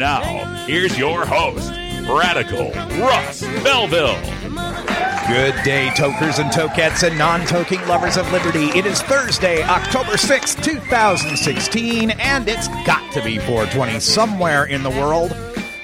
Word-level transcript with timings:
Now, 0.00 0.44
here's 0.64 0.96
your 0.96 1.26
host, 1.26 1.70
Radical 2.08 2.70
Russ 2.98 3.42
Belville. 3.62 4.18
Good 5.28 5.62
day, 5.62 5.92
tokers 5.94 6.38
and 6.38 6.50
tokettes 6.50 7.06
and 7.06 7.18
non 7.18 7.42
toking 7.42 7.86
lovers 7.86 8.16
of 8.16 8.32
liberty. 8.32 8.70
It 8.70 8.86
is 8.86 9.02
Thursday, 9.02 9.62
October 9.62 10.12
6th, 10.12 10.64
2016, 10.64 12.12
and 12.12 12.48
it's 12.48 12.68
got 12.86 13.12
to 13.12 13.22
be 13.22 13.36
420 13.40 14.00
somewhere 14.00 14.64
in 14.64 14.82
the 14.82 14.88
world. 14.88 15.32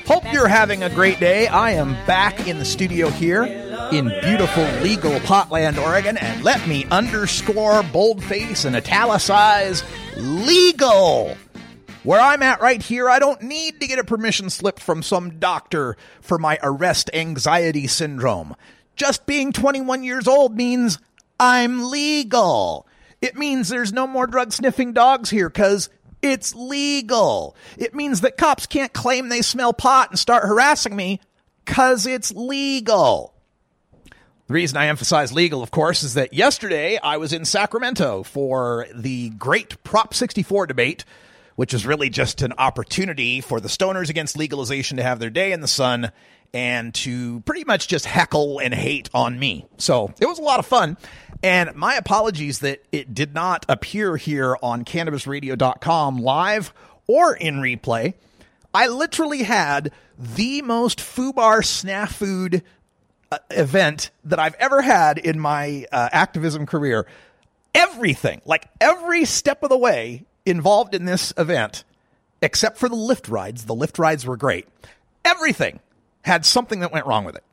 Hope 0.07 0.25
you're 0.33 0.49
having 0.49 0.83
a 0.83 0.89
great 0.89 1.21
day. 1.21 1.47
I 1.49 1.73
am 1.73 1.93
back 2.07 2.49
in 2.49 2.59
the 2.59 2.65
studio 2.65 3.11
here 3.11 3.45
in 3.93 4.09
beautiful 4.23 4.65
legal 4.81 5.21
Potland, 5.21 5.77
Oregon, 5.77 6.17
and 6.17 6.43
let 6.43 6.67
me 6.67 6.87
underscore, 6.91 7.83
boldface, 7.83 8.65
and 8.65 8.77
italicize 8.77 9.85
legal. 10.17 11.37
Where 12.07 12.21
I'm 12.21 12.41
at 12.45 12.61
right 12.61 12.81
here, 12.81 13.11
I 13.11 13.19
don't 13.19 13.43
need 13.43 13.81
to 13.81 13.89
get 13.89 13.99
a 13.99 14.05
permission 14.05 14.49
slip 14.49 14.79
from 14.79 15.03
some 15.03 15.41
doctor 15.41 15.97
for 16.21 16.39
my 16.39 16.57
arrest 16.63 17.11
anxiety 17.13 17.89
syndrome. 17.89 18.55
Just 18.95 19.27
being 19.27 19.53
21 19.53 20.05
years 20.05 20.29
old 20.29 20.55
means 20.55 21.01
I'm 21.41 21.91
legal. 21.91 22.87
It 23.21 23.35
means 23.35 23.69
there's 23.69 23.93
no 23.93 24.07
more 24.07 24.29
drug 24.29 24.53
sniffing 24.53 24.93
dogs 24.93 25.31
here 25.31 25.49
because 25.49 25.91
it's 26.23 26.55
legal. 26.55 27.57
It 27.77 27.93
means 27.93 28.21
that 28.21 28.37
cops 28.37 28.67
can't 28.67 28.93
claim 28.93 29.29
they 29.29 29.43
smell 29.43 29.73
pot 29.73 30.11
and 30.11 30.19
start 30.19 30.45
harassing 30.45 30.95
me 30.95 31.21
because 31.65 32.07
it's 32.07 32.31
legal. 32.31 33.35
The 34.47 34.55
reason 34.55 34.77
I 34.77 34.87
emphasize 34.87 35.33
legal, 35.33 35.61
of 35.61 35.73
course, 35.73 36.05
is 36.05 36.15
that 36.15 36.33
yesterday 36.33 37.01
I 37.03 37.17
was 37.17 37.33
in 37.33 37.45
Sacramento 37.45 38.23
for 38.23 38.87
the 38.95 39.31
great 39.31 39.83
Prop 39.83 40.15
64 40.15 40.69
debate, 40.69 41.05
which 41.57 41.75
is 41.75 41.85
really 41.85 42.09
just 42.09 42.43
an 42.43 42.53
opportunity 42.59 43.41
for 43.41 43.61
the 43.61 43.69
stoners 43.69 44.09
against 44.09 44.39
legalization 44.39 44.97
to 44.99 45.03
have 45.03 45.19
their 45.19 45.31
day 45.31 45.53
in 45.53 45.61
the 45.61 45.69
sun 45.69 46.13
and 46.55 46.95
to 46.95 47.41
pretty 47.41 47.65
much 47.65 47.89
just 47.89 48.07
heckle 48.07 48.61
and 48.61 48.73
hate 48.73 49.11
on 49.13 49.39
me. 49.39 49.67
So 49.79 50.15
it 50.21 50.27
was 50.27 50.39
a 50.39 50.43
lot 50.43 50.59
of 50.59 50.67
fun. 50.67 50.97
And 51.43 51.75
my 51.75 51.97
apologies 51.97 52.61
that 52.61 52.83
it 52.93 53.15
did 53.15 53.35
not 53.35 53.67
appear 53.69 54.17
here 54.17 54.57
on 54.63 54.85
cannabisradio.com 54.85 56.19
live 56.19 56.73
or 57.07 57.35
in 57.35 57.57
replay. 57.57 58.15
I 58.73 58.89
literally 58.89 59.43
had 59.43 59.93
the 60.19 60.63
most 60.63 60.99
foobar 60.99 61.61
snafu 61.61 62.63
uh, 63.33 63.39
event 63.51 64.11
that 64.25 64.39
I've 64.39 64.55
ever 64.55 64.83
had 64.83 65.19
in 65.19 65.41
my 65.41 65.87
uh, 65.91 66.09
activism 66.13 66.67
career. 66.67 67.07
Everything, 67.75 68.41
like 68.45 68.69
every 68.81 69.25
step 69.25 69.63
of 69.63 69.69
the 69.69 69.79
way 69.79 70.25
involved 70.47 70.95
in 70.95 71.05
this 71.05 71.33
event, 71.37 71.85
except 72.41 72.79
for 72.79 72.89
the 72.89 72.97
Lyft 72.97 73.31
rides, 73.31 73.65
the 73.65 73.75
Lyft 73.75 73.99
rides 73.99 74.25
were 74.25 74.37
great. 74.37 74.67
Everything 75.25 75.81
had 76.23 76.47
something 76.47 76.81
that 76.81 76.93
went 76.93 77.07
wrong 77.07 77.25
with 77.25 77.37
it. 77.37 77.45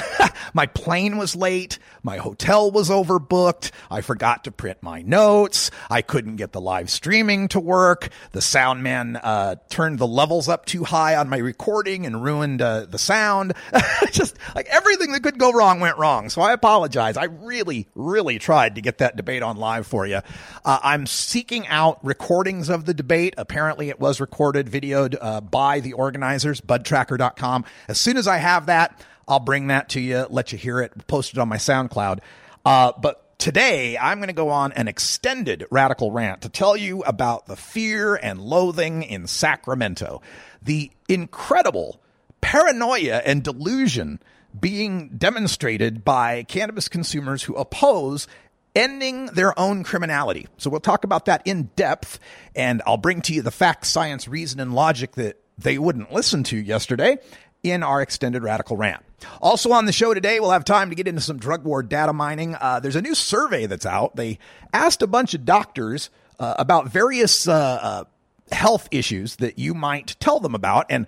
my 0.54 0.66
plane 0.66 1.16
was 1.16 1.36
late. 1.36 1.78
My 2.02 2.16
hotel 2.16 2.70
was 2.70 2.90
overbooked. 2.90 3.70
I 3.90 4.00
forgot 4.00 4.44
to 4.44 4.50
print 4.50 4.82
my 4.82 5.02
notes. 5.02 5.70
I 5.90 6.02
couldn't 6.02 6.36
get 6.36 6.52
the 6.52 6.60
live 6.60 6.90
streaming 6.90 7.48
to 7.48 7.60
work. 7.60 8.08
The 8.32 8.42
sound 8.42 8.82
man 8.82 9.16
uh, 9.16 9.56
turned 9.70 9.98
the 9.98 10.06
levels 10.06 10.48
up 10.48 10.66
too 10.66 10.84
high 10.84 11.16
on 11.16 11.28
my 11.28 11.38
recording 11.38 12.06
and 12.06 12.22
ruined 12.22 12.62
uh, 12.62 12.86
the 12.86 12.98
sound. 12.98 13.54
Just 14.12 14.36
like 14.54 14.66
everything 14.66 15.12
that 15.12 15.22
could 15.22 15.38
go 15.38 15.52
wrong 15.52 15.80
went 15.80 15.98
wrong. 15.98 16.28
So 16.28 16.42
I 16.42 16.52
apologize. 16.52 17.16
I 17.16 17.24
really, 17.24 17.88
really 17.94 18.38
tried 18.38 18.76
to 18.76 18.80
get 18.80 18.98
that 18.98 19.16
debate 19.16 19.42
on 19.42 19.56
live 19.56 19.86
for 19.86 20.06
you. 20.06 20.20
Uh, 20.64 20.78
I'm 20.82 21.06
seeking 21.06 21.66
out 21.68 22.04
recordings 22.04 22.68
of 22.68 22.84
the 22.84 22.94
debate. 22.94 23.34
Apparently, 23.36 23.88
it 23.88 24.00
was 24.00 24.20
recorded, 24.20 24.66
videoed 24.66 25.16
uh, 25.20 25.40
by 25.40 25.80
the 25.80 25.92
organizers, 25.92 26.60
budtracker.com. 26.60 27.64
As 27.88 28.00
soon 28.00 28.16
as 28.16 28.26
I 28.26 28.38
have 28.38 28.66
that, 28.66 29.00
I'll 29.26 29.40
bring 29.40 29.68
that 29.68 29.90
to 29.90 30.00
you, 30.00 30.26
let 30.30 30.52
you 30.52 30.58
hear 30.58 30.80
it, 30.80 31.06
post 31.06 31.32
it 31.32 31.38
on 31.38 31.48
my 31.48 31.56
SoundCloud. 31.56 32.20
Uh, 32.64 32.92
but 33.00 33.38
today, 33.38 33.98
I'm 33.98 34.18
going 34.18 34.28
to 34.28 34.34
go 34.34 34.50
on 34.50 34.72
an 34.72 34.88
extended 34.88 35.66
radical 35.70 36.12
rant 36.12 36.42
to 36.42 36.48
tell 36.48 36.76
you 36.76 37.02
about 37.02 37.46
the 37.46 37.56
fear 37.56 38.14
and 38.14 38.40
loathing 38.40 39.02
in 39.02 39.26
Sacramento, 39.26 40.22
the 40.62 40.90
incredible 41.08 42.00
paranoia 42.40 43.22
and 43.24 43.42
delusion 43.42 44.20
being 44.58 45.08
demonstrated 45.16 46.04
by 46.04 46.42
cannabis 46.44 46.88
consumers 46.88 47.42
who 47.42 47.54
oppose 47.54 48.28
ending 48.74 49.26
their 49.26 49.58
own 49.58 49.84
criminality. 49.84 50.46
So 50.58 50.70
we'll 50.70 50.80
talk 50.80 51.04
about 51.04 51.26
that 51.26 51.42
in 51.44 51.70
depth, 51.76 52.18
and 52.54 52.82
I'll 52.86 52.96
bring 52.96 53.22
to 53.22 53.34
you 53.34 53.42
the 53.42 53.50
facts, 53.50 53.88
science, 53.88 54.28
reason, 54.28 54.60
and 54.60 54.74
logic 54.74 55.12
that 55.12 55.38
they 55.58 55.78
wouldn't 55.78 56.12
listen 56.12 56.42
to 56.44 56.56
yesterday 56.56 57.18
in 57.62 57.82
our 57.82 58.02
extended 58.02 58.42
radical 58.42 58.76
rant. 58.76 59.02
Also 59.40 59.72
on 59.72 59.86
the 59.86 59.92
show 59.92 60.14
today, 60.14 60.40
we'll 60.40 60.50
have 60.50 60.64
time 60.64 60.90
to 60.90 60.96
get 60.96 61.06
into 61.06 61.20
some 61.20 61.38
drug 61.38 61.64
war 61.64 61.82
data 61.82 62.12
mining. 62.12 62.56
Uh, 62.56 62.80
there's 62.80 62.96
a 62.96 63.02
new 63.02 63.14
survey 63.14 63.66
that's 63.66 63.86
out. 63.86 64.16
They 64.16 64.38
asked 64.72 65.02
a 65.02 65.06
bunch 65.06 65.34
of 65.34 65.44
doctors 65.44 66.10
uh, 66.38 66.54
about 66.58 66.88
various 66.88 67.46
uh, 67.46 67.54
uh 67.54 68.04
health 68.50 68.86
issues 68.90 69.36
that 69.36 69.58
you 69.58 69.72
might 69.72 70.16
tell 70.20 70.38
them 70.38 70.54
about. 70.54 70.86
And 70.90 71.06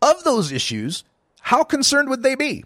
of 0.00 0.22
those 0.22 0.52
issues, 0.52 1.02
how 1.40 1.64
concerned 1.64 2.08
would 2.08 2.22
they 2.22 2.36
be? 2.36 2.64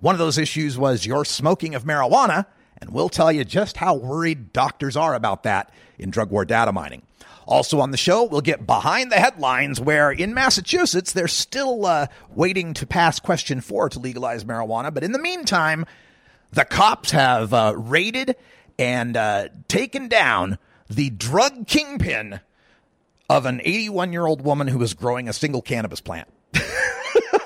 One 0.00 0.14
of 0.14 0.18
those 0.18 0.38
issues 0.38 0.76
was 0.76 1.06
your 1.06 1.24
smoking 1.24 1.74
of 1.74 1.84
marijuana. 1.84 2.46
And 2.80 2.90
we'll 2.90 3.08
tell 3.08 3.32
you 3.32 3.44
just 3.44 3.76
how 3.76 3.94
worried 3.94 4.52
doctors 4.52 4.96
are 4.96 5.14
about 5.14 5.42
that 5.42 5.72
in 5.98 6.10
drug 6.10 6.30
war 6.30 6.44
data 6.44 6.72
mining. 6.72 7.02
Also 7.48 7.80
on 7.80 7.92
the 7.92 7.96
show, 7.96 8.24
we'll 8.24 8.42
get 8.42 8.66
behind 8.66 9.10
the 9.10 9.16
headlines 9.16 9.80
where 9.80 10.10
in 10.10 10.34
Massachusetts, 10.34 11.14
they're 11.14 11.26
still 11.26 11.86
uh, 11.86 12.06
waiting 12.34 12.74
to 12.74 12.86
pass 12.86 13.18
question 13.18 13.62
four 13.62 13.88
to 13.88 13.98
legalize 13.98 14.44
marijuana. 14.44 14.92
But 14.92 15.02
in 15.02 15.12
the 15.12 15.18
meantime, 15.18 15.86
the 16.52 16.66
cops 16.66 17.10
have 17.12 17.54
uh, 17.54 17.72
raided 17.74 18.36
and 18.78 19.16
uh, 19.16 19.48
taken 19.66 20.08
down 20.08 20.58
the 20.90 21.08
drug 21.08 21.66
kingpin 21.66 22.40
of 23.30 23.46
an 23.46 23.62
81 23.64 24.12
year 24.12 24.26
old 24.26 24.42
woman 24.42 24.68
who 24.68 24.78
was 24.78 24.92
growing 24.92 25.26
a 25.26 25.32
single 25.32 25.62
cannabis 25.62 26.02
plant. 26.02 26.28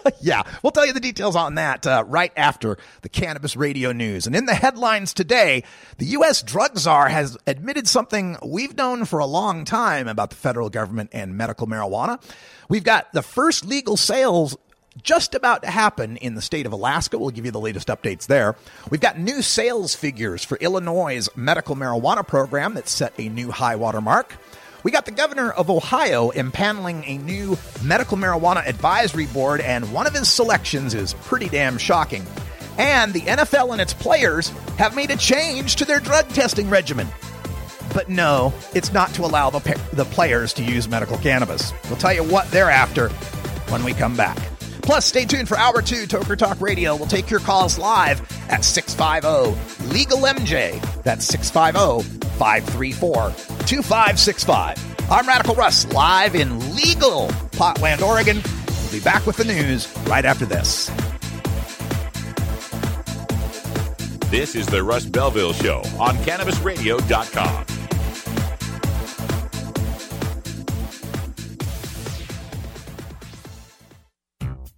yeah, 0.21 0.43
we'll 0.63 0.73
tell 0.73 0.87
you 0.87 0.93
the 0.93 1.01
details 1.01 1.37
on 1.37 1.57
that 1.57 1.87
uh, 1.87 2.05
right 2.07 2.33
after 2.37 2.79
the 3.03 3.09
cannabis 3.09 3.57
radio 3.57 3.93
news. 3.93 4.27
And 4.27 4.35
in 4.37 4.47
the 4.47 4.55
headlines 4.55 5.15
today, 5.15 5.65
the 5.99 6.07
U.S. 6.07 6.43
drug 6.43 6.79
czar 6.79 7.09
has 7.09 7.37
admitted 7.47 7.89
something 7.89 8.37
we've 8.45 8.77
known 8.77 9.05
for 9.05 9.19
a 9.19 9.27
long 9.27 9.65
time 9.65 10.09
about 10.09 10.31
the 10.31 10.37
federal 10.37 10.71
government 10.71 11.11
and 11.13 11.37
medical 11.37 11.67
marijuana. 11.67 12.23
We've 12.69 12.85
got 12.85 13.13
the 13.13 13.23
first 13.23 13.65
legal 13.65 13.97
sales 13.97 14.57
just 15.03 15.35
about 15.35 15.63
to 15.63 15.71
happen 15.71 16.17
in 16.19 16.35
the 16.35 16.43
state 16.43 16.67
of 16.67 16.73
Alaska. 16.73 17.19
We'll 17.19 17.31
give 17.31 17.47
you 17.47 17.51
the 17.51 17.61
latest 17.61 17.89
updates 17.89 18.27
there. 18.27 18.57
We've 18.91 19.01
got 19.01 19.19
new 19.19 19.41
sales 19.41 19.95
figures 19.95 20.45
for 20.45 20.59
Illinois' 20.59 21.29
medical 21.35 21.77
marijuana 21.77 22.27
program 22.27 22.75
that 22.75 22.89
set 22.89 23.15
a 23.19 23.29
new 23.29 23.51
high 23.51 23.77
water 23.77 24.01
mark. 24.01 24.37
We 24.83 24.91
got 24.91 25.05
the 25.05 25.13
governor 25.13 25.51
of 25.51 25.71
Ohio 25.71 26.31
impaneling 26.31 27.05
a 27.07 27.19
new 27.19 27.57
medical 27.83 28.17
marijuana 28.17 28.67
advisory 28.67 29.27
board, 29.27 29.61
and 29.61 29.93
one 29.93 30.07
of 30.07 30.15
his 30.15 30.29
selections 30.29 30.95
is 30.95 31.15
pretty 31.15 31.49
damn 31.49 31.79
shocking. 31.79 32.27
And 32.79 33.13
the 33.13 33.21
NFL 33.21 33.73
and 33.73 33.81
its 33.81 33.95
players 33.95 34.49
have 34.79 34.97
made 34.97 35.11
a 35.11 35.17
change 35.17 35.77
to 35.77 35.85
their 35.85 36.01
drug 36.01 36.29
testing 36.31 36.69
regimen. 36.69 37.09
But 37.95 38.09
no, 38.09 38.55
it's 38.75 38.93
not 38.93 39.13
to 39.15 39.25
allow 39.25 39.51
the, 39.51 39.81
the 39.93 40.07
players 40.07 40.53
to 40.55 40.65
use 40.65 40.89
medical 40.89 41.19
cannabis. 41.19 41.73
We'll 41.85 41.99
tell 41.99 42.15
you 42.15 42.25
what 42.25 42.51
they're 42.51 42.71
after 42.71 43.11
when 43.69 43.85
we 43.85 43.93
come 43.93 44.17
back. 44.17 44.39
Plus, 44.83 45.07
stay 45.07 45.25
tuned 45.25 45.49
for 45.49 45.57
hour 45.57 45.81
two, 45.81 46.07
Toker 46.07 46.37
Talk 46.37 46.61
Radio. 46.61 46.97
We'll 46.97 47.07
take 47.07 47.31
your 47.31 47.41
calls 47.41 47.79
live 47.79 48.21
at 48.51 48.65
650 48.65 49.89
Legal 49.89 50.19
MJ. 50.19 50.83
That's 51.05 51.25
650 51.27 52.29
534 52.37 53.31
2565. 53.67 55.11
I'm 55.11 55.27
Radical 55.27 55.55
Russ, 55.55 55.91
live 55.93 56.35
in 56.35 56.75
legal 56.75 57.29
Potland, 57.53 58.03
Oregon. 58.03 58.41
We'll 58.83 58.93
be 58.93 59.01
back 59.01 59.27
with 59.27 59.37
the 59.37 59.45
news 59.45 59.95
right 60.07 60.25
after 60.25 60.47
this. 60.47 60.91
This 64.31 64.55
is 64.55 64.67
the 64.67 64.83
Russ 64.83 65.05
Belville 65.05 65.53
Show 65.53 65.83
on 66.01 66.17
CannabisRadio.com. 66.17 67.67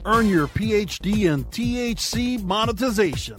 Earn 0.07 0.29
your 0.29 0.49
PhD 0.49 1.33
in 1.33 1.45
THC 1.45 2.43
monetization 2.43 3.39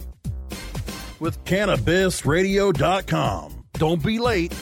with 1.20 1.44
CannabisRadio.com. 1.44 3.64
Don't 3.74 4.02
be 4.02 4.18
late. 4.18 4.52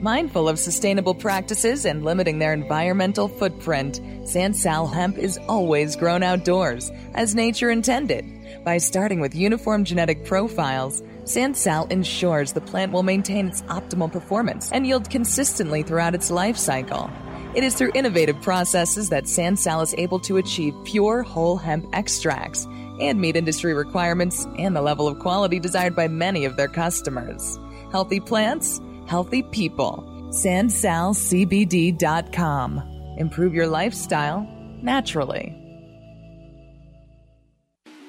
Mindful 0.00 0.48
of 0.48 0.58
sustainable 0.58 1.14
practices 1.14 1.84
and 1.84 2.02
limiting 2.04 2.38
their 2.38 2.54
environmental 2.54 3.28
footprint, 3.28 4.00
Sansal 4.22 4.90
hemp 4.90 5.18
is 5.18 5.38
always 5.48 5.96
grown 5.96 6.22
outdoors, 6.22 6.90
as 7.14 7.34
nature 7.34 7.70
intended. 7.70 8.24
By 8.64 8.78
starting 8.78 9.20
with 9.20 9.34
uniform 9.34 9.84
genetic 9.84 10.24
profiles, 10.24 11.02
Sansal 11.24 11.90
ensures 11.92 12.52
the 12.52 12.62
plant 12.62 12.92
will 12.92 13.02
maintain 13.02 13.48
its 13.48 13.60
optimal 13.62 14.10
performance 14.10 14.72
and 14.72 14.86
yield 14.86 15.10
consistently 15.10 15.82
throughout 15.82 16.14
its 16.14 16.30
life 16.30 16.56
cycle. 16.56 17.10
It 17.52 17.64
is 17.64 17.74
through 17.74 17.90
innovative 17.94 18.40
processes 18.40 19.10
that 19.10 19.24
Sansal 19.24 19.82
is 19.82 19.92
able 19.98 20.20
to 20.20 20.36
achieve 20.36 20.72
pure 20.84 21.24
whole 21.24 21.56
hemp 21.56 21.84
extracts 21.92 22.64
and 23.00 23.20
meet 23.20 23.34
industry 23.34 23.74
requirements 23.74 24.46
and 24.56 24.76
the 24.76 24.82
level 24.82 25.08
of 25.08 25.18
quality 25.18 25.58
desired 25.58 25.96
by 25.96 26.06
many 26.06 26.44
of 26.44 26.56
their 26.56 26.68
customers. 26.68 27.58
Healthy 27.90 28.20
plants, 28.20 28.80
healthy 29.08 29.42
people. 29.42 30.04
SansalCBD.com. 30.30 33.16
Improve 33.18 33.52
your 33.52 33.66
lifestyle 33.66 34.46
naturally. 34.80 35.56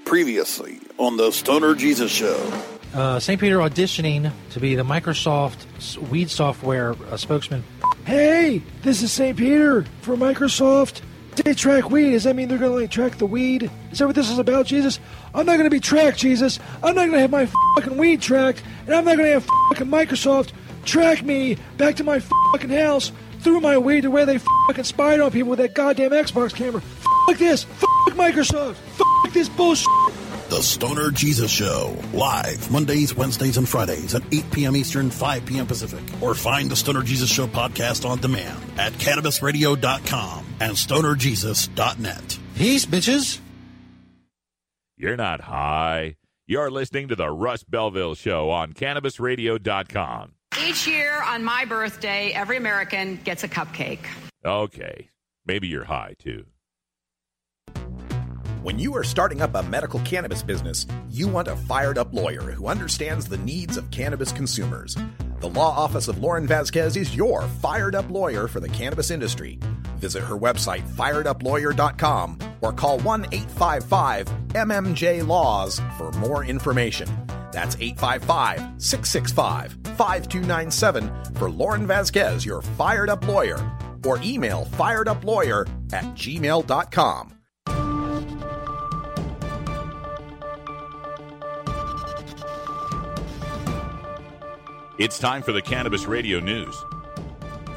Previously 0.06 0.78
on 1.00 1.18
the 1.18 1.32
Stoner 1.32 1.74
Jesus 1.74 2.12
Show. 2.12 2.62
Uh, 2.94 3.20
St. 3.20 3.42
Peter 3.42 3.58
auditioning 3.58 4.32
to 4.52 4.60
be 4.60 4.76
the 4.76 4.84
Microsoft 4.84 5.66
weed 6.10 6.30
software 6.30 6.92
uh, 7.10 7.18
spokesman. 7.18 7.64
Hey, 8.06 8.64
this 8.82 9.04
is 9.04 9.12
St. 9.12 9.38
Peter 9.38 9.84
for 10.02 10.16
Microsoft. 10.16 11.02
They 11.36 11.54
track 11.54 11.90
weed. 11.90 12.12
Does 12.12 12.24
that 12.24 12.36
mean 12.36 12.48
they're 12.48 12.58
going 12.58 12.72
to 12.72 12.78
like 12.82 12.92
track 12.92 13.18
the 13.18 13.26
weed? 13.26 13.70
Is 13.92 14.00
that 14.00 14.08
what 14.08 14.16
this 14.16 14.30
is 14.30 14.40
about, 14.40 14.66
Jesus? 14.66 15.00
I'm 15.34 15.46
not 15.46 15.54
going 15.54 15.66
to 15.66 15.70
be 15.70 15.80
tracked, 15.80 16.18
Jesus. 16.18 16.60
I'm 16.84 16.96
not 16.96 17.02
going 17.02 17.14
to 17.14 17.20
have 17.20 17.32
my 17.32 17.48
fucking 17.76 17.98
weed 17.98 18.22
tracked, 18.22 18.64
and 18.86 18.96
I'm 18.96 19.06
not 19.06 19.18
going 19.18 19.28
to 19.28 19.34
have 19.34 19.48
fucking 19.70 19.88
Microsoft 19.88 20.52
track 20.84 21.24
me 21.24 21.58
back 21.78 21.96
to 21.98 22.04
my 22.04 22.20
fucking 22.52 22.72
house 22.72 23.12
through 23.42 23.62
my 23.62 23.78
weed 23.78 24.02
to 24.02 24.12
where 24.12 24.26
they 24.26 24.40
fucking 24.68 24.84
spied 24.84 25.20
on 25.20 25.32
people 25.32 25.50
with 25.50 25.60
that 25.60 25.76
goddamn 25.76 26.12
Xbox 26.12 26.54
camera. 26.54 26.82
Fuck 27.28 27.38
this. 27.38 27.64
Fuck 27.64 28.16
Microsoft. 28.16 28.76
Fuck 28.76 29.34
this 29.34 29.48
bullshit. 29.48 29.88
The 30.52 30.62
Stoner 30.62 31.12
Jesus 31.12 31.50
Show. 31.50 31.98
Live 32.12 32.70
Mondays, 32.70 33.16
Wednesdays, 33.16 33.56
and 33.56 33.68
Fridays 33.68 34.14
at 34.14 34.22
8 34.34 34.52
p.m. 34.52 34.76
Eastern, 34.76 35.10
5 35.10 35.46
p.m. 35.46 35.66
Pacific. 35.66 36.04
Or 36.22 36.36
find 36.36 36.70
the 36.70 36.76
Stoner 36.76 37.04
Jesus 37.04 37.30
Show 37.32 37.48
podcast 37.48 38.06
on 38.08 38.20
demand 38.20 38.60
at 38.78 38.92
CannabisRadio.com 38.92 40.46
and 40.60 40.74
StonerJesus.net. 40.74 42.40
Peace, 42.56 42.86
bitches. 42.86 43.40
You're 44.98 45.16
not 45.16 45.40
high. 45.40 46.18
You're 46.48 46.70
listening 46.70 47.08
to 47.08 47.16
the 47.16 47.30
Russ 47.30 47.64
Belville 47.64 48.16
Show 48.16 48.50
on 48.50 48.74
CannabisRadio.com. 48.74 50.34
Each 50.68 50.86
year 50.86 51.24
on 51.24 51.46
my 51.46 51.64
birthday, 51.64 52.34
every 52.34 52.58
American 52.58 53.22
gets 53.24 53.46
a 53.46 53.48
cupcake. 53.48 54.06
Okay, 54.44 55.12
maybe 55.46 55.70
you're 55.70 55.86
high 55.86 56.16
too. 56.20 56.44
When 58.64 58.78
you 58.78 58.96
are 58.96 59.04
starting 59.04 59.42
up 59.42 59.56
a 59.56 59.64
medical 59.64 60.00
cannabis 60.02 60.44
business, 60.44 60.86
you 61.10 61.28
want 61.28 61.48
a 61.48 61.56
fired 61.56 61.98
up 61.98 62.14
lawyer 62.14 62.52
who 62.52 62.68
understands 62.68 63.26
the 63.26 63.40
needs 63.40 63.76
of 63.76 63.90
cannabis 63.90 64.32
consumers. 64.32 64.96
The 65.40 65.50
law 65.50 65.76
office 65.76 66.08
of 66.08 66.20
Lauren 66.20 66.46
Vasquez 66.46 66.96
is 66.96 67.16
your 67.16 67.42
fired 67.64 67.96
up 67.96 68.08
lawyer 68.12 68.48
for 68.48 68.60
the 68.60 68.70
cannabis 68.70 69.10
industry. 69.10 69.58
Visit 69.98 70.22
her 70.22 70.38
website, 70.38 70.88
fireduplawyer.com, 70.90 72.38
or 72.62 72.72
call 72.72 73.00
1 73.00 73.26
855 73.32 74.28
MMJ 74.50 75.26
Laws 75.26 75.82
for 75.98 76.12
more 76.20 76.46
information. 76.46 77.10
That's 77.52 77.76
855 77.80 78.80
665 78.80 79.72
5297 79.98 81.34
for 81.34 81.50
Lauren 81.50 81.88
Vasquez, 81.88 82.46
your 82.46 82.62
fired 82.62 83.10
up 83.10 83.28
lawyer, 83.28 83.58
or 84.06 84.20
email 84.22 84.66
fireduplawyer 84.74 85.68
at 85.92 86.04
gmail.com. 86.14 87.41
It's 95.02 95.18
time 95.18 95.42
for 95.42 95.52
the 95.52 95.64
Cannabis 95.64 96.06
Radio 96.06 96.40
News. 96.40 96.86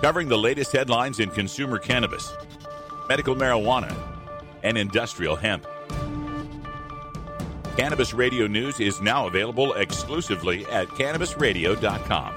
Covering 0.02 0.28
the 0.28 0.36
latest 0.36 0.72
headlines 0.72 1.20
in 1.20 1.30
consumer 1.30 1.78
cannabis, 1.78 2.30
medical 3.08 3.34
marijuana, 3.34 3.96
and 4.62 4.76
industrial 4.76 5.34
hemp. 5.34 5.66
Cannabis 7.78 8.12
Radio 8.12 8.46
News 8.46 8.78
is 8.78 9.00
now 9.00 9.26
available 9.26 9.72
exclusively 9.72 10.66
at 10.66 10.86
CannabisRadio.com. 10.88 12.34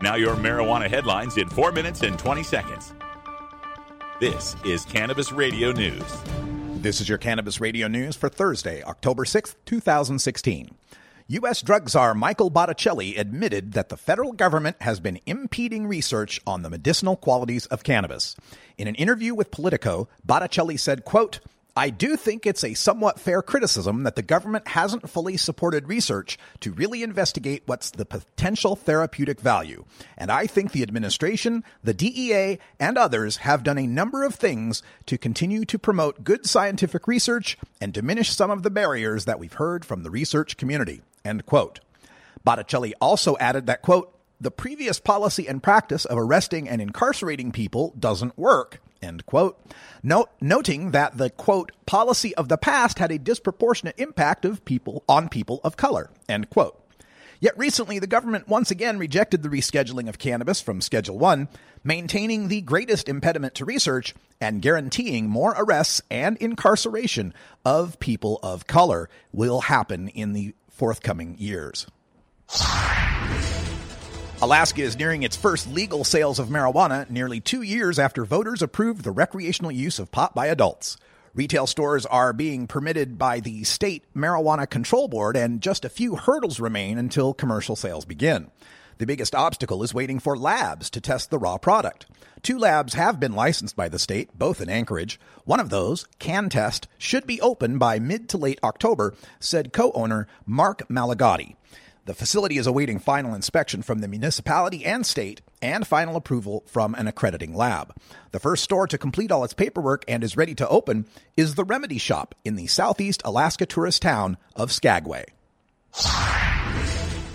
Now, 0.00 0.14
your 0.14 0.36
marijuana 0.36 0.88
headlines 0.88 1.36
in 1.36 1.46
4 1.50 1.70
minutes 1.70 2.00
and 2.00 2.18
20 2.18 2.42
seconds. 2.42 2.94
This 4.20 4.56
is 4.64 4.86
Cannabis 4.86 5.32
Radio 5.32 5.70
News. 5.72 6.02
This 6.76 6.98
is 6.98 7.10
your 7.10 7.18
Cannabis 7.18 7.60
Radio 7.60 7.88
News 7.88 8.16
for 8.16 8.30
Thursday, 8.30 8.82
October 8.84 9.26
6th, 9.26 9.56
2016. 9.66 10.70
U.S. 11.32 11.62
drug 11.62 11.88
czar 11.88 12.12
Michael 12.12 12.50
Botticelli 12.50 13.14
admitted 13.14 13.74
that 13.74 13.88
the 13.88 13.96
federal 13.96 14.32
government 14.32 14.78
has 14.80 14.98
been 14.98 15.20
impeding 15.26 15.86
research 15.86 16.40
on 16.44 16.62
the 16.62 16.70
medicinal 16.70 17.14
qualities 17.14 17.66
of 17.66 17.84
cannabis. 17.84 18.34
In 18.76 18.88
an 18.88 18.96
interview 18.96 19.32
with 19.32 19.52
Politico, 19.52 20.08
Botticelli 20.24 20.76
said, 20.76 21.04
quote, 21.04 21.38
I 21.76 21.90
do 21.90 22.16
think 22.16 22.46
it's 22.46 22.64
a 22.64 22.74
somewhat 22.74 23.20
fair 23.20 23.42
criticism 23.42 24.02
that 24.02 24.16
the 24.16 24.22
government 24.22 24.66
hasn't 24.66 25.08
fully 25.08 25.36
supported 25.36 25.86
research 25.86 26.36
to 26.62 26.72
really 26.72 27.04
investigate 27.04 27.62
what's 27.66 27.92
the 27.92 28.04
potential 28.04 28.74
therapeutic 28.74 29.40
value. 29.40 29.84
And 30.18 30.32
I 30.32 30.48
think 30.48 30.72
the 30.72 30.82
administration, 30.82 31.62
the 31.84 31.94
DEA, 31.94 32.58
and 32.80 32.98
others 32.98 33.36
have 33.36 33.62
done 33.62 33.78
a 33.78 33.86
number 33.86 34.24
of 34.24 34.34
things 34.34 34.82
to 35.06 35.16
continue 35.16 35.64
to 35.66 35.78
promote 35.78 36.24
good 36.24 36.44
scientific 36.44 37.06
research 37.06 37.56
and 37.80 37.92
diminish 37.92 38.30
some 38.30 38.50
of 38.50 38.64
the 38.64 38.70
barriers 38.70 39.26
that 39.26 39.38
we've 39.38 39.52
heard 39.52 39.84
from 39.84 40.02
the 40.02 40.10
research 40.10 40.56
community. 40.56 41.02
End 41.24 41.46
quote. 41.46 41.80
Botticelli 42.44 42.94
also 43.00 43.36
added 43.38 43.66
that, 43.66 43.82
quote, 43.82 44.16
the 44.40 44.50
previous 44.50 44.98
policy 44.98 45.46
and 45.46 45.62
practice 45.62 46.06
of 46.06 46.16
arresting 46.16 46.68
and 46.68 46.80
incarcerating 46.80 47.52
people 47.52 47.94
doesn't 47.98 48.38
work. 48.38 48.80
End 49.02 49.26
quote. 49.26 49.60
Note, 50.02 50.30
noting 50.40 50.92
that 50.92 51.18
the 51.18 51.30
quote 51.30 51.72
policy 51.86 52.34
of 52.36 52.48
the 52.48 52.58
past 52.58 52.98
had 52.98 53.10
a 53.10 53.18
disproportionate 53.18 53.98
impact 53.98 54.44
of 54.44 54.64
people 54.64 55.04
on 55.08 55.28
people 55.28 55.60
of 55.62 55.76
color. 55.76 56.10
End 56.28 56.48
quote. 56.48 56.76
Yet 57.38 57.56
recently, 57.56 57.98
the 57.98 58.06
government 58.06 58.48
once 58.48 58.70
again 58.70 58.98
rejected 58.98 59.42
the 59.42 59.48
rescheduling 59.48 60.10
of 60.10 60.18
cannabis 60.18 60.60
from 60.60 60.82
Schedule 60.82 61.18
1, 61.18 61.48
maintaining 61.82 62.48
the 62.48 62.60
greatest 62.60 63.08
impediment 63.08 63.54
to 63.54 63.64
research 63.64 64.14
and 64.42 64.60
guaranteeing 64.60 65.26
more 65.26 65.54
arrests 65.56 66.02
and 66.10 66.36
incarceration 66.36 67.32
of 67.64 67.98
people 67.98 68.38
of 68.42 68.66
color 68.66 69.08
will 69.32 69.62
happen 69.62 70.08
in 70.08 70.34
the 70.34 70.54
forthcoming 70.80 71.36
years. 71.38 71.86
Alaska 74.40 74.80
is 74.80 74.96
nearing 74.96 75.22
its 75.22 75.36
first 75.36 75.70
legal 75.70 76.04
sales 76.04 76.38
of 76.38 76.48
marijuana 76.48 77.08
nearly 77.10 77.38
two 77.38 77.60
years 77.60 77.98
after 77.98 78.24
voters 78.24 78.62
approved 78.62 79.04
the 79.04 79.10
recreational 79.10 79.70
use 79.70 79.98
of 79.98 80.10
pot 80.10 80.34
by 80.34 80.46
adults. 80.46 80.96
Retail 81.34 81.66
stores 81.66 82.06
are 82.06 82.32
being 82.32 82.66
permitted 82.66 83.18
by 83.18 83.40
the 83.40 83.62
state 83.64 84.04
marijuana 84.16 84.68
control 84.68 85.06
board, 85.06 85.36
and 85.36 85.60
just 85.60 85.84
a 85.84 85.90
few 85.90 86.16
hurdles 86.16 86.58
remain 86.58 86.96
until 86.96 87.34
commercial 87.34 87.76
sales 87.76 88.06
begin. 88.06 88.50
The 89.00 89.06
biggest 89.06 89.34
obstacle 89.34 89.82
is 89.82 89.94
waiting 89.94 90.18
for 90.18 90.36
labs 90.36 90.90
to 90.90 91.00
test 91.00 91.30
the 91.30 91.38
raw 91.38 91.56
product. 91.56 92.04
Two 92.42 92.58
labs 92.58 92.92
have 92.92 93.18
been 93.18 93.32
licensed 93.32 93.74
by 93.74 93.88
the 93.88 93.98
state, 93.98 94.28
both 94.38 94.60
in 94.60 94.68
Anchorage. 94.68 95.18
One 95.46 95.58
of 95.58 95.70
those, 95.70 96.06
CanTest, 96.18 96.84
should 96.98 97.26
be 97.26 97.40
open 97.40 97.78
by 97.78 97.98
mid 97.98 98.28
to 98.28 98.36
late 98.36 98.60
October, 98.62 99.14
said 99.38 99.72
co 99.72 99.90
owner 99.92 100.26
Mark 100.44 100.86
Malagotti. 100.90 101.56
The 102.04 102.12
facility 102.12 102.58
is 102.58 102.66
awaiting 102.66 102.98
final 102.98 103.34
inspection 103.34 103.80
from 103.80 104.00
the 104.00 104.08
municipality 104.08 104.84
and 104.84 105.06
state 105.06 105.40
and 105.62 105.86
final 105.86 106.14
approval 106.14 106.64
from 106.66 106.94
an 106.94 107.08
accrediting 107.08 107.54
lab. 107.54 107.96
The 108.32 108.38
first 108.38 108.62
store 108.62 108.86
to 108.86 108.98
complete 108.98 109.32
all 109.32 109.44
its 109.44 109.54
paperwork 109.54 110.04
and 110.08 110.22
is 110.22 110.36
ready 110.36 110.54
to 110.56 110.68
open 110.68 111.06
is 111.38 111.54
the 111.54 111.64
Remedy 111.64 111.96
Shop 111.96 112.34
in 112.44 112.56
the 112.56 112.66
southeast 112.66 113.22
Alaska 113.24 113.64
tourist 113.64 114.02
town 114.02 114.36
of 114.54 114.70
Skagway. 114.70 115.24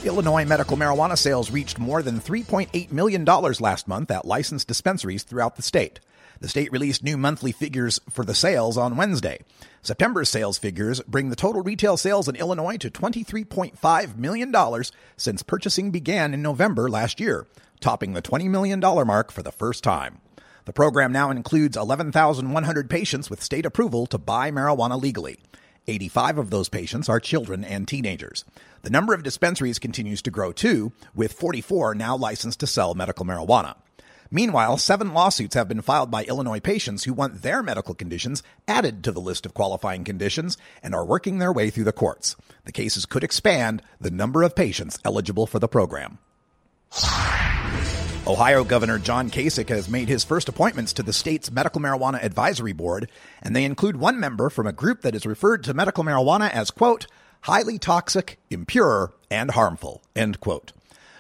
Illinois 0.05 0.45
medical 0.45 0.77
marijuana 0.77 1.17
sales 1.17 1.50
reached 1.50 1.79
more 1.79 2.03
than 2.03 2.19
$3.8 2.19 2.91
million 2.91 3.25
last 3.25 3.88
month 3.88 4.12
at 4.12 4.25
licensed 4.25 4.67
dispensaries 4.67 5.24
throughout 5.24 5.55
the 5.55 5.63
state. 5.63 6.00
The 6.39 6.47
state 6.47 6.71
released 6.71 7.03
new 7.03 7.17
monthly 7.17 7.51
figures 7.51 8.00
for 8.09 8.24
the 8.24 8.35
sales 8.35 8.77
on 8.77 8.97
Wednesday. 8.97 9.39
September's 9.81 10.29
sales 10.29 10.59
figures 10.59 11.01
bring 11.01 11.29
the 11.29 11.35
total 11.35 11.63
retail 11.63 11.97
sales 11.97 12.27
in 12.27 12.35
Illinois 12.35 12.77
to 12.77 12.91
$23.5 12.91 14.15
million 14.17 14.53
since 15.17 15.41
purchasing 15.43 15.89
began 15.89 16.35
in 16.35 16.41
November 16.41 16.88
last 16.88 17.19
year, 17.19 17.47
topping 17.79 18.13
the 18.13 18.21
$20 18.21 18.47
million 18.47 18.79
mark 18.79 19.31
for 19.31 19.41
the 19.41 19.51
first 19.51 19.83
time. 19.83 20.19
The 20.65 20.74
program 20.74 21.12
now 21.12 21.31
includes 21.31 21.77
11,100 21.77 22.89
patients 22.89 23.29
with 23.29 23.41
state 23.41 23.65
approval 23.65 24.05
to 24.07 24.17
buy 24.17 24.51
marijuana 24.51 25.01
legally. 25.01 25.39
85 25.88 26.38
of 26.38 26.50
those 26.50 26.70
patients 26.70 27.10
are 27.10 27.20
children 27.20 27.63
and 27.63 27.88
teenagers. 27.88 28.46
The 28.82 28.89
number 28.89 29.13
of 29.13 29.24
dispensaries 29.24 29.80
continues 29.80 30.22
to 30.24 30.32
grow 30.32 30.51
too, 30.51 30.92
with 31.13 31.34
44 31.34 31.96
now 31.96 32.15
licensed 32.15 32.60
to 32.62 32.68
sell 32.68 32.94
medical 32.94 33.25
marijuana. 33.25 33.75
Meanwhile, 34.32 34.80
seven 34.80 35.13
lawsuits 35.13 35.56
have 35.56 35.68
been 35.68 35.82
filed 35.82 36.10
by 36.10 36.24
Illinois 36.24 36.60
patients 36.60 37.04
who 37.04 37.13
want 37.13 37.42
their 37.42 37.62
medical 37.62 37.94
conditions 37.94 38.44
added 38.68 39.04
to 39.04 39.12
the 39.12 39.22
list 39.22 39.46
of 39.46 39.54
qualifying 39.54 40.04
conditions 40.04 40.58
and 40.82 40.96
are 40.96 41.06
working 41.06 41.38
their 41.38 41.54
way 41.54 41.70
through 41.70 41.84
the 41.84 41.92
courts. 41.92 42.36
The 42.65 42.72
cases 42.72 43.06
could 43.06 43.24
expand 43.24 43.82
the 44.01 44.12
number 44.12 44.44
of 44.44 44.56
patients 44.56 45.00
eligible 45.06 45.48
for 45.48 45.60
the 45.60 45.68
program. 45.68 46.18
Ohio 48.27 48.63
Governor 48.63 48.98
John 48.98 49.29
Kasich 49.29 49.70
has 49.70 49.88
made 49.88 50.08
his 50.08 50.24
first 50.24 50.50
appointments 50.50 50.94
to 50.94 51.03
the 51.03 51.13
state's 51.13 51.51
Medical 51.51 51.79
Marijuana 51.79 52.24
Advisory 52.24 52.74
Board, 52.74 53.08
and 53.44 53.55
they 53.55 53.63
include 53.63 53.98
one 53.98 54.20
member 54.20 54.50
from 54.50 54.65
a 54.65 54.74
group 54.74 55.01
that 55.01 55.13
is 55.13 55.27
referred 55.27 55.63
to 55.63 55.75
medical 55.75 56.03
marijuana 56.03 56.50
as, 56.50 56.72
quote, 56.72 57.05
highly 57.41 57.77
toxic, 57.77 58.39
impure, 58.50 59.13
and 59.29 59.51
harmful, 59.51 60.01
end 60.15 60.39
quote. 60.39 60.74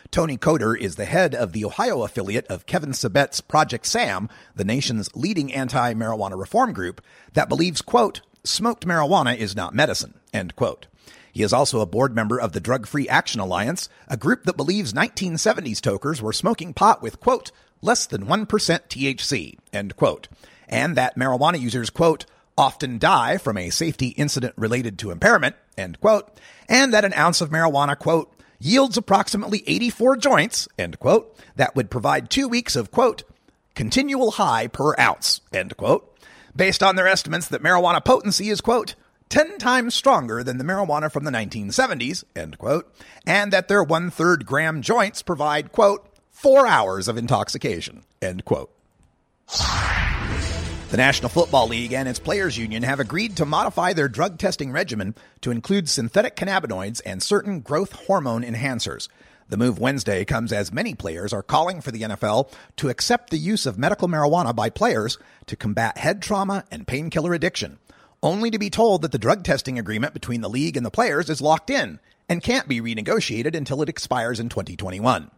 Tony 0.09 0.35
Coder 0.35 0.75
is 0.75 0.95
the 0.95 1.05
head 1.05 1.35
of 1.35 1.51
the 1.51 1.63
Ohio 1.63 2.01
affiliate 2.01 2.47
of 2.47 2.65
Kevin 2.65 2.91
Sabet's 2.91 3.39
Project 3.39 3.85
SAM, 3.85 4.27
the 4.55 4.63
nation's 4.63 5.15
leading 5.15 5.53
anti-marijuana 5.53 6.39
reform 6.39 6.73
group 6.73 7.01
that 7.33 7.49
believes, 7.49 7.83
quote, 7.83 8.21
smoked 8.43 8.87
marijuana 8.87 9.37
is 9.37 9.55
not 9.55 9.75
medicine, 9.75 10.15
end 10.33 10.55
quote. 10.55 10.87
He 11.35 11.43
is 11.43 11.51
also 11.51 11.81
a 11.81 11.85
board 11.85 12.15
member 12.15 12.39
of 12.39 12.53
the 12.53 12.61
Drug 12.61 12.87
Free 12.87 13.09
Action 13.09 13.41
Alliance, 13.41 13.89
a 14.07 14.15
group 14.15 14.45
that 14.45 14.55
believes 14.55 14.93
1970s 14.93 15.81
tokers 15.81 16.21
were 16.21 16.31
smoking 16.31 16.73
pot 16.73 17.01
with, 17.01 17.19
quote, 17.19 17.51
less 17.81 18.05
than 18.05 18.25
1% 18.25 18.47
THC, 18.47 19.57
end 19.73 19.97
quote, 19.97 20.29
and 20.69 20.95
that 20.95 21.17
marijuana 21.17 21.59
users, 21.59 21.89
quote, 21.89 22.25
often 22.57 22.97
die 22.97 23.37
from 23.37 23.57
a 23.57 23.69
safety 23.69 24.07
incident 24.07 24.53
related 24.55 24.97
to 24.99 25.11
impairment, 25.11 25.57
end 25.77 25.99
quote, 25.99 26.39
and 26.69 26.93
that 26.93 27.03
an 27.03 27.13
ounce 27.15 27.41
of 27.41 27.49
marijuana, 27.49 27.99
quote, 27.99 28.33
yields 28.57 28.95
approximately 28.95 29.61
84 29.67 30.15
joints, 30.15 30.69
end 30.79 30.99
quote, 30.99 31.37
that 31.57 31.75
would 31.75 31.91
provide 31.91 32.29
two 32.29 32.47
weeks 32.47 32.77
of, 32.77 32.91
quote, 32.91 33.23
continual 33.73 34.31
high 34.31 34.67
per 34.67 34.97
ounce, 34.97 35.41
end 35.51 35.75
quote, 35.75 36.17
based 36.55 36.81
on 36.81 36.95
their 36.95 37.09
estimates 37.09 37.49
that 37.49 37.61
marijuana 37.61 38.03
potency 38.03 38.49
is, 38.49 38.61
quote, 38.61 38.95
10 39.29 39.57
times 39.57 39.95
stronger 39.95 40.43
than 40.43 40.57
the 40.57 40.63
marijuana 40.63 41.11
from 41.11 41.23
the 41.23 41.31
1970s, 41.31 42.23
end 42.35 42.57
quote, 42.57 42.93
and 43.25 43.51
that 43.51 43.67
their 43.67 43.83
one 43.83 44.09
third 44.09 44.45
gram 44.45 44.81
joints 44.81 45.21
provide, 45.21 45.71
quote, 45.71 46.07
four 46.31 46.67
hours 46.67 47.07
of 47.07 47.17
intoxication, 47.17 48.03
end 48.21 48.45
quote. 48.45 48.71
The 49.47 50.97
National 50.97 51.29
Football 51.29 51.67
League 51.67 51.93
and 51.93 52.07
its 52.07 52.19
players' 52.19 52.57
union 52.57 52.83
have 52.83 52.99
agreed 52.99 53.35
to 53.37 53.45
modify 53.45 53.93
their 53.93 54.07
drug 54.07 54.37
testing 54.37 54.71
regimen 54.71 55.15
to 55.41 55.51
include 55.51 55.89
synthetic 55.89 56.35
cannabinoids 56.35 57.01
and 57.05 57.21
certain 57.21 57.59
growth 57.59 57.91
hormone 57.91 58.43
enhancers. 58.43 59.09
The 59.49 59.57
move 59.57 59.77
Wednesday 59.77 60.25
comes 60.25 60.53
as 60.53 60.71
many 60.71 60.95
players 60.95 61.33
are 61.33 61.43
calling 61.43 61.81
for 61.81 61.91
the 61.91 62.01
NFL 62.01 62.51
to 62.77 62.89
accept 62.89 63.29
the 63.29 63.37
use 63.37 63.65
of 63.65 63.77
medical 63.77 64.07
marijuana 64.07 64.55
by 64.55 64.69
players 64.69 65.17
to 65.47 65.55
combat 65.55 65.97
head 65.97 66.21
trauma 66.21 66.63
and 66.71 66.87
painkiller 66.87 67.33
addiction, 67.33 67.77
only 68.25 68.49
to 68.49 68.59
be 68.59 68.71
told 68.71 69.03
that 69.03 69.11
the 69.11 69.19
drug 69.19 69.43
testing 69.43 69.77
agreement 69.77 70.13
between 70.13 70.41
the 70.41 70.49
league 70.49 70.75
and 70.75 70.85
the 70.85 70.91
players 70.91 71.29
is 71.29 71.41
locked 71.41 71.69
in 71.69 71.99
and 72.27 72.41
can't 72.41 72.67
be 72.67 72.81
renegotiated 72.81 73.55
until 73.55 73.83
it 73.83 73.89
expires 73.89 74.39
in 74.39 74.49
2021. 74.49 75.29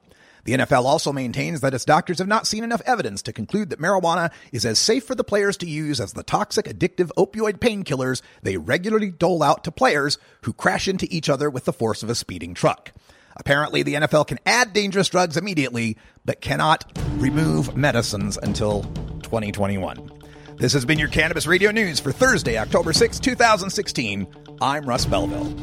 The 0.45 0.53
NFL 0.53 0.85
also 0.85 1.11
maintains 1.11 1.59
that 1.59 1.73
its 1.73 1.83
doctors 1.83 2.19
have 2.19 2.29
not 2.29 2.47
seen 2.47 2.63
enough 2.63 2.81
evidence 2.85 3.21
to 3.23 3.33
conclude 3.33 3.69
that 3.69 3.81
marijuana 3.81 4.31
is 4.53 4.65
as 4.65 4.79
safe 4.79 5.03
for 5.03 5.13
the 5.13 5.25
players 5.25 5.57
to 5.57 5.67
use 5.67 5.99
as 5.99 6.13
the 6.13 6.23
toxic, 6.23 6.65
addictive 6.65 7.11
opioid 7.17 7.59
painkillers 7.59 8.21
they 8.41 8.55
regularly 8.55 9.11
dole 9.11 9.43
out 9.43 9.65
to 9.65 9.71
players 9.71 10.17
who 10.43 10.53
crash 10.53 10.87
into 10.87 11.07
each 11.11 11.27
other 11.27 11.49
with 11.49 11.65
the 11.65 11.73
force 11.73 12.03
of 12.03 12.09
a 12.09 12.15
speeding 12.15 12.53
truck. 12.53 12.93
Apparently, 13.35 13.83
the 13.83 13.95
NFL 13.95 14.27
can 14.27 14.39
add 14.45 14.71
dangerous 14.71 15.09
drugs 15.09 15.35
immediately, 15.35 15.97
but 16.23 16.39
cannot 16.39 16.89
remove 17.17 17.75
medicines 17.75 18.37
until 18.41 18.83
2021. 19.23 20.16
This 20.57 20.73
has 20.73 20.85
been 20.85 20.97
your 20.97 21.07
Cannabis 21.07 21.45
Radio 21.45 21.69
News 21.69 21.99
for 21.99 22.11
Thursday, 22.11 22.57
October 22.57 22.91
6, 22.91 23.19
2016. 23.19 24.27
I'm 24.59 24.85
Russ 24.85 25.05
Belville. 25.05 25.53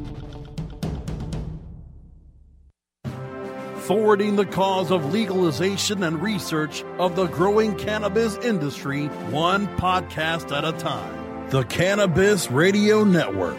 forwarding 3.84 4.34
the 4.34 4.46
cause 4.46 4.90
of 4.90 5.12
legalization 5.12 6.04
and 6.04 6.22
research 6.22 6.82
of 6.98 7.16
the 7.16 7.26
growing 7.26 7.76
cannabis 7.76 8.38
industry 8.38 9.08
one 9.28 9.66
podcast 9.76 10.56
at 10.56 10.64
a 10.64 10.72
time. 10.78 11.50
The 11.50 11.64
Cannabis 11.64 12.50
Radio 12.50 13.04
Network. 13.04 13.58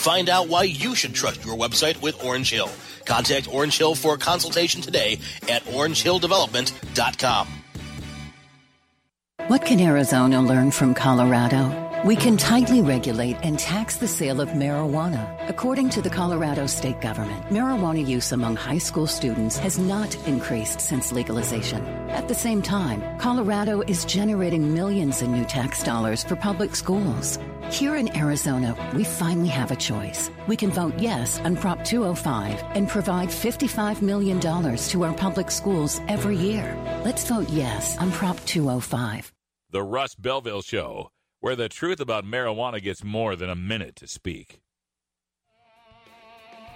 Find 0.00 0.30
out 0.30 0.48
why 0.48 0.62
you 0.62 0.94
should 0.94 1.12
trust 1.14 1.44
your 1.44 1.58
website 1.58 2.00
with 2.00 2.24
Orange 2.24 2.48
Hill. 2.48 2.70
Contact 3.04 3.52
Orange 3.52 3.76
Hill 3.76 3.94
for 3.94 4.14
a 4.14 4.18
consultation 4.18 4.80
today 4.80 5.18
at 5.46 5.62
orangehilldevelopment.com. 5.64 7.46
What 9.48 9.66
can 9.66 9.78
Arizona 9.78 10.40
learn 10.40 10.70
from 10.70 10.94
Colorado? 10.94 11.89
We 12.02 12.16
can 12.16 12.38
tightly 12.38 12.80
regulate 12.80 13.36
and 13.42 13.58
tax 13.58 13.98
the 13.98 14.08
sale 14.08 14.40
of 14.40 14.48
marijuana. 14.50 15.36
According 15.50 15.90
to 15.90 16.00
the 16.00 16.08
Colorado 16.08 16.64
state 16.64 16.98
government, 17.02 17.44
marijuana 17.50 18.06
use 18.06 18.32
among 18.32 18.56
high 18.56 18.78
school 18.78 19.06
students 19.06 19.58
has 19.58 19.78
not 19.78 20.16
increased 20.26 20.80
since 20.80 21.12
legalization. 21.12 21.84
At 22.08 22.26
the 22.26 22.34
same 22.34 22.62
time, 22.62 23.02
Colorado 23.18 23.82
is 23.82 24.06
generating 24.06 24.72
millions 24.72 25.20
in 25.20 25.30
new 25.30 25.44
tax 25.44 25.82
dollars 25.82 26.24
for 26.24 26.36
public 26.36 26.74
schools. 26.74 27.38
Here 27.70 27.96
in 27.96 28.16
Arizona, 28.16 28.74
we 28.94 29.04
finally 29.04 29.48
have 29.48 29.70
a 29.70 29.76
choice. 29.76 30.30
We 30.46 30.56
can 30.56 30.70
vote 30.70 30.94
yes 30.98 31.38
on 31.40 31.54
Prop 31.54 31.84
205 31.84 32.64
and 32.76 32.88
provide 32.88 33.28
$55 33.28 34.00
million 34.00 34.40
to 34.40 35.04
our 35.04 35.12
public 35.12 35.50
schools 35.50 36.00
every 36.08 36.36
year. 36.36 36.74
Let's 37.04 37.28
vote 37.28 37.50
yes 37.50 37.98
on 37.98 38.10
Prop 38.10 38.38
205. 38.46 39.34
The 39.72 39.82
Russ 39.82 40.14
Belville 40.14 40.62
Show, 40.62 41.10
where 41.40 41.56
the 41.56 41.68
truth 41.68 42.00
about 42.00 42.24
marijuana 42.24 42.82
gets 42.82 43.02
more 43.02 43.34
than 43.34 43.50
a 43.50 43.56
minute 43.56 43.96
to 43.96 44.06
speak. 44.06 44.60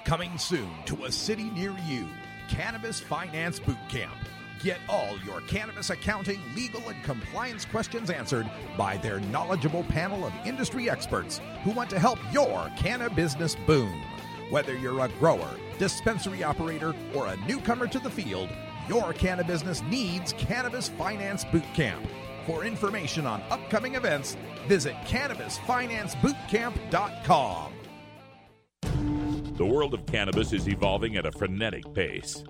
Coming 0.05 0.37
soon 0.37 0.71
to 0.87 1.05
a 1.05 1.13
city 1.13 1.45
near 1.51 1.75
you, 1.87 2.07
Cannabis 2.49 3.01
Finance 3.01 3.59
Boot 3.59 3.79
Camp. 3.89 4.15
Get 4.63 4.79
all 4.89 5.19
your 5.27 5.43
cannabis 5.43 5.91
accounting, 5.91 6.41
legal, 6.55 6.81
and 6.89 7.03
compliance 7.03 7.67
questions 7.67 8.09
answered 8.09 8.51
by 8.79 8.97
their 8.97 9.21
knowledgeable 9.21 9.85
panel 9.85 10.25
of 10.25 10.33
industry 10.47 10.89
experts 10.89 11.41
who 11.63 11.71
want 11.71 11.91
to 11.91 11.99
help 11.99 12.19
your 12.33 12.71
cannabis 12.77 13.15
business 13.15 13.57
boom. 13.67 14.03
Whether 14.51 14.77
you're 14.77 15.05
a 15.05 15.09
grower, 15.19 15.51
dispensary 15.79 16.43
operator, 16.43 16.95
or 17.15 17.27
a 17.27 17.37
newcomer 17.47 17.87
to 17.89 17.99
the 17.99 18.11
field, 18.11 18.49
your 18.89 19.13
cannabis 19.13 19.63
business 19.63 19.83
needs 19.91 20.33
Cannabis 20.35 20.89
Finance 20.89 21.45
Boot 21.45 21.65
Camp. 21.75 22.07
For 22.47 22.65
information 22.65 23.27
on 23.27 23.43
upcoming 23.51 23.95
events, 23.95 24.37
visit 24.69 24.95
cannabisfinancebootcamp.com. 25.07 27.73
The 29.57 29.65
world 29.65 29.95
of 29.95 30.05
cannabis 30.07 30.53
is 30.53 30.69
evolving 30.69 31.17
at 31.17 31.25
a 31.27 31.33
frenetic 31.33 31.93
pace. 31.95 32.45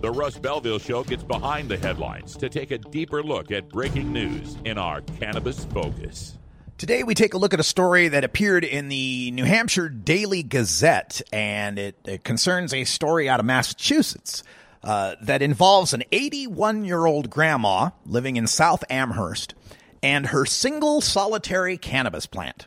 The 0.00 0.10
Russ 0.10 0.38
Belville 0.38 0.78
Show 0.78 1.04
gets 1.04 1.22
behind 1.22 1.68
the 1.68 1.76
headlines 1.76 2.34
to 2.36 2.48
take 2.48 2.70
a 2.70 2.78
deeper 2.78 3.22
look 3.22 3.50
at 3.50 3.68
breaking 3.68 4.10
news 4.12 4.56
in 4.64 4.78
our 4.78 5.02
Cannabis 5.02 5.66
Focus. 5.66 6.38
Today, 6.78 7.02
we 7.02 7.14
take 7.14 7.34
a 7.34 7.38
look 7.38 7.52
at 7.54 7.60
a 7.60 7.64
story 7.64 8.08
that 8.08 8.24
appeared 8.24 8.64
in 8.64 8.88
the 8.88 9.30
New 9.30 9.44
Hampshire 9.44 9.88
Daily 9.88 10.42
Gazette, 10.42 11.22
and 11.32 11.78
it, 11.78 11.96
it 12.04 12.24
concerns 12.24 12.74
a 12.74 12.82
story 12.84 13.28
out 13.28 13.40
of 13.40 13.46
Massachusetts 13.46 14.42
uh, 14.84 15.16
that 15.22 15.40
involves 15.40 15.94
an 15.94 16.04
81 16.12 16.84
year 16.84 17.06
old 17.06 17.30
grandma 17.30 17.90
living 18.04 18.36
in 18.36 18.46
South 18.46 18.84
Amherst 18.90 19.54
and 20.02 20.26
her 20.26 20.44
single 20.44 21.00
solitary 21.00 21.78
cannabis 21.78 22.26
plant. 22.26 22.66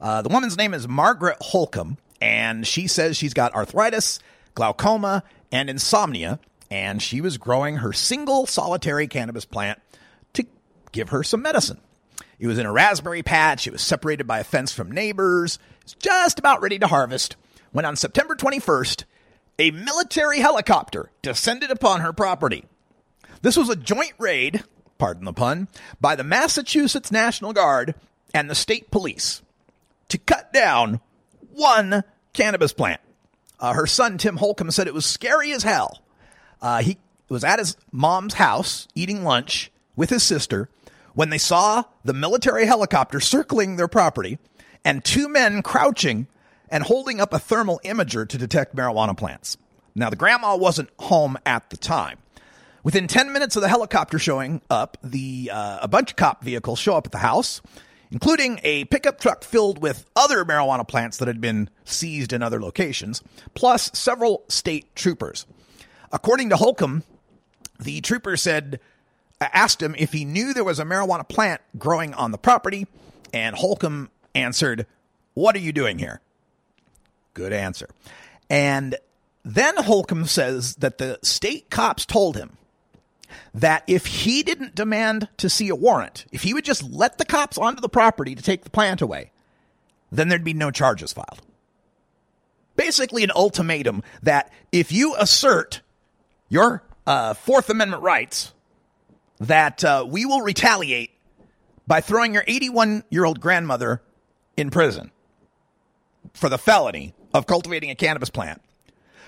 Uh, 0.00 0.20
the 0.22 0.28
woman's 0.28 0.58
name 0.58 0.74
is 0.74 0.86
Margaret 0.86 1.38
Holcomb, 1.40 1.96
and 2.20 2.66
she 2.66 2.86
says 2.86 3.16
she's 3.16 3.32
got 3.32 3.54
arthritis, 3.54 4.20
glaucoma, 4.54 5.24
and 5.50 5.70
insomnia, 5.70 6.38
and 6.70 7.00
she 7.02 7.22
was 7.22 7.38
growing 7.38 7.78
her 7.78 7.94
single 7.94 8.46
solitary 8.46 9.08
cannabis 9.08 9.46
plant 9.46 9.80
to 10.34 10.44
give 10.92 11.08
her 11.08 11.22
some 11.22 11.40
medicine. 11.40 11.80
It 12.38 12.46
was 12.46 12.58
in 12.58 12.66
a 12.66 12.72
raspberry 12.72 13.22
patch. 13.22 13.66
It 13.66 13.72
was 13.72 13.82
separated 13.82 14.26
by 14.26 14.40
a 14.40 14.44
fence 14.44 14.72
from 14.72 14.92
neighbors. 14.92 15.58
It's 15.80 15.94
just 15.94 16.38
about 16.38 16.60
ready 16.60 16.78
to 16.78 16.86
harvest 16.86 17.36
when 17.72 17.84
on 17.84 17.96
September 17.96 18.36
21st, 18.36 19.04
a 19.58 19.70
military 19.72 20.38
helicopter 20.38 21.10
descended 21.22 21.70
upon 21.70 22.00
her 22.00 22.12
property. 22.12 22.64
This 23.42 23.56
was 23.56 23.68
a 23.68 23.76
joint 23.76 24.12
raid, 24.18 24.64
pardon 24.98 25.24
the 25.24 25.32
pun, 25.32 25.68
by 26.00 26.14
the 26.14 26.24
Massachusetts 26.24 27.10
National 27.10 27.52
Guard 27.52 27.94
and 28.32 28.48
the 28.48 28.54
state 28.54 28.90
police 28.90 29.42
to 30.08 30.18
cut 30.18 30.52
down 30.52 31.00
one 31.52 32.04
cannabis 32.32 32.72
plant. 32.72 33.00
Uh, 33.60 33.72
her 33.72 33.86
son, 33.86 34.18
Tim 34.18 34.36
Holcomb, 34.36 34.70
said 34.70 34.86
it 34.86 34.94
was 34.94 35.06
scary 35.06 35.52
as 35.52 35.64
hell. 35.64 36.02
Uh, 36.62 36.82
he 36.82 36.98
was 37.28 37.44
at 37.44 37.58
his 37.58 37.76
mom's 37.90 38.34
house 38.34 38.86
eating 38.94 39.24
lunch 39.24 39.70
with 39.96 40.10
his 40.10 40.22
sister 40.22 40.68
when 41.14 41.30
they 41.30 41.38
saw 41.38 41.82
the 42.04 42.14
military 42.14 42.66
helicopter 42.66 43.18
circling 43.18 43.76
their 43.76 43.88
property 43.88 44.38
and 44.84 45.04
two 45.04 45.28
men 45.28 45.62
crouching 45.62 46.28
and 46.70 46.84
holding 46.84 47.20
up 47.20 47.32
a 47.32 47.38
thermal 47.38 47.80
imager 47.84 48.28
to 48.28 48.38
detect 48.38 48.74
marijuana 48.74 49.16
plants. 49.16 49.56
Now, 49.94 50.10
the 50.10 50.16
grandma 50.16 50.56
wasn't 50.56 50.90
home 50.98 51.36
at 51.44 51.70
the 51.70 51.76
time. 51.76 52.18
Within 52.84 53.08
10 53.08 53.32
minutes 53.32 53.56
of 53.56 53.62
the 53.62 53.68
helicopter 53.68 54.18
showing 54.18 54.62
up, 54.70 54.96
the 55.02 55.50
uh, 55.52 55.78
a 55.82 55.88
bunch 55.88 56.12
of 56.12 56.16
cop 56.16 56.44
vehicles 56.44 56.78
show 56.78 56.96
up 56.96 57.06
at 57.06 57.12
the 57.12 57.18
house, 57.18 57.60
including 58.10 58.60
a 58.62 58.84
pickup 58.86 59.20
truck 59.20 59.42
filled 59.42 59.82
with 59.82 60.08
other 60.14 60.44
marijuana 60.44 60.86
plants 60.86 61.16
that 61.18 61.28
had 61.28 61.40
been 61.40 61.68
seized 61.84 62.32
in 62.32 62.42
other 62.42 62.60
locations, 62.60 63.22
plus 63.54 63.90
several 63.92 64.44
state 64.48 64.94
troopers. 64.94 65.46
According 66.12 66.50
to 66.50 66.56
Holcomb, 66.56 67.02
the 67.80 68.00
trooper 68.00 68.36
said 68.36 68.80
asked 69.40 69.82
him 69.82 69.94
if 69.98 70.12
he 70.12 70.24
knew 70.24 70.52
there 70.52 70.64
was 70.64 70.78
a 70.78 70.84
marijuana 70.84 71.28
plant 71.28 71.60
growing 71.76 72.14
on 72.14 72.30
the 72.30 72.38
property, 72.38 72.86
and 73.32 73.54
Holcomb 73.56 74.10
answered, 74.34 74.86
"What 75.34 75.54
are 75.56 75.60
you 75.60 75.72
doing 75.72 75.98
here?" 75.98 76.20
Good 77.38 77.52
answer. 77.52 77.88
And 78.50 78.96
then 79.44 79.76
Holcomb 79.76 80.24
says 80.24 80.74
that 80.76 80.98
the 80.98 81.20
state 81.22 81.70
cops 81.70 82.04
told 82.04 82.36
him 82.36 82.56
that 83.54 83.84
if 83.86 84.06
he 84.06 84.42
didn't 84.42 84.74
demand 84.74 85.28
to 85.36 85.48
see 85.48 85.68
a 85.68 85.76
warrant, 85.76 86.26
if 86.32 86.42
he 86.42 86.52
would 86.52 86.64
just 86.64 86.82
let 86.82 87.18
the 87.18 87.24
cops 87.24 87.56
onto 87.56 87.80
the 87.80 87.88
property 87.88 88.34
to 88.34 88.42
take 88.42 88.64
the 88.64 88.70
plant 88.70 89.00
away, 89.00 89.30
then 90.10 90.28
there'd 90.28 90.42
be 90.42 90.52
no 90.52 90.72
charges 90.72 91.12
filed. 91.12 91.40
Basically, 92.74 93.22
an 93.22 93.30
ultimatum 93.30 94.02
that 94.24 94.52
if 94.72 94.90
you 94.90 95.14
assert 95.14 95.80
your 96.48 96.82
uh, 97.06 97.34
Fourth 97.34 97.70
Amendment 97.70 98.02
rights, 98.02 98.52
that 99.38 99.84
uh, 99.84 100.04
we 100.08 100.26
will 100.26 100.40
retaliate 100.40 101.12
by 101.86 102.00
throwing 102.00 102.34
your 102.34 102.42
81 102.48 103.04
year 103.10 103.24
old 103.24 103.38
grandmother 103.38 104.02
in 104.56 104.70
prison 104.70 105.12
for 106.34 106.48
the 106.48 106.58
felony 106.58 107.14
of 107.34 107.46
cultivating 107.46 107.90
a 107.90 107.94
cannabis 107.94 108.30
plant 108.30 108.62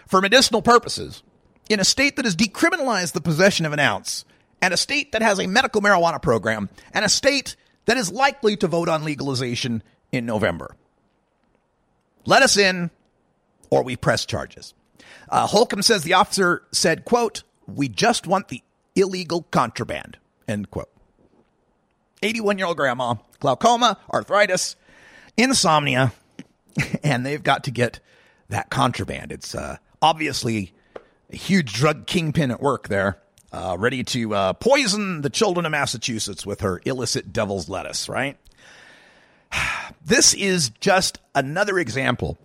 for 0.06 0.20
medicinal 0.20 0.62
purposes 0.62 1.22
in 1.68 1.80
a 1.80 1.84
state 1.84 2.16
that 2.16 2.24
has 2.24 2.34
decriminalized 2.34 3.12
the 3.12 3.20
possession 3.20 3.64
of 3.64 3.72
an 3.72 3.78
ounce, 3.78 4.24
and 4.60 4.74
a 4.74 4.76
state 4.76 5.12
that 5.12 5.22
has 5.22 5.38
a 5.38 5.46
medical 5.46 5.80
marijuana 5.80 6.20
program, 6.20 6.68
and 6.92 7.04
a 7.04 7.08
state 7.08 7.54
that 7.86 7.96
is 7.96 8.10
likely 8.10 8.56
to 8.56 8.66
vote 8.66 8.88
on 8.88 9.04
legalization 9.04 9.82
in 10.12 10.26
November. 10.26 10.74
Let 12.26 12.42
us 12.42 12.56
in, 12.56 12.90
or 13.70 13.84
we 13.84 13.96
press 13.96 14.26
charges. 14.26 14.74
Uh, 15.28 15.46
Holcomb 15.46 15.82
says 15.82 16.02
the 16.02 16.14
officer 16.14 16.62
said, 16.72 17.04
quote, 17.04 17.44
we 17.66 17.88
just 17.88 18.26
want 18.26 18.48
the 18.48 18.62
illegal 18.96 19.42
contraband, 19.50 20.18
end 20.48 20.70
quote. 20.70 20.90
81 22.22 22.58
year 22.58 22.66
old 22.66 22.76
grandma, 22.76 23.14
glaucoma, 23.38 23.96
arthritis, 24.12 24.76
insomnia, 25.36 26.12
and 27.04 27.24
they've 27.24 27.42
got 27.42 27.64
to 27.64 27.70
get 27.70 28.00
that 28.48 28.70
contraband. 28.70 29.32
It's 29.32 29.54
uh, 29.54 29.76
obviously 30.02 30.72
a 31.30 31.36
huge 31.36 31.72
drug 31.72 32.06
kingpin 32.06 32.50
at 32.50 32.60
work 32.60 32.88
there, 32.88 33.20
uh, 33.52 33.76
ready 33.78 34.04
to 34.04 34.34
uh, 34.34 34.52
poison 34.54 35.22
the 35.22 35.30
children 35.30 35.66
of 35.66 35.72
Massachusetts 35.72 36.44
with 36.44 36.60
her 36.60 36.80
illicit 36.84 37.32
devil's 37.32 37.68
lettuce, 37.68 38.08
right? 38.08 38.36
This 40.02 40.32
is 40.32 40.70
just 40.80 41.18
another 41.34 41.78
example 41.78 42.38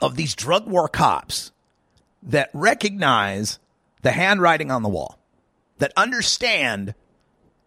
of 0.00 0.16
these 0.16 0.34
drug 0.34 0.66
war 0.68 0.86
cops 0.86 1.50
that 2.22 2.50
recognize 2.52 3.58
the 4.02 4.12
handwriting 4.12 4.70
on 4.70 4.82
the 4.82 4.88
wall, 4.88 5.18
that 5.78 5.92
understand 5.96 6.94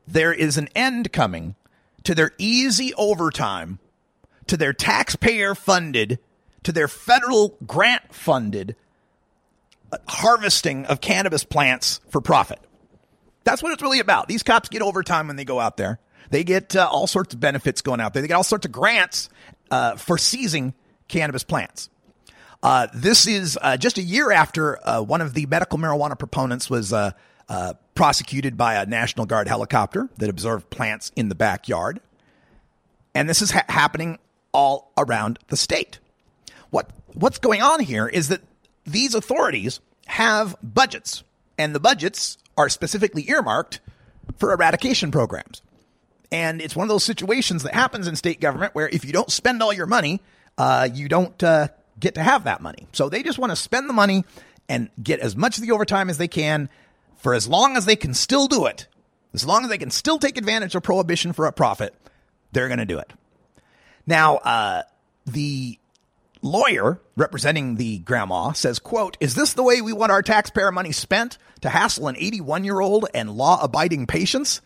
there 0.07 0.33
is 0.33 0.57
an 0.57 0.69
end 0.75 1.11
coming 1.11 1.55
to 2.03 2.15
their 2.15 2.31
easy 2.37 2.93
overtime, 2.95 3.79
to 4.51 4.57
their 4.57 4.73
taxpayer 4.73 5.55
funded, 5.55 6.19
to 6.63 6.73
their 6.73 6.89
federal 6.89 7.55
grant 7.65 8.13
funded 8.13 8.75
harvesting 10.09 10.85
of 10.87 10.99
cannabis 10.99 11.45
plants 11.45 12.01
for 12.09 12.19
profit. 12.19 12.59
That's 13.45 13.63
what 13.63 13.71
it's 13.71 13.81
really 13.81 14.01
about. 14.01 14.27
These 14.27 14.43
cops 14.43 14.67
get 14.67 14.81
overtime 14.81 15.27
when 15.27 15.37
they 15.37 15.45
go 15.45 15.61
out 15.61 15.77
there. 15.77 16.01
They 16.31 16.43
get 16.43 16.75
uh, 16.75 16.85
all 16.91 17.07
sorts 17.07 17.33
of 17.33 17.39
benefits 17.39 17.81
going 17.81 18.01
out 18.01 18.13
there. 18.13 18.21
They 18.21 18.27
get 18.27 18.33
all 18.33 18.43
sorts 18.43 18.65
of 18.65 18.73
grants 18.73 19.29
uh, 19.69 19.95
for 19.95 20.17
seizing 20.17 20.73
cannabis 21.07 21.45
plants. 21.45 21.89
Uh, 22.61 22.87
this 22.93 23.27
is 23.27 23.57
uh, 23.61 23.77
just 23.77 23.99
a 23.99 24.03
year 24.03 24.33
after 24.33 24.85
uh, 24.85 25.01
one 25.01 25.21
of 25.21 25.33
the 25.33 25.45
medical 25.45 25.79
marijuana 25.79 26.19
proponents 26.19 26.69
was 26.69 26.91
uh, 26.91 27.11
prosecuted 27.95 28.57
by 28.57 28.75
a 28.75 28.85
National 28.85 29.25
Guard 29.25 29.47
helicopter 29.47 30.09
that 30.17 30.29
observed 30.29 30.69
plants 30.69 31.13
in 31.15 31.29
the 31.29 31.35
backyard. 31.35 32.01
And 33.15 33.29
this 33.29 33.41
is 33.41 33.51
ha- 33.51 33.63
happening 33.69 34.19
all 34.51 34.91
around 34.97 35.39
the 35.47 35.57
state. 35.57 35.99
What 36.69 36.89
what's 37.13 37.39
going 37.39 37.61
on 37.61 37.79
here 37.79 38.07
is 38.07 38.29
that 38.29 38.41
these 38.85 39.15
authorities 39.15 39.79
have 40.07 40.55
budgets, 40.61 41.23
and 41.57 41.75
the 41.75 41.79
budgets 41.79 42.37
are 42.57 42.69
specifically 42.69 43.29
earmarked 43.29 43.79
for 44.37 44.53
eradication 44.53 45.11
programs. 45.11 45.61
And 46.31 46.61
it's 46.61 46.75
one 46.75 46.85
of 46.85 46.89
those 46.89 47.03
situations 47.03 47.63
that 47.63 47.73
happens 47.73 48.07
in 48.07 48.15
state 48.15 48.39
government 48.39 48.73
where 48.73 48.87
if 48.87 49.03
you 49.03 49.11
don't 49.11 49.29
spend 49.29 49.61
all 49.61 49.73
your 49.73 49.85
money, 49.85 50.21
uh, 50.57 50.87
you 50.91 51.09
don't 51.09 51.41
uh, 51.43 51.67
get 51.99 52.15
to 52.15 52.23
have 52.23 52.45
that 52.45 52.61
money. 52.61 52.87
So 52.93 53.09
they 53.09 53.21
just 53.21 53.37
want 53.37 53.51
to 53.51 53.55
spend 53.55 53.89
the 53.89 53.93
money 53.93 54.23
and 54.69 54.89
get 55.01 55.19
as 55.19 55.35
much 55.35 55.57
of 55.57 55.63
the 55.63 55.71
overtime 55.71 56.09
as 56.09 56.17
they 56.17 56.29
can 56.29 56.69
for 57.17 57.33
as 57.33 57.47
long 57.47 57.75
as 57.75 57.85
they 57.85 57.97
can 57.97 58.13
still 58.13 58.47
do 58.47 58.65
it. 58.65 58.87
As 59.33 59.45
long 59.45 59.63
as 59.63 59.69
they 59.69 59.77
can 59.77 59.91
still 59.91 60.19
take 60.19 60.37
advantage 60.37 60.75
of 60.75 60.83
prohibition 60.83 61.33
for 61.33 61.45
a 61.45 61.53
profit, 61.53 61.93
they're 62.51 62.67
going 62.67 62.79
to 62.79 62.85
do 62.85 62.99
it. 62.99 63.13
Now, 64.11 64.35
uh, 64.39 64.83
the 65.25 65.79
lawyer 66.41 66.99
representing 67.15 67.77
the 67.77 67.99
grandma 67.99 68.51
says 68.51 68.77
quote 68.77 69.15
is 69.21 69.35
this 69.35 69.53
the 69.53 69.63
way 69.63 69.79
we 69.79 69.93
want 69.93 70.11
our 70.11 70.21
taxpayer 70.21 70.69
money 70.69 70.91
spent 70.91 71.37
to 71.61 71.69
hassle 71.69 72.09
an 72.09 72.17
81 72.17 72.65
year 72.65 72.81
old 72.81 73.05
and 73.13 73.31
law 73.31 73.63
abiding 73.63 74.07
patients? 74.07 74.59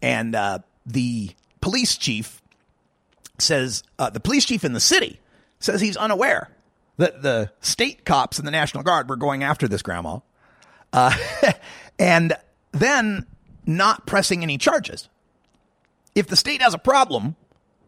And 0.00 0.34
uh, 0.34 0.60
the 0.86 1.32
police 1.60 1.98
chief 1.98 2.40
says 3.36 3.82
uh, 3.98 4.08
the 4.08 4.20
police 4.20 4.46
chief 4.46 4.64
in 4.64 4.72
the 4.72 4.80
city 4.80 5.20
says 5.58 5.82
he's 5.82 5.98
unaware 5.98 6.48
that 6.96 7.20
the 7.20 7.52
state 7.60 8.06
cops 8.06 8.38
and 8.38 8.48
the 8.48 8.52
national 8.52 8.84
guard 8.84 9.10
were 9.10 9.16
going 9.16 9.42
after 9.42 9.68
this 9.68 9.82
grandma 9.82 10.20
uh, 10.94 11.14
and 11.98 12.32
then 12.72 13.26
not 13.66 14.06
pressing 14.06 14.42
any 14.42 14.56
charges. 14.56 15.10
If 16.14 16.28
the 16.28 16.36
state 16.36 16.62
has 16.62 16.72
a 16.72 16.78
problem 16.78 17.36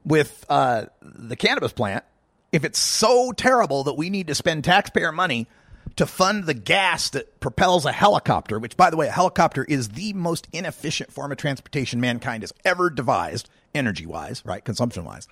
with 0.05 0.45
uh, 0.49 0.87
the 1.01 1.37
cannabis 1.37 1.73
plant 1.73 2.05
if 2.53 2.65
it's 2.65 2.79
so 2.79 3.33
terrible 3.33 3.85
that 3.85 3.95
we 3.95 4.11
need 4.11 4.27
to 4.27 4.35
spend 4.35 4.63
taxpayer 4.63 5.11
money 5.11 5.49
to 5.97 6.07
fund 6.07 6.45
the 6.45 6.55
gas 6.55 7.11
that 7.11 7.41
propels 7.41 7.85
a 7.85 7.93
helicopter, 7.93 8.59
which, 8.59 8.77
by 8.77 8.91
the 8.91 8.97
way, 8.97 9.09
a 9.09 9.13
helicopter 9.13 9.65
is 9.65 9.91
the 9.91 10.13
most 10.13 10.49
inefficient 10.53 11.13
form 11.13 11.33
of 11.33 11.39
transportation 11.39 12.01
mankind 12.01 12.43
has 12.43 12.53
ever 12.65 12.89
devised, 12.91 13.49
energy 13.75 14.07
wise, 14.07 14.43
right? 14.45 14.65
Consumption 14.65 15.05
wise. 15.05 15.29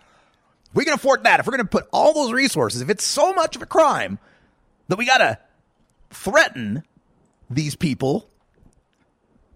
We 0.74 0.84
can 0.84 0.94
afford 0.94 1.24
that. 1.24 1.40
If 1.40 1.46
we're 1.46 1.52
going 1.56 1.64
to 1.64 1.70
put 1.70 1.88
all 1.92 2.12
those 2.14 2.32
resources, 2.32 2.80
if 2.80 2.90
it's 2.90 3.04
so 3.04 3.32
much 3.32 3.56
of 3.56 3.62
a 3.62 3.66
crime 3.66 4.18
that 4.88 4.98
we 4.98 5.06
got 5.06 5.18
to 5.18 5.38
threaten 6.10 6.84
these 7.48 7.74
people, 7.74 8.28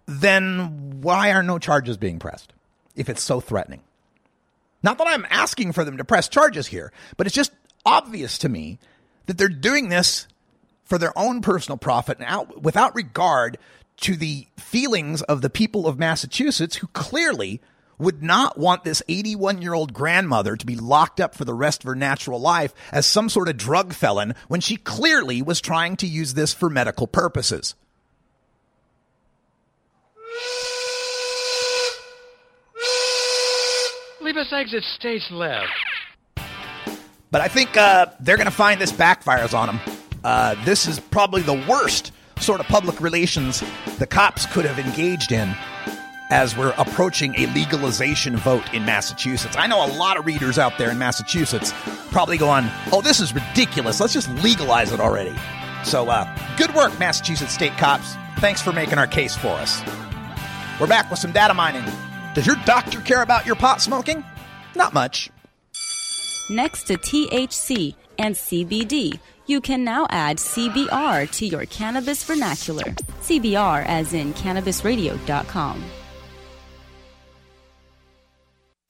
then 0.06 1.00
why 1.00 1.32
are 1.32 1.42
no 1.42 1.58
charges 1.58 1.96
being 1.96 2.18
pressed 2.18 2.52
if 2.96 3.08
it's 3.08 3.22
so 3.22 3.40
threatening? 3.40 3.82
Not 4.84 4.98
that 4.98 5.08
I'm 5.08 5.26
asking 5.30 5.72
for 5.72 5.82
them 5.82 5.96
to 5.96 6.04
press 6.04 6.28
charges 6.28 6.66
here, 6.66 6.92
but 7.16 7.26
it's 7.26 7.34
just 7.34 7.52
obvious 7.86 8.36
to 8.38 8.50
me 8.50 8.78
that 9.24 9.38
they're 9.38 9.48
doing 9.48 9.88
this 9.88 10.28
for 10.84 10.98
their 10.98 11.18
own 11.18 11.40
personal 11.40 11.78
profit 11.78 12.18
and 12.18 12.26
out, 12.28 12.62
without 12.62 12.94
regard 12.94 13.56
to 14.02 14.14
the 14.14 14.46
feelings 14.58 15.22
of 15.22 15.40
the 15.40 15.48
people 15.48 15.86
of 15.86 15.98
Massachusetts 15.98 16.76
who 16.76 16.86
clearly 16.88 17.62
would 17.96 18.22
not 18.22 18.58
want 18.58 18.84
this 18.84 19.02
81 19.08 19.62
year 19.62 19.72
old 19.72 19.94
grandmother 19.94 20.54
to 20.54 20.66
be 20.66 20.76
locked 20.76 21.18
up 21.18 21.34
for 21.34 21.46
the 21.46 21.54
rest 21.54 21.82
of 21.82 21.88
her 21.88 21.94
natural 21.94 22.38
life 22.38 22.74
as 22.92 23.06
some 23.06 23.30
sort 23.30 23.48
of 23.48 23.56
drug 23.56 23.94
felon 23.94 24.34
when 24.48 24.60
she 24.60 24.76
clearly 24.76 25.40
was 25.40 25.62
trying 25.62 25.96
to 25.96 26.06
use 26.06 26.34
this 26.34 26.52
for 26.52 26.68
medical 26.68 27.06
purposes. 27.06 27.74
Davis 34.34 34.52
exit 34.52 34.82
stage 34.82 35.30
left. 35.30 35.70
But 37.30 37.40
I 37.40 37.48
think 37.48 37.76
uh, 37.76 38.06
they're 38.20 38.36
going 38.36 38.46
to 38.46 38.52
find 38.52 38.80
this 38.80 38.90
backfires 38.90 39.56
on 39.56 39.68
them. 39.68 39.80
Uh, 40.24 40.56
this 40.64 40.88
is 40.88 40.98
probably 40.98 41.42
the 41.42 41.64
worst 41.68 42.10
sort 42.40 42.58
of 42.58 42.66
public 42.66 43.00
relations 43.00 43.62
the 43.98 44.06
cops 44.06 44.46
could 44.46 44.64
have 44.64 44.84
engaged 44.84 45.30
in 45.30 45.54
as 46.30 46.56
we're 46.56 46.74
approaching 46.78 47.34
a 47.36 47.46
legalization 47.54 48.36
vote 48.36 48.72
in 48.74 48.84
Massachusetts. 48.84 49.56
I 49.56 49.68
know 49.68 49.86
a 49.86 49.92
lot 49.94 50.16
of 50.16 50.26
readers 50.26 50.58
out 50.58 50.78
there 50.78 50.90
in 50.90 50.98
Massachusetts 50.98 51.72
probably 52.10 52.38
going, 52.38 52.64
oh, 52.92 53.02
this 53.02 53.20
is 53.20 53.32
ridiculous. 53.32 54.00
Let's 54.00 54.14
just 54.14 54.30
legalize 54.42 54.90
it 54.92 54.98
already. 54.98 55.34
So, 55.84 56.08
uh, 56.08 56.26
good 56.56 56.74
work, 56.74 56.98
Massachusetts 56.98 57.52
state 57.52 57.76
cops. 57.76 58.16
Thanks 58.38 58.60
for 58.60 58.72
making 58.72 58.98
our 58.98 59.06
case 59.06 59.36
for 59.36 59.48
us. 59.48 59.80
We're 60.80 60.88
back 60.88 61.08
with 61.08 61.20
some 61.20 61.30
data 61.30 61.54
mining. 61.54 61.84
Does 62.34 62.46
your 62.46 62.56
doctor 62.66 63.00
care 63.00 63.22
about 63.22 63.46
your 63.46 63.54
pot 63.54 63.80
smoking? 63.80 64.24
Not 64.74 64.92
much. 64.92 65.30
Next 66.50 66.88
to 66.88 66.94
THC 66.94 67.94
and 68.18 68.34
CBD, 68.34 69.18
you 69.46 69.60
can 69.60 69.84
now 69.84 70.06
add 70.10 70.38
CBR 70.38 71.30
to 71.30 71.46
your 71.46 71.64
cannabis 71.66 72.24
vernacular. 72.24 72.84
CBR 73.22 73.84
as 73.86 74.12
in 74.12 74.34
cannabisradio.com. 74.34 75.84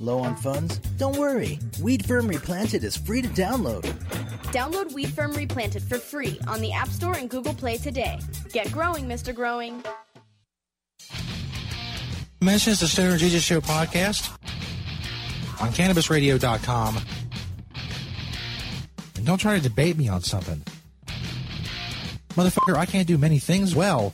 Low 0.00 0.18
on 0.18 0.36
funds? 0.36 0.78
Don't 0.98 1.16
worry. 1.16 1.58
Weed 1.80 2.04
Firm 2.06 2.28
Replanted 2.28 2.84
is 2.84 2.96
free 2.96 3.22
to 3.22 3.28
download. 3.28 3.82
Download 4.52 4.92
Weed 4.92 5.12
Firm 5.12 5.32
Replanted 5.32 5.82
for 5.82 5.98
free 5.98 6.38
on 6.48 6.60
the 6.60 6.72
App 6.72 6.88
Store 6.88 7.14
and 7.14 7.30
Google 7.30 7.54
Play 7.54 7.76
today. 7.78 8.18
Get 8.52 8.70
growing, 8.72 9.06
Mr. 9.06 9.34
Growing. 9.34 9.82
Mentions 12.40 12.80
the 12.80 12.88
Stoner 12.88 13.16
Jesus 13.16 13.42
Show 13.42 13.60
podcast 13.60 14.28
on 15.60 15.68
CannabisRadio.com. 15.70 16.98
And 19.16 19.26
don't 19.26 19.38
try 19.38 19.54
to 19.56 19.62
debate 19.62 19.96
me 19.96 20.08
on 20.08 20.22
something. 20.22 20.62
Motherfucker, 22.30 22.76
I 22.76 22.86
can't 22.86 23.06
do 23.06 23.16
many 23.18 23.38
things 23.38 23.74
well. 23.74 24.12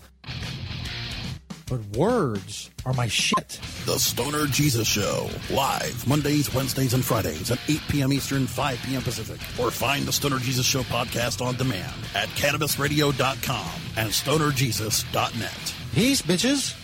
But 1.67 1.81
words 1.97 2.71
are 2.89 2.95
my 2.95 3.07
shit. 3.07 3.61
The 3.85 3.99
Stoner 3.99 4.47
Jesus 4.47 4.89
Show, 4.89 5.29
live 5.51 6.07
Mondays, 6.07 6.53
Wednesdays, 6.55 6.95
and 6.95 7.05
Fridays 7.05 7.51
at 7.51 7.59
8 7.69 7.81
p.m. 7.89 8.13
Eastern, 8.13 8.47
5 8.47 8.83
p.m. 8.87 9.03
Pacific. 9.03 9.41
Or 9.63 9.71
find 9.71 10.07
the 10.07 10.13
Stoner 10.13 10.39
Jesus 10.39 10.67
Show 10.67 10.83
podcast 10.85 11.45
on 11.45 11.57
demand 11.57 11.95
at 12.15 12.29
CannabisRadio.com 12.31 13.81
and 13.97 14.09
StonerJesus.net. 14.11 15.75
Peace, 15.93 16.23
bitches. 16.23 16.77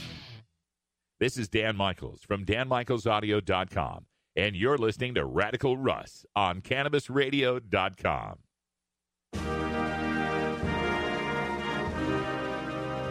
This 1.20 1.38
is 1.38 1.48
Dan 1.48 1.76
Michaels 1.76 2.22
from 2.22 2.44
DanMichaelsAudio.com, 2.44 4.06
and 4.36 4.56
you're 4.56 4.76
listening 4.76 5.14
to 5.14 5.24
Radical 5.24 5.78
Russ 5.78 6.26
on 6.36 6.60
CannabisRadio.com. 6.60 8.38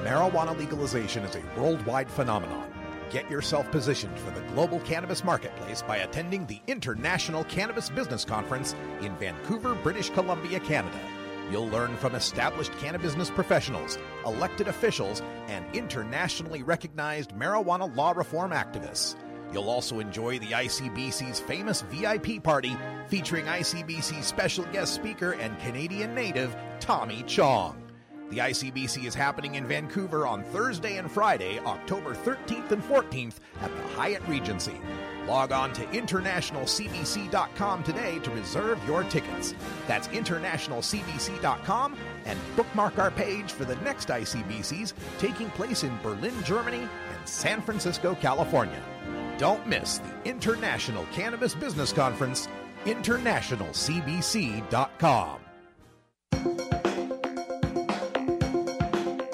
Marijuana 0.04 0.56
legalization 0.58 1.24
is 1.24 1.38
a 1.38 1.60
worldwide 1.60 2.10
phenomenon. 2.10 2.73
Get 3.14 3.30
yourself 3.30 3.70
positioned 3.70 4.18
for 4.18 4.32
the 4.32 4.42
global 4.54 4.80
cannabis 4.80 5.24
marketplace 5.24 5.84
by 5.84 5.98
attending 5.98 6.48
the 6.48 6.60
International 6.66 7.44
Cannabis 7.44 7.88
Business 7.88 8.26
Conference 8.26 8.74
in 9.02 9.16
Vancouver, 9.18 9.76
British 9.76 10.10
Columbia, 10.10 10.60
Canada. 10.60 11.00
You'll 11.52 11.68
learn 11.68 11.96
from 11.98 12.16
established 12.16 12.72
cannabis 12.80 13.12
business 13.12 13.30
professionals, 13.30 14.00
elected 14.26 14.68
officials, 14.68 15.22
and 15.46 15.64
internationally 15.76 16.64
recognized 16.64 17.36
marijuana 17.36 17.96
law 17.96 18.14
reform 18.14 18.50
activists. 18.50 19.16
You'll 19.54 19.70
also 19.70 20.00
enjoy 20.00 20.40
the 20.40 20.48
ICBC's 20.48 21.40
famous 21.40 21.84
VIP 21.84 22.42
party 22.42 22.76
featuring 23.10 23.46
ICBC 23.46 24.24
special 24.24 24.66
guest 24.72 24.96
speaker 24.96 25.34
and 25.34 25.60
Canadian 25.60 26.16
native 26.16 26.56
Tommy 26.80 27.22
Chong. 27.28 27.83
The 28.34 28.40
ICBC 28.40 29.06
is 29.06 29.14
happening 29.14 29.54
in 29.56 29.68
Vancouver 29.68 30.26
on 30.26 30.44
Thursday 30.46 30.98
and 30.98 31.12
Friday, 31.12 31.60
October 31.60 32.16
13th 32.16 32.72
and 32.72 32.82
14th 32.82 33.36
at 33.62 33.70
the 33.76 33.84
Hyatt 33.90 34.28
Regency. 34.28 34.82
Log 35.28 35.52
on 35.52 35.72
to 35.74 35.86
internationalcbc.com 35.86 37.84
today 37.84 38.18
to 38.18 38.32
reserve 38.32 38.84
your 38.88 39.04
tickets. 39.04 39.54
That's 39.86 40.08
internationalcbc.com 40.08 41.96
and 42.26 42.40
bookmark 42.56 42.98
our 42.98 43.12
page 43.12 43.52
for 43.52 43.66
the 43.66 43.76
next 43.78 44.08
ICBCs 44.08 44.94
taking 45.20 45.52
place 45.52 45.84
in 45.84 45.96
Berlin, 46.02 46.34
Germany 46.44 46.90
and 47.16 47.30
San 47.30 47.62
Francisco, 47.62 48.16
California. 48.16 48.82
Don't 49.38 49.68
miss 49.68 50.00
the 50.00 50.12
International 50.28 51.06
Cannabis 51.14 51.54
Business 51.54 51.94
Conference, 51.94 52.48
internationalcbc.com. 52.86 55.40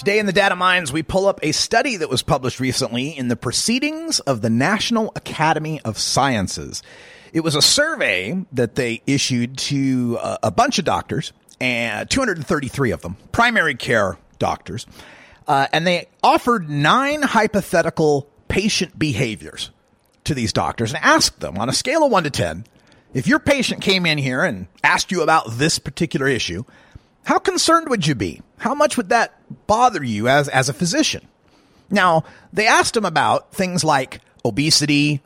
Today 0.00 0.18
in 0.18 0.24
the 0.24 0.32
Data 0.32 0.56
Mines, 0.56 0.90
we 0.90 1.02
pull 1.02 1.26
up 1.26 1.40
a 1.42 1.52
study 1.52 1.96
that 1.98 2.08
was 2.08 2.22
published 2.22 2.58
recently 2.58 3.10
in 3.10 3.28
the 3.28 3.36
Proceedings 3.36 4.18
of 4.20 4.40
the 4.40 4.48
National 4.48 5.12
Academy 5.14 5.78
of 5.82 5.98
Sciences. 5.98 6.82
It 7.34 7.40
was 7.40 7.54
a 7.54 7.60
survey 7.60 8.46
that 8.52 8.76
they 8.76 9.02
issued 9.06 9.58
to 9.58 10.16
uh, 10.18 10.38
a 10.42 10.50
bunch 10.50 10.78
of 10.78 10.86
doctors, 10.86 11.34
and 11.60 12.08
233 12.08 12.92
of 12.92 13.02
them, 13.02 13.18
primary 13.30 13.74
care 13.74 14.16
doctors, 14.38 14.86
uh, 15.46 15.66
and 15.70 15.86
they 15.86 16.08
offered 16.22 16.70
nine 16.70 17.20
hypothetical 17.20 18.26
patient 18.48 18.98
behaviors 18.98 19.68
to 20.24 20.32
these 20.32 20.54
doctors 20.54 20.94
and 20.94 21.04
asked 21.04 21.40
them 21.40 21.58
on 21.58 21.68
a 21.68 21.74
scale 21.74 22.04
of 22.04 22.10
one 22.10 22.24
to 22.24 22.30
10, 22.30 22.64
if 23.12 23.26
your 23.26 23.38
patient 23.38 23.82
came 23.82 24.06
in 24.06 24.16
here 24.16 24.44
and 24.44 24.66
asked 24.82 25.12
you 25.12 25.20
about 25.20 25.50
this 25.50 25.78
particular 25.78 26.26
issue, 26.26 26.64
how 27.24 27.38
concerned 27.38 27.88
would 27.88 28.06
you 28.06 28.14
be? 28.14 28.42
How 28.58 28.74
much 28.74 28.96
would 28.96 29.10
that 29.10 29.34
bother 29.66 30.02
you 30.02 30.28
as, 30.28 30.48
as 30.48 30.68
a 30.68 30.72
physician? 30.72 31.26
Now, 31.90 32.24
they 32.52 32.66
asked 32.66 32.96
him 32.96 33.04
about 33.04 33.52
things 33.52 33.82
like 33.82 34.20
obesity, 34.44 35.22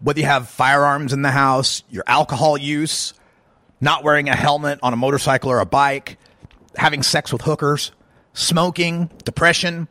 whether 0.00 0.20
you 0.20 0.26
have 0.26 0.48
firearms 0.48 1.12
in 1.12 1.22
the 1.22 1.30
house, 1.30 1.82
your 1.90 2.04
alcohol 2.06 2.58
use, 2.58 3.14
not 3.80 4.04
wearing 4.04 4.28
a 4.28 4.36
helmet 4.36 4.78
on 4.82 4.92
a 4.92 4.96
motorcycle 4.96 5.50
or 5.50 5.60
a 5.60 5.66
bike, 5.66 6.18
having 6.76 7.02
sex 7.02 7.32
with 7.32 7.42
hookers, 7.42 7.92
smoking, 8.32 9.10
depression, 9.24 9.88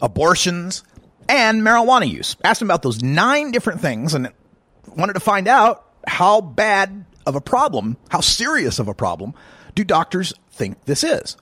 abortions, 0.00 0.82
and 1.28 1.62
marijuana 1.62 2.08
use. 2.08 2.36
Asked 2.44 2.62
him 2.62 2.68
about 2.68 2.82
those 2.82 3.02
nine 3.02 3.50
different 3.50 3.80
things 3.80 4.14
and 4.14 4.30
wanted 4.96 5.14
to 5.14 5.20
find 5.20 5.48
out 5.48 5.86
how 6.06 6.40
bad 6.40 7.04
of 7.26 7.36
a 7.36 7.40
problem, 7.40 7.96
how 8.08 8.20
serious 8.20 8.78
of 8.78 8.88
a 8.88 8.94
problem 8.94 9.34
do 9.74 9.84
doctors 9.84 10.32
think 10.54 10.84
this 10.84 11.04
is? 11.04 11.36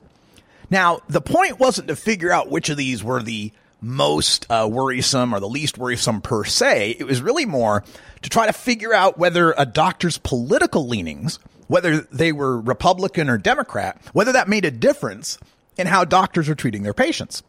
Now, 0.70 1.00
the 1.08 1.20
point 1.20 1.60
wasn't 1.60 1.88
to 1.88 1.96
figure 1.96 2.32
out 2.32 2.50
which 2.50 2.70
of 2.70 2.76
these 2.76 3.04
were 3.04 3.22
the 3.22 3.52
most 3.82 4.46
uh, 4.48 4.68
worrisome 4.70 5.34
or 5.34 5.40
the 5.40 5.48
least 5.48 5.76
worrisome 5.76 6.22
per 6.22 6.44
se. 6.44 6.96
It 6.98 7.04
was 7.04 7.20
really 7.20 7.44
more 7.44 7.84
to 8.22 8.30
try 8.30 8.46
to 8.46 8.52
figure 8.52 8.94
out 8.94 9.18
whether 9.18 9.54
a 9.58 9.66
doctor's 9.66 10.18
political 10.18 10.86
leanings, 10.86 11.38
whether 11.66 12.00
they 12.00 12.32
were 12.32 12.60
Republican 12.60 13.28
or 13.28 13.38
Democrat, 13.38 14.00
whether 14.12 14.32
that 14.32 14.48
made 14.48 14.64
a 14.64 14.70
difference 14.70 15.38
in 15.76 15.86
how 15.86 16.04
doctors 16.04 16.48
are 16.48 16.54
treating 16.54 16.84
their 16.84 16.94
patients. 16.94 17.42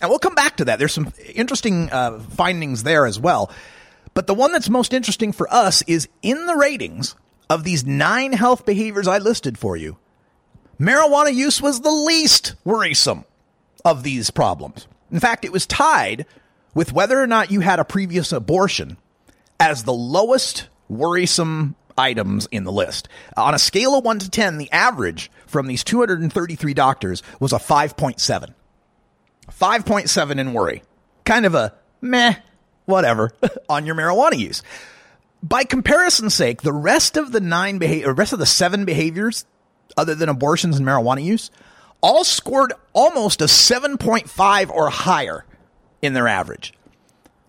And 0.00 0.08
we'll 0.10 0.18
come 0.18 0.34
back 0.34 0.56
to 0.58 0.64
that. 0.66 0.78
There's 0.78 0.92
some 0.92 1.12
interesting 1.34 1.90
uh, 1.90 2.18
findings 2.20 2.82
there 2.82 3.04
as 3.04 3.18
well. 3.18 3.50
But 4.14 4.26
the 4.26 4.34
one 4.34 4.52
that's 4.52 4.70
most 4.70 4.92
interesting 4.92 5.32
for 5.32 5.52
us 5.52 5.82
is 5.82 6.08
in 6.22 6.46
the 6.46 6.56
ratings 6.56 7.16
of 7.50 7.64
these 7.64 7.84
nine 7.84 8.32
health 8.32 8.64
behaviors 8.64 9.08
I 9.08 9.18
listed 9.18 9.58
for 9.58 9.76
you 9.76 9.98
marijuana 10.78 11.32
use 11.32 11.60
was 11.60 11.80
the 11.80 11.90
least 11.90 12.54
worrisome 12.64 13.24
of 13.84 14.02
these 14.02 14.30
problems. 14.30 14.86
In 15.10 15.20
fact, 15.20 15.44
it 15.44 15.52
was 15.52 15.66
tied 15.66 16.26
with 16.74 16.92
whether 16.92 17.20
or 17.20 17.26
not 17.26 17.50
you 17.50 17.60
had 17.60 17.78
a 17.78 17.84
previous 17.84 18.32
abortion 18.32 18.96
as 19.60 19.84
the 19.84 19.92
lowest 19.92 20.68
worrisome 20.88 21.76
items 21.96 22.48
in 22.50 22.64
the 22.64 22.72
list. 22.72 23.08
On 23.36 23.54
a 23.54 23.58
scale 23.58 23.96
of 23.96 24.04
1 24.04 24.18
to 24.20 24.30
10, 24.30 24.58
the 24.58 24.70
average 24.72 25.30
from 25.46 25.66
these 25.66 25.84
233 25.84 26.74
doctors 26.74 27.22
was 27.40 27.52
a 27.52 27.58
5.7. 27.58 28.54
5.7 29.48 30.38
in 30.38 30.52
worry. 30.52 30.82
Kind 31.24 31.46
of 31.46 31.54
a 31.54 31.74
meh, 32.00 32.34
whatever, 32.86 33.32
on 33.68 33.86
your 33.86 33.94
marijuana 33.94 34.38
use. 34.38 34.62
By 35.42 35.64
comparison's 35.64 36.34
sake, 36.34 36.62
the 36.62 36.72
rest 36.72 37.16
of 37.16 37.30
the 37.30 37.40
nine 37.40 37.78
behavior, 37.78 38.12
rest 38.14 38.32
of 38.32 38.38
the 38.38 38.46
seven 38.46 38.84
behaviors, 38.84 39.44
other 39.96 40.14
than 40.14 40.28
abortions 40.28 40.76
and 40.76 40.86
marijuana 40.86 41.22
use, 41.22 41.50
all 42.00 42.24
scored 42.24 42.72
almost 42.92 43.40
a 43.40 43.44
7.5 43.44 44.70
or 44.70 44.90
higher 44.90 45.44
in 46.02 46.12
their 46.12 46.28
average. 46.28 46.74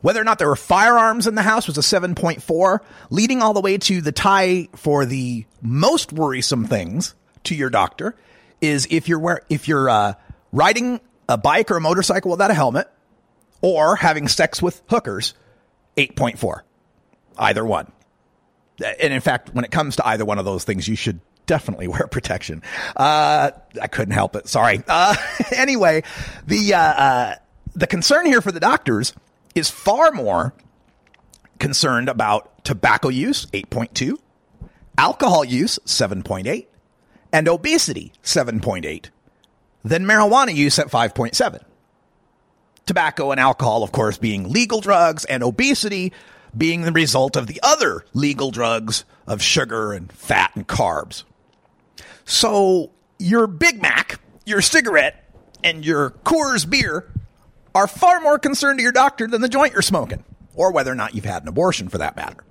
Whether 0.01 0.21
or 0.21 0.23
not 0.23 0.37
there 0.37 0.47
were 0.47 0.55
firearms 0.55 1.25
in 1.25 1.35
the 1.35 1.41
house 1.41 1.67
was 1.67 1.77
a 1.77 1.81
7.4, 1.81 2.79
leading 3.09 3.41
all 3.41 3.53
the 3.53 3.61
way 3.61 3.77
to 3.79 4.01
the 4.01 4.11
tie 4.11 4.69
for 4.75 5.05
the 5.05 5.45
most 5.61 6.13
worrisome 6.13 6.65
things 6.65 7.15
to 7.45 7.55
your 7.55 7.69
doctor 7.69 8.15
is 8.61 8.87
if 8.89 9.07
you're 9.07 9.41
if 9.49 9.67
you're 9.67 9.89
uh, 9.89 10.13
riding 10.51 10.99
a 11.27 11.37
bike 11.37 11.71
or 11.71 11.77
a 11.77 11.81
motorcycle 11.81 12.31
without 12.31 12.51
a 12.51 12.53
helmet 12.53 12.87
or 13.61 13.95
having 13.95 14.27
sex 14.27 14.61
with 14.61 14.81
hookers, 14.89 15.33
8.4. 15.97 16.61
Either 17.37 17.65
one. 17.65 17.91
And 18.79 19.13
in 19.13 19.21
fact, 19.21 19.53
when 19.53 19.65
it 19.65 19.71
comes 19.71 19.95
to 19.95 20.07
either 20.07 20.25
one 20.25 20.37
of 20.37 20.45
those 20.45 20.63
things, 20.63 20.87
you 20.87 20.95
should 20.95 21.19
definitely 21.45 21.87
wear 21.89 22.07
protection. 22.07 22.61
Uh, 22.95 23.51
I 23.81 23.87
couldn't 23.87 24.13
help 24.13 24.35
it. 24.35 24.47
Sorry. 24.47 24.83
Uh, 24.87 25.15
anyway, 25.55 26.03
the, 26.45 26.73
uh, 26.73 26.79
uh, 26.79 27.35
the 27.75 27.87
concern 27.87 28.25
here 28.25 28.41
for 28.41 28.51
the 28.51 28.59
doctors 28.59 29.13
is 29.53 29.69
far 29.69 30.11
more 30.11 30.53
concerned 31.59 32.09
about 32.09 32.63
tobacco 32.63 33.09
use, 33.09 33.45
8.2, 33.47 34.17
alcohol 34.97 35.45
use, 35.45 35.79
7.8, 35.85 36.67
and 37.31 37.47
obesity, 37.47 38.11
7.8, 38.23 39.09
than 39.83 40.05
marijuana 40.05 40.53
use 40.53 40.79
at 40.79 40.87
5.7. 40.87 41.63
Tobacco 42.85 43.31
and 43.31 43.39
alcohol, 43.39 43.83
of 43.83 43.91
course, 43.91 44.17
being 44.17 44.49
legal 44.49 44.79
drugs, 44.79 45.25
and 45.25 45.43
obesity 45.43 46.13
being 46.55 46.81
the 46.81 46.91
result 46.91 47.35
of 47.35 47.47
the 47.47 47.59
other 47.63 48.05
legal 48.13 48.51
drugs 48.51 49.05
of 49.27 49.41
sugar 49.41 49.91
and 49.91 50.11
fat 50.11 50.51
and 50.55 50.67
carbs. 50.67 51.23
So 52.25 52.91
your 53.17 53.47
Big 53.47 53.81
Mac, 53.81 54.19
your 54.45 54.61
cigarette, 54.61 55.23
and 55.63 55.85
your 55.85 56.11
Coors 56.11 56.69
beer 56.69 57.11
are 57.73 57.87
far 57.87 58.19
more 58.19 58.39
concerned 58.39 58.79
to 58.79 58.83
your 58.83 58.91
doctor 58.91 59.27
than 59.27 59.41
the 59.41 59.49
joint 59.49 59.73
you're 59.73 59.81
smoking, 59.81 60.23
or 60.55 60.71
whether 60.71 60.91
or 60.91 60.95
not 60.95 61.15
you've 61.15 61.25
had 61.25 61.43
an 61.43 61.47
abortion 61.47 61.89
for 61.89 61.97
that 61.99 62.15
matter. 62.15 62.43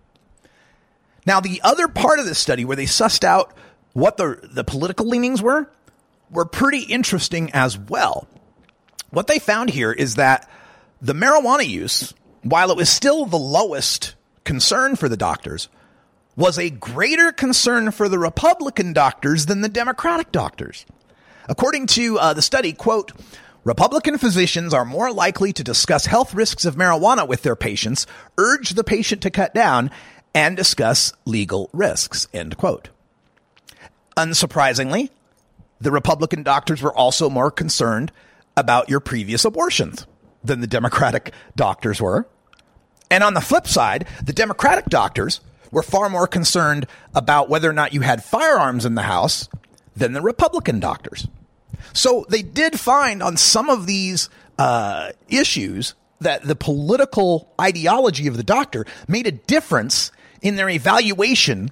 Now, 1.27 1.41
the 1.41 1.61
other 1.63 1.89
part 1.89 2.19
of 2.19 2.27
this 2.27 2.39
study 2.39 2.65
where 2.65 2.77
they 2.77 2.85
sussed 2.85 3.25
out 3.25 3.55
what 3.95 4.17
the, 4.17 4.39
the 4.43 4.65
political 4.65 5.07
leanings 5.07 5.41
were, 5.41 5.71
were 6.31 6.45
pretty 6.45 6.83
interesting 6.83 7.51
as 7.53 7.79
well. 7.79 8.29
What 9.11 9.27
they 9.27 9.39
found 9.39 9.71
here 9.71 9.93
is 9.93 10.17
that 10.17 10.51
the 11.01 11.15
marijuana 11.15 11.67
use, 11.67 12.13
while 12.43 12.71
it 12.71 12.77
was 12.77 12.91
still 12.91 13.25
the 13.25 13.39
lowest 13.39 14.15
concern 14.45 14.97
for 14.97 15.09
the 15.09 15.17
doctors, 15.17 15.69
was 16.37 16.59
a 16.59 16.71
greater 16.71 17.33
concern 17.33 17.91
for 17.91 18.09
the 18.09 18.19
Republican 18.19 18.93
doctors 18.93 19.47
than 19.47 19.61
the 19.61 19.69
Democratic 19.69 20.33
doctors. 20.33 20.85
According 21.49 21.87
to 21.89 22.19
uh, 22.19 22.33
the 22.33 22.43
study, 22.43 22.73
quote, 22.73 23.13
Republican 23.65 24.19
physicians 24.19 24.75
are 24.75 24.85
more 24.85 25.11
likely 25.11 25.53
to 25.53 25.65
discuss 25.65 26.07
health 26.07 26.35
risks 26.35 26.65
of 26.65 26.77
marijuana 26.77 27.27
with 27.27 27.43
their 27.43 27.57
patients, 27.57 28.07
urge 28.37 28.71
the 28.71 28.85
patient 28.85 29.23
to 29.23 29.31
cut 29.31 29.55
down, 29.55 29.91
and 30.35 30.57
discuss 30.57 31.13
legal 31.25 31.71
risks, 31.73 32.29
end 32.35 32.57
quote. 32.57 32.91
Unsurprisingly, 34.17 35.11
the 35.81 35.91
Republican 35.91 36.43
doctors 36.43 36.83
were 36.83 36.95
also 36.95 37.31
more 37.31 37.51
concerned 37.51 38.13
about 38.57 38.89
your 38.89 39.01
previous 39.01 39.45
abortions 39.45 40.07
than 40.43 40.61
the 40.61 40.67
Democratic 40.67 41.33
doctors 41.57 42.01
were. 42.01 42.27
And 43.11 43.25
on 43.25 43.35
the 43.35 43.41
flip 43.41 43.67
side, 43.67 44.07
the 44.23 44.33
Democratic 44.33 44.87
doctors 44.87 45.41
were 45.75 45.83
far 45.83 46.09
more 46.09 46.27
concerned 46.27 46.87
about 47.15 47.51
whether 47.51 47.69
or 47.69 47.75
not 47.75 47.93
you 47.93 48.01
had 48.01 48.25
firearms 48.25 48.87
in 48.87 48.95
the 48.95 49.03
house 49.03 49.49
than 49.97 50.13
the 50.13 50.23
Republican 50.23 50.81
doctors. 50.81 51.27
So 51.93 52.25
they 52.29 52.43
did 52.43 52.81
find 52.81 53.23
on 53.23 53.37
some 53.37 53.69
of 53.69 53.87
these 53.87 54.31
uh, 54.59 55.11
issues 55.29 55.95
that 56.21 56.43
the 56.43 56.57
political 56.57 57.53
ideology 57.61 58.27
of 58.27 58.37
the 58.37 58.43
doctor 58.43 58.87
made 59.07 59.27
a 59.27 59.33
difference 59.33 60.11
in 60.41 60.57
their 60.57 60.69
evaluation 60.69 61.71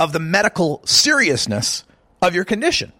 of 0.00 0.12
the 0.12 0.20
medical 0.20 0.80
seriousness 0.84 1.84
of 2.20 2.34
your 2.34 2.44
condition. 2.44 2.92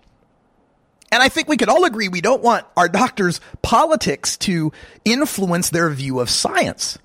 And 1.11 1.23
I 1.23 1.29
think 1.29 1.49
we 1.49 1.57
could 1.57 1.69
all 1.69 1.85
agree 1.85 2.09
we 2.09 2.21
don't 2.21 2.43
want 2.43 2.67
our 2.77 2.89
doctors' 2.89 3.41
politics 3.63 4.37
to 4.39 4.73
influence 5.05 5.71
their 5.71 5.89
view 5.91 6.21
of 6.21 6.29
science. 6.29 6.99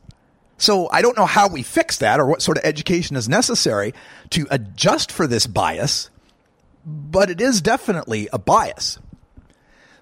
So 0.60 0.90
I 0.92 1.02
don't 1.02 1.18
know 1.18 1.26
how 1.26 1.48
we 1.48 1.64
fix 1.64 1.98
that 1.98 2.20
or 2.20 2.26
what 2.26 2.42
sort 2.42 2.58
of 2.58 2.66
education 2.66 3.16
is 3.16 3.28
necessary 3.28 3.94
to 4.32 4.46
adjust 4.52 5.12
for 5.12 5.26
this 5.26 5.48
bias, 5.48 6.10
but 6.86 7.30
it 7.30 7.42
is 7.42 7.62
definitely 7.62 8.30
a 8.32 8.38
bias. 8.38 9.00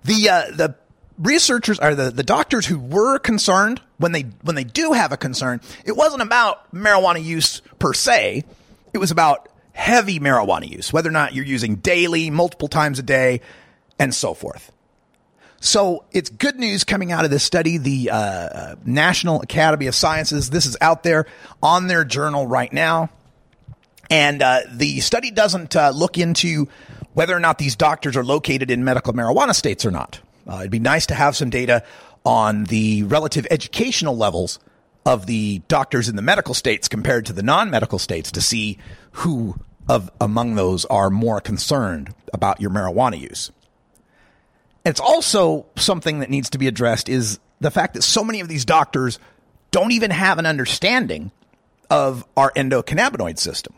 The 0.04 0.30
uh, 0.30 0.52
the 0.52 0.76
researchers 1.18 1.80
are 1.80 1.96
the, 1.96 2.12
the 2.12 2.24
doctors 2.24 2.66
who 2.66 2.80
were 2.80 3.20
concerned 3.20 3.82
when 3.98 4.12
they 4.12 4.24
when 4.42 4.56
they 4.56 4.64
do 4.64 4.94
have 4.94 5.12
a 5.12 5.18
concern, 5.18 5.62
it 5.86 5.96
wasn't 5.96 6.22
about 6.22 6.72
marijuana 6.74 7.24
use 7.24 7.62
per 7.80 7.94
se. 7.94 8.44
It 8.94 8.98
was 8.98 9.12
about 9.12 9.50
heavy 9.74 10.20
marijuana 10.20 10.68
use, 10.68 10.92
whether 10.92 11.10
or 11.10 11.14
not 11.14 11.36
you're 11.36 11.46
using 11.46 11.76
daily, 11.76 12.32
multiple 12.32 12.68
times 12.68 12.98
a 12.98 13.04
day, 13.04 13.42
and 14.00 14.14
so 14.14 14.34
forth. 14.34 14.72
So 15.60 16.06
it's 16.12 16.30
good 16.30 16.58
news 16.60 16.84
coming 16.84 17.12
out 17.12 17.26
of 17.26 17.32
this 17.32 17.44
study. 17.44 17.78
The 17.78 18.10
uh, 18.12 18.76
National 18.86 19.42
Academy 19.42 19.88
of 19.88 19.96
Sciences, 19.96 20.50
this 20.50 20.66
is 20.66 20.78
out 20.82 21.04
there 21.04 21.26
on 21.62 21.88
their 21.88 22.04
journal 22.04 22.46
right 22.46 22.72
now. 22.72 23.10
And 24.10 24.42
uh, 24.42 24.62
the 24.72 25.00
study 25.02 25.32
doesn't 25.32 25.76
uh, 25.76 25.90
look 25.90 26.18
into 26.18 26.68
whether 27.14 27.36
or 27.36 27.40
not 27.40 27.58
these 27.58 27.76
doctors 27.76 28.16
are 28.16 28.24
located 28.24 28.72
in 28.72 28.84
medical 28.84 29.14
marijuana 29.14 29.56
states 29.56 29.86
or 29.86 29.92
not. 29.92 30.20
Uh, 30.48 30.60
it'd 30.60 30.72
be 30.72 30.80
nice 30.80 31.08
to 31.08 31.16
have 31.16 31.36
some 31.36 31.50
data 31.50 31.84
on 32.24 32.66
the 32.66 33.04
relative 33.04 33.48
educational 33.50 34.16
levels 34.16 34.60
of 35.06 35.26
the 35.26 35.60
doctors 35.68 36.10
in 36.10 36.16
the 36.16 36.22
medical 36.22 36.54
states 36.54 36.88
compared 36.88 37.26
to 37.26 37.34
the 37.34 37.42
non-medical 37.42 38.00
states 38.00 38.32
to 38.32 38.42
see 38.42 38.78
who 39.12 39.56
of 39.90 40.12
among 40.20 40.56
those 40.56 40.86
are 40.86 41.10
more 41.10 41.40
concerned 41.40 42.14
about 42.34 42.60
your 42.60 42.70
marijuana 42.70 43.20
use. 43.20 43.52
It's 44.88 45.02
also 45.02 45.66
something 45.76 46.20
that 46.20 46.30
needs 46.30 46.50
to 46.52 46.58
be 46.58 46.66
addressed 46.68 47.10
is 47.10 47.40
the 47.60 47.72
fact 47.72 47.96
that 47.96 48.04
so 48.04 48.24
many 48.24 48.40
of 48.40 48.48
these 48.48 48.64
doctors 48.64 49.20
don't 49.70 49.92
even 49.92 50.12
have 50.12 50.40
an 50.40 50.46
understanding 50.46 51.32
of 51.90 52.26
our 52.38 52.54
endocannabinoid 52.54 53.38
system. 53.38 53.74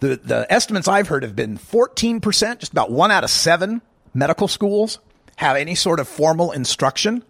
The, 0.00 0.16
the 0.16 0.50
estimates 0.50 0.88
I've 0.88 1.08
heard 1.08 1.22
have 1.22 1.36
been 1.36 1.58
14%, 1.58 2.22
just 2.60 2.72
about 2.72 2.90
one 2.90 3.10
out 3.10 3.24
of 3.24 3.30
seven 3.30 3.82
medical 4.14 4.48
schools 4.48 5.00
have 5.36 5.58
any 5.58 5.74
sort 5.74 6.00
of 6.00 6.08
formal 6.08 6.50
instruction 6.52 7.22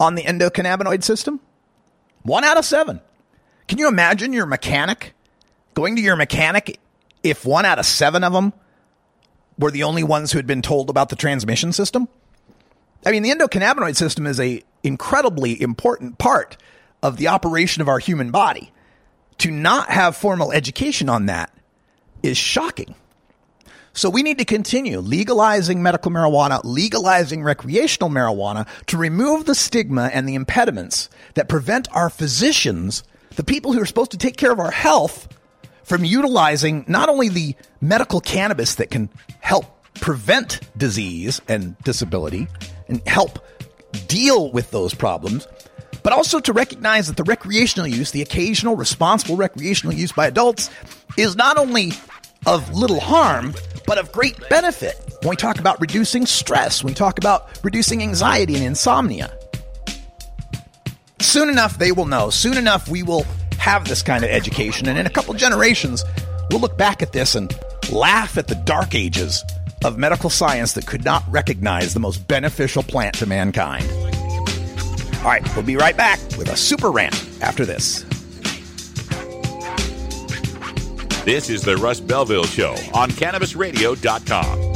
on 0.00 0.16
the 0.16 0.22
endocannabinoid 0.24 1.04
system. 1.04 1.38
One 2.24 2.42
out 2.42 2.56
of 2.56 2.64
seven. 2.64 3.00
Can 3.68 3.78
you 3.78 3.86
imagine 3.86 4.32
your 4.32 4.46
mechanic 4.46 5.14
going 5.74 5.94
to 5.94 6.02
your 6.02 6.16
mechanic 6.16 6.80
if 7.22 7.46
one 7.46 7.64
out 7.64 7.78
of 7.78 7.86
seven 7.86 8.24
of 8.24 8.32
them 8.32 8.52
were 9.58 9.70
the 9.70 9.82
only 9.82 10.02
ones 10.02 10.32
who 10.32 10.38
had 10.38 10.46
been 10.46 10.62
told 10.62 10.90
about 10.90 11.08
the 11.08 11.16
transmission 11.16 11.72
system? 11.72 12.08
I 13.04 13.10
mean, 13.10 13.22
the 13.22 13.30
endocannabinoid 13.30 13.96
system 13.96 14.26
is 14.26 14.40
a 14.40 14.62
incredibly 14.82 15.60
important 15.60 16.18
part 16.18 16.56
of 17.02 17.16
the 17.16 17.28
operation 17.28 17.82
of 17.82 17.88
our 17.88 17.98
human 17.98 18.30
body. 18.30 18.72
To 19.38 19.50
not 19.50 19.90
have 19.90 20.16
formal 20.16 20.50
education 20.50 21.10
on 21.10 21.26
that 21.26 21.52
is 22.22 22.38
shocking. 22.38 22.94
So 23.92 24.10
we 24.10 24.22
need 24.22 24.38
to 24.38 24.44
continue 24.44 24.98
legalizing 24.98 25.82
medical 25.82 26.10
marijuana, 26.10 26.60
legalizing 26.64 27.42
recreational 27.42 28.10
marijuana 28.10 28.66
to 28.86 28.96
remove 28.96 29.44
the 29.44 29.54
stigma 29.54 30.10
and 30.12 30.28
the 30.28 30.34
impediments 30.34 31.08
that 31.34 31.48
prevent 31.48 31.88
our 31.92 32.10
physicians, 32.10 33.04
the 33.36 33.44
people 33.44 33.72
who 33.72 33.80
are 33.80 33.86
supposed 33.86 34.10
to 34.10 34.18
take 34.18 34.36
care 34.36 34.52
of 34.52 34.60
our 34.60 34.70
health, 34.70 35.28
from 35.86 36.04
utilizing 36.04 36.84
not 36.88 37.08
only 37.08 37.28
the 37.28 37.54
medical 37.80 38.20
cannabis 38.20 38.74
that 38.74 38.90
can 38.90 39.08
help 39.40 39.64
prevent 39.94 40.60
disease 40.76 41.40
and 41.48 41.78
disability 41.78 42.48
and 42.88 43.06
help 43.08 43.38
deal 44.08 44.50
with 44.50 44.72
those 44.72 44.94
problems, 44.94 45.46
but 46.02 46.12
also 46.12 46.40
to 46.40 46.52
recognize 46.52 47.06
that 47.06 47.16
the 47.16 47.24
recreational 47.24 47.86
use, 47.86 48.10
the 48.10 48.20
occasional 48.20 48.76
responsible 48.76 49.36
recreational 49.36 49.94
use 49.94 50.10
by 50.10 50.26
adults, 50.26 50.70
is 51.16 51.36
not 51.36 51.56
only 51.56 51.92
of 52.46 52.74
little 52.74 53.00
harm, 53.00 53.54
but 53.86 53.96
of 53.96 54.10
great 54.10 54.36
benefit 54.48 54.96
when 55.22 55.30
we 55.30 55.36
talk 55.36 55.58
about 55.58 55.80
reducing 55.80 56.26
stress, 56.26 56.82
when 56.82 56.90
we 56.90 56.94
talk 56.94 57.18
about 57.18 57.48
reducing 57.64 58.02
anxiety 58.02 58.56
and 58.56 58.64
insomnia. 58.64 59.32
Soon 61.20 61.48
enough, 61.48 61.78
they 61.78 61.92
will 61.92 62.06
know. 62.06 62.30
Soon 62.30 62.56
enough, 62.56 62.88
we 62.88 63.02
will 63.02 63.24
have 63.66 63.84
this 63.88 64.00
kind 64.00 64.22
of 64.22 64.30
education. 64.30 64.86
And 64.86 64.96
in 64.96 65.06
a 65.06 65.10
couple 65.10 65.34
generations, 65.34 66.04
we'll 66.50 66.60
look 66.60 66.78
back 66.78 67.02
at 67.02 67.12
this 67.12 67.34
and 67.34 67.52
laugh 67.90 68.38
at 68.38 68.46
the 68.46 68.54
dark 68.54 68.94
ages 68.94 69.42
of 69.84 69.98
medical 69.98 70.30
science 70.30 70.74
that 70.74 70.86
could 70.86 71.04
not 71.04 71.24
recognize 71.28 71.92
the 71.92 71.98
most 71.98 72.28
beneficial 72.28 72.84
plant 72.84 73.16
to 73.16 73.26
mankind. 73.26 73.84
All 75.18 75.24
right, 75.24 75.42
we'll 75.56 75.64
be 75.64 75.74
right 75.74 75.96
back 75.96 76.20
with 76.38 76.48
a 76.48 76.56
super 76.56 76.92
rant 76.92 77.28
after 77.40 77.66
this. 77.66 78.04
This 81.24 81.50
is 81.50 81.62
the 81.62 81.76
Russ 81.76 81.98
Belville 81.98 82.44
Show 82.44 82.76
on 82.94 83.10
CannabisRadio.com. 83.10 84.75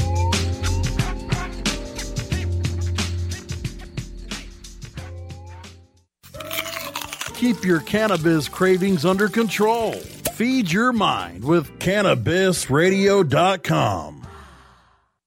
Keep 7.40 7.64
your 7.64 7.80
cannabis 7.80 8.48
cravings 8.50 9.06
under 9.06 9.26
control. 9.26 9.94
Feed 10.34 10.70
your 10.70 10.92
mind 10.92 11.42
with 11.42 11.78
CannabisRadio.com. 11.78 14.26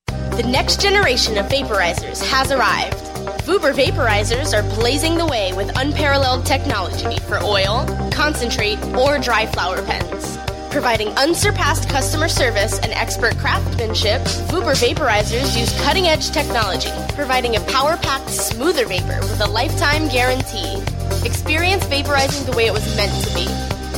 The 0.06 0.43
next 0.43 0.80
generation 0.80 1.39
of 1.39 1.47
vaporizers 1.47 2.23
has 2.30 2.52
arrived. 2.52 2.99
Vuber 3.47 3.73
vaporizers 3.73 4.54
are 4.54 4.62
blazing 4.76 5.17
the 5.17 5.26
way 5.26 5.54
with 5.54 5.76
unparalleled 5.76 6.45
technology 6.45 7.19
for 7.21 7.39
oil, 7.39 7.84
concentrate, 8.12 8.78
or 8.95 9.17
dry 9.17 9.47
flower 9.47 9.82
pens. 9.82 10.38
Providing 10.69 11.08
unsurpassed 11.17 11.89
customer 11.89 12.28
service 12.28 12.78
and 12.78 12.93
expert 12.93 13.36
craftsmanship, 13.39 14.21
Vuber 14.52 14.76
vaporizers 14.76 15.60
use 15.60 15.76
cutting 15.82 16.06
edge 16.06 16.30
technology, 16.30 16.91
providing 17.15 17.56
a 17.56 17.60
power 17.62 17.97
packed, 17.97 18.30
smoother 18.30 18.86
vapor 18.86 19.19
with 19.21 19.41
a 19.41 19.47
lifetime 19.47 20.08
guarantee. 20.10 20.80
Experience 21.26 21.84
vaporizing 21.86 22.46
the 22.46 22.56
way 22.56 22.66
it 22.66 22.74
was 22.74 22.86
meant 22.96 23.12
to 23.24 23.34
be 23.34 23.46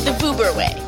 the 0.05 0.11
Vuber 0.19 0.55
way. 0.55 0.81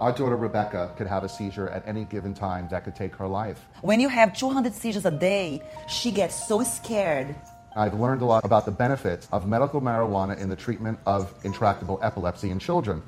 Our 0.00 0.12
daughter 0.12 0.36
Rebecca 0.36 0.94
could 0.96 1.06
have 1.06 1.24
a 1.24 1.28
seizure 1.28 1.68
at 1.68 1.86
any 1.86 2.06
given 2.06 2.32
time 2.32 2.68
that 2.70 2.84
could 2.84 2.96
take 2.96 3.14
her 3.16 3.28
life. 3.28 3.66
When 3.82 4.00
you 4.00 4.08
have 4.08 4.34
200 4.34 4.72
seizures 4.72 5.04
a 5.04 5.10
day, 5.10 5.62
she 5.88 6.10
gets 6.10 6.48
so 6.48 6.62
scared. 6.64 7.34
I've 7.76 7.94
learned 7.94 8.22
a 8.22 8.24
lot 8.24 8.44
about 8.44 8.64
the 8.64 8.70
benefits 8.72 9.28
of 9.30 9.46
medical 9.46 9.80
marijuana 9.82 10.38
in 10.38 10.48
the 10.48 10.56
treatment 10.56 10.98
of 11.04 11.34
intractable 11.44 12.00
epilepsy 12.02 12.50
in 12.50 12.58
children. 12.58 13.02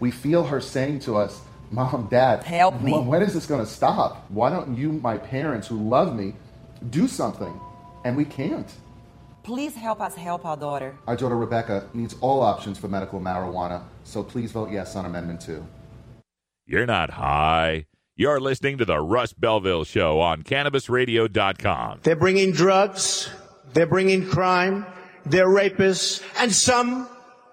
We 0.00 0.10
feel 0.10 0.42
her 0.44 0.62
saying 0.62 1.00
to 1.00 1.16
us, 1.16 1.40
Mom, 1.70 2.08
Dad, 2.10 2.42
help 2.42 2.80
me. 2.80 2.98
When 2.98 3.22
is 3.22 3.34
this 3.34 3.46
going 3.46 3.60
to 3.60 3.70
stop? 3.70 4.24
Why 4.30 4.50
don't 4.50 4.76
you, 4.76 4.92
my 4.92 5.18
parents 5.18 5.68
who 5.68 5.76
love 5.76 6.16
me, 6.16 6.34
do 6.88 7.06
something? 7.06 7.60
And 8.04 8.16
we 8.16 8.24
can't. 8.24 8.72
Please 9.42 9.74
help 9.74 10.00
us 10.00 10.14
help 10.14 10.44
our 10.44 10.56
daughter. 10.56 10.96
Our 11.06 11.16
daughter 11.16 11.36
Rebecca 11.36 11.88
needs 11.94 12.14
all 12.20 12.40
options 12.40 12.78
for 12.78 12.88
medical 12.88 13.20
marijuana, 13.20 13.82
so 14.04 14.22
please 14.22 14.52
vote 14.52 14.70
yes 14.70 14.96
on 14.96 15.04
Amendment 15.06 15.40
2. 15.40 15.66
You're 16.66 16.86
not 16.86 17.10
high. 17.10 17.86
You're 18.16 18.38
listening 18.38 18.78
to 18.78 18.84
the 18.84 19.00
Russ 19.00 19.32
Belville 19.32 19.84
Show 19.84 20.20
on 20.20 20.42
CannabisRadio.com. 20.42 22.00
They're 22.02 22.16
bringing 22.16 22.52
drugs. 22.52 23.30
They're 23.72 23.86
bringing 23.86 24.26
crime. 24.26 24.84
They're 25.24 25.48
rapists. 25.48 26.22
And 26.38 26.52
some, 26.52 27.08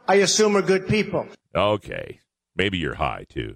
I 0.08 0.16
assume, 0.16 0.58
are 0.58 0.62
good 0.62 0.88
people. 0.88 1.28
Okay. 1.56 2.20
Maybe 2.56 2.78
you're 2.78 2.96
high, 2.96 3.26
too. 3.30 3.56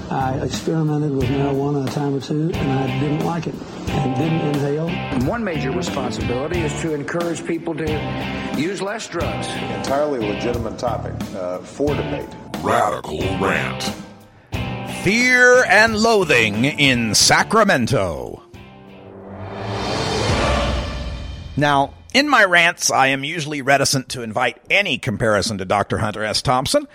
I 0.11 0.43
experimented 0.43 1.11
with 1.11 1.29
marijuana 1.29 1.87
a 1.87 1.89
time 1.89 2.13
or 2.13 2.19
two, 2.19 2.51
and 2.53 2.71
I 2.71 2.99
didn't 2.99 3.25
like 3.25 3.47
it 3.47 3.55
and 3.91 4.13
didn't 4.17 4.41
inhale. 4.41 4.89
One 5.25 5.41
major 5.41 5.71
responsibility 5.71 6.59
is 6.59 6.81
to 6.81 6.93
encourage 6.93 7.45
people 7.45 7.73
to 7.75 8.53
use 8.57 8.81
less 8.81 9.07
drugs. 9.07 9.47
Entirely 9.47 10.19
legitimate 10.19 10.77
topic 10.77 11.13
uh, 11.33 11.59
for 11.59 11.95
debate. 11.95 12.27
Radical 12.59 13.19
Rant. 13.39 13.83
Fear 15.01 15.63
and 15.63 15.95
loathing 15.95 16.65
in 16.65 17.15
Sacramento. 17.15 18.43
Now, 21.55 21.93
in 22.13 22.27
my 22.27 22.43
rants, 22.43 22.91
I 22.91 23.07
am 23.07 23.23
usually 23.23 23.61
reticent 23.61 24.09
to 24.09 24.23
invite 24.23 24.57
any 24.69 24.97
comparison 24.97 25.57
to 25.59 25.65
Dr. 25.65 25.99
Hunter 25.99 26.25
S. 26.25 26.41
Thompson, 26.41 26.85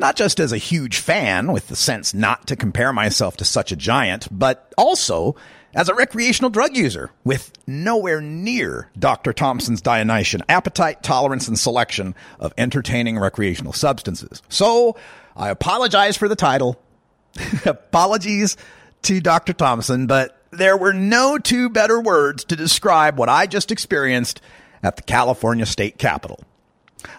not 0.00 0.16
just 0.16 0.40
as 0.40 0.52
a 0.52 0.56
huge 0.56 0.98
fan 0.98 1.52
with 1.52 1.68
the 1.68 1.76
sense 1.76 2.12
not 2.12 2.46
to 2.48 2.56
compare 2.56 2.92
myself 2.92 3.36
to 3.36 3.44
such 3.44 3.70
a 3.70 3.76
giant, 3.76 4.26
but 4.30 4.72
also 4.76 5.36
as 5.74 5.88
a 5.88 5.94
recreational 5.94 6.50
drug 6.50 6.76
user 6.76 7.12
with 7.22 7.52
nowhere 7.66 8.20
near 8.20 8.90
Dr. 8.98 9.32
Thompson's 9.32 9.80
Dionysian 9.80 10.42
appetite, 10.48 11.02
tolerance, 11.02 11.46
and 11.46 11.58
selection 11.58 12.14
of 12.40 12.52
entertaining 12.58 13.18
recreational 13.18 13.72
substances. 13.72 14.42
So 14.48 14.96
I 15.36 15.50
apologize 15.50 16.16
for 16.16 16.28
the 16.28 16.36
title. 16.36 16.80
Apologies 17.64 18.56
to 19.02 19.20
Dr. 19.20 19.52
Thompson, 19.52 20.06
but 20.06 20.36
there 20.50 20.76
were 20.76 20.92
no 20.92 21.38
two 21.38 21.68
better 21.68 22.00
words 22.00 22.44
to 22.44 22.56
describe 22.56 23.16
what 23.16 23.28
I 23.28 23.46
just 23.46 23.70
experienced 23.70 24.40
at 24.82 24.96
the 24.96 25.02
California 25.02 25.66
State 25.66 25.98
Capitol. 25.98 26.42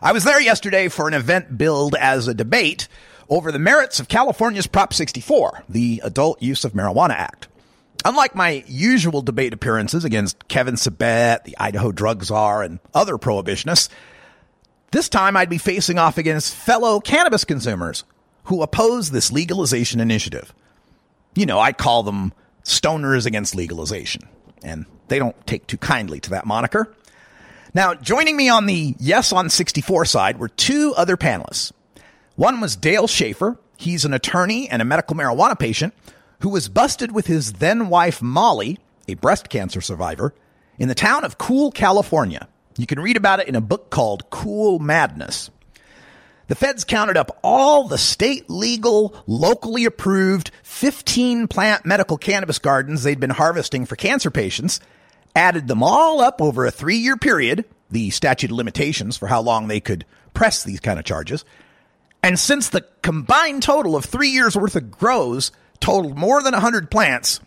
I 0.01 0.11
was 0.11 0.23
there 0.23 0.41
yesterday 0.41 0.87
for 0.87 1.07
an 1.07 1.13
event 1.13 1.57
billed 1.57 1.95
as 1.95 2.27
a 2.27 2.33
debate 2.33 2.87
over 3.29 3.51
the 3.51 3.59
merits 3.59 3.99
of 3.99 4.07
California's 4.07 4.67
Prop 4.67 4.93
64, 4.93 5.63
the 5.69 6.01
Adult 6.03 6.41
Use 6.41 6.65
of 6.65 6.73
Marijuana 6.73 7.11
Act. 7.11 7.47
Unlike 8.03 8.35
my 8.35 8.63
usual 8.67 9.21
debate 9.21 9.53
appearances 9.53 10.03
against 10.03 10.47
Kevin 10.47 10.75
Sabet, 10.75 11.43
the 11.43 11.57
Idaho 11.57 11.91
drug 11.91 12.23
czar, 12.23 12.63
and 12.63 12.79
other 12.93 13.17
prohibitionists, 13.17 13.89
this 14.91 15.07
time 15.07 15.37
I'd 15.37 15.49
be 15.49 15.57
facing 15.57 15.97
off 15.97 16.17
against 16.17 16.53
fellow 16.53 16.99
cannabis 16.99 17.45
consumers 17.45 18.03
who 18.45 18.61
oppose 18.61 19.11
this 19.11 19.31
legalization 19.31 19.99
initiative. 19.99 20.53
You 21.35 21.45
know, 21.45 21.59
I 21.59 21.71
call 21.73 22.03
them 22.03 22.33
stoners 22.63 23.25
against 23.25 23.55
legalization, 23.55 24.23
and 24.63 24.85
they 25.07 25.19
don't 25.19 25.47
take 25.47 25.67
too 25.67 25.77
kindly 25.77 26.19
to 26.21 26.31
that 26.31 26.45
moniker. 26.45 26.93
Now, 27.73 27.93
joining 27.93 28.35
me 28.35 28.49
on 28.49 28.65
the 28.65 28.95
Yes 28.99 29.31
on 29.31 29.49
64 29.49 30.03
side 30.03 30.39
were 30.39 30.49
two 30.49 30.93
other 30.97 31.15
panelists. 31.15 31.71
One 32.35 32.59
was 32.59 32.75
Dale 32.75 33.07
Schafer. 33.07 33.57
He's 33.77 34.03
an 34.03 34.13
attorney 34.13 34.67
and 34.67 34.81
a 34.81 34.85
medical 34.85 35.15
marijuana 35.15 35.57
patient 35.57 35.93
who 36.41 36.49
was 36.49 36.67
busted 36.67 37.13
with 37.13 37.27
his 37.27 37.53
then 37.53 37.87
wife 37.87 38.21
Molly, 38.21 38.77
a 39.07 39.13
breast 39.13 39.47
cancer 39.47 39.79
survivor, 39.79 40.33
in 40.79 40.89
the 40.89 40.95
town 40.95 41.23
of 41.23 41.37
Cool, 41.37 41.71
California. 41.71 42.49
You 42.77 42.85
can 42.85 42.99
read 42.99 43.15
about 43.15 43.39
it 43.39 43.47
in 43.47 43.55
a 43.55 43.61
book 43.61 43.89
called 43.89 44.29
Cool 44.29 44.79
Madness. 44.79 45.49
The 46.47 46.55
feds 46.55 46.83
counted 46.83 47.15
up 47.15 47.39
all 47.41 47.87
the 47.87 47.97
state 47.97 48.49
legal, 48.49 49.15
locally 49.27 49.85
approved 49.85 50.51
15 50.63 51.47
plant 51.47 51.85
medical 51.85 52.17
cannabis 52.17 52.59
gardens 52.59 53.03
they'd 53.03 53.19
been 53.19 53.29
harvesting 53.29 53.85
for 53.85 53.95
cancer 53.95 54.29
patients, 54.29 54.81
added 55.35 55.67
them 55.67 55.83
all 55.83 56.21
up 56.21 56.41
over 56.41 56.65
a 56.65 56.71
three 56.71 56.97
year 56.97 57.17
period, 57.17 57.65
the 57.89 58.09
statute 58.09 58.51
of 58.51 58.57
limitations 58.57 59.17
for 59.17 59.27
how 59.27 59.41
long 59.41 59.67
they 59.67 59.79
could 59.79 60.05
press 60.33 60.63
these 60.63 60.79
kind 60.79 60.99
of 60.99 61.05
charges. 61.05 61.45
And 62.23 62.39
since 62.39 62.69
the 62.69 62.85
combined 63.01 63.63
total 63.63 63.95
of 63.95 64.05
three 64.05 64.29
years 64.29 64.55
worth 64.55 64.75
of 64.75 64.91
grows 64.91 65.51
totaled 65.79 66.17
more 66.17 66.41
than 66.43 66.53
100 66.53 66.91
plants, 66.91 67.39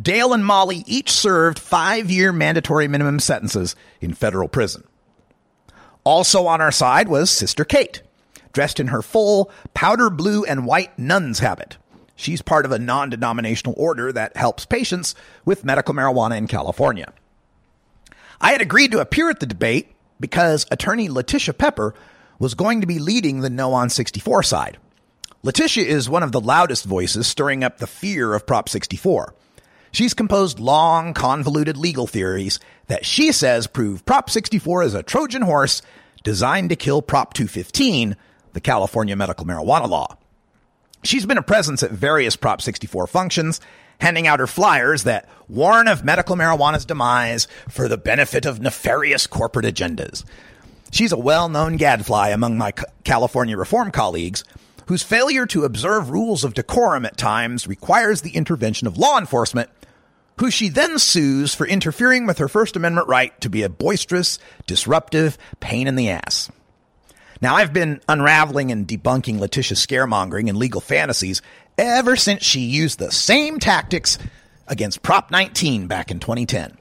Dale 0.00 0.32
and 0.32 0.44
Molly 0.44 0.84
each 0.86 1.10
served 1.10 1.58
five 1.58 2.10
year 2.10 2.32
mandatory 2.32 2.88
minimum 2.88 3.18
sentences 3.18 3.76
in 4.00 4.14
federal 4.14 4.48
prison. 4.48 4.84
Also 6.04 6.46
on 6.46 6.60
our 6.60 6.72
side 6.72 7.08
was 7.08 7.30
Sister 7.30 7.64
Kate, 7.64 8.02
dressed 8.52 8.78
in 8.78 8.88
her 8.88 9.02
full 9.02 9.50
powder 9.74 10.10
blue 10.10 10.44
and 10.44 10.66
white 10.66 10.98
nun's 10.98 11.40
habit. 11.40 11.76
She's 12.16 12.42
part 12.42 12.64
of 12.64 12.72
a 12.72 12.78
non 12.78 13.10
denominational 13.10 13.74
order 13.76 14.10
that 14.12 14.36
helps 14.36 14.64
patients 14.64 15.14
with 15.44 15.64
medical 15.64 15.94
marijuana 15.94 16.38
in 16.38 16.46
California. 16.46 17.12
I 18.40 18.52
had 18.52 18.62
agreed 18.62 18.90
to 18.92 19.00
appear 19.00 19.30
at 19.30 19.40
the 19.40 19.46
debate 19.46 19.94
because 20.18 20.66
attorney 20.70 21.08
Letitia 21.08 21.54
Pepper 21.54 21.94
was 22.38 22.54
going 22.54 22.80
to 22.80 22.86
be 22.86 22.98
leading 22.98 23.40
the 23.40 23.50
No 23.50 23.72
on 23.72 23.90
64 23.90 24.42
side. 24.42 24.78
Letitia 25.42 25.84
is 25.84 26.08
one 26.08 26.22
of 26.22 26.32
the 26.32 26.40
loudest 26.40 26.84
voices 26.84 27.26
stirring 27.26 27.62
up 27.62 27.78
the 27.78 27.86
fear 27.86 28.34
of 28.34 28.46
Prop 28.46 28.68
64. 28.68 29.34
She's 29.92 30.14
composed 30.14 30.58
long, 30.58 31.14
convoluted 31.14 31.76
legal 31.76 32.06
theories 32.06 32.58
that 32.88 33.06
she 33.06 33.32
says 33.32 33.66
prove 33.66 34.04
Prop 34.04 34.28
64 34.28 34.82
is 34.82 34.94
a 34.94 35.02
Trojan 35.02 35.42
horse 35.42 35.82
designed 36.24 36.70
to 36.70 36.76
kill 36.76 37.00
Prop 37.00 37.32
215, 37.32 38.16
the 38.52 38.60
California 38.60 39.16
medical 39.16 39.46
marijuana 39.46 39.88
law. 39.88 40.18
She's 41.06 41.24
been 41.24 41.38
a 41.38 41.42
presence 41.42 41.84
at 41.84 41.92
various 41.92 42.34
Prop 42.34 42.60
64 42.60 43.06
functions, 43.06 43.60
handing 44.00 44.26
out 44.26 44.40
her 44.40 44.48
flyers 44.48 45.04
that 45.04 45.28
warn 45.48 45.86
of 45.86 46.04
medical 46.04 46.34
marijuana's 46.34 46.84
demise 46.84 47.46
for 47.68 47.86
the 47.86 47.96
benefit 47.96 48.44
of 48.44 48.60
nefarious 48.60 49.28
corporate 49.28 49.66
agendas. 49.66 50.24
She's 50.90 51.12
a 51.12 51.16
well 51.16 51.48
known 51.48 51.76
gadfly 51.76 52.30
among 52.30 52.58
my 52.58 52.72
California 53.04 53.56
reform 53.56 53.92
colleagues 53.92 54.42
whose 54.88 55.04
failure 55.04 55.46
to 55.46 55.64
observe 55.64 56.10
rules 56.10 56.42
of 56.42 56.54
decorum 56.54 57.06
at 57.06 57.16
times 57.16 57.68
requires 57.68 58.22
the 58.22 58.30
intervention 58.30 58.86
of 58.86 58.98
law 58.98 59.18
enforcement, 59.18 59.70
who 60.38 60.50
she 60.50 60.68
then 60.68 60.98
sues 60.98 61.54
for 61.54 61.66
interfering 61.66 62.26
with 62.26 62.38
her 62.38 62.48
First 62.48 62.76
Amendment 62.76 63.06
right 63.08 63.38
to 63.40 63.48
be 63.48 63.62
a 63.62 63.68
boisterous, 63.68 64.38
disruptive 64.66 65.38
pain 65.60 65.86
in 65.86 65.94
the 65.94 66.10
ass. 66.10 66.50
Now, 67.40 67.56
I've 67.56 67.72
been 67.72 68.00
unraveling 68.08 68.72
and 68.72 68.86
debunking 68.86 69.38
Letitia's 69.38 69.84
scaremongering 69.84 70.48
and 70.48 70.56
legal 70.56 70.80
fantasies 70.80 71.42
ever 71.76 72.16
since 72.16 72.42
she 72.42 72.60
used 72.60 72.98
the 72.98 73.12
same 73.12 73.58
tactics 73.58 74.18
against 74.66 75.02
Prop 75.02 75.30
19 75.30 75.86
back 75.86 76.10
in 76.10 76.18
2010. 76.18 76.76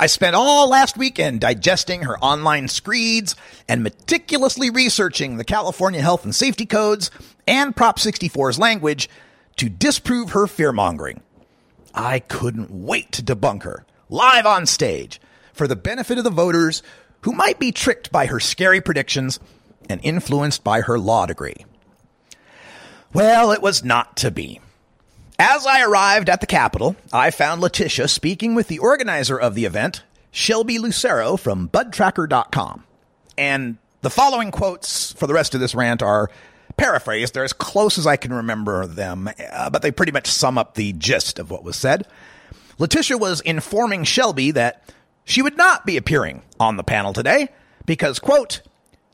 I 0.00 0.06
spent 0.06 0.36
all 0.36 0.68
last 0.68 0.96
weekend 0.96 1.40
digesting 1.40 2.02
her 2.02 2.18
online 2.20 2.68
screeds 2.68 3.34
and 3.66 3.82
meticulously 3.82 4.70
researching 4.70 5.36
the 5.36 5.44
California 5.44 6.00
Health 6.00 6.24
and 6.24 6.34
Safety 6.34 6.66
Codes 6.66 7.10
and 7.48 7.74
Prop 7.74 7.98
64's 7.98 8.60
language 8.60 9.08
to 9.56 9.68
disprove 9.68 10.30
her 10.30 10.46
fearmongering. 10.46 11.20
I 11.94 12.20
couldn't 12.20 12.70
wait 12.70 13.10
to 13.12 13.22
debunk 13.24 13.64
her 13.64 13.86
live 14.08 14.46
on 14.46 14.66
stage 14.66 15.20
for 15.52 15.66
the 15.66 15.74
benefit 15.74 16.18
of 16.18 16.24
the 16.24 16.30
voters 16.30 16.82
who 17.22 17.32
might 17.32 17.58
be 17.58 17.72
tricked 17.72 18.12
by 18.12 18.26
her 18.26 18.38
scary 18.38 18.80
predictions 18.80 19.40
and 19.88 20.00
influenced 20.02 20.64
by 20.64 20.82
her 20.82 20.98
law 20.98 21.26
degree. 21.26 21.64
Well, 23.12 23.52
it 23.52 23.62
was 23.62 23.82
not 23.82 24.16
to 24.18 24.30
be. 24.30 24.60
As 25.38 25.66
I 25.66 25.82
arrived 25.82 26.28
at 26.28 26.40
the 26.40 26.46
Capitol, 26.46 26.96
I 27.12 27.30
found 27.30 27.60
Letitia 27.60 28.08
speaking 28.08 28.54
with 28.54 28.68
the 28.68 28.80
organizer 28.80 29.38
of 29.38 29.54
the 29.54 29.64
event, 29.64 30.02
Shelby 30.30 30.78
Lucero 30.78 31.36
from 31.36 31.68
budtracker.com. 31.68 32.84
And 33.36 33.78
the 34.00 34.10
following 34.10 34.50
quotes 34.50 35.12
for 35.12 35.26
the 35.26 35.34
rest 35.34 35.54
of 35.54 35.60
this 35.60 35.74
rant 35.74 36.02
are 36.02 36.30
paraphrased. 36.76 37.34
They're 37.34 37.44
as 37.44 37.52
close 37.52 37.98
as 37.98 38.06
I 38.06 38.16
can 38.16 38.32
remember 38.32 38.86
them, 38.86 39.28
uh, 39.52 39.70
but 39.70 39.82
they 39.82 39.90
pretty 39.90 40.12
much 40.12 40.26
sum 40.26 40.58
up 40.58 40.74
the 40.74 40.92
gist 40.92 41.38
of 41.38 41.50
what 41.50 41.64
was 41.64 41.76
said. 41.76 42.06
Letitia 42.78 43.18
was 43.18 43.40
informing 43.40 44.04
Shelby 44.04 44.50
that 44.52 44.92
she 45.24 45.42
would 45.42 45.56
not 45.56 45.86
be 45.86 45.96
appearing 45.96 46.42
on 46.58 46.76
the 46.76 46.84
panel 46.84 47.12
today 47.12 47.48
because, 47.86 48.18
quote, 48.18 48.62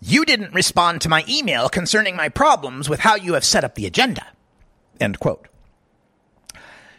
you 0.06 0.24
didn't 0.24 0.52
respond 0.52 1.00
to 1.00 1.08
my 1.08 1.24
email 1.28 1.68
concerning 1.68 2.14
my 2.14 2.28
problems 2.28 2.88
with 2.88 3.00
how 3.00 3.16
you 3.16 3.34
have 3.34 3.44
set 3.44 3.64
up 3.64 3.74
the 3.74 3.86
agenda. 3.86 4.26
End 5.00 5.18
quote. 5.18 5.48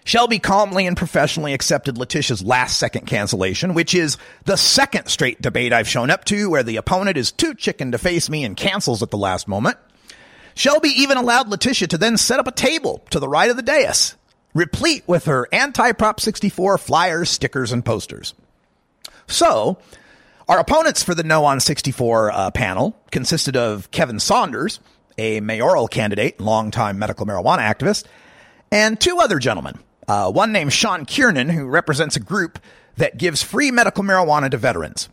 Shelby 0.04 0.40
calmly 0.40 0.86
and 0.86 0.98
professionally 0.98 1.54
accepted 1.54 1.98
Letitia's 1.98 2.44
last 2.44 2.78
second 2.78 3.08
cancellation, 3.08 3.74
which 3.74 3.96
is 3.96 4.18
the 4.46 4.56
second 4.56 5.08
straight 5.08 5.42
debate 5.42 5.74
I've 5.74 5.88
shown 5.88 6.10
up 6.10 6.26
to 6.26 6.50
where 6.50 6.64
the 6.64 6.78
opponent 6.78 7.18
is 7.18 7.32
too 7.32 7.56
chicken 7.56 7.92
to 7.92 7.98
face 7.98 8.30
me 8.30 8.44
and 8.44 8.58
cancels 8.58 9.02
at 9.02 9.10
the 9.12 9.18
last 9.18 9.48
moment. 9.48 9.78
Shelby 10.54 10.90
even 10.90 11.18
allowed 11.18 11.48
Letitia 11.48 11.88
to 11.90 11.98
then 11.98 12.18
set 12.18 12.40
up 12.40 12.48
a 12.48 12.52
table 12.52 13.04
to 13.10 13.20
the 13.20 13.28
right 13.28 13.50
of 13.50 13.56
the 13.56 13.64
dais, 13.64 14.16
replete 14.54 15.04
with 15.08 15.26
her 15.26 15.48
anti 15.52 15.92
Prop 15.92 16.20
64 16.20 16.78
flyers, 16.78 17.30
stickers, 17.30 17.72
and 17.72 17.84
posters. 17.84 18.36
So, 19.28 19.80
our 20.48 20.60
opponents 20.60 21.04
for 21.04 21.16
the 21.16 21.24
No 21.24 21.46
on 21.46 21.60
64 21.60 22.32
uh, 22.32 22.52
panel 22.52 22.96
consisted 23.12 23.58
of 23.58 23.90
Kevin 23.92 24.20
Saunders, 24.20 24.80
a 25.18 25.40
mayoral 25.40 25.88
candidate, 25.88 26.40
longtime 26.40 27.00
medical 27.00 27.26
marijuana 27.26 27.60
activist, 27.60 28.06
and 28.72 29.00
two 29.00 29.18
other 29.20 29.40
gentlemen, 29.40 29.80
uh, 30.08 30.32
one 30.32 30.52
named 30.52 30.74
Sean 30.74 31.06
Kiernan, 31.06 31.50
who 31.50 31.66
represents 31.66 32.16
a 32.16 32.20
group 32.20 32.60
that 32.98 33.18
gives 33.18 33.42
free 33.42 33.72
medical 33.72 34.04
marijuana 34.04 34.52
to 34.52 34.58
veterans. 34.58 35.10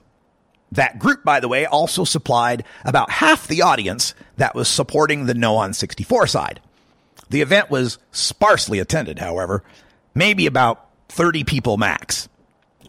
That 0.73 0.99
group, 0.99 1.25
by 1.25 1.41
the 1.41 1.49
way, 1.49 1.67
also 1.67 2.05
supplied 2.05 2.65
about 2.85 3.11
half 3.11 3.47
the 3.47 3.63
audience 3.63 4.15
that 4.37 4.55
was 4.55 4.69
supporting 4.69 5.27
the 5.27 5.35
No 5.35 5.57
on 5.57 5.75
64 5.75 6.27
side. 6.27 6.61
The 7.29 7.43
event 7.43 7.71
was 7.71 7.99
sparsely 8.11 8.79
attended, 8.79 9.19
however, 9.19 9.63
maybe 10.15 10.47
about 10.47 10.89
30 11.09 11.45
people 11.45 11.77
max. 11.77 12.29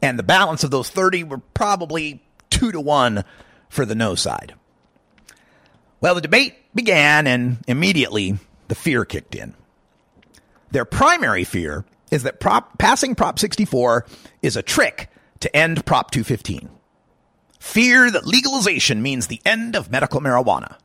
And 0.02 0.20
the 0.20 0.24
balance 0.24 0.64
of 0.64 0.72
those 0.72 0.90
30 0.90 1.24
were 1.24 1.38
probably 1.38 2.22
two 2.54 2.72
to 2.72 2.80
one 2.80 3.26
for 3.68 3.86
the 3.86 3.96
no 3.96 4.16
side. 4.16 4.54
Well, 6.00 6.16
the 6.16 6.22
debate 6.22 6.56
began, 6.76 7.28
and 7.28 7.58
immediately 7.68 8.38
the 8.68 8.76
fear 8.76 9.06
kicked 9.06 9.36
in. 9.36 9.56
Their 10.72 10.86
primary 10.86 11.44
fear 11.44 11.84
is 12.12 12.24
that 12.24 12.40
prop, 12.40 12.78
passing 12.78 13.16
Prop 13.16 13.40
64 13.40 14.06
is 14.42 14.56
a 14.56 14.62
trick 14.62 15.10
to 15.40 15.56
end 15.56 15.86
Prop 15.86 16.12
215. 16.12 16.70
Fear 17.60 18.12
that 18.12 18.28
legalization 18.28 19.02
means 19.02 19.28
the 19.28 19.42
end 19.46 19.76
of 19.76 19.90
medical 19.90 20.22
marijuana. 20.22 20.76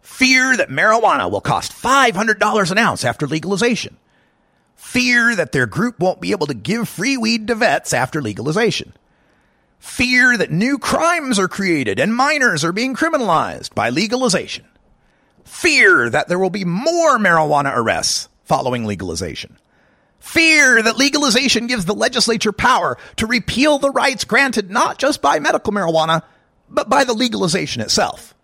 Fear 0.00 0.56
that 0.56 0.70
marijuana 0.70 1.30
will 1.30 1.40
cost 1.40 1.72
$500 1.72 2.70
an 2.70 2.78
ounce 2.78 3.04
after 3.04 3.26
legalization. 3.26 3.96
Fear 4.74 5.36
that 5.36 5.52
their 5.52 5.66
group 5.66 6.00
won't 6.00 6.20
be 6.20 6.32
able 6.32 6.46
to 6.46 6.54
give 6.54 6.88
free 6.88 7.16
weed 7.16 7.46
to 7.48 7.54
vets 7.54 7.92
after 7.92 8.20
legalization. 8.22 8.94
Fear 9.80 10.36
that 10.36 10.50
new 10.50 10.78
crimes 10.78 11.38
are 11.38 11.48
created 11.48 11.98
and 11.98 12.14
minors 12.14 12.64
are 12.64 12.72
being 12.72 12.94
criminalized 12.94 13.74
by 13.74 13.88
legalization. 13.88 14.66
Fear 15.44 16.10
that 16.10 16.28
there 16.28 16.38
will 16.38 16.50
be 16.50 16.66
more 16.66 17.18
marijuana 17.18 17.72
arrests 17.74 18.28
following 18.44 18.84
legalization. 18.84 19.56
Fear 20.18 20.82
that 20.82 20.98
legalization 20.98 21.66
gives 21.66 21.86
the 21.86 21.94
legislature 21.94 22.52
power 22.52 22.98
to 23.16 23.26
repeal 23.26 23.78
the 23.78 23.90
rights 23.90 24.24
granted 24.24 24.70
not 24.70 24.98
just 24.98 25.22
by 25.22 25.38
medical 25.38 25.72
marijuana, 25.72 26.22
but 26.68 26.90
by 26.90 27.04
the 27.04 27.14
legalization 27.14 27.80
itself. 27.80 28.34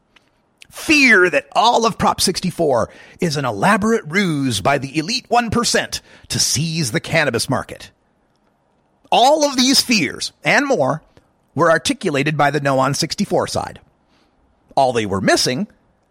Fear 0.71 1.29
that 1.31 1.49
all 1.53 1.85
of 1.85 1.99
Prop 1.99 2.21
64 2.21 2.89
is 3.21 3.37
an 3.37 3.45
elaborate 3.45 4.05
ruse 4.07 4.63
by 4.63 4.79
the 4.79 4.99
elite 4.99 5.29
1% 5.29 6.01
to 6.29 6.39
seize 6.39 6.93
the 6.93 7.01
cannabis 7.01 7.51
market. 7.51 7.91
All 9.13 9.45
of 9.45 9.57
these 9.57 9.83
fears 9.83 10.33
and 10.43 10.67
more 10.67 11.03
were 11.57 11.71
articulated 11.71 12.37
by 12.37 12.53
the 12.53 12.61
No 12.61 12.79
on 12.79 12.95
64 12.95 13.49
side. 13.49 13.81
All 14.77 14.93
they 14.93 15.07
were 15.07 15.21
missing 15.21 15.67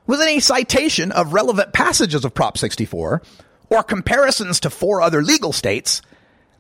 was 0.08 0.20
any 0.20 0.42
citation 0.42 1.14
of 1.14 1.34
relevant 1.34 1.72
passages 1.72 2.26
of 2.26 2.34
Prop 2.34 2.58
64 2.58 3.22
or 3.70 3.84
comparisons 3.84 4.60
to 4.60 4.70
four 4.70 5.02
other 5.02 5.22
legal 5.22 5.54
states 5.54 6.02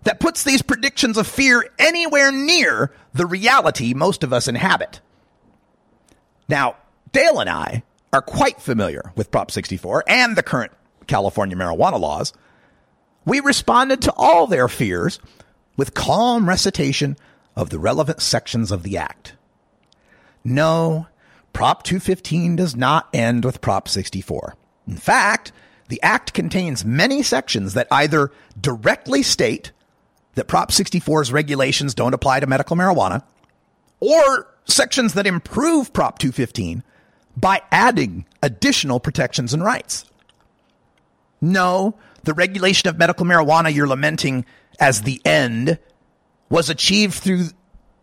that 0.03 0.19
puts 0.19 0.43
these 0.43 0.61
predictions 0.61 1.17
of 1.17 1.27
fear 1.27 1.67
anywhere 1.79 2.31
near 2.31 2.93
the 3.13 3.25
reality 3.25 3.93
most 3.93 4.23
of 4.23 4.31
us 4.31 4.47
inhabit. 4.47 5.01
Now, 6.47 6.77
Dale 7.11 7.39
and 7.39 7.49
I 7.49 7.83
are 8.13 8.21
quite 8.21 8.61
familiar 8.61 9.11
with 9.15 9.31
Prop 9.31 9.49
64 9.49 10.03
and 10.07 10.35
the 10.35 10.43
current 10.43 10.71
California 11.07 11.55
marijuana 11.55 11.99
laws. 11.99 12.33
We 13.25 13.39
responded 13.39 14.03
to 14.03 14.13
all 14.13 14.45
their 14.45 14.67
fears 14.67 15.19
with 15.75 15.95
calm 15.95 16.47
recitation 16.47 17.17
of 17.55 17.69
the 17.69 17.79
relevant 17.79 18.21
sections 18.21 18.71
of 18.71 18.83
the 18.83 18.97
Act. 18.97 19.33
No, 20.43 21.07
Prop 21.53 21.83
215 21.83 22.55
does 22.55 22.75
not 22.75 23.07
end 23.13 23.45
with 23.45 23.61
Prop 23.61 23.87
64. 23.87 24.55
In 24.87 24.97
fact, 24.97 25.51
the 25.87 26.01
Act 26.01 26.33
contains 26.33 26.83
many 26.83 27.23
sections 27.23 27.73
that 27.73 27.87
either 27.91 28.31
directly 28.59 29.23
state 29.23 29.71
that 30.35 30.47
Prop 30.47 30.69
64's 30.69 31.31
regulations 31.31 31.93
don't 31.93 32.13
apply 32.13 32.41
to 32.41 32.47
medical 32.47 32.75
marijuana, 32.75 33.23
or 33.99 34.47
sections 34.65 35.13
that 35.13 35.27
improve 35.27 35.93
Prop 35.93 36.19
215 36.19 36.83
by 37.37 37.61
adding 37.71 38.25
additional 38.43 38.99
protections 38.99 39.53
and 39.53 39.63
rights. 39.63 40.05
No, 41.41 41.95
the 42.23 42.33
regulation 42.33 42.89
of 42.89 42.97
medical 42.97 43.25
marijuana 43.25 43.73
you're 43.73 43.87
lamenting 43.87 44.45
as 44.79 45.01
the 45.01 45.21
end 45.25 45.79
was 46.49 46.69
achieved 46.69 47.15
through 47.15 47.47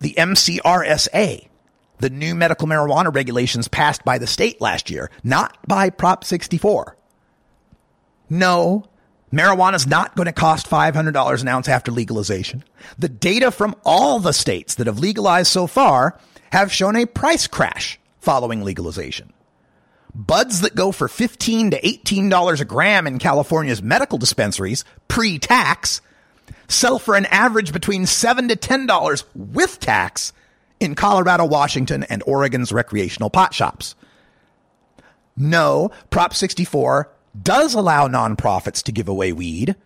the 0.01 0.14
MCRSA, 0.18 1.49
the 1.99 2.11
new 2.11 2.34
medical 2.34 2.66
marijuana 2.66 3.14
regulations 3.14 3.68
passed 3.68 4.05
by 4.05 4.18
the 4.18 4.26
state 4.26 4.61
last 4.61 4.90
year, 4.90 5.11
not 5.22 5.57
by 5.66 5.90
Prop 5.90 6.24
64. 6.24 6.97
No, 8.28 8.84
marijuana 9.32 9.74
is 9.74 9.86
not 9.86 10.16
going 10.16 10.26
to 10.26 10.32
cost 10.32 10.68
$500 10.68 11.40
an 11.40 11.49
ounce 11.49 11.68
after 11.68 11.93
legalization. 11.93 12.64
The 12.99 13.09
data 13.09 13.51
from 13.51 13.76
all 13.84 14.18
the 14.18 14.32
states 14.32 14.74
that 14.76 14.86
have 14.86 14.99
legalized 14.99 15.51
so 15.51 15.66
far 15.66 16.18
have 16.51 16.72
shown 16.72 16.97
a 16.97 17.07
price 17.07 17.47
crash 17.47 18.01
following 18.20 18.62
legalization. 18.64 19.32
Buds 20.14 20.61
that 20.61 20.74
go 20.74 20.93
for 20.93 21.09
15 21.09 21.70
to 21.70 21.80
$18 21.80 22.61
a 22.61 22.64
gram 22.64 23.07
in 23.07 23.18
California's 23.18 23.82
medical 23.82 24.18
dispensaries 24.18 24.84
pre-tax 25.09 26.03
sell 26.72 26.98
for 26.98 27.14
an 27.14 27.26
average 27.26 27.72
between 27.72 28.06
7 28.06 28.48
to 28.48 28.56
$10 28.56 29.24
with 29.34 29.80
tax 29.80 30.32
in 30.80 30.94
Colorado, 30.94 31.44
Washington, 31.44 32.02
and 32.04 32.22
Oregon's 32.26 32.72
recreational 32.72 33.30
pot 33.30 33.54
shops. 33.54 33.94
No, 35.36 35.90
Prop 36.10 36.34
64 36.34 37.10
does 37.40 37.74
allow 37.74 38.08
nonprofits 38.08 38.82
to 38.82 38.92
give 38.92 39.08
away 39.08 39.32
weed, 39.32 39.76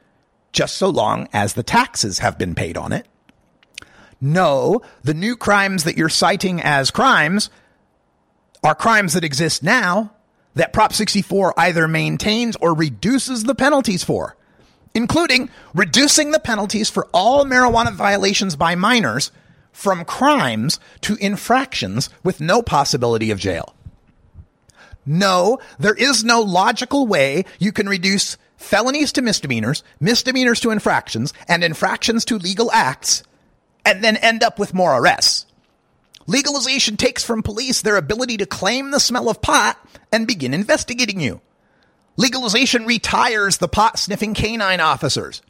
just 0.53 0.77
so 0.77 0.89
long 0.89 1.29
as 1.33 1.55
the 1.55 1.63
taxes 1.63 2.21
have 2.21 2.39
been 2.39 2.55
paid 2.55 2.77
on 2.77 2.93
it. 2.93 3.07
No, 4.21 4.81
the 5.03 5.15
new 5.15 5.37
crimes 5.37 5.85
that 5.85 5.97
you're 5.97 6.09
citing 6.09 6.61
as 6.63 6.91
crimes 6.91 7.51
are 8.65 8.75
crimes 8.75 9.13
that 9.13 9.25
exist 9.25 9.63
now 9.63 10.13
that 10.55 10.73
Prop 10.73 10.93
64 10.93 11.55
either 11.59 11.87
maintains 11.87 12.57
or 12.57 12.75
reduces 12.75 13.45
the 13.45 13.55
penalties 13.55 14.03
for, 14.03 14.37
including 14.97 15.51
reducing 15.75 16.31
the 16.31 16.41
penalties 16.41 16.89
for 16.89 17.07
all 17.13 17.45
marijuana 17.45 17.93
violations 17.93 18.57
by 18.57 18.75
minors 18.75 19.31
from 19.71 20.07
crimes 20.07 20.81
to 21.03 21.17
infractions 21.17 22.09
with 22.25 22.41
no 22.41 22.63
possibility 22.63 23.31
of 23.31 23.39
jail. 23.39 23.75
No, 25.05 25.59
there 25.79 25.95
is 25.95 26.25
no 26.25 26.41
logical 26.41 27.07
way 27.07 27.45
you 27.59 27.73
can 27.73 27.89
reduce 27.89 28.39
felonies 28.57 29.13
to 29.13 29.23
misdemeanors, 29.23 29.85
misdemeanors 30.01 30.61
to 30.61 30.71
infractions, 30.71 31.35
and 31.47 31.63
infractions 31.63 32.25
to 32.25 32.39
legal 32.39 32.73
acts, 32.73 33.23
and 33.85 34.03
then 34.03 34.17
end 34.17 34.43
up 34.43 34.59
with 34.59 34.73
more 34.73 34.99
arrests. 34.99 35.45
Legalization 36.27 36.97
takes 36.97 37.23
from 37.23 37.43
police 37.43 37.83
their 37.83 37.97
ability 37.97 38.39
to 38.39 38.47
claim 38.47 38.91
the 38.91 38.99
smell 38.99 39.29
of 39.29 39.43
pot 39.43 39.79
and 40.11 40.27
begin 40.27 40.55
investigating 40.55 41.21
you. 41.21 41.43
Legalization 42.17 42.87
retires 42.87 43.59
the 43.59 43.69
pot 43.69 43.99
sniffing 43.99 44.35
canine 44.35 44.81
officers. 44.81 45.43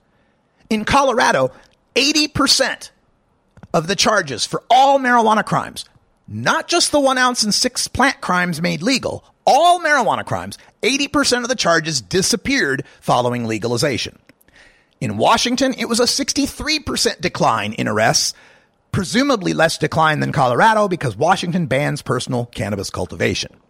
In 0.68 0.84
Colorado, 0.84 1.52
80% 1.94 2.90
of 3.72 3.86
the 3.86 3.96
charges 3.96 4.44
for 4.44 4.64
all 4.68 4.98
marijuana 4.98 5.44
crimes, 5.44 5.84
not 6.26 6.66
just 6.66 6.90
the 6.90 7.00
one 7.00 7.18
ounce 7.18 7.44
and 7.44 7.54
six 7.54 7.86
plant 7.86 8.20
crimes 8.20 8.60
made 8.60 8.82
legal, 8.82 9.24
all 9.46 9.80
marijuana 9.80 10.24
crimes, 10.24 10.58
80% 10.82 11.42
of 11.42 11.48
the 11.48 11.54
charges 11.54 12.00
disappeared 12.00 12.84
following 13.00 13.46
legalization. 13.46 14.18
In 15.00 15.18
Washington, 15.18 15.74
it 15.78 15.88
was 15.88 16.00
a 16.00 16.04
63% 16.04 17.20
decline 17.20 17.74
in 17.74 17.86
arrests, 17.86 18.34
presumably 18.90 19.52
less 19.52 19.78
decline 19.78 20.20
than 20.20 20.32
Colorado 20.32 20.88
because 20.88 21.16
Washington 21.16 21.66
bans 21.66 22.02
personal 22.02 22.46
cannabis 22.46 22.90
cultivation. 22.90 23.60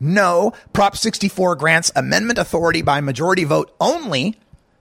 No, 0.00 0.52
Prop 0.72 0.96
64 0.96 1.56
grants 1.56 1.92
amendment 1.94 2.38
authority 2.38 2.82
by 2.82 3.00
majority 3.00 3.44
vote 3.44 3.74
only 3.80 4.38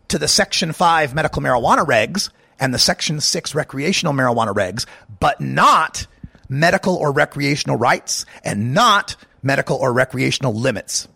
to 0.08 0.18
the 0.18 0.28
Section 0.28 0.74
5 0.74 1.14
medical 1.14 1.42
marijuana 1.42 1.86
regs 1.86 2.30
and 2.60 2.74
the 2.74 2.80
Section 2.80 3.20
6 3.20 3.56
recreational 3.56 4.14
marijuana 4.14 4.54
regs, 4.54 4.86
but 5.20 5.40
not 5.40 6.08
medical 6.50 6.96
or 6.96 7.12
recreational 7.12 7.78
rights 7.78 8.26
and 8.44 8.74
not 8.74 9.16
medical 9.42 9.78
or 9.78 9.92
recreational 9.94 10.54
limits. 10.54 11.08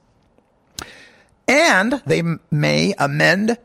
And 1.47 2.01
they 2.05 2.23
may 2.51 2.93
amend 2.97 3.57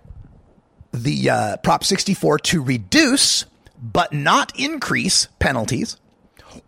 the 0.92 1.30
uh, 1.30 1.56
Prop 1.58 1.84
64 1.84 2.38
to 2.38 2.62
reduce 2.62 3.46
but 3.82 4.12
not 4.12 4.52
increase 4.58 5.26
penalties 5.40 5.96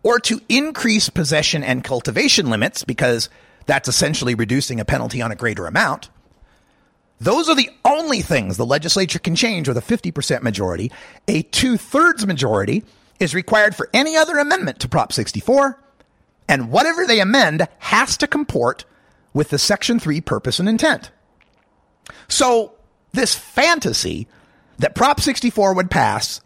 or 0.03 0.19
to 0.19 0.41
increase 0.49 1.09
possession 1.09 1.63
and 1.63 1.83
cultivation 1.83 2.49
limits 2.49 2.83
because 2.83 3.29
that's 3.65 3.87
essentially 3.87 4.35
reducing 4.35 4.79
a 4.79 4.85
penalty 4.85 5.21
on 5.21 5.31
a 5.31 5.35
greater 5.35 5.65
amount. 5.65 6.09
Those 7.19 7.47
are 7.49 7.55
the 7.55 7.69
only 7.85 8.21
things 8.21 8.57
the 8.57 8.65
legislature 8.65 9.19
can 9.19 9.35
change 9.35 9.67
with 9.67 9.77
a 9.77 9.81
50% 9.81 10.41
majority. 10.41 10.91
A 11.27 11.43
two 11.43 11.77
thirds 11.77 12.25
majority 12.27 12.83
is 13.19 13.33
required 13.33 13.75
for 13.75 13.89
any 13.93 14.17
other 14.17 14.37
amendment 14.37 14.79
to 14.79 14.89
Prop 14.89 15.13
64, 15.13 15.79
and 16.49 16.69
whatever 16.69 17.05
they 17.05 17.21
amend 17.21 17.67
has 17.79 18.17
to 18.17 18.27
comport 18.27 18.85
with 19.33 19.49
the 19.49 19.57
Section 19.57 19.99
3 19.99 20.21
purpose 20.21 20.59
and 20.59 20.67
intent. 20.67 21.11
So, 22.27 22.73
this 23.13 23.33
fantasy 23.33 24.27
that 24.79 24.95
Prop 24.95 25.21
64 25.21 25.73
would 25.73 25.89
pass, 25.89 26.41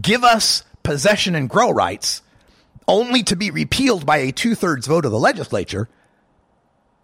give 0.00 0.24
us 0.24 0.64
possession 0.82 1.34
and 1.34 1.48
grow 1.48 1.70
rights, 1.70 2.22
only 2.86 3.22
to 3.24 3.36
be 3.36 3.50
repealed 3.50 4.04
by 4.04 4.18
a 4.18 4.32
two 4.32 4.54
thirds 4.54 4.86
vote 4.86 5.06
of 5.06 5.12
the 5.12 5.18
legislature, 5.18 5.88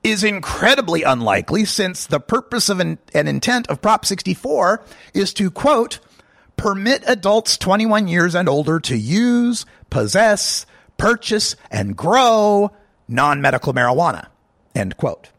is 0.02 0.24
incredibly 0.24 1.02
unlikely 1.02 1.64
since 1.64 2.06
the 2.06 2.20
purpose 2.20 2.68
of 2.68 2.80
an, 2.80 2.98
an, 3.14 3.28
intent 3.28 3.66
of 3.68 3.82
Prop 3.82 4.04
64 4.04 4.82
is 5.14 5.34
to, 5.34 5.50
quote, 5.50 5.98
permit 6.56 7.02
adults 7.06 7.56
21 7.56 8.08
years 8.08 8.34
and 8.34 8.48
older 8.48 8.80
to 8.80 8.96
use, 8.96 9.66
possess, 9.90 10.66
purchase, 10.96 11.56
and 11.70 11.96
grow 11.96 12.70
non 13.08 13.40
medical 13.40 13.74
marijuana, 13.74 14.28
end 14.74 14.96
quote. 14.96 15.30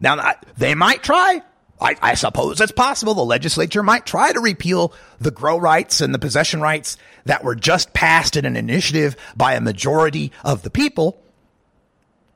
Now, 0.00 0.34
they 0.56 0.74
might 0.74 1.02
try. 1.02 1.42
I, 1.80 1.96
I, 2.00 2.14
suppose 2.14 2.60
it's 2.60 2.72
possible 2.72 3.14
the 3.14 3.24
legislature 3.24 3.82
might 3.82 4.06
try 4.06 4.32
to 4.32 4.40
repeal 4.40 4.92
the 5.20 5.32
grow 5.32 5.58
rights 5.58 6.00
and 6.00 6.14
the 6.14 6.20
possession 6.20 6.60
rights 6.60 6.96
that 7.24 7.42
were 7.42 7.56
just 7.56 7.92
passed 7.92 8.36
in 8.36 8.44
an 8.44 8.56
initiative 8.56 9.16
by 9.36 9.54
a 9.54 9.60
majority 9.60 10.30
of 10.44 10.62
the 10.62 10.70
people 10.70 11.23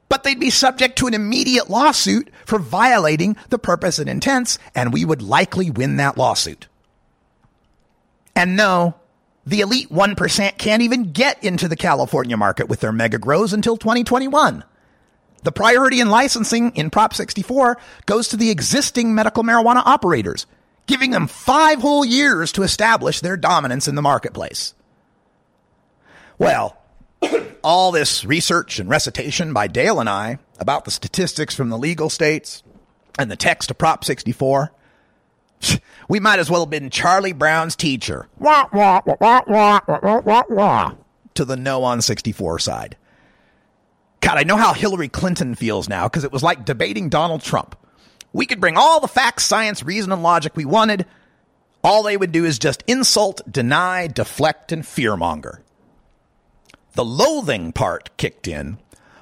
but 0.08 0.22
they'd 0.22 0.40
be 0.40 0.50
subject 0.50 0.98
to 0.98 1.06
an 1.06 1.14
immediate 1.14 1.68
lawsuit 1.68 2.30
for 2.44 2.58
violating 2.58 3.36
the 3.50 3.58
purpose 3.58 3.98
and 3.98 4.08
intents, 4.08 4.58
and 4.74 4.92
we 4.92 5.04
would 5.04 5.22
likely 5.22 5.70
win 5.70 5.96
that 5.96 6.16
lawsuit. 6.16 6.68
And 8.34 8.56
no, 8.56 8.94
the 9.44 9.60
elite 9.60 9.90
1% 9.90 10.58
can't 10.58 10.82
even 10.82 11.12
get 11.12 11.42
into 11.42 11.68
the 11.68 11.76
California 11.76 12.36
market 12.36 12.68
with 12.68 12.80
their 12.80 12.92
mega 12.92 13.18
grows 13.18 13.52
until 13.52 13.76
2021. 13.76 14.64
The 15.42 15.52
priority 15.52 16.00
in 16.00 16.10
licensing 16.10 16.74
in 16.76 16.90
Prop 16.90 17.14
64 17.14 17.78
goes 18.06 18.28
to 18.28 18.36
the 18.36 18.50
existing 18.50 19.14
medical 19.14 19.42
marijuana 19.42 19.82
operators, 19.84 20.46
giving 20.86 21.10
them 21.10 21.26
five 21.26 21.80
whole 21.80 22.04
years 22.04 22.52
to 22.52 22.62
establish 22.62 23.20
their 23.20 23.36
dominance 23.36 23.88
in 23.88 23.94
the 23.94 24.02
marketplace. 24.02 24.74
Well, 26.38 26.77
all 27.62 27.92
this 27.92 28.24
research 28.24 28.78
and 28.78 28.88
recitation 28.88 29.52
by 29.52 29.66
Dale 29.66 30.00
and 30.00 30.08
I 30.08 30.38
about 30.58 30.84
the 30.84 30.90
statistics 30.90 31.54
from 31.54 31.68
the 31.68 31.78
legal 31.78 32.10
states 32.10 32.62
and 33.18 33.30
the 33.30 33.36
text 33.36 33.70
of 33.70 33.78
Prop 33.78 34.04
64, 34.04 34.72
we 36.08 36.20
might 36.20 36.38
as 36.38 36.50
well 36.50 36.60
have 36.60 36.70
been 36.70 36.90
Charlie 36.90 37.32
Brown's 37.32 37.76
teacher. 37.76 38.28
Wah, 38.38 38.68
wah, 38.72 39.02
wah, 39.04 39.42
wah, 39.46 39.80
wah, 39.86 40.20
wah, 40.20 40.42
wah, 40.48 40.92
to 41.34 41.44
the 41.44 41.56
no 41.56 41.84
on 41.84 42.00
64 42.00 42.58
side. 42.60 42.96
God, 44.20 44.38
I 44.38 44.42
know 44.42 44.56
how 44.56 44.72
Hillary 44.72 45.08
Clinton 45.08 45.54
feels 45.54 45.88
now 45.88 46.08
because 46.08 46.24
it 46.24 46.32
was 46.32 46.42
like 46.42 46.64
debating 46.64 47.08
Donald 47.08 47.42
Trump. 47.42 47.76
We 48.32 48.46
could 48.46 48.60
bring 48.60 48.76
all 48.76 49.00
the 49.00 49.08
facts, 49.08 49.44
science, 49.44 49.82
reason, 49.82 50.12
and 50.12 50.22
logic 50.22 50.56
we 50.56 50.64
wanted. 50.64 51.06
All 51.82 52.02
they 52.02 52.16
would 52.16 52.32
do 52.32 52.44
is 52.44 52.58
just 52.58 52.82
insult, 52.86 53.40
deny, 53.50 54.06
deflect, 54.08 54.72
and 54.72 54.82
fearmonger 54.82 55.60
the 56.98 57.04
loathing 57.04 57.70
part 57.70 58.10
kicked 58.16 58.48
in 58.48 58.76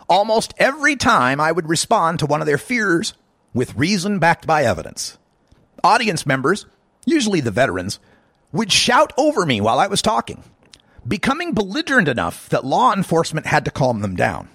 almost 0.08 0.54
every 0.56 0.96
time 0.96 1.38
I 1.38 1.52
would 1.52 1.68
respond 1.68 2.18
to 2.18 2.26
one 2.26 2.40
of 2.40 2.46
their 2.46 2.56
fears 2.56 3.12
with 3.52 3.76
reason 3.76 4.18
backed 4.18 4.46
by 4.46 4.64
evidence. 4.64 5.18
Audience 5.84 6.24
members, 6.24 6.64
usually 7.04 7.40
the 7.40 7.50
veterans, 7.50 7.98
would 8.50 8.72
shout 8.72 9.12
over 9.18 9.44
me 9.44 9.60
while 9.60 9.78
I 9.78 9.88
was 9.88 10.00
talking, 10.00 10.42
becoming 11.06 11.52
belligerent 11.52 12.08
enough 12.08 12.48
that 12.48 12.64
law 12.64 12.94
enforcement 12.94 13.44
had 13.44 13.66
to 13.66 13.70
calm 13.70 14.00
them 14.00 14.16
down. 14.16 14.48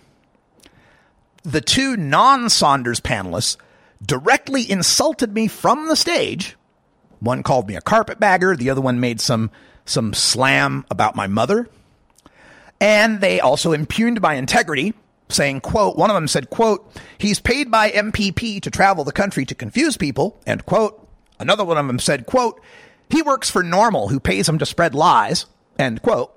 The 1.44 1.62
two 1.62 1.96
non 1.96 2.50
Saunders 2.50 3.02
panelists 3.02 3.56
directly 4.04 4.68
insulted 4.68 5.32
me 5.32 5.48
from 5.48 5.90
the 5.90 5.96
stage. 5.96 6.58
One 7.20 7.44
called 7.44 7.68
me 7.68 7.76
a 7.76 7.82
carpetbagger, 7.82 8.56
the 8.56 8.72
other 8.72 8.82
one 8.82 9.00
made 9.00 9.22
some, 9.22 9.52
some 9.86 10.12
slam 10.16 10.88
about 10.90 11.16
my 11.16 11.28
mother 11.28 11.70
and 12.82 13.22
they 13.22 13.40
also 13.40 13.72
impugned 13.72 14.20
my 14.22 14.34
integrity, 14.34 14.96
saying, 15.30 15.62
quote, 15.62 15.96
one 15.96 16.10
of 16.10 16.16
them 16.16 16.28
said, 16.28 16.50
quote, 16.50 16.92
he's 17.20 17.40
paid 17.40 17.70
by 17.70 17.92
MPP 17.92 18.60
to 18.64 18.72
travel 18.72 19.04
the 19.04 19.12
country 19.12 19.46
to 19.46 19.56
confuse 19.56 19.96
people, 19.96 20.42
end 20.48 20.66
quote. 20.66 21.08
Another 21.40 21.64
one 21.64 21.78
of 21.78 21.86
them 21.88 22.00
said, 22.00 22.26
quote, 22.26 22.60
he 23.10 23.22
works 23.22 23.50
for 23.52 23.64
NORML, 23.64 24.10
who 24.10 24.20
pays 24.20 24.50
him 24.50 24.58
to 24.58 24.66
spread 24.66 24.96
lies, 24.96 25.46
end 25.78 26.02
quote. 26.02 26.36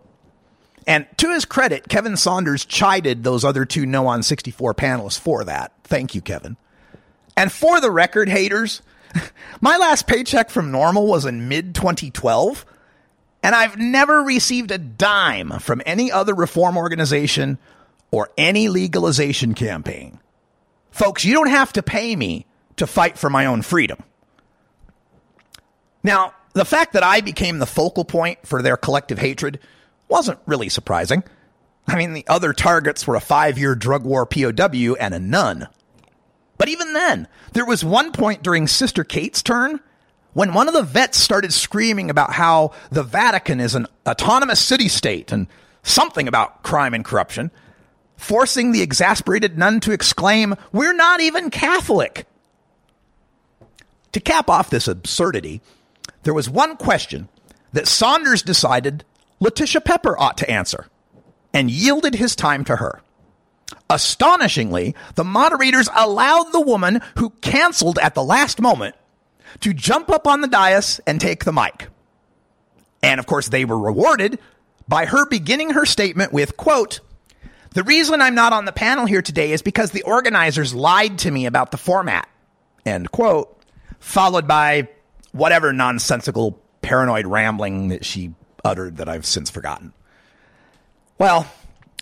And 0.86 1.06
to 1.16 1.32
his 1.32 1.46
credit, 1.46 1.88
Kevin 1.88 2.16
Saunders 2.16 2.66
chided 2.66 3.24
those 3.24 3.42
other 3.42 3.64
two 3.64 3.86
No 3.86 4.06
on 4.06 4.22
64 4.22 4.74
panelists 4.74 5.18
for 5.18 5.44
that. 5.44 5.72
Thank 5.84 6.14
you, 6.14 6.20
Kevin. 6.20 6.58
And 7.38 7.50
for 7.50 7.80
the 7.80 7.90
record, 7.90 8.28
haters, 8.28 8.82
my 9.62 9.78
last 9.78 10.06
paycheck 10.06 10.50
from 10.50 10.70
NORML 10.70 11.06
was 11.06 11.24
in 11.24 11.48
mid 11.48 11.74
2012, 11.74 12.66
and 13.44 13.54
I've 13.54 13.76
never 13.76 14.22
received 14.22 14.70
a 14.70 14.78
dime 14.78 15.58
from 15.60 15.82
any 15.84 16.10
other 16.10 16.34
reform 16.34 16.78
organization 16.78 17.58
or 18.10 18.30
any 18.38 18.70
legalization 18.70 19.52
campaign. 19.52 20.18
Folks, 20.90 21.26
you 21.26 21.34
don't 21.34 21.50
have 21.50 21.70
to 21.74 21.82
pay 21.82 22.16
me 22.16 22.46
to 22.76 22.86
fight 22.86 23.18
for 23.18 23.28
my 23.28 23.44
own 23.44 23.60
freedom. 23.60 24.02
Now, 26.02 26.32
the 26.54 26.64
fact 26.64 26.94
that 26.94 27.02
I 27.02 27.20
became 27.20 27.58
the 27.58 27.66
focal 27.66 28.06
point 28.06 28.38
for 28.46 28.62
their 28.62 28.78
collective 28.78 29.18
hatred 29.18 29.60
wasn't 30.08 30.38
really 30.46 30.70
surprising. 30.70 31.22
I 31.86 31.96
mean, 31.96 32.14
the 32.14 32.26
other 32.26 32.54
targets 32.54 33.06
were 33.06 33.14
a 33.14 33.20
five 33.20 33.58
year 33.58 33.74
drug 33.74 34.04
war 34.04 34.24
POW 34.24 34.94
and 34.98 35.12
a 35.12 35.20
nun. 35.20 35.68
But 36.56 36.70
even 36.70 36.94
then, 36.94 37.28
there 37.52 37.66
was 37.66 37.84
one 37.84 38.10
point 38.10 38.42
during 38.42 38.68
Sister 38.68 39.04
Kate's 39.04 39.42
turn 39.42 39.80
when 40.34 40.52
one 40.52 40.68
of 40.68 40.74
the 40.74 40.82
vets 40.82 41.16
started 41.16 41.52
screaming 41.52 42.10
about 42.10 42.32
how 42.32 42.72
the 42.90 43.02
Vatican 43.02 43.60
is 43.60 43.74
an 43.74 43.86
autonomous 44.06 44.60
city 44.60 44.88
state 44.88 45.32
and 45.32 45.46
something 45.82 46.28
about 46.28 46.62
crime 46.62 46.92
and 46.92 47.04
corruption, 47.04 47.50
forcing 48.16 48.72
the 48.72 48.82
exasperated 48.82 49.56
nun 49.56 49.80
to 49.80 49.92
exclaim, 49.92 50.56
We're 50.72 50.92
not 50.92 51.20
even 51.20 51.50
Catholic. 51.50 52.26
To 54.12 54.20
cap 54.20 54.50
off 54.50 54.70
this 54.70 54.86
absurdity, 54.86 55.60
there 56.24 56.34
was 56.34 56.50
one 56.50 56.76
question 56.76 57.28
that 57.72 57.88
Saunders 57.88 58.42
decided 58.42 59.04
Letitia 59.40 59.80
Pepper 59.80 60.18
ought 60.18 60.38
to 60.38 60.50
answer 60.50 60.86
and 61.52 61.70
yielded 61.70 62.14
his 62.14 62.36
time 62.36 62.64
to 62.64 62.76
her. 62.76 63.00
Astonishingly, 63.88 64.94
the 65.14 65.24
moderators 65.24 65.88
allowed 65.94 66.52
the 66.52 66.60
woman 66.60 67.00
who 67.18 67.30
canceled 67.40 67.98
at 67.98 68.14
the 68.14 68.22
last 68.22 68.60
moment 68.60 68.94
to 69.60 69.72
jump 69.72 70.10
up 70.10 70.26
on 70.26 70.40
the 70.40 70.48
dais 70.48 71.00
and 71.06 71.20
take 71.20 71.44
the 71.44 71.52
mic. 71.52 71.88
And 73.02 73.20
of 73.20 73.26
course, 73.26 73.48
they 73.48 73.64
were 73.64 73.78
rewarded 73.78 74.38
by 74.88 75.06
her 75.06 75.26
beginning 75.26 75.70
her 75.70 75.86
statement 75.86 76.32
with, 76.32 76.56
quote, 76.56 77.00
the 77.70 77.82
reason 77.82 78.20
I'm 78.20 78.34
not 78.34 78.52
on 78.52 78.66
the 78.66 78.72
panel 78.72 79.04
here 79.04 79.22
today 79.22 79.52
is 79.52 79.60
because 79.60 79.90
the 79.90 80.02
organizers 80.02 80.74
lied 80.74 81.18
to 81.20 81.30
me 81.30 81.46
about 81.46 81.70
the 81.70 81.76
format, 81.76 82.28
end 82.86 83.10
quote, 83.10 83.60
followed 83.98 84.46
by 84.46 84.88
whatever 85.32 85.72
nonsensical 85.72 86.60
paranoid 86.82 87.26
rambling 87.26 87.88
that 87.88 88.04
she 88.04 88.32
uttered 88.64 88.98
that 88.98 89.08
I've 89.08 89.26
since 89.26 89.50
forgotten. 89.50 89.92
Well, 91.18 91.50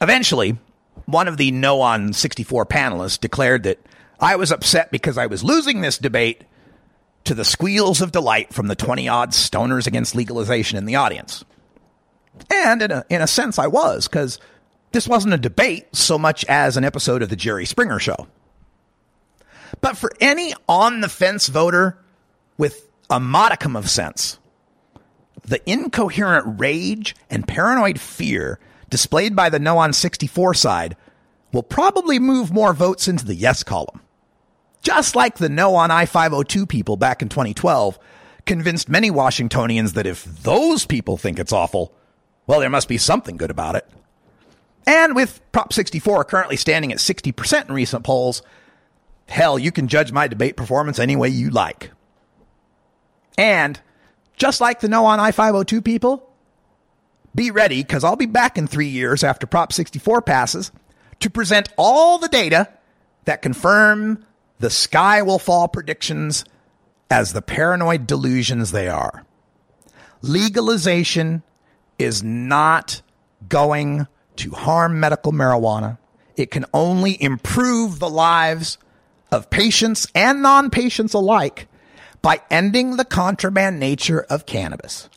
eventually, 0.01 0.59
one 1.07 1.27
of 1.27 1.37
the 1.37 1.51
No 1.51 1.81
on 1.81 2.13
64 2.13 2.67
panelists 2.67 3.19
declared 3.19 3.63
that 3.63 3.79
I 4.21 4.37
was 4.37 4.53
upset 4.53 4.91
because 4.91 5.17
I 5.17 5.27
was 5.27 5.43
losing 5.43 5.81
this 5.81 5.99
debate 5.99 6.45
to 7.25 7.35
the 7.35 7.45
squeals 7.45 8.01
of 8.01 8.13
delight 8.13 8.53
from 8.53 8.69
the 8.69 8.75
20 8.75 9.09
odd 9.09 9.31
stoners 9.31 9.87
against 9.87 10.15
legalization 10.15 10.79
in 10.79 10.87
the 10.87 10.97
audience. 10.97 11.45
And 12.53 12.83
in 12.83 12.91
a, 12.91 13.05
in 13.09 13.21
a 13.21 13.27
sense, 13.27 13.59
I 13.59 13.67
was, 13.67 14.09
because 14.09 14.39
this 14.93 15.09
wasn't 15.09 15.35
a 15.35 15.39
debate 15.39 15.95
so 15.95 16.19
much 16.19 16.45
as 16.47 16.77
an 16.77 16.85
episode 16.85 17.23
of 17.23 17.29
The 17.29 17.37
Jerry 17.37 17.67
Springer 17.67 17.99
Show. 17.99 18.27
But 19.81 19.97
for 19.97 20.13
any 20.21 20.55
on 20.69 21.01
the 21.01 21.09
fence 21.09 21.49
voter 21.49 21.99
with 22.59 22.89
a 23.11 23.21
modicum 23.21 23.77
of 23.77 23.89
sense, 23.89 24.39
the 25.45 25.61
incoherent 25.69 26.61
rage 26.61 27.17
and 27.31 27.47
paranoid 27.47 28.01
fear 28.01 28.59
displayed 28.91 29.35
by 29.35 29.49
the 29.49 29.59
no 29.59 29.79
on 29.79 29.93
64 29.93 30.55
side 30.55 30.97
will 31.53 31.63
probably 31.63 32.19
move 32.19 32.53
more 32.53 32.73
votes 32.73 33.09
into 33.09 33.25
the 33.25 33.35
yes 33.35 33.63
column. 33.63 34.01
Just 34.83 35.15
like 35.15 35.37
the 35.37 35.49
no 35.49 35.77
on 35.77 35.91
I 35.91 36.07
502 36.07 36.67
people 36.67 36.97
back 36.97 37.23
in 37.23 37.29
2012 37.29 37.99
convinced 38.45 38.89
many 38.89 39.11
Washingtonians 39.11 39.93
that 39.93 40.07
if 40.07 40.25
those 40.25 40.85
people 40.85 41.17
think 41.17 41.39
it's 41.39 41.53
awful, 41.53 41.95
well, 42.47 42.61
there 42.61 42.69
must 42.69 42.89
be 42.89 42.99
something 42.99 43.37
good 43.37 43.51
about 43.51 43.77
it. 43.77 43.89
And 44.85 45.15
with 45.15 45.41
Prop 45.53 45.73
64 45.73 46.25
currently 46.25 46.57
standing 46.57 46.91
at 46.91 46.99
60% 46.99 47.69
in 47.69 47.75
recent 47.75 48.05
polls, 48.05 48.43
hell, 49.29 49.57
you 49.57 49.71
can 49.71 49.87
judge 49.87 50.11
my 50.11 50.27
debate 50.27 50.57
performance 50.57 50.99
any 50.99 51.15
way 51.15 51.29
you 51.29 51.51
like. 51.51 51.93
And 53.39 53.81
just 54.37 54.61
like 54.61 54.81
the 54.81 54.89
no 54.89 55.07
on 55.07 55.21
I 55.21 55.31
502 55.31 55.81
people, 55.83 56.29
be 57.35 57.53
ready 57.53 57.83
because 57.83 58.03
I'll 58.03 58.17
be 58.17 58.27
back 58.27 58.59
in 58.59 58.67
three 58.67 58.89
years 58.89 59.23
after 59.23 59.47
Prop 59.47 59.73
64 59.73 60.23
passes 60.23 60.73
to 61.21 61.31
present 61.31 61.69
all 61.79 62.19
the 62.19 62.29
data 62.29 62.69
that 63.25 63.43
confirm 63.43 64.27
the 64.63 64.71
sky 64.71 65.23
will 65.23 65.41
fall 65.41 65.67
predictions 65.67 66.45
as 67.11 67.33
the 67.33 67.43
paranoid 67.43 68.07
delusions 68.07 68.71
they 68.71 68.87
are. 68.87 69.27
Legalization 70.23 71.43
is 71.99 72.23
not 72.23 73.03
going 73.49 74.07
to 74.37 74.53
harm 74.53 75.01
medical 75.01 75.33
marijuana. 75.33 75.99
It 76.37 76.53
can 76.53 76.65
only 76.73 77.21
improve 77.21 77.99
the 77.99 78.09
lives 78.09 78.79
of 79.33 79.51
patients 79.51 80.07
and 80.15 80.43
non 80.43 80.71
patients 80.71 81.13
alike 81.13 81.67
by 82.23 82.41
ending 82.49 82.97
the 82.97 83.05
contraband 83.05 83.81
nature 83.81 84.21
of 84.31 84.47
cannabis, 84.47 85.11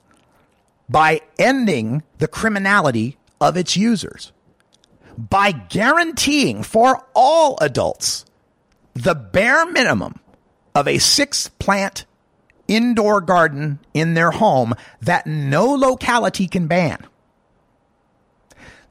by 0.90 1.22
ending 1.38 2.02
the 2.18 2.28
criminality 2.28 3.18
of 3.40 3.58
its 3.58 3.78
users, 3.78 4.32
by 5.16 5.52
guaranteeing 5.52 6.64
for 6.64 7.06
all 7.14 7.60
adults 7.62 8.26
the 8.96 9.14
bare 9.14 9.66
minimum 9.68 10.20
of 10.74 10.88
a 10.88 10.98
six 10.98 11.50
plant 11.60 12.06
indoor 12.68 13.22
garden 13.22 13.80
in 13.94 14.16
their 14.16 14.32
home 14.32 14.74
that 15.02 15.28
no 15.28 15.68
locality 15.68 16.48
can 16.48 16.66
ban. 16.66 17.06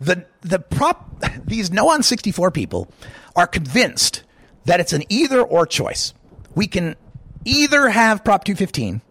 The, 0.00 0.26
the 0.42 0.60
prop, 0.60 1.24
these 1.44 1.72
no 1.72 1.90
on 1.90 2.02
64 2.02 2.52
people 2.52 2.88
are 3.34 3.46
convinced 3.46 4.22
that 4.64 4.80
it's 4.80 4.92
an 4.92 5.02
either 5.08 5.42
or 5.42 5.66
choice. 5.66 6.14
We 6.54 6.66
can 6.66 6.96
either 7.44 7.88
have 7.88 8.24
Prop 8.24 8.44
215 8.44 9.02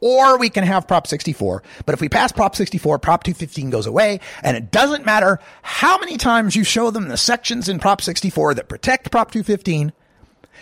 or 0.00 0.38
we 0.38 0.48
can 0.48 0.64
have 0.64 0.86
Prop 0.86 1.06
64. 1.06 1.62
But 1.84 1.92
if 1.92 2.00
we 2.00 2.08
pass 2.08 2.32
Prop 2.32 2.54
64, 2.54 2.98
Prop 2.98 3.24
215 3.24 3.70
goes 3.70 3.86
away, 3.86 4.20
and 4.42 4.56
it 4.56 4.70
doesn't 4.70 5.04
matter 5.04 5.40
how 5.62 5.98
many 5.98 6.16
times 6.16 6.54
you 6.54 6.64
show 6.64 6.90
them 6.90 7.08
the 7.08 7.16
sections 7.16 7.68
in 7.68 7.78
Prop 7.78 8.00
64 8.00 8.54
that 8.54 8.68
protect 8.68 9.10
Prop 9.10 9.30
215. 9.30 9.92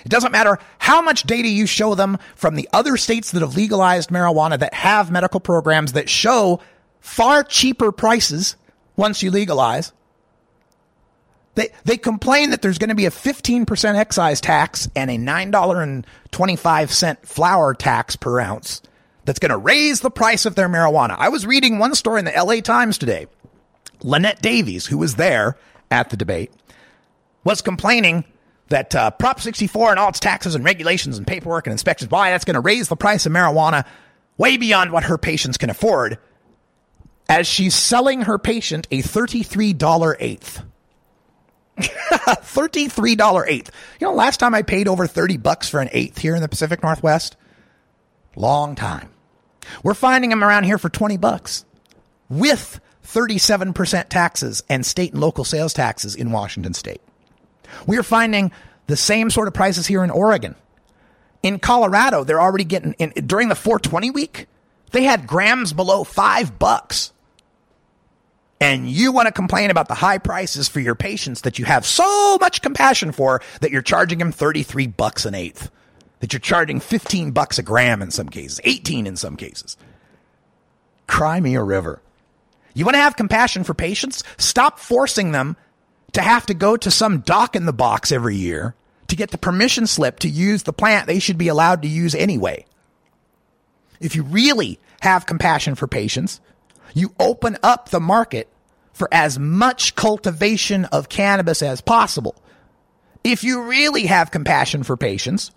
It 0.07 0.11
doesn't 0.11 0.31
matter 0.31 0.61
how 0.79 1.03
much 1.03 1.25
data 1.25 1.49
you 1.49 1.67
show 1.67 1.97
them 1.97 2.19
from 2.37 2.55
the 2.55 2.69
other 2.73 2.97
states 2.97 3.33
that 3.33 3.41
have 3.41 3.57
legalized 3.57 4.11
marijuana 4.11 4.57
that 4.61 4.73
have 4.73 5.11
medical 5.11 5.41
programs 5.41 5.95
that 5.95 6.09
show 6.09 6.61
far 7.01 7.43
cheaper 7.43 7.91
prices 7.91 8.55
once 8.95 9.25
you 9.25 9.33
legalize. 9.33 9.93
They, 11.57 11.71
they 11.83 11.97
complain 11.97 12.51
that 12.51 12.63
there's 12.63 12.79
going 12.79 12.91
to 12.91 12.95
be 12.95 13.07
a 13.07 13.11
15% 13.11 13.97
excise 13.97 14.41
tax 14.41 14.89
and 14.95 15.11
a 15.11 15.19
$9.25 15.19 17.27
flower 17.27 17.75
tax 17.75 18.15
per 18.15 18.39
ounce 18.39 18.83
that's 19.25 19.41
going 19.41 19.51
to 19.51 19.57
raise 19.57 20.03
the 20.03 20.11
price 20.13 20.47
of 20.47 20.55
their 20.55 20.69
marijuana. 20.69 21.17
I 21.19 21.31
was 21.31 21.45
reading 21.45 21.81
one 21.81 21.97
story 21.97 22.21
in 22.21 22.27
the 22.27 22.31
LA 22.31 22.61
Times 22.61 22.97
today. 22.97 23.27
Lanette 24.05 24.41
Davies, 24.41 24.87
who 24.87 24.99
was 24.99 25.17
there 25.17 25.57
at 25.91 26.11
the 26.11 26.17
debate, 26.17 26.53
was 27.43 27.61
complaining 27.61 28.25
that 28.69 28.95
uh, 28.95 29.11
Prop 29.13 29.41
64 29.41 29.91
and 29.91 29.99
all 29.99 30.09
its 30.09 30.21
taxes 30.21 30.55
and 30.55 30.65
regulations 30.65 31.19
and 31.19 31.27
paperwork 31.27 31.67
and 31.67 31.73
inspections, 31.73 32.11
why 32.11 32.31
that's 32.31 32.45
going 32.45 32.55
to 32.55 32.61
raise 32.61 32.89
the 32.89 32.97
price 32.97 33.27
of 33.27 33.33
marijuana 33.33 33.87
way 34.37 34.57
beyond 34.57 34.93
what 34.93 35.05
her 35.05 35.19
patients 35.19 35.57
can 35.57 35.71
afford 35.71 36.19
as 37.29 37.47
she's 37.47 37.75
selling 37.75 38.23
her 38.23 38.39
patient 38.39 38.87
a 38.91 39.03
$33 39.03 40.17
eighth. 40.21 40.63
$33 41.79 43.45
eighth. 43.49 43.71
You 44.01 44.07
know, 44.07 44.15
last 44.15 44.39
time 44.39 44.55
I 44.55 44.63
paid 44.63 44.89
over 44.89 45.07
30 45.07 45.37
bucks 45.37 45.69
for 45.69 45.81
an 45.81 45.89
eighth 45.93 46.19
here 46.19 46.35
in 46.35 46.43
the 46.43 46.49
Pacific 46.49 46.83
Northwest? 46.83 47.37
Long 48.35 48.75
time. 48.75 49.11
We're 49.83 49.95
finding 49.95 50.31
them 50.31 50.45
around 50.45 50.65
here 50.65 50.79
for 50.79 50.89
20 50.89 51.17
bucks 51.17 51.65
with 52.29 52.81
37% 53.05 54.09
taxes 54.09 54.63
and 54.69 54.85
state 54.85 55.13
and 55.13 55.21
local 55.21 55.45
sales 55.45 55.73
taxes 55.73 56.15
in 56.15 56.31
Washington 56.31 56.75
state. 56.75 57.01
We 57.87 57.99
are 57.99 58.03
finding 58.03 58.53
the 58.87 58.97
same 58.97 59.31
sort 59.31 59.49
of 59.49 59.55
prices 59.55 59.87
here 59.87 60.05
in 60.05 60.11
Oregon. 60.11 60.55
In 61.43 61.59
Colorado, 61.59 62.25
they're 62.25 62.41
already 62.41 62.65
getting 62.65 62.95
in, 62.95 63.11
during 63.27 63.49
the 63.49 63.55
420 63.55 64.11
week, 64.11 64.47
they 64.93 65.03
had 65.05 65.27
grams 65.27 65.73
below 65.73 66.05
5 66.05 66.59
bucks. 66.59 67.13
and 68.61 68.89
you 68.89 69.13
want 69.13 69.27
to 69.27 69.33
complain 69.33 69.71
about 69.71 69.87
the 69.89 69.95
high 69.95 70.19
prices 70.19 70.67
for 70.69 70.81
your 70.81 70.95
patients 70.95 71.43
that 71.43 71.59
you 71.59 71.65
have 71.67 71.85
so 71.85 72.39
much 72.41 72.63
compassion 72.63 73.13
for 73.13 73.43
that 73.61 73.71
you're 73.71 73.83
charging 73.83 74.19
them 74.19 74.33
33 74.33 74.87
bucks 74.87 75.27
an 75.27 75.35
eighth, 75.35 75.71
that 76.21 76.33
you're 76.33 76.41
charging 76.41 76.81
15 76.81 77.33
bucks 77.33 77.59
a 77.59 77.63
gram 77.63 78.01
in 78.01 78.11
some 78.11 78.29
cases, 78.29 78.61
18 78.65 79.07
in 79.07 79.17
some 79.17 79.37
cases. 79.37 79.77
Cry 81.07 81.39
me 81.39 81.55
a 81.55 81.63
river. 81.63 82.01
You 82.73 82.85
want 82.85 82.95
to 82.95 83.01
have 83.01 83.17
compassion 83.17 83.63
for 83.63 83.75
patients? 83.75 84.25
Stop 84.39 84.79
forcing 84.79 85.33
them 85.33 85.57
to 86.17 86.23
have 86.23 86.47
to 86.47 86.55
go 86.55 86.79
to 86.79 86.91
some 86.91 87.21
doc 87.21 87.55
in 87.55 87.67
the 87.67 87.75
box 87.75 88.11
every 88.11 88.37
year 88.37 88.75
to 89.09 89.17
get 89.17 89.33
the 89.33 89.39
permission 89.39 89.87
slip 89.87 90.19
to 90.21 90.31
use 90.31 90.63
the 90.63 90.73
plant 90.73 91.07
they 91.07 91.19
should 91.19 91.37
be 91.37 91.49
allowed 91.49 91.83
to 91.83 91.89
use 91.89 92.15
anyway. 92.15 92.65
If 94.01 94.17
you 94.17 94.23
really 94.23 94.81
have 95.03 95.27
compassion 95.27 95.75
for 95.75 95.87
patients, 95.87 96.41
you 96.95 97.15
open 97.21 97.59
up 97.63 97.91
the 97.91 98.01
market 98.01 98.49
for 98.95 99.11
as 99.13 99.39
much 99.39 99.95
cultivation 99.95 100.87
of 100.87 101.11
cannabis 101.11 101.61
as 101.61 101.83
possible. 101.83 102.35
If 103.23 103.45
you 103.45 103.65
really 103.65 104.07
have 104.07 104.31
compassion 104.31 104.85
for 104.85 104.97
patients, 104.97 105.51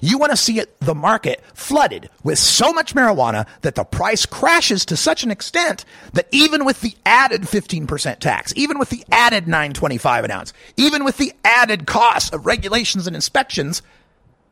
you 0.00 0.18
want 0.18 0.30
to 0.30 0.36
see 0.36 0.58
it, 0.58 0.78
the 0.80 0.94
market 0.94 1.42
flooded 1.54 2.10
with 2.22 2.38
so 2.38 2.72
much 2.72 2.94
marijuana 2.94 3.46
that 3.62 3.74
the 3.74 3.84
price 3.84 4.26
crashes 4.26 4.84
to 4.86 4.96
such 4.96 5.24
an 5.24 5.30
extent 5.30 5.84
that 6.12 6.28
even 6.30 6.64
with 6.64 6.80
the 6.80 6.94
added 7.06 7.42
15% 7.42 8.18
tax, 8.18 8.52
even 8.56 8.78
with 8.78 8.90
the 8.90 9.04
added 9.10 9.46
925 9.46 10.24
an 10.24 10.30
ounce, 10.30 10.52
even 10.76 11.04
with 11.04 11.16
the 11.16 11.32
added 11.44 11.86
cost 11.86 12.34
of 12.34 12.46
regulations 12.46 13.06
and 13.06 13.16
inspections, 13.16 13.82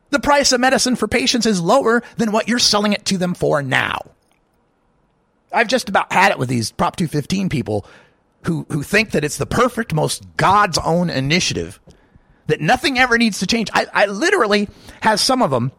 the 0.09 0.19
price 0.19 0.51
of 0.51 0.61
medicine 0.61 0.95
for 0.95 1.07
patients 1.07 1.45
is 1.45 1.59
lower 1.59 2.03
than 2.17 2.31
what 2.31 2.47
you're 2.47 2.59
selling 2.59 2.93
it 2.93 3.05
to 3.05 3.17
them 3.17 3.33
for 3.33 3.61
now. 3.63 3.99
I've 5.51 5.67
just 5.67 5.89
about 5.89 6.11
had 6.11 6.31
it 6.31 6.39
with 6.39 6.49
these 6.49 6.71
Prop 6.71 6.95
215 6.95 7.49
people 7.49 7.85
who, 8.45 8.65
who 8.69 8.83
think 8.83 9.11
that 9.11 9.23
it's 9.23 9.37
the 9.37 9.45
perfect, 9.45 9.93
most 9.93 10.25
God's 10.37 10.77
own 10.77 11.09
initiative 11.09 11.79
that 12.47 12.61
nothing 12.61 12.97
ever 12.99 13.17
needs 13.17 13.39
to 13.39 13.47
change. 13.47 13.69
I, 13.73 13.87
I 13.93 14.05
literally 14.07 14.69
have 15.01 15.19
some 15.19 15.41
of 15.41 15.51
them 15.51 15.71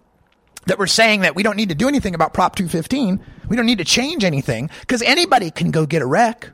that 0.66 0.78
were 0.78 0.86
saying 0.86 1.20
that 1.20 1.34
we 1.34 1.42
don't 1.42 1.56
need 1.56 1.68
to 1.68 1.74
do 1.74 1.88
anything 1.88 2.14
about 2.14 2.32
Prop 2.32 2.56
215. 2.56 3.20
We 3.48 3.56
don't 3.56 3.66
need 3.66 3.78
to 3.78 3.84
change 3.84 4.24
anything 4.24 4.70
because 4.80 5.02
anybody 5.02 5.50
can 5.50 5.70
go 5.70 5.86
get 5.86 6.02
a 6.02 6.06
rec. 6.06 6.50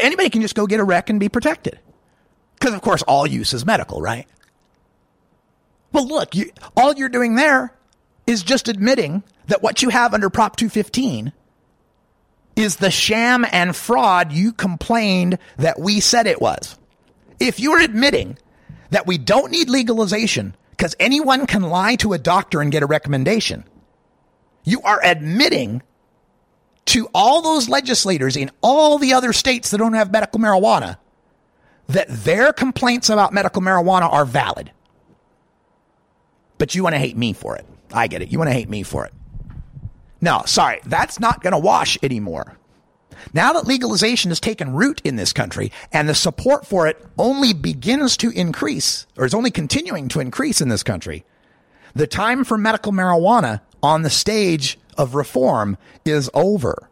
Anybody 0.00 0.30
can 0.30 0.40
just 0.40 0.54
go 0.54 0.66
get 0.66 0.80
a 0.80 0.84
rec 0.84 1.10
and 1.10 1.20
be 1.20 1.28
protected. 1.28 1.78
Because, 2.54 2.74
of 2.74 2.80
course, 2.80 3.02
all 3.02 3.26
use 3.26 3.52
is 3.52 3.66
medical, 3.66 4.00
right? 4.00 4.26
Well, 5.92 6.08
look, 6.08 6.34
you, 6.34 6.50
all 6.76 6.94
you're 6.94 7.10
doing 7.10 7.34
there 7.34 7.74
is 8.26 8.42
just 8.42 8.68
admitting 8.68 9.22
that 9.46 9.62
what 9.62 9.82
you 9.82 9.90
have 9.90 10.14
under 10.14 10.30
Prop 10.30 10.56
215 10.56 11.32
is 12.56 12.76
the 12.76 12.90
sham 12.90 13.44
and 13.50 13.74
fraud 13.74 14.32
you 14.32 14.52
complained 14.52 15.38
that 15.58 15.78
we 15.78 16.00
said 16.00 16.26
it 16.26 16.40
was. 16.40 16.78
If 17.38 17.60
you're 17.60 17.80
admitting 17.80 18.38
that 18.94 19.08
we 19.08 19.18
don't 19.18 19.50
need 19.50 19.68
legalization 19.68 20.54
because 20.70 20.94
anyone 21.00 21.46
can 21.46 21.62
lie 21.62 21.96
to 21.96 22.12
a 22.12 22.18
doctor 22.18 22.60
and 22.60 22.70
get 22.70 22.82
a 22.82 22.86
recommendation. 22.86 23.64
You 24.62 24.80
are 24.82 25.00
admitting 25.02 25.82
to 26.86 27.08
all 27.12 27.42
those 27.42 27.68
legislators 27.68 28.36
in 28.36 28.52
all 28.60 28.98
the 28.98 29.14
other 29.14 29.32
states 29.32 29.70
that 29.70 29.78
don't 29.78 29.94
have 29.94 30.12
medical 30.12 30.38
marijuana 30.38 30.96
that 31.88 32.06
their 32.08 32.52
complaints 32.52 33.10
about 33.10 33.32
medical 33.32 33.60
marijuana 33.60 34.10
are 34.10 34.24
valid. 34.24 34.70
But 36.58 36.76
you 36.76 36.84
want 36.84 36.94
to 36.94 37.00
hate 37.00 37.16
me 37.16 37.32
for 37.32 37.56
it. 37.56 37.66
I 37.92 38.06
get 38.06 38.22
it. 38.22 38.30
You 38.30 38.38
want 38.38 38.48
to 38.48 38.54
hate 38.54 38.68
me 38.68 38.84
for 38.84 39.04
it. 39.04 39.12
No, 40.20 40.42
sorry, 40.46 40.80
that's 40.86 41.18
not 41.18 41.42
going 41.42 41.52
to 41.52 41.58
wash 41.58 41.98
anymore. 42.00 42.56
Now 43.32 43.52
that 43.54 43.66
legalization 43.66 44.30
has 44.30 44.40
taken 44.40 44.74
root 44.74 45.00
in 45.04 45.16
this 45.16 45.32
country 45.32 45.72
and 45.92 46.08
the 46.08 46.14
support 46.14 46.66
for 46.66 46.86
it 46.86 47.04
only 47.18 47.52
begins 47.52 48.16
to 48.18 48.30
increase, 48.30 49.06
or 49.16 49.24
is 49.24 49.34
only 49.34 49.50
continuing 49.50 50.08
to 50.08 50.20
increase 50.20 50.60
in 50.60 50.68
this 50.68 50.82
country, 50.82 51.24
the 51.94 52.06
time 52.06 52.44
for 52.44 52.58
medical 52.58 52.92
marijuana 52.92 53.60
on 53.82 54.02
the 54.02 54.10
stage 54.10 54.78
of 54.96 55.14
reform 55.14 55.76
is 56.04 56.30
over 56.34 56.90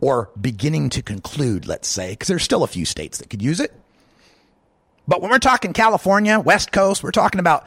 or 0.00 0.30
beginning 0.40 0.90
to 0.90 1.02
conclude, 1.02 1.66
let's 1.66 1.88
say, 1.88 2.10
because 2.10 2.28
there's 2.28 2.42
still 2.42 2.62
a 2.62 2.68
few 2.68 2.84
states 2.84 3.18
that 3.18 3.28
could 3.28 3.42
use 3.42 3.60
it. 3.60 3.72
But 5.06 5.20
when 5.20 5.30
we're 5.30 5.38
talking 5.38 5.72
California, 5.72 6.38
West 6.38 6.72
Coast, 6.72 7.02
we're 7.02 7.10
talking 7.10 7.40
about 7.40 7.66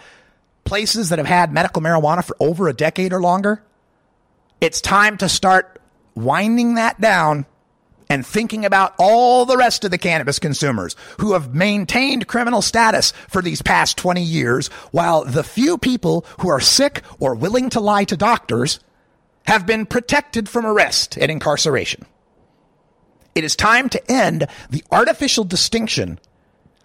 places 0.64 1.10
that 1.10 1.20
have 1.20 1.28
had 1.28 1.52
medical 1.52 1.82
marijuana 1.82 2.24
for 2.24 2.36
over 2.40 2.68
a 2.68 2.74
decade 2.74 3.14
or 3.14 3.22
longer. 3.22 3.62
It's 4.62 4.82
time 4.82 5.18
to 5.18 5.28
start 5.28 5.80
winding 6.16 6.76
that 6.76 7.02
down 7.02 7.46
and 8.14 8.24
thinking 8.24 8.64
about 8.64 8.94
all 9.00 9.44
the 9.44 9.58
rest 9.58 9.84
of 9.84 9.90
the 9.90 9.98
cannabis 9.98 10.38
consumers 10.38 10.96
who 11.20 11.34
have 11.34 11.56
maintained 11.56 12.28
criminal 12.28 12.62
status 12.62 13.12
for 13.28 13.42
these 13.42 13.64
past 13.64 13.98
20 13.98 14.22
years, 14.22 14.68
while 14.92 15.26
the 15.26 15.44
few 15.44 15.80
people 15.80 16.24
who 16.40 16.48
are 16.48 16.60
sick 16.60 17.02
or 17.20 17.34
willing 17.34 17.72
to 17.72 17.80
lie 17.80 18.04
to 18.04 18.16
doctors 18.16 18.80
have 19.48 19.66
been 19.66 19.88
protected 19.88 20.48
from 20.48 20.64
arrest 20.64 21.18
and 21.18 21.32
incarceration. 21.32 22.06
It 23.34 23.44
is 23.44 23.56
time 23.56 23.90
to 23.90 24.12
end 24.12 24.46
the 24.70 24.84
artificial 24.92 25.44
distinction 25.44 26.20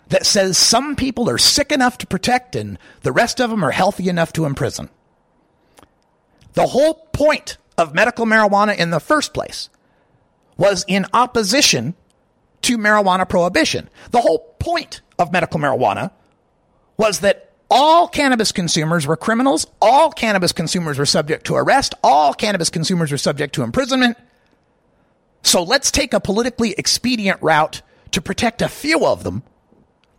that 0.09 0.25
says 0.25 0.57
some 0.57 0.97
people 0.97 1.29
are 1.29 1.37
sick 1.37 1.71
enough 1.71 1.99
to 1.99 2.07
protect 2.07 2.57
and 2.57 2.79
the 3.03 3.13
rest 3.13 3.39
of 3.39 3.51
them 3.51 3.63
are 3.63 3.71
healthy 3.71 4.09
enough 4.09 4.33
to 4.33 4.47
imprison. 4.47 4.89
The 6.55 6.69
whole 6.69 6.95
point 7.13 7.59
of 7.77 7.93
medical 7.93 8.25
marijuana 8.25 8.75
in 8.79 8.89
the 8.89 8.99
first 8.99 9.35
place 9.35 9.69
was 10.59 10.85
in 10.87 11.07
opposition 11.15 11.95
to 12.63 12.77
marijuana 12.77 13.27
prohibition. 13.27 13.89
The 14.11 14.21
whole 14.21 14.41
point 14.59 15.01
of 15.19 15.33
medical 15.33 15.59
marijuana 15.59 16.11
was 16.99 17.21
that 17.21 17.53
all 17.71 18.09
cannabis 18.09 18.53
consumers 18.53 19.07
were 19.07 19.17
criminals, 19.17 19.67
all 19.81 20.11
cannabis 20.11 20.53
consumers 20.53 20.99
were 20.99 21.07
subject 21.07 21.47
to 21.47 21.55
arrest, 21.55 21.95
all 22.03 22.35
cannabis 22.35 22.71
consumers 22.71 23.13
were 23.13 23.19
subject 23.19 23.55
to 23.55 23.63
imprisonment. 23.63 24.19
So 25.43 25.63
let's 25.63 25.91
take 25.91 26.13
a 26.13 26.21
politically 26.21 26.75
expedient 26.77 27.41
route 27.43 27.83
to 28.11 28.21
protect 28.21 28.63
a 28.63 28.69
few 28.69 29.07
of 29.07 29.23
them, 29.23 29.43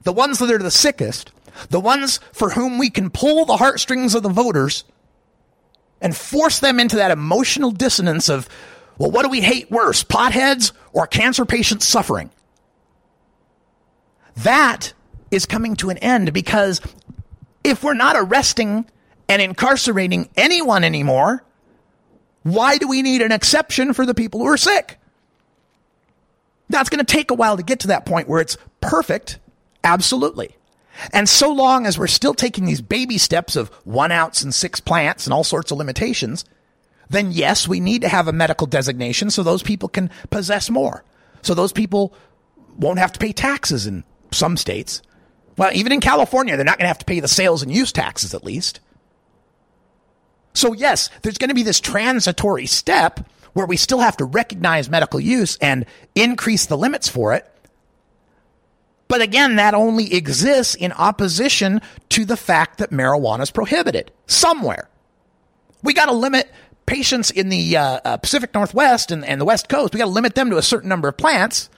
the 0.03 0.13
ones 0.13 0.39
that 0.39 0.51
are 0.51 0.57
the 0.57 0.71
sickest, 0.71 1.31
the 1.69 1.79
ones 1.79 2.19
for 2.31 2.51
whom 2.51 2.77
we 2.77 2.89
can 2.89 3.09
pull 3.09 3.45
the 3.45 3.57
heartstrings 3.57 4.15
of 4.15 4.23
the 4.23 4.29
voters 4.29 4.85
and 6.01 6.15
force 6.15 6.59
them 6.59 6.79
into 6.79 6.95
that 6.95 7.11
emotional 7.11 7.71
dissonance 7.71 8.29
of 8.29 8.47
well, 8.99 9.09
what 9.09 9.23
do 9.23 9.29
we 9.29 9.41
hate 9.41 9.71
worse, 9.71 10.03
potheads 10.03 10.73
or 10.93 11.07
cancer 11.07 11.45
patients 11.45 11.87
suffering? 11.87 12.29
That 14.37 14.93
is 15.31 15.45
coming 15.45 15.75
to 15.77 15.89
an 15.89 15.97
end 15.99 16.33
because 16.33 16.81
if 17.63 17.83
we're 17.83 17.93
not 17.93 18.15
arresting 18.17 18.85
and 19.27 19.41
incarcerating 19.41 20.29
anyone 20.35 20.83
anymore, 20.83 21.43
why 22.43 22.77
do 22.77 22.87
we 22.87 23.01
need 23.01 23.21
an 23.21 23.31
exception 23.31 23.93
for 23.93 24.05
the 24.05 24.13
people 24.13 24.41
who 24.41 24.47
are 24.47 24.57
sick? 24.57 24.99
Now, 26.69 26.81
it's 26.81 26.89
going 26.89 27.03
to 27.03 27.13
take 27.13 27.31
a 27.31 27.35
while 27.35 27.57
to 27.57 27.63
get 27.63 27.79
to 27.81 27.87
that 27.87 28.05
point 28.05 28.27
where 28.27 28.41
it's 28.41 28.57
perfect. 28.81 29.39
Absolutely. 29.83 30.55
And 31.13 31.27
so 31.27 31.51
long 31.51 31.85
as 31.85 31.97
we're 31.97 32.07
still 32.07 32.33
taking 32.33 32.65
these 32.65 32.81
baby 32.81 33.17
steps 33.17 33.55
of 33.55 33.69
one 33.85 34.11
ounce 34.11 34.41
and 34.43 34.53
six 34.53 34.79
plants 34.79 35.25
and 35.25 35.33
all 35.33 35.43
sorts 35.43 35.71
of 35.71 35.77
limitations, 35.77 36.43
then 37.09 37.31
yes, 37.31 37.67
we 37.67 37.79
need 37.79 38.01
to 38.01 38.09
have 38.09 38.27
a 38.27 38.33
medical 38.33 38.67
designation 38.67 39.29
so 39.29 39.43
those 39.43 39.63
people 39.63 39.89
can 39.89 40.09
possess 40.29 40.69
more. 40.69 41.03
So 41.41 41.53
those 41.53 41.73
people 41.73 42.13
won't 42.77 42.99
have 42.99 43.11
to 43.13 43.19
pay 43.19 43.33
taxes 43.33 43.87
in 43.87 44.03
some 44.31 44.57
states. 44.57 45.01
Well, 45.57 45.71
even 45.73 45.91
in 45.91 45.99
California, 45.99 46.55
they're 46.55 46.65
not 46.65 46.77
going 46.77 46.85
to 46.85 46.89
have 46.89 46.99
to 46.99 47.05
pay 47.05 47.19
the 47.19 47.27
sales 47.27 47.63
and 47.63 47.73
use 47.73 47.91
taxes 47.91 48.33
at 48.33 48.43
least. 48.45 48.79
So 50.53 50.73
yes, 50.73 51.09
there's 51.21 51.37
going 51.37 51.49
to 51.49 51.55
be 51.55 51.63
this 51.63 51.79
transitory 51.79 52.65
step 52.65 53.27
where 53.53 53.65
we 53.65 53.77
still 53.77 53.99
have 53.99 54.17
to 54.17 54.25
recognize 54.25 54.89
medical 54.89 55.19
use 55.19 55.57
and 55.57 55.85
increase 56.15 56.67
the 56.67 56.77
limits 56.77 57.09
for 57.09 57.33
it. 57.33 57.45
But 59.07 59.21
again, 59.21 59.55
that 59.55 59.73
only 59.73 60.13
exists 60.13 60.75
in 60.75 60.91
opposition 60.91 61.81
to 62.09 62.25
the 62.25 62.37
fact 62.37 62.77
that 62.77 62.91
marijuana 62.91 63.41
is 63.41 63.51
prohibited 63.51 64.11
somewhere. 64.27 64.87
We 65.81 65.93
got 65.93 66.05
to 66.05 66.13
limit 66.13 66.51
patients 66.89 67.29
in 67.29 67.49
the 67.49 67.77
uh, 67.77 67.99
uh, 68.03 68.17
Pacific 68.17 68.51
Northwest 68.51 69.11
and, 69.11 69.23
and 69.23 69.39
the 69.39 69.45
West 69.45 69.69
Coast, 69.69 69.93
we 69.93 69.99
got 69.99 70.05
to 70.05 70.11
limit 70.11 70.33
them 70.33 70.49
to 70.49 70.57
a 70.57 70.63
certain 70.63 70.89
number 70.89 71.07
of 71.07 71.15
plants 71.15 71.69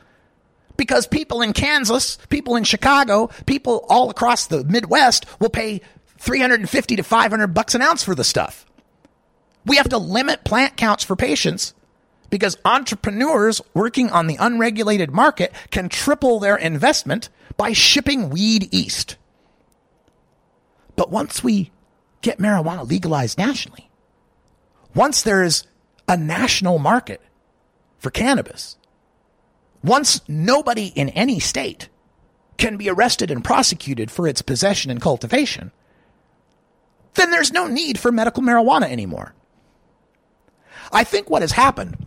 because 0.78 1.06
people 1.06 1.42
in 1.42 1.52
Kansas, 1.52 2.18
people 2.30 2.56
in 2.56 2.64
Chicago, 2.64 3.30
people 3.46 3.86
all 3.90 4.10
across 4.10 4.48
the 4.48 4.64
Midwest 4.64 5.26
will 5.42 5.50
pay 5.50 5.82
350 6.18 6.96
to 6.96 7.04
500 7.04 7.48
bucks 7.48 7.76
an 7.76 7.82
ounce 7.82 8.06
for 8.06 8.16
the 8.16 8.24
stuff. 8.24 8.66
We 9.66 9.76
have 9.76 9.90
to 9.90 9.98
limit 9.98 10.46
plant 10.46 10.78
counts 10.78 11.04
for 11.04 11.18
patients 11.18 11.74
because 12.30 12.58
entrepreneurs 12.64 13.62
working 13.74 14.10
on 14.12 14.28
the 14.28 14.38
unregulated 14.40 15.12
market 15.12 15.52
can 15.72 15.90
triple 15.90 16.40
their 16.40 16.56
investment 16.56 17.28
by 17.58 17.74
shipping 17.74 18.30
weed 18.30 18.70
east. 18.72 19.18
But 20.96 21.12
once 21.12 21.44
we 21.44 21.70
get 22.22 22.38
marijuana 22.38 22.90
legalized 22.90 23.38
nationally, 23.38 23.91
once 24.94 25.22
there 25.22 25.44
is 25.44 25.64
a 26.08 26.18
national 26.18 26.80
market 26.80 27.22
for 28.00 28.10
cannabis, 28.10 28.78
once 29.84 30.22
nobody 30.28 30.88
in 30.88 31.10
any 31.10 31.40
state 31.40 31.90
can 32.58 32.78
be 32.78 32.90
arrested 32.90 33.32
and 33.32 33.44
prosecuted 33.44 34.12
for 34.12 34.28
its 34.28 34.42
possession 34.42 34.92
and 34.92 35.02
cultivation, 35.02 35.72
then 37.16 37.32
there's 37.32 37.52
no 37.52 37.68
need 37.68 38.00
for 38.00 38.12
medical 38.12 38.44
marijuana 38.44 38.90
anymore. 38.90 39.34
I 40.92 41.04
think 41.04 41.30
what 41.30 41.42
has 41.42 41.52
happened 41.52 42.06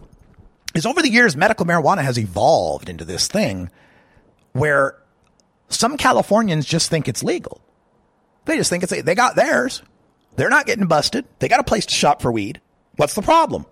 is 0.74 0.87
over 0.87 1.03
the 1.03 1.11
years, 1.11 1.37
medical 1.37 1.66
marijuana 1.66 2.03
has 2.03 2.18
evolved 2.18 2.89
into 2.89 3.05
this 3.05 3.28
thing 3.28 3.70
where 4.53 4.97
some 5.68 5.97
Californians 5.97 6.66
just 6.66 6.91
think 6.91 7.09
it's 7.09 7.22
legal. 7.22 7.61
They 8.45 8.57
just 8.57 8.70
think 8.70 8.82
it's, 8.82 9.03
they 9.03 9.14
got 9.14 9.37
theirs. 9.37 9.82
They're 10.37 10.51
not 10.51 10.66
getting 10.66 10.87
busted. 10.87 11.24
They 11.39 11.49
got 11.49 11.61
a 11.61 11.64
place 11.64 11.87
to 11.87 11.95
shop 11.95 12.20
for 12.20 12.30
weed. 12.30 12.61
What's 12.97 13.14
the 13.14 13.22
problem? 13.22 13.66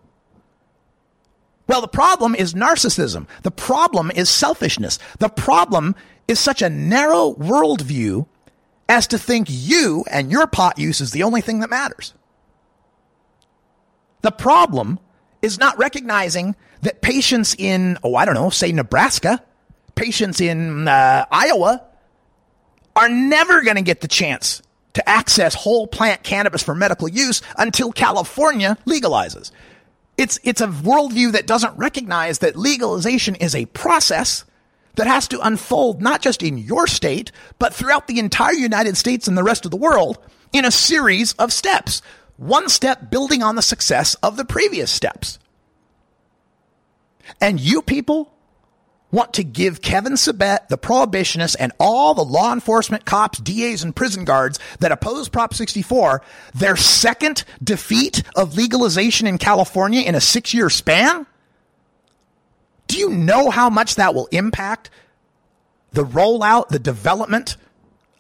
Well, 1.66 1.80
the 1.80 1.88
problem 1.88 2.34
is 2.34 2.54
narcissism. 2.54 3.26
The 3.42 3.50
problem 3.50 4.10
is 4.14 4.28
selfishness. 4.28 4.98
The 5.18 5.28
problem 5.28 5.94
is 6.28 6.40
such 6.40 6.60
a 6.60 6.68
narrow 6.68 7.34
worldview 7.34 8.26
as 8.88 9.06
to 9.08 9.18
think 9.18 9.46
you 9.48 10.04
and 10.10 10.30
your 10.30 10.46
pot 10.46 10.78
use 10.78 11.00
is 11.00 11.12
the 11.12 11.22
only 11.22 11.40
thing 11.40 11.60
that 11.60 11.70
matters. 11.70 12.14
The 14.22 14.32
problem 14.32 14.98
is 15.40 15.58
not 15.58 15.78
recognizing 15.78 16.56
that 16.82 17.00
patients 17.00 17.54
in, 17.58 17.98
oh, 18.02 18.14
I 18.16 18.24
don't 18.24 18.34
know, 18.34 18.50
say 18.50 18.72
Nebraska, 18.72 19.42
patients 19.94 20.40
in 20.40 20.88
uh, 20.88 21.26
Iowa 21.30 21.84
are 22.94 23.08
never 23.08 23.62
going 23.62 23.76
to 23.76 23.82
get 23.82 24.00
the 24.00 24.08
chance 24.08 24.62
to 24.95 25.09
access 25.09 25.55
whole 25.55 25.86
plant 25.86 26.22
cannabis 26.22 26.62
for 26.62 26.74
medical 26.74 27.09
use 27.09 27.43
until 27.57 27.93
California 27.93 28.76
legalizes. 28.86 29.51
It's, 30.18 30.38
it's 30.45 30.61
a 30.61 30.68
worldview 30.68 31.32
that 31.32 31.47
doesn't 31.47 31.76
recognize 31.78 32.40
that 32.40 32.57
legalization 32.57 33.34
is 33.36 33.55
a 33.55 33.66
process 33.66 34.45
that 34.97 35.07
has 35.07 35.26
to 35.28 35.40
unfold 35.40 36.03
not 36.03 36.20
just 36.20 36.43
in 36.43 36.59
your 36.59 36.86
state, 36.86 37.32
but 37.59 37.72
throughout 37.72 38.07
the 38.07 38.18
entire 38.18 38.53
United 38.53 38.97
States 38.97 39.26
and 39.26 39.38
the 39.38 39.43
rest 39.43 39.64
of 39.64 39.70
the 39.70 39.76
world 39.76 40.18
in 40.53 40.64
a 40.64 40.70
series 40.70 41.32
of 41.34 41.53
steps. 41.53 42.03
One 42.36 42.68
step 42.68 43.11
building 43.11 43.43
on 43.43 43.57
the 43.57 43.62
success 43.62 44.14
of 44.16 44.36
the 44.36 44.45
previous 44.45 44.90
steps. 44.90 45.38
And 47.40 47.59
you 47.59 47.80
people 47.80 48.32
want 49.12 49.34
to 49.34 49.44
give 49.44 49.82
Kevin 49.82 50.14
Sabet, 50.14 50.68
the 50.68 50.78
prohibitionists, 50.78 51.54
and 51.60 51.70
all 51.78 52.14
the 52.14 52.24
law 52.24 52.52
enforcement 52.52 53.04
cops, 53.04 53.38
DAs, 53.38 53.84
and 53.84 53.94
prison 53.94 54.24
guards 54.24 54.58
that 54.80 54.90
oppose 54.90 55.28
Prop 55.28 55.54
64 55.54 56.22
their 56.54 56.76
second 56.76 57.44
defeat 57.62 58.22
of 58.34 58.56
legalization 58.56 59.26
in 59.26 59.38
California 59.38 60.00
in 60.00 60.14
a 60.14 60.20
six 60.20 60.52
year 60.52 60.70
span? 60.70 61.26
Do 62.88 62.98
you 62.98 63.10
know 63.10 63.50
how 63.50 63.70
much 63.70 63.94
that 63.94 64.14
will 64.14 64.26
impact 64.32 64.90
the 65.92 66.04
rollout, 66.04 66.68
the 66.68 66.78
development 66.78 67.56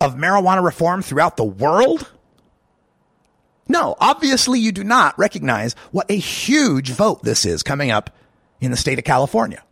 of 0.00 0.14
marijuana 0.14 0.62
reform 0.62 1.02
throughout 1.02 1.36
the 1.36 1.44
world? 1.44 2.10
No, 3.68 3.96
obviously 4.00 4.60
you 4.60 4.72
do 4.72 4.84
not 4.84 5.18
recognize 5.18 5.74
what 5.92 6.10
a 6.10 6.16
huge 6.16 6.90
vote 6.90 7.22
this 7.22 7.46
is 7.46 7.62
coming 7.62 7.90
up 7.90 8.10
in 8.60 8.70
the 8.70 8.76
state 8.76 8.98
of 8.98 9.04
California. 9.04 9.62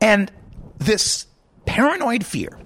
And 0.00 0.30
this 0.78 1.26
paranoid 1.66 2.24
fear, 2.24 2.58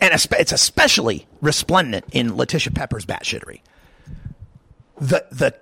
and 0.00 0.14
it's 0.14 0.52
especially 0.52 1.26
resplendent 1.40 2.04
in 2.12 2.36
Letitia 2.36 2.72
Pepper's 2.72 3.06
batshittery, 3.06 3.60
the, 4.98 5.26
the 5.30 5.54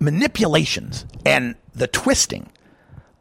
manipulations 0.00 1.06
and 1.24 1.54
the 1.74 1.86
twisting 1.86 2.50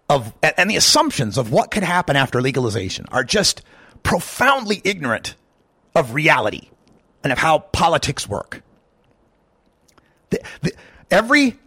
of, 0.10 0.34
and 0.42 0.70
the 0.70 0.76
assumptions 0.76 1.38
of 1.38 1.52
what 1.52 1.72
could 1.72 1.84
happen 1.84 2.16
after 2.16 2.42
legalization 2.42 3.06
are 3.12 3.24
just 3.24 3.62
profoundly 4.04 4.82
ignorant 4.84 5.36
of 5.96 6.14
reality 6.14 6.70
and 7.24 7.34
of 7.34 7.40
how 7.40 7.60
politics 7.60 8.28
work. 8.28 8.64
The, 10.30 10.42
the, 10.62 10.74
every 11.12 11.58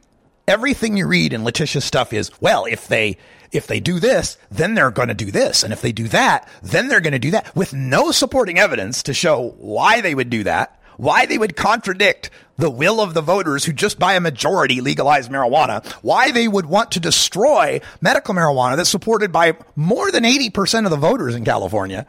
everything 0.46 0.96
you 0.96 1.06
read 1.06 1.32
in 1.32 1.44
Letitia's 1.44 1.84
stuff 1.84 2.12
is 2.12 2.30
well, 2.40 2.64
if 2.64 2.88
they 2.88 3.16
if 3.52 3.66
they 3.66 3.80
do 3.80 3.98
this, 3.98 4.38
then 4.50 4.74
they're 4.74 4.90
going 4.90 5.08
to 5.08 5.14
do 5.14 5.30
this. 5.30 5.62
And 5.62 5.72
if 5.72 5.80
they 5.80 5.92
do 5.92 6.08
that, 6.08 6.48
then 6.62 6.88
they're 6.88 7.00
going 7.00 7.12
to 7.12 7.18
do 7.18 7.32
that 7.32 7.54
with 7.56 7.72
no 7.72 8.12
supporting 8.12 8.58
evidence 8.58 9.02
to 9.04 9.14
show 9.14 9.54
why 9.58 10.00
they 10.00 10.14
would 10.14 10.30
do 10.30 10.44
that, 10.44 10.80
why 10.96 11.26
they 11.26 11.38
would 11.38 11.56
contradict 11.56 12.30
the 12.56 12.70
will 12.70 13.00
of 13.00 13.14
the 13.14 13.22
voters 13.22 13.64
who 13.64 13.72
just 13.72 13.98
by 13.98 14.14
a 14.14 14.20
majority 14.20 14.80
legalized 14.80 15.30
marijuana, 15.30 15.84
why 16.02 16.30
they 16.30 16.46
would 16.46 16.66
want 16.66 16.92
to 16.92 17.00
destroy 17.00 17.80
medical 18.00 18.34
marijuana 18.34 18.76
that's 18.76 18.90
supported 18.90 19.32
by 19.32 19.56
more 19.74 20.10
than 20.12 20.24
80% 20.24 20.84
of 20.84 20.90
the 20.90 20.96
voters 20.96 21.34
in 21.34 21.44
California, 21.44 22.06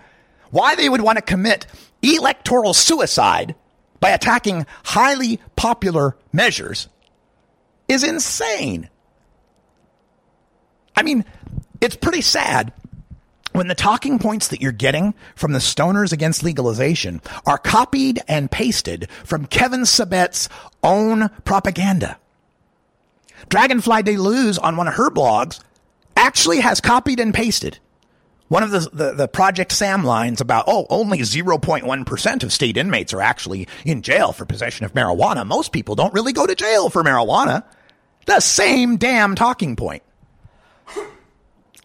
why 0.51 0.75
they 0.75 0.89
would 0.89 1.01
want 1.01 1.17
to 1.17 1.21
commit 1.23 1.65
electoral 2.01 2.73
suicide 2.73 3.55
by 3.99 4.09
attacking 4.09 4.65
highly 4.83 5.39
popular 5.55 6.17
measures 6.33 6.89
is 7.87 8.03
insane. 8.03 8.89
I 11.01 11.03
mean, 11.03 11.25
it's 11.81 11.95
pretty 11.95 12.21
sad 12.21 12.71
when 13.53 13.67
the 13.67 13.73
talking 13.73 14.19
points 14.19 14.49
that 14.49 14.61
you're 14.61 14.71
getting 14.71 15.15
from 15.35 15.51
the 15.51 15.57
stoners 15.57 16.13
against 16.13 16.43
legalization 16.43 17.21
are 17.43 17.57
copied 17.57 18.21
and 18.27 18.51
pasted 18.51 19.09
from 19.23 19.47
Kevin 19.47 19.81
Sabet's 19.81 20.47
own 20.83 21.29
propaganda. 21.43 22.19
Dragonfly 23.49 24.03
de 24.03 24.17
Luz 24.17 24.59
on 24.59 24.77
one 24.77 24.87
of 24.87 24.93
her 24.93 25.09
blogs 25.09 25.59
actually 26.15 26.59
has 26.59 26.79
copied 26.79 27.19
and 27.19 27.33
pasted 27.33 27.79
one 28.49 28.61
of 28.61 28.69
the, 28.69 28.81
the, 28.93 29.13
the, 29.13 29.27
Project 29.27 29.71
SAM 29.71 30.03
lines 30.03 30.39
about, 30.39 30.65
oh, 30.67 30.85
only 30.91 31.19
0.1% 31.19 32.43
of 32.43 32.53
state 32.53 32.77
inmates 32.77 33.11
are 33.11 33.21
actually 33.21 33.67
in 33.85 34.03
jail 34.03 34.33
for 34.33 34.45
possession 34.45 34.85
of 34.85 34.93
marijuana. 34.93 35.47
Most 35.47 35.71
people 35.71 35.95
don't 35.95 36.13
really 36.13 36.33
go 36.33 36.45
to 36.45 36.53
jail 36.53 36.91
for 36.91 37.01
marijuana. 37.01 37.63
The 38.27 38.39
same 38.39 38.97
damn 38.97 39.33
talking 39.33 39.75
point. 39.75 40.03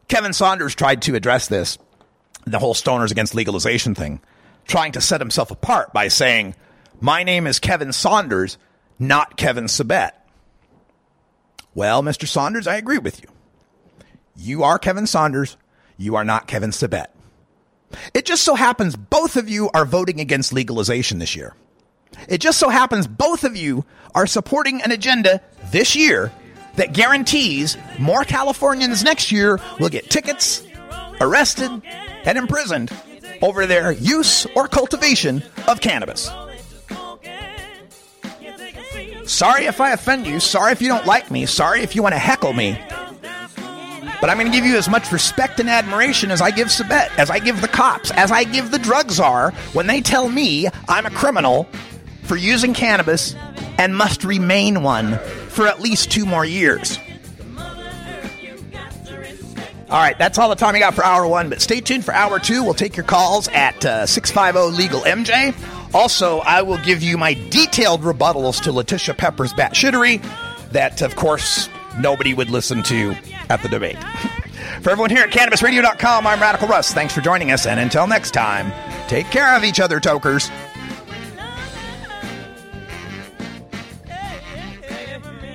Kevin 0.09 0.32
Saunders 0.32 0.74
tried 0.74 1.02
to 1.02 1.14
address 1.14 1.48
this, 1.48 1.78
the 2.44 2.59
whole 2.59 2.74
stoners 2.74 3.11
against 3.11 3.34
legalization 3.34 3.94
thing, 3.94 4.20
trying 4.66 4.92
to 4.92 5.00
set 5.00 5.20
himself 5.20 5.50
apart 5.50 5.92
by 5.92 6.09
saying, 6.09 6.54
My 7.00 7.22
name 7.22 7.46
is 7.46 7.59
Kevin 7.59 7.92
Saunders, 7.92 8.59
not 8.98 9.36
Kevin 9.36 9.64
Sabet. 9.64 10.12
Well, 11.74 12.02
Mr. 12.02 12.26
Saunders, 12.26 12.66
I 12.66 12.76
agree 12.76 12.98
with 12.98 13.20
you. 13.20 13.28
You 14.36 14.62
are 14.62 14.78
Kevin 14.78 15.07
Saunders. 15.07 15.57
You 15.96 16.16
are 16.16 16.24
not 16.24 16.46
Kevin 16.46 16.70
Sabet. 16.70 17.07
It 18.14 18.26
just 18.26 18.42
so 18.42 18.54
happens 18.54 18.96
both 18.96 19.36
of 19.36 19.48
you 19.48 19.70
are 19.74 19.84
voting 19.84 20.20
against 20.20 20.52
legalization 20.52 21.18
this 21.18 21.36
year. 21.36 21.54
It 22.28 22.38
just 22.38 22.59
so 22.59 22.68
happens 22.68 23.07
both 23.07 23.44
of 23.44 23.57
you 23.57 23.84
are 24.14 24.26
supporting 24.26 24.82
an 24.82 24.92
agenda 24.92 25.40
this 25.70 25.96
year 25.96 26.32
that 26.77 26.93
guarantees 26.93 27.77
more 27.99 28.24
Californians 28.24 29.03
next 29.03 29.33
year 29.33 29.61
will 29.81 29.89
get 29.89 30.11
tickets, 30.11 30.64
arrested, 31.20 31.83
and 32.24 32.39
imprisoned 32.39 32.93
over 33.43 33.66
their 33.66 33.93
use 33.93 34.47
or 34.55 34.68
cultivation 34.68 35.43
of 35.66 35.81
cannabis. 35.81 36.31
Sorry 39.27 39.66
if 39.66 39.81
I 39.81 39.91
offend 39.91 40.27
you. 40.27 40.39
Sorry 40.39 40.72
if 40.72 40.81
you 40.81 40.89
don't 40.89 41.07
like 41.07 41.31
me. 41.31 41.47
Sorry 41.47 41.83
if 41.83 41.97
you 41.97 42.03
want 42.03 42.14
to 42.14 42.18
heckle 42.18 42.53
me. 42.53 42.79
But 44.20 44.31
I'm 44.31 44.39
going 44.39 44.51
to 44.51 44.57
give 44.57 44.64
you 44.64 44.77
as 44.79 44.89
much 44.89 45.12
respect 45.12 45.61
and 45.61 45.68
admiration 45.68 46.31
as 46.31 46.41
I 46.41 46.51
give 46.51 46.68
Sabet, 46.68 47.11
as 47.18 47.29
I 47.29 47.39
give 47.39 47.61
the 47.61 47.68
cops, 47.68 48.11
as 48.12 48.31
I 48.31 48.45
give 48.45 48.70
the 48.70 48.79
drug 48.79 49.11
czar 49.11 49.51
when 49.72 49.89
they 49.89 50.01
tell 50.01 50.29
me 50.29 50.68
I'm 50.89 51.07
a 51.07 51.11
criminal 51.11 51.68
for 52.27 52.37
using 52.37 52.74
cannabis 52.74 53.35
and 53.79 53.97
must 53.97 54.24
remain 54.24 54.83
one 54.83 55.18
for 55.49 55.66
at 55.66 55.81
least 55.81 56.11
two 56.11 56.27
more 56.27 56.45
years. 56.45 56.99
All 59.89 60.03
right, 60.03 60.18
that's 60.18 60.37
all 60.37 60.49
the 60.49 60.57
time 60.57 60.74
we 60.74 60.81
got 60.81 60.95
for 60.95 61.05
hour 61.05 61.29
one, 61.29 61.49
but 61.49 61.62
stay 61.62 61.81
tuned 61.81 62.05
for 62.05 62.12
hour 62.12 62.41
two. 62.41 62.64
We'll 62.64 62.74
take 62.74 62.97
your 62.97 63.07
calls 63.07 63.47
at 63.49 63.85
uh, 63.85 64.07
650 64.07 64.77
Legal 64.77 65.01
MJ. 65.03 65.55
Also, 65.95 66.39
I 66.41 66.62
will 66.62 66.79
give 66.79 67.05
you 67.05 67.16
my 67.16 67.35
detailed 67.51 68.03
rebuttals 68.03 68.61
to 68.64 68.72
Letitia 68.72 69.14
Pepper's 69.14 69.53
bat 69.53 69.74
batshittery 69.74 70.22
that, 70.72 71.03
of 71.03 71.14
course, 71.14 71.68
nobody 71.99 72.35
would 72.35 72.51
listen 72.51 72.83
to 72.83 73.14
at 73.49 73.62
the 73.62 73.68
debate. 73.68 73.97
for 74.83 74.91
everyone 74.91 75.11
here 75.11 75.22
at 75.22 75.31
CannabisRadio.com, 75.31 76.27
I'm 76.27 76.41
Radical 76.41 76.66
Russ. 76.66 76.93
Thanks 76.93 77.14
for 77.14 77.20
joining 77.20 77.53
us, 77.53 77.64
and 77.64 77.79
until 77.79 78.09
next 78.09 78.33
time, 78.33 78.72
take 79.09 79.27
care 79.27 79.57
of 79.57 79.62
each 79.62 79.79
other, 79.79 80.01
tokers. 80.01 80.51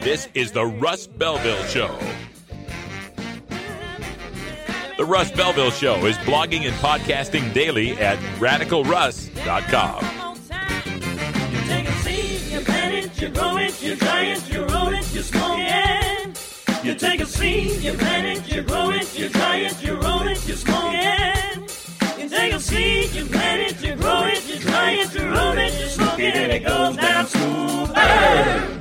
This 0.01 0.27
is 0.33 0.51
the 0.51 0.65
Russ 0.65 1.05
Belville 1.05 1.63
Show. 1.65 1.95
The 4.97 5.05
Russ 5.05 5.29
Belville 5.29 5.69
Show 5.69 6.07
is 6.07 6.17
blogging 6.17 6.65
and 6.65 6.73
podcasting 6.77 7.53
daily 7.53 7.91
at 7.91 8.17
radicalruss.com. 8.39 10.03
You 11.53 11.61
take 11.67 11.87
a 11.87 11.91
seed, 12.01 12.51
you 12.51 12.61
plant 12.61 12.95
it, 12.95 13.21
you 13.21 13.29
grow 13.29 13.57
it, 13.57 13.83
you 13.83 13.95
dry 13.95 14.23
it, 14.23 14.51
you 14.51 14.65
roll 14.65 14.87
it, 14.87 15.13
you 15.13 15.21
smoke 15.21 15.59
it. 15.59 16.83
You 16.83 16.95
take 16.95 17.21
a 17.21 17.25
seed, 17.27 17.83
you 17.83 17.93
plant 17.93 18.39
it, 18.39 18.51
you 18.51 18.63
grow 18.63 18.89
it, 18.89 19.15
you 19.15 19.29
dry 19.29 19.57
it, 19.57 19.83
you 19.83 19.93
roll 19.97 20.27
it, 20.27 20.47
you 20.47 20.55
smoke 20.55 20.95
it. 20.95 22.17
You 22.17 22.27
take 22.27 22.53
a 22.53 22.59
seed, 22.59 23.13
you 23.13 23.25
plant 23.25 23.71
it, 23.71 23.83
you 23.87 23.95
grow 23.97 24.23
it, 24.23 24.47
you 24.47 24.59
dry 24.61 24.93
it, 24.93 25.13
you 25.13 25.29
roll 25.29 25.55
it, 25.59 25.79
you 25.79 25.85
smoke 25.89 26.19
it, 26.19 26.35
and 26.35 26.51
it 26.51 26.63
goes 26.63 26.97
down 26.97 27.27
smooth. 27.27 27.91
Now 27.93 28.80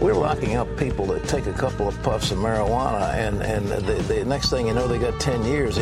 We're 0.00 0.14
locking 0.14 0.54
up 0.54 0.68
people 0.76 1.06
that 1.06 1.26
take 1.26 1.46
a 1.46 1.52
couple 1.52 1.88
of 1.88 2.00
puffs 2.02 2.30
of 2.30 2.38
marijuana, 2.38 3.14
and, 3.14 3.42
and 3.42 3.66
the, 3.68 3.94
the 3.94 4.24
next 4.24 4.50
thing 4.50 4.68
you 4.68 4.74
know, 4.74 4.86
they 4.86 4.98
got 4.98 5.18
10 5.20 5.44
years. 5.44 5.76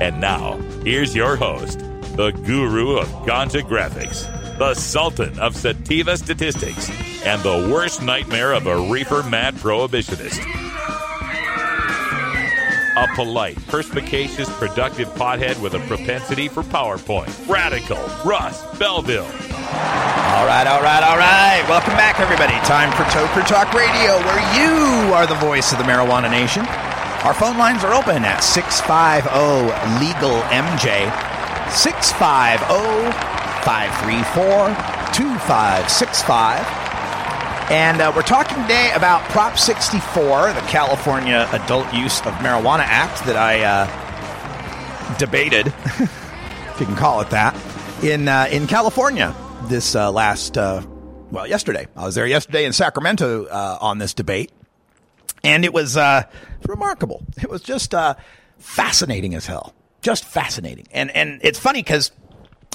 And 0.00 0.20
now, 0.20 0.56
here's 0.82 1.14
your 1.14 1.36
host, 1.36 1.78
the 2.16 2.32
guru 2.44 2.98
of 2.98 3.06
ganja 3.24 3.62
graphics, 3.62 4.26
the 4.58 4.74
sultan 4.74 5.38
of 5.38 5.54
sativa 5.54 6.16
statistics, 6.16 6.90
and 7.24 7.40
the 7.42 7.72
worst 7.72 8.02
nightmare 8.02 8.54
of 8.54 8.66
a 8.66 8.90
reefer 8.90 9.22
mad 9.22 9.54
prohibitionist. 9.54 10.44
A 13.00 13.08
polite, 13.14 13.56
perspicacious, 13.66 14.46
productive 14.58 15.08
pothead 15.14 15.58
with 15.62 15.72
a 15.72 15.78
propensity 15.88 16.48
for 16.48 16.62
PowerPoint. 16.62 17.32
Radical, 17.48 17.96
Russ 18.28 18.62
Belville. 18.78 19.24
All 19.24 20.44
right, 20.44 20.66
all 20.66 20.82
right, 20.82 21.02
all 21.02 21.16
right. 21.16 21.64
Welcome 21.66 21.94
back, 21.94 22.20
everybody. 22.20 22.52
Time 22.66 22.92
for 22.92 23.04
Toker 23.04 23.40
Talk 23.48 23.72
Radio, 23.72 24.18
where 24.28 24.44
you 24.52 25.14
are 25.14 25.26
the 25.26 25.34
voice 25.36 25.72
of 25.72 25.78
the 25.78 25.84
marijuana 25.84 26.30
nation. 26.30 26.66
Our 27.24 27.32
phone 27.32 27.56
lines 27.56 27.84
are 27.84 27.94
open 27.94 28.22
at 28.22 28.40
650 28.40 29.30
Legal 29.96 30.36
MJ, 30.52 31.08
650 31.72 32.68
534 33.64 34.76
2565. 35.14 36.79
And 37.70 38.00
uh, 38.00 38.12
we're 38.16 38.22
talking 38.22 38.60
today 38.62 38.90
about 38.96 39.22
Prop 39.30 39.56
64, 39.56 40.54
the 40.54 40.60
California 40.62 41.48
Adult 41.52 41.94
Use 41.94 42.18
of 42.22 42.32
Marijuana 42.34 42.80
Act 42.80 43.24
that 43.26 43.36
I 43.36 43.62
uh, 43.62 45.16
debated, 45.18 45.68
if 45.68 46.76
you 46.80 46.86
can 46.86 46.96
call 46.96 47.20
it 47.20 47.30
that, 47.30 47.54
in 48.02 48.26
uh, 48.26 48.48
in 48.50 48.66
California 48.66 49.32
this 49.68 49.94
uh, 49.94 50.10
last 50.10 50.58
uh, 50.58 50.82
well 51.30 51.46
yesterday. 51.46 51.86
I 51.94 52.06
was 52.06 52.16
there 52.16 52.26
yesterday 52.26 52.64
in 52.64 52.72
Sacramento 52.72 53.44
uh, 53.44 53.78
on 53.80 53.98
this 53.98 54.14
debate, 54.14 54.50
and 55.44 55.64
it 55.64 55.72
was 55.72 55.96
remarkable. 56.66 57.22
It 57.40 57.48
was 57.48 57.62
just 57.62 57.94
fascinating 58.58 59.36
as 59.36 59.46
hell, 59.46 59.74
just 60.02 60.24
fascinating. 60.24 60.88
And 60.90 61.12
and 61.12 61.38
it's 61.44 61.60
funny 61.60 61.84
because. 61.84 62.10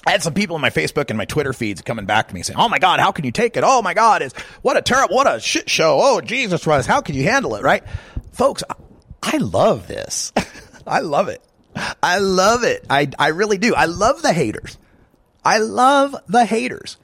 I 0.07 0.11
had 0.11 0.21
some 0.23 0.33
people 0.33 0.55
in 0.55 0.61
my 0.61 0.69
Facebook 0.69 1.09
and 1.09 1.17
my 1.17 1.25
Twitter 1.25 1.51
feeds 1.53 1.81
coming 1.81 2.05
back 2.05 2.27
to 2.27 2.33
me 2.35 2.43
saying, 2.43 2.59
"Oh 2.59 2.69
my 2.69 2.79
God, 2.79 2.99
how 2.99 3.11
can 3.11 3.25
you 3.25 3.31
take 3.31 3.57
it? 3.57 3.63
Oh 3.65 3.81
my 3.81 3.93
God, 3.93 4.21
is 4.21 4.33
what 4.61 4.77
a 4.77 4.81
terrible, 4.81 5.15
what 5.15 5.27
a 5.27 5.39
shit 5.39 5.69
show! 5.69 5.99
Oh 6.01 6.21
Jesus, 6.21 6.67
Russ, 6.67 6.85
how 6.85 7.01
can 7.01 7.15
you 7.15 7.23
handle 7.23 7.55
it?" 7.55 7.63
Right, 7.63 7.83
folks, 8.31 8.63
I, 8.69 8.75
I 9.23 9.37
love 9.37 9.87
this. 9.87 10.31
I 10.87 10.99
love 10.99 11.27
it. 11.27 11.41
I 12.03 12.19
love 12.19 12.63
it. 12.63 12.85
I 12.89 13.09
I 13.17 13.29
really 13.29 13.57
do. 13.57 13.73
I 13.73 13.85
love 13.85 14.21
the 14.21 14.33
haters. 14.33 14.77
I 15.43 15.57
love 15.57 16.15
the 16.27 16.45
haters 16.45 16.97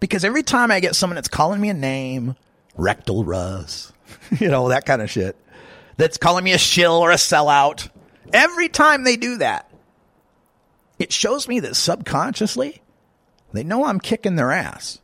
because 0.00 0.24
every 0.24 0.42
time 0.42 0.70
I 0.70 0.80
get 0.80 0.96
someone 0.96 1.14
that's 1.14 1.28
calling 1.28 1.60
me 1.60 1.68
a 1.68 1.74
name, 1.74 2.34
rectal 2.76 3.24
Russ, 3.24 3.92
you 4.38 4.48
know, 4.48 4.68
that 4.70 4.86
kind 4.86 5.02
of 5.02 5.10
shit, 5.10 5.36
that's 5.96 6.18
calling 6.18 6.42
me 6.44 6.52
a 6.52 6.58
shill 6.58 6.94
or 6.94 7.10
a 7.12 7.16
sellout, 7.16 7.88
every 8.32 8.68
time 8.68 9.04
they 9.04 9.16
do 9.16 9.38
that, 9.38 9.69
it 11.00 11.12
shows 11.12 11.48
me 11.48 11.58
that 11.60 11.74
subconsciously 11.74 12.82
they 13.52 13.64
know 13.64 13.84
I'm 13.84 13.98
kicking 13.98 14.36
their 14.36 14.52
ass. 14.52 15.00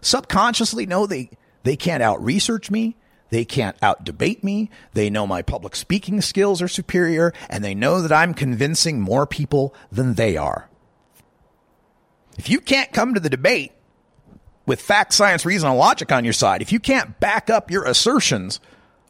Subconsciously 0.00 0.86
know 0.86 1.06
they, 1.06 1.30
they 1.62 1.76
can't 1.76 2.02
out 2.02 2.22
research 2.24 2.70
me. 2.70 2.96
They 3.28 3.44
can't 3.44 3.76
out 3.82 4.04
debate 4.04 4.42
me. 4.42 4.70
They 4.94 5.10
know 5.10 5.26
my 5.26 5.42
public 5.42 5.76
speaking 5.76 6.20
skills 6.20 6.62
are 6.62 6.68
superior 6.68 7.32
and 7.48 7.62
they 7.62 7.74
know 7.74 8.00
that 8.00 8.12
I'm 8.12 8.34
convincing 8.34 9.00
more 9.00 9.26
people 9.26 9.74
than 9.92 10.14
they 10.14 10.36
are. 10.36 10.68
If 12.38 12.48
you 12.48 12.60
can't 12.60 12.92
come 12.92 13.12
to 13.14 13.20
the 13.20 13.28
debate 13.28 13.72
with 14.64 14.80
fact, 14.80 15.12
science, 15.12 15.44
reason, 15.44 15.68
and 15.68 15.78
logic 15.78 16.10
on 16.10 16.24
your 16.24 16.32
side, 16.32 16.62
if 16.62 16.72
you 16.72 16.80
can't 16.80 17.20
back 17.20 17.50
up 17.50 17.70
your 17.70 17.84
assertions 17.84 18.58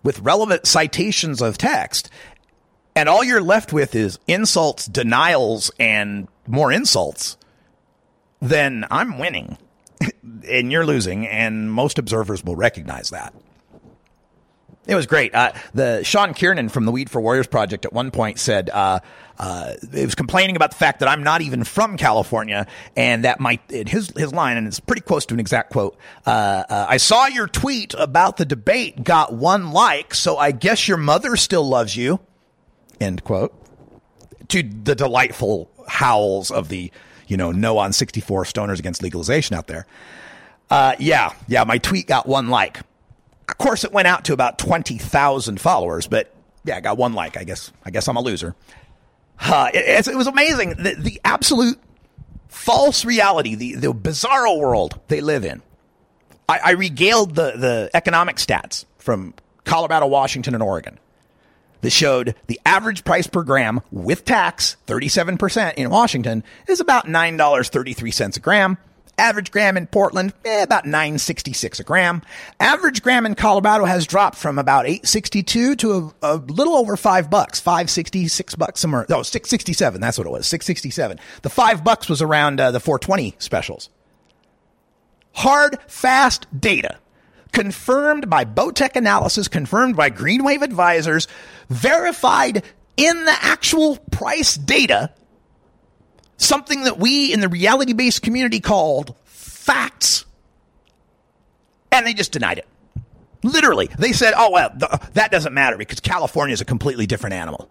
with 0.03 0.21
relevant 0.21 0.67
citations 0.67 1.41
of 1.41 1.57
text, 1.57 2.11
and 3.01 3.09
all 3.09 3.25
you're 3.25 3.41
left 3.41 3.73
with 3.73 3.95
is 3.95 4.19
insults, 4.27 4.85
denials, 4.85 5.71
and 5.81 6.29
more 6.47 6.71
insults, 6.71 7.39
then 8.43 8.85
I'm 8.91 9.19
winning 9.19 9.57
and 10.47 10.71
you're 10.71 10.85
losing, 10.85 11.27
and 11.27 11.73
most 11.73 11.99
observers 11.99 12.45
will 12.45 12.57
recognize 12.57 13.09
that. 13.09 13.33
It 14.87 14.95
was 14.95 15.07
great. 15.07 15.35
Uh, 15.35 15.53
the 15.73 16.03
Sean 16.05 16.35
Kiernan 16.35 16.69
from 16.69 16.85
the 16.85 16.93
Weed 16.93 17.09
for 17.09 17.23
Warriors 17.23 17.47
project 17.47 17.87
at 17.87 17.93
one 17.95 18.11
point 18.11 18.39
said 18.39 18.69
uh, 18.69 19.01
uh, 19.39 19.73
it 19.95 20.05
was 20.05 20.15
complaining 20.15 20.57
about 20.57 20.73
the 20.73 20.77
fact 20.77 21.01
that 21.01 21.09
I'm 21.09 21.23
not 21.23 21.41
even 21.41 21.65
from 21.65 21.97
California, 21.97 22.67
and 22.97 23.25
that 23.25 23.41
my 23.41 23.59
his 23.71 24.13
his 24.15 24.35
line, 24.35 24.59
and 24.59 24.67
it's 24.67 24.81
pretty 24.81 25.03
close 25.03 25.25
to 25.27 25.35
an 25.35 25.41
exact 25.41 25.71
quote. 25.71 25.97
Uh, 26.27 26.65
uh, 26.69 26.87
I 26.87 26.99
saw 26.99 27.29
your 27.29 27.47
tweet 27.47 27.95
about 27.97 28.37
the 28.37 28.45
debate, 28.45 29.03
got 29.03 29.33
one 29.33 29.71
like, 29.71 30.13
so 30.13 30.37
I 30.37 30.51
guess 30.51 30.87
your 30.87 30.99
mother 30.99 31.37
still 31.37 31.67
loves 31.67 31.97
you. 31.97 32.21
End 33.01 33.25
quote. 33.25 33.55
To 34.49 34.63
the 34.63 34.95
delightful 34.95 35.71
howls 35.89 36.51
of 36.51 36.69
the 36.69 36.91
you 37.27 37.37
know 37.37 37.53
no 37.53 37.79
on 37.79 37.93
64 37.93 38.45
stoners 38.45 38.79
against 38.79 39.03
legalization 39.03 39.57
out 39.57 39.67
there. 39.67 39.87
Uh, 40.71 40.95
yeah, 40.99 41.33
yeah, 41.49 41.65
my 41.65 41.79
tweet 41.79 42.07
got 42.07 42.27
one 42.27 42.49
like. 42.49 42.81
Of 43.49 43.59
course, 43.59 43.83
it 43.83 43.93
went 43.93 44.07
out 44.07 44.27
to 44.27 44.33
about 44.33 44.59
20,000 44.59 45.61
followers, 45.61 46.07
but 46.07 46.33
yeah, 46.65 46.77
I 46.77 46.81
got 46.81 46.97
one 46.97 47.15
like. 47.15 47.37
I 47.37 47.43
guess, 47.43 47.73
I 47.85 47.91
guess 47.91 48.07
I'm 48.07 48.17
a 48.17 48.21
loser. 48.21 48.55
Uh, 49.41 49.71
it, 49.75 50.07
it, 50.07 50.15
was 50.15 50.29
amazing. 50.29 50.71
The, 50.71 50.95
the, 50.97 51.21
absolute 51.25 51.81
false 52.49 53.05
reality, 53.05 53.55
the, 53.57 53.75
the 53.75 53.93
bizarro 53.93 54.59
world 54.61 55.01
they 55.09 55.21
live 55.21 55.45
in. 55.45 55.63
I, 56.49 56.61
I 56.67 56.71
regaled 56.73 57.35
the, 57.35 57.53
the 57.57 57.91
economic 57.95 58.37
stats 58.37 58.85
from 58.99 59.35
Colorado, 59.65 60.07
Washington, 60.07 60.55
and 60.55 60.63
Oregon 60.63 60.99
that 61.81 61.91
showed 61.91 62.35
the 62.47 62.61
average 62.65 63.05
price 63.05 63.27
per 63.27 63.43
gram 63.43 63.81
with 63.91 64.25
tax, 64.25 64.77
37% 64.87 65.75
in 65.75 65.91
Washington, 65.91 66.45
is 66.69 66.81
about 66.81 67.07
$9.33 67.07 68.37
a 68.37 68.41
gram. 68.41 68.79
Average 69.19 69.51
gram 69.51 69.77
in 69.77 69.87
Portland, 69.87 70.33
eh, 70.47 70.63
about 70.63 70.87
966 70.87 71.81
a 71.81 71.85
gram. 71.85 72.23
Average 72.59 73.03
gram 73.03 73.27
in 73.27 73.35
Colorado 73.35 73.85
has 73.85 74.07
dropped 74.07 74.39
from 74.39 74.59
about 74.59 74.87
862 74.87 75.77
to 75.77 76.15
a, 76.23 76.35
a 76.35 76.37
little 76.37 76.73
over 76.75 76.97
five 76.97 77.29
bucks, 77.29 77.61
566 77.61 78.55
bucks 78.55 78.81
somewhere. 78.81 79.05
No, 79.11 79.23
667. 79.23 80.01
That's 80.01 80.17
what 80.17 80.27
it 80.27 80.31
was. 80.31 80.47
667. 80.47 81.19
The 81.43 81.51
five 81.51 81.85
bucks 81.85 82.09
was 82.09 82.23
around 82.23 82.61
uh, 82.61 82.71
the 82.71 82.81
420 82.81 83.37
specials. 83.39 83.91
hard, 85.33 85.79
fast 85.87 86.47
data 86.59 86.97
confirmed 87.53 88.31
by 88.31 88.45
BOTEC 88.45 88.97
analysis, 88.97 89.49
confirmed 89.49 89.97
by 89.97 90.11
Greenwave 90.11 90.63
advisors, 90.63 91.29
verified 91.69 92.63
in 92.97 93.25
the 93.25 93.37
actual 93.41 93.97
price 94.11 94.57
data, 94.57 95.13
something 96.37 96.85
that 96.85 96.99
we 96.99 97.33
in 97.33 97.41
the 97.41 97.49
reality 97.49 97.93
based 97.93 98.23
community 98.23 98.61
called 98.61 99.15
facts. 99.25 100.25
And 101.93 102.07
they 102.07 102.15
just 102.15 102.33
denied 102.33 102.59
it. 102.59 102.69
Literally, 103.43 103.89
they 103.99 104.13
said, 104.13 104.35
oh, 104.37 104.51
well, 104.51 104.71
th- 104.71 105.13
that 105.15 105.31
doesn't 105.31 105.55
matter 105.55 105.79
because 105.79 106.01
California 106.01 106.53
is 106.53 106.61
a 106.61 106.65
completely 106.65 107.07
different 107.07 107.35
animal. 107.35 107.71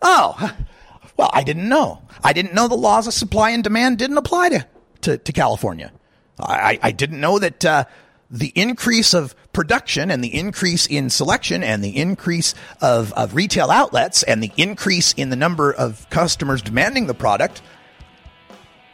Oh, 0.00 0.56
well, 1.16 1.30
I 1.32 1.42
didn't 1.44 1.68
know. 1.68 2.02
I 2.24 2.32
didn't 2.32 2.54
know 2.54 2.68
the 2.68 2.74
laws 2.74 3.06
of 3.06 3.12
supply 3.12 3.50
and 3.50 3.62
demand 3.62 3.98
didn't 3.98 4.16
apply 4.16 4.48
to, 4.50 4.66
to, 5.02 5.18
to 5.18 5.32
California. 5.32 5.92
I, 6.40 6.78
I 6.82 6.90
didn't 6.92 7.20
know 7.20 7.38
that 7.38 7.64
uh, 7.64 7.84
the 8.30 8.52
increase 8.54 9.14
of 9.14 9.34
production 9.52 10.10
and 10.10 10.22
the 10.22 10.34
increase 10.34 10.86
in 10.86 11.08
selection 11.08 11.62
and 11.62 11.82
the 11.82 11.96
increase 11.96 12.54
of, 12.80 13.12
of 13.14 13.34
retail 13.34 13.70
outlets 13.70 14.22
and 14.22 14.42
the 14.42 14.52
increase 14.56 15.14
in 15.14 15.30
the 15.30 15.36
number 15.36 15.72
of 15.72 16.08
customers 16.10 16.60
demanding 16.60 17.06
the 17.06 17.14
product 17.14 17.62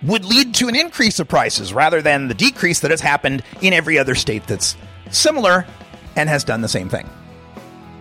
would 0.02 0.24
lead 0.24 0.54
to 0.54 0.68
an 0.68 0.76
increase 0.76 1.18
of 1.18 1.26
prices 1.26 1.72
rather 1.72 2.00
than 2.02 2.28
the 2.28 2.34
decrease 2.34 2.80
that 2.80 2.90
has 2.90 3.00
happened 3.00 3.42
in 3.60 3.72
every 3.72 3.98
other 3.98 4.14
state 4.14 4.46
that's 4.46 4.76
similar 5.10 5.66
and 6.14 6.28
has 6.28 6.44
done 6.44 6.60
the 6.60 6.68
same 6.68 6.88
thing. 6.88 7.08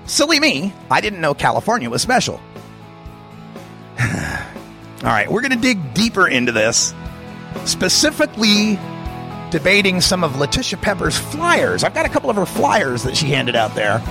Silly 0.06 0.40
me, 0.40 0.74
I 0.92 1.02
didn't 1.02 1.22
know 1.22 1.34
California 1.34 1.90
was 1.90 2.02
special. 2.02 2.36
All 4.00 5.10
right, 5.10 5.32
we're 5.32 5.42
going 5.42 5.52
to 5.52 5.58
dig 5.58 5.94
deeper 5.94 6.28
into 6.28 6.52
this, 6.52 6.94
specifically 7.66 8.78
debating 9.54 10.02
some 10.02 10.24
of 10.24 10.40
Letitia 10.40 10.80
Pepper's 10.80 11.16
flyers. 11.16 11.84
I've 11.84 11.94
got 11.94 12.08
a 12.08 12.10
couple 12.10 12.32
of 12.32 12.36
her 12.38 12.46
flyers 12.46 13.04
that 13.04 13.16
she 13.16 13.28
handed 13.28 13.56
out 13.56 13.76
there. 13.76 14.02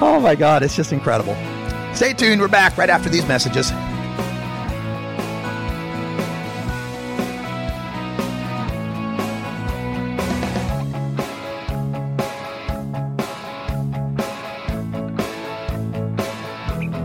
oh 0.00 0.18
my 0.22 0.34
God, 0.34 0.62
it's 0.62 0.74
just 0.74 0.90
incredible. 0.90 1.36
Stay 1.94 2.14
tuned, 2.14 2.40
we're 2.40 2.48
back 2.48 2.78
right 2.78 2.88
after 2.88 3.10
these 3.10 3.28
messages. 3.28 3.70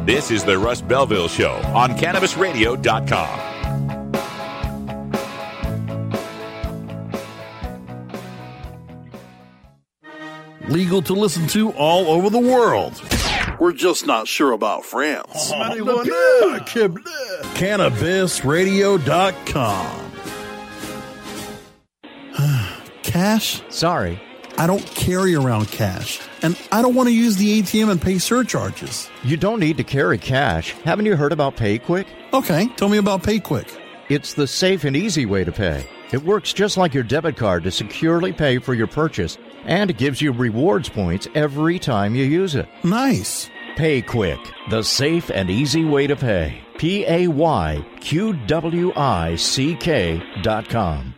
This 0.06 0.32
is 0.32 0.46
the 0.46 0.58
Russ 0.58 0.82
Belville 0.82 1.28
Show 1.28 1.56
on 1.76 1.92
CannabisRadio.com. 1.92 3.51
Legal 10.72 11.02
to 11.02 11.14
listen 11.14 11.48
to 11.48 11.72
all 11.74 12.08
over 12.08 12.30
the 12.30 12.40
world. 12.40 13.02
We're 13.60 13.74
just 13.74 14.08
not 14.08 14.26
sure 14.28 14.54
about 14.54 14.86
France. 14.86 15.52
Oh, 15.54 16.62
CannabisRadio.com. 17.56 20.12
cash? 23.04 23.62
Sorry. 23.70 24.20
I 24.58 24.66
don't 24.68 24.86
carry 24.86 25.34
around 25.36 25.68
cash, 25.68 26.22
and 26.42 26.58
I 26.72 26.82
don't 26.82 26.96
want 26.96 27.10
to 27.10 27.14
use 27.14 27.36
the 27.36 27.62
ATM 27.62 27.90
and 27.90 28.02
pay 28.02 28.18
surcharges. 28.18 29.10
You 29.24 29.36
don't 29.38 29.60
need 29.60 29.78
to 29.78 29.84
carry 29.84 30.18
cash. 30.18 30.72
Haven't 30.84 31.06
you 31.06 31.16
heard 31.16 31.32
about 31.32 31.56
PayQwick? 31.58 32.06
Okay, 32.34 32.68
tell 32.76 32.90
me 32.90 32.98
about 32.98 33.24
PayQwick. 33.24 33.78
It's 34.10 34.34
the 34.36 34.48
safe 34.48 34.84
and 34.84 34.96
easy 34.96 35.26
way 35.26 35.44
to 35.44 35.52
pay. 35.52 35.86
It 36.12 36.24
works 36.24 36.54
just 36.54 36.78
like 36.78 36.94
your 36.94 37.04
debit 37.04 37.38
card 37.38 37.64
to 37.64 37.72
securely 37.72 38.34
pay 38.34 38.60
for 38.60 38.74
your 38.74 38.88
purchase, 38.88 39.38
and 39.66 39.90
it 39.90 39.98
gives 39.98 40.22
you 40.22 40.32
rewards 40.32 40.90
points 40.90 41.28
every 41.36 41.80
time 41.80 42.16
you 42.16 42.24
use 42.24 42.56
it. 42.56 42.68
Nice. 42.84 43.50
PayQwick, 43.76 44.70
the 44.70 44.84
safe 44.84 45.30
and 45.32 45.50
easy 45.50 45.84
way 45.86 46.08
to 46.08 46.16
pay. 46.16 46.60
P 46.78 47.06
A 47.08 47.28
Y 47.28 47.86
Q 48.00 48.34
W 48.48 48.92
I 48.96 49.36
C 49.36 49.76
K 49.76 50.22
dot 50.42 50.68
com. 50.70 51.16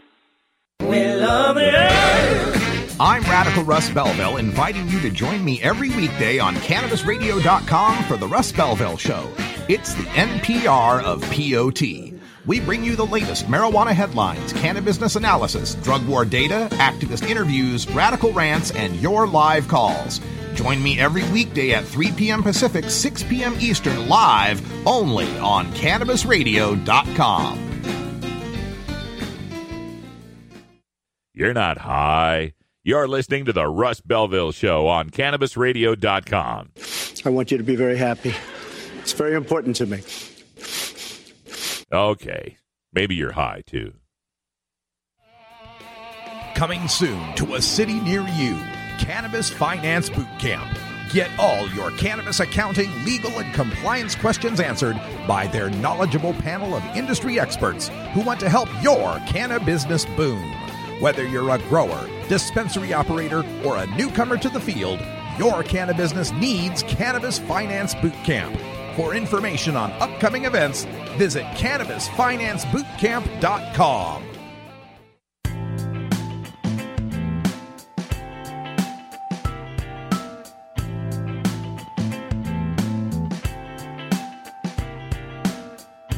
We 0.82 1.14
love 1.14 1.56
the 1.56 1.76
earth. 1.76 2.96
I'm 3.00 3.24
Radical 3.24 3.64
Russ 3.64 3.90
Belville, 3.90 4.38
inviting 4.38 4.88
you 4.90 5.00
to 5.00 5.10
join 5.10 5.44
me 5.44 5.62
every 5.62 5.90
weekday 5.90 6.38
on 6.38 6.56
CannabisRadio.com 6.56 8.04
for 8.04 8.18
The 8.18 8.28
Russ 8.28 8.52
Belville 8.52 8.98
Show. 8.98 9.30
It's 9.68 9.94
the 9.96 10.04
NPR 10.04 11.02
of 11.04 11.22
POT. 11.32 12.13
We 12.46 12.60
bring 12.60 12.84
you 12.84 12.96
the 12.96 13.06
latest 13.06 13.46
marijuana 13.48 13.92
headlines, 13.92 14.54
cannabis 14.54 14.94
business 14.94 15.16
analysis, 15.16 15.76
drug 15.76 16.06
war 16.08 16.26
data, 16.26 16.68
activist 16.74 17.28
interviews, 17.30 17.90
radical 17.90 18.32
rants, 18.32 18.72
and 18.72 18.96
your 18.98 19.28
live 19.28 19.68
calls. 19.68 20.20
Join 20.54 20.84
me 20.84 21.00
every 21.00 21.24
weekday 21.32 21.72
at 21.72 21.86
3 21.86 22.12
p.m. 22.12 22.44
Pacific, 22.44 22.90
6 22.90 23.24
p.m. 23.24 23.56
Eastern, 23.60 24.08
live 24.08 24.62
only 24.88 25.26
on 25.40 25.68
CannabisRadio.com. 25.74 27.70
You're 31.34 31.54
not 31.54 31.80
high. 31.80 32.54
You're 32.84 33.08
listening 33.08 33.46
to 33.46 33.54
the 33.54 33.68
Russ 33.68 34.02
Belville 34.02 34.52
Show 34.52 34.88
on 34.88 35.10
CannabisRadio.com. 35.10 36.72
I 37.26 37.30
want 37.30 37.52
you 37.52 37.58
to 37.58 37.64
be 37.64 37.76
very 37.76 37.98
happy. 37.98 38.36
It's 39.00 39.14
very 39.14 39.34
important 39.34 39.78
to 39.78 39.86
me. 39.86 40.02
Okay. 41.94 42.58
Maybe 42.92 43.14
you're 43.14 43.34
high, 43.34 43.62
too. 43.68 43.94
Coming 46.56 46.88
soon 46.88 47.36
to 47.36 47.54
a 47.54 47.62
city 47.62 48.00
near 48.00 48.22
you 48.30 48.56
Cannabis 48.98 49.50
Finance 49.50 50.10
Boot 50.10 50.28
Camp. 50.40 50.78
Get 51.12 51.30
all 51.38 51.68
your 51.70 51.92
cannabis 51.92 52.40
accounting, 52.40 52.90
legal, 53.06 53.32
and 53.38 53.54
compliance 53.54 54.16
questions 54.16 54.60
answered 54.60 55.00
by 55.28 55.46
their 55.46 55.70
knowledgeable 55.70 56.34
panel 56.34 56.74
of 56.74 56.84
industry 56.96 57.40
experts 57.40 57.90
who 58.14 58.22
want 58.22 58.40
to 58.40 58.50
help 58.50 58.70
your 58.82 59.20
cannabis 59.28 59.86
business 59.86 60.06
boom. 60.18 60.42
Whether 61.00 61.28
you're 61.28 61.54
a 61.54 61.60
grower, 61.70 62.10
dispensary 62.28 62.94
operator, 62.94 63.44
or 63.64 63.78
a 63.78 63.88
newcomer 63.96 64.38
to 64.38 64.50
the 64.50 64.60
field, 64.60 65.00
your 65.38 65.62
cannabis 65.62 66.14
business 66.14 66.32
needs 66.40 66.82
Cannabis 66.84 67.38
Finance 67.38 67.94
Boot 67.96 68.14
Camp. 68.24 68.60
For 68.96 69.16
information 69.16 69.76
on 69.76 69.92
upcoming 69.94 70.46
events, 70.46 70.86
visit 71.18 71.46
CannabisFinanceBootcamp.com. 71.56 74.24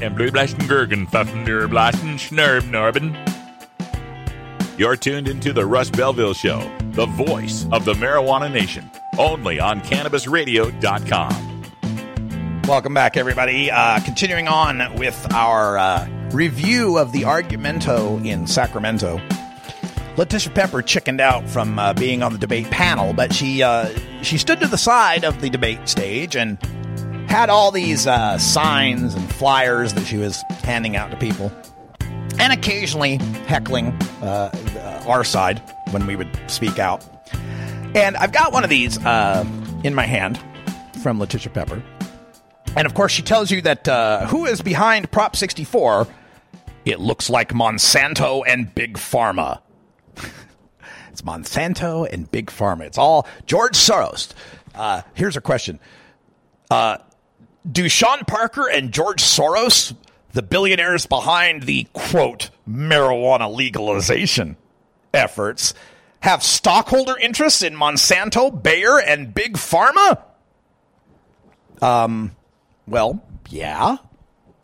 And 0.01 0.17
Schnurb. 2.17 3.31
You're 4.77 4.97
tuned 4.97 5.29
into 5.29 5.53
the 5.53 5.65
Russ 5.65 5.89
Belville 5.89 6.33
Show, 6.33 6.69
the 6.91 7.05
voice 7.05 7.65
of 7.71 7.85
the 7.85 7.93
marijuana 7.93 8.51
nation, 8.51 8.91
only 9.17 9.57
on 9.59 9.79
CannabisRadio.com. 9.81 11.44
Welcome 12.67 12.95
back, 12.95 13.15
everybody. 13.15 13.69
Uh, 13.69 13.99
continuing 13.99 14.47
on 14.47 14.95
with 14.95 15.31
our 15.31 15.77
uh, 15.77 16.09
review 16.31 16.97
of 16.97 17.11
the 17.11 17.21
argumento 17.21 18.25
in 18.25 18.47
Sacramento. 18.47 19.21
Letitia 20.17 20.51
Pepper 20.51 20.81
chickened 20.81 21.21
out 21.21 21.47
from 21.47 21.77
uh, 21.77 21.93
being 21.93 22.23
on 22.23 22.33
the 22.33 22.39
debate 22.39 22.65
panel, 22.71 23.13
but 23.13 23.31
she 23.31 23.61
uh, 23.61 23.95
she 24.23 24.39
stood 24.39 24.59
to 24.61 24.67
the 24.67 24.79
side 24.79 25.23
of 25.23 25.41
the 25.41 25.49
debate 25.51 25.87
stage 25.87 26.35
and 26.35 26.57
had 27.29 27.51
all 27.51 27.69
these 27.69 28.07
uh, 28.07 28.39
signs 28.39 29.13
and 29.13 29.31
flyers 29.35 29.93
that 29.93 30.07
she 30.07 30.17
was 30.17 30.41
handing 30.63 30.95
out 30.95 31.11
to 31.11 31.17
people, 31.17 31.51
and 32.39 32.51
occasionally 32.51 33.17
heckling 33.45 33.89
uh, 34.23 35.03
our 35.07 35.23
side 35.23 35.61
when 35.91 36.07
we 36.07 36.15
would 36.15 36.35
speak 36.47 36.79
out. 36.79 37.05
And 37.93 38.17
I've 38.17 38.31
got 38.31 38.53
one 38.53 38.63
of 38.63 38.71
these 38.71 38.97
in 38.97 39.93
my 39.93 40.07
hand 40.07 40.39
from 41.03 41.19
Letitia 41.19 41.51
Pepper. 41.51 41.83
And 42.75 42.85
of 42.85 42.93
course, 42.93 43.11
she 43.11 43.21
tells 43.21 43.51
you 43.51 43.61
that 43.61 43.87
uh, 43.87 44.27
who 44.27 44.45
is 44.45 44.61
behind 44.61 45.09
Prop 45.11 45.35
64? 45.35 46.07
It 46.83 46.99
looks 46.99 47.29
like 47.29 47.49
Monsanto 47.49 48.43
and 48.45 48.73
Big 48.75 48.95
Pharma. 48.97 49.61
it's 51.11 51.21
Monsanto 51.21 52.07
and 52.11 52.29
Big 52.29 52.47
Pharma. 52.47 52.81
It's 52.81 52.97
all 52.97 53.27
George 53.45 53.75
Soros. 53.75 54.31
Uh, 54.75 55.01
here's 55.13 55.37
a 55.37 55.41
question 55.41 55.79
uh, 56.69 56.97
Do 57.69 57.87
Sean 57.87 58.19
Parker 58.25 58.69
and 58.69 58.91
George 58.91 59.23
Soros, 59.23 59.95
the 60.33 60.41
billionaires 60.43 61.05
behind 61.05 61.63
the 61.63 61.87
quote 61.93 62.49
marijuana 62.69 63.53
legalization 63.53 64.57
efforts, 65.13 65.73
have 66.19 66.43
stockholder 66.43 67.17
interests 67.17 67.61
in 67.61 67.73
Monsanto, 67.73 68.51
Bayer, 68.51 68.99
and 68.99 69.33
Big 69.33 69.53
Pharma? 69.53 70.21
Um, 71.81 72.35
well, 72.87 73.23
yeah, 73.49 73.97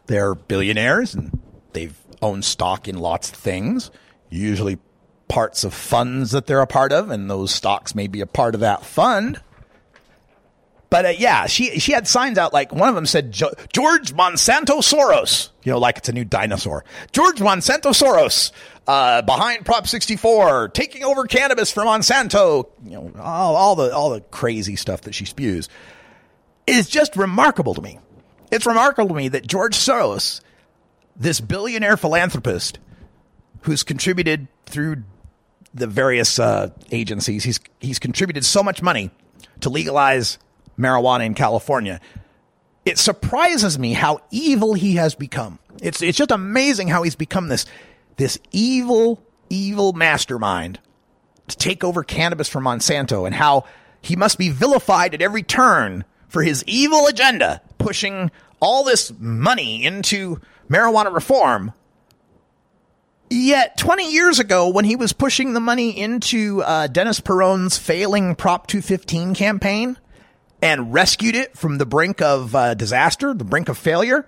they're 0.07 0.35
billionaires 0.35 1.13
and 1.13 1.39
they've 1.73 1.97
owned 2.21 2.45
stock 2.45 2.87
in 2.87 2.97
lots 2.99 3.29
of 3.29 3.35
things, 3.35 3.91
usually 4.29 4.77
parts 5.27 5.63
of 5.63 5.73
funds 5.73 6.31
that 6.31 6.45
they're 6.47 6.61
a 6.61 6.67
part 6.67 6.91
of, 6.91 7.09
and 7.09 7.29
those 7.29 7.53
stocks 7.53 7.95
may 7.95 8.07
be 8.07 8.21
a 8.21 8.27
part 8.27 8.53
of 8.53 8.61
that 8.61 8.83
fund. 8.85 9.41
But 10.89 11.05
uh, 11.05 11.09
yeah, 11.17 11.45
she 11.47 11.79
she 11.79 11.93
had 11.93 12.05
signs 12.05 12.37
out 12.37 12.51
like 12.51 12.73
one 12.73 12.89
of 12.89 12.95
them 12.95 13.05
said 13.05 13.31
"Jo- 13.31 13.53
George 13.71 14.13
Monsanto 14.13 14.81
Soros, 14.81 15.49
you 15.63 15.71
know, 15.71 15.79
like 15.79 15.97
it's 15.97 16.09
a 16.09 16.11
new 16.11 16.25
dinosaur. 16.25 16.83
George 17.13 17.37
Monsanto 17.39 17.91
Soros 17.93 18.51
uh, 18.87 19.21
behind 19.21 19.65
Prop 19.65 19.87
64, 19.87 20.67
taking 20.73 21.05
over 21.05 21.25
cannabis 21.27 21.71
for 21.71 21.83
Monsanto. 21.83 22.67
You 22.83 22.91
know, 22.91 23.11
all, 23.21 23.55
all 23.55 23.75
the 23.77 23.95
all 23.95 24.09
the 24.09 24.19
crazy 24.19 24.75
stuff 24.75 25.01
that 25.01 25.15
she 25.15 25.23
spews 25.23 25.69
is 26.67 26.89
just 26.89 27.15
remarkable 27.15 27.73
to 27.73 27.81
me. 27.81 27.99
It's 28.51 28.65
remarkable 28.65 29.09
to 29.09 29.15
me 29.15 29.29
that 29.29 29.47
George 29.47 29.75
Soros, 29.75 30.41
this 31.15 31.39
billionaire 31.39 31.97
philanthropist, 31.97 32.79
who's 33.61 33.81
contributed 33.81 34.47
through 34.65 35.03
the 35.73 35.87
various 35.87 36.37
uh, 36.37 36.69
agencies, 36.91 37.45
he's 37.45 37.59
he's 37.79 37.97
contributed 37.97 38.43
so 38.43 38.61
much 38.61 38.81
money 38.81 39.09
to 39.61 39.69
legalize 39.69 40.37
marijuana 40.77 41.25
in 41.25 41.33
California. 41.33 42.01
It 42.83 42.97
surprises 42.97 43.79
me 43.79 43.93
how 43.93 44.19
evil 44.31 44.73
he 44.73 44.95
has 44.95 45.15
become. 45.15 45.59
It's 45.81 46.01
it's 46.01 46.17
just 46.17 46.31
amazing 46.31 46.89
how 46.89 47.03
he's 47.03 47.15
become 47.15 47.47
this 47.47 47.65
this 48.17 48.37
evil 48.51 49.23
evil 49.49 49.93
mastermind 49.93 50.79
to 51.47 51.57
take 51.57 51.83
over 51.83 52.03
cannabis 52.03 52.49
from 52.49 52.65
Monsanto 52.65 53.25
and 53.25 53.35
how 53.35 53.65
he 54.01 54.15
must 54.15 54.37
be 54.37 54.49
vilified 54.49 55.13
at 55.13 55.21
every 55.21 55.43
turn 55.43 56.03
for 56.31 56.43
his 56.43 56.63
evil 56.65 57.07
agenda 57.07 57.61
pushing 57.77 58.31
all 58.61 58.83
this 58.85 59.11
money 59.19 59.83
into 59.83 60.39
marijuana 60.69 61.13
reform. 61.13 61.73
Yet 63.29 63.77
20 63.77 64.11
years 64.11 64.39
ago, 64.39 64.69
when 64.69 64.85
he 64.85 64.95
was 64.95 65.13
pushing 65.13 65.53
the 65.53 65.59
money 65.59 65.97
into 65.97 66.63
uh, 66.63 66.87
Dennis 66.87 67.19
Peron's 67.19 67.77
failing 67.77 68.35
Prop 68.35 68.67
215 68.67 69.35
campaign, 69.35 69.97
and 70.61 70.93
rescued 70.93 71.35
it 71.35 71.57
from 71.57 71.77
the 71.77 71.85
brink 71.85 72.21
of 72.21 72.55
uh, 72.55 72.75
disaster, 72.75 73.33
the 73.33 73.43
brink 73.43 73.67
of 73.67 73.77
failure. 73.77 74.27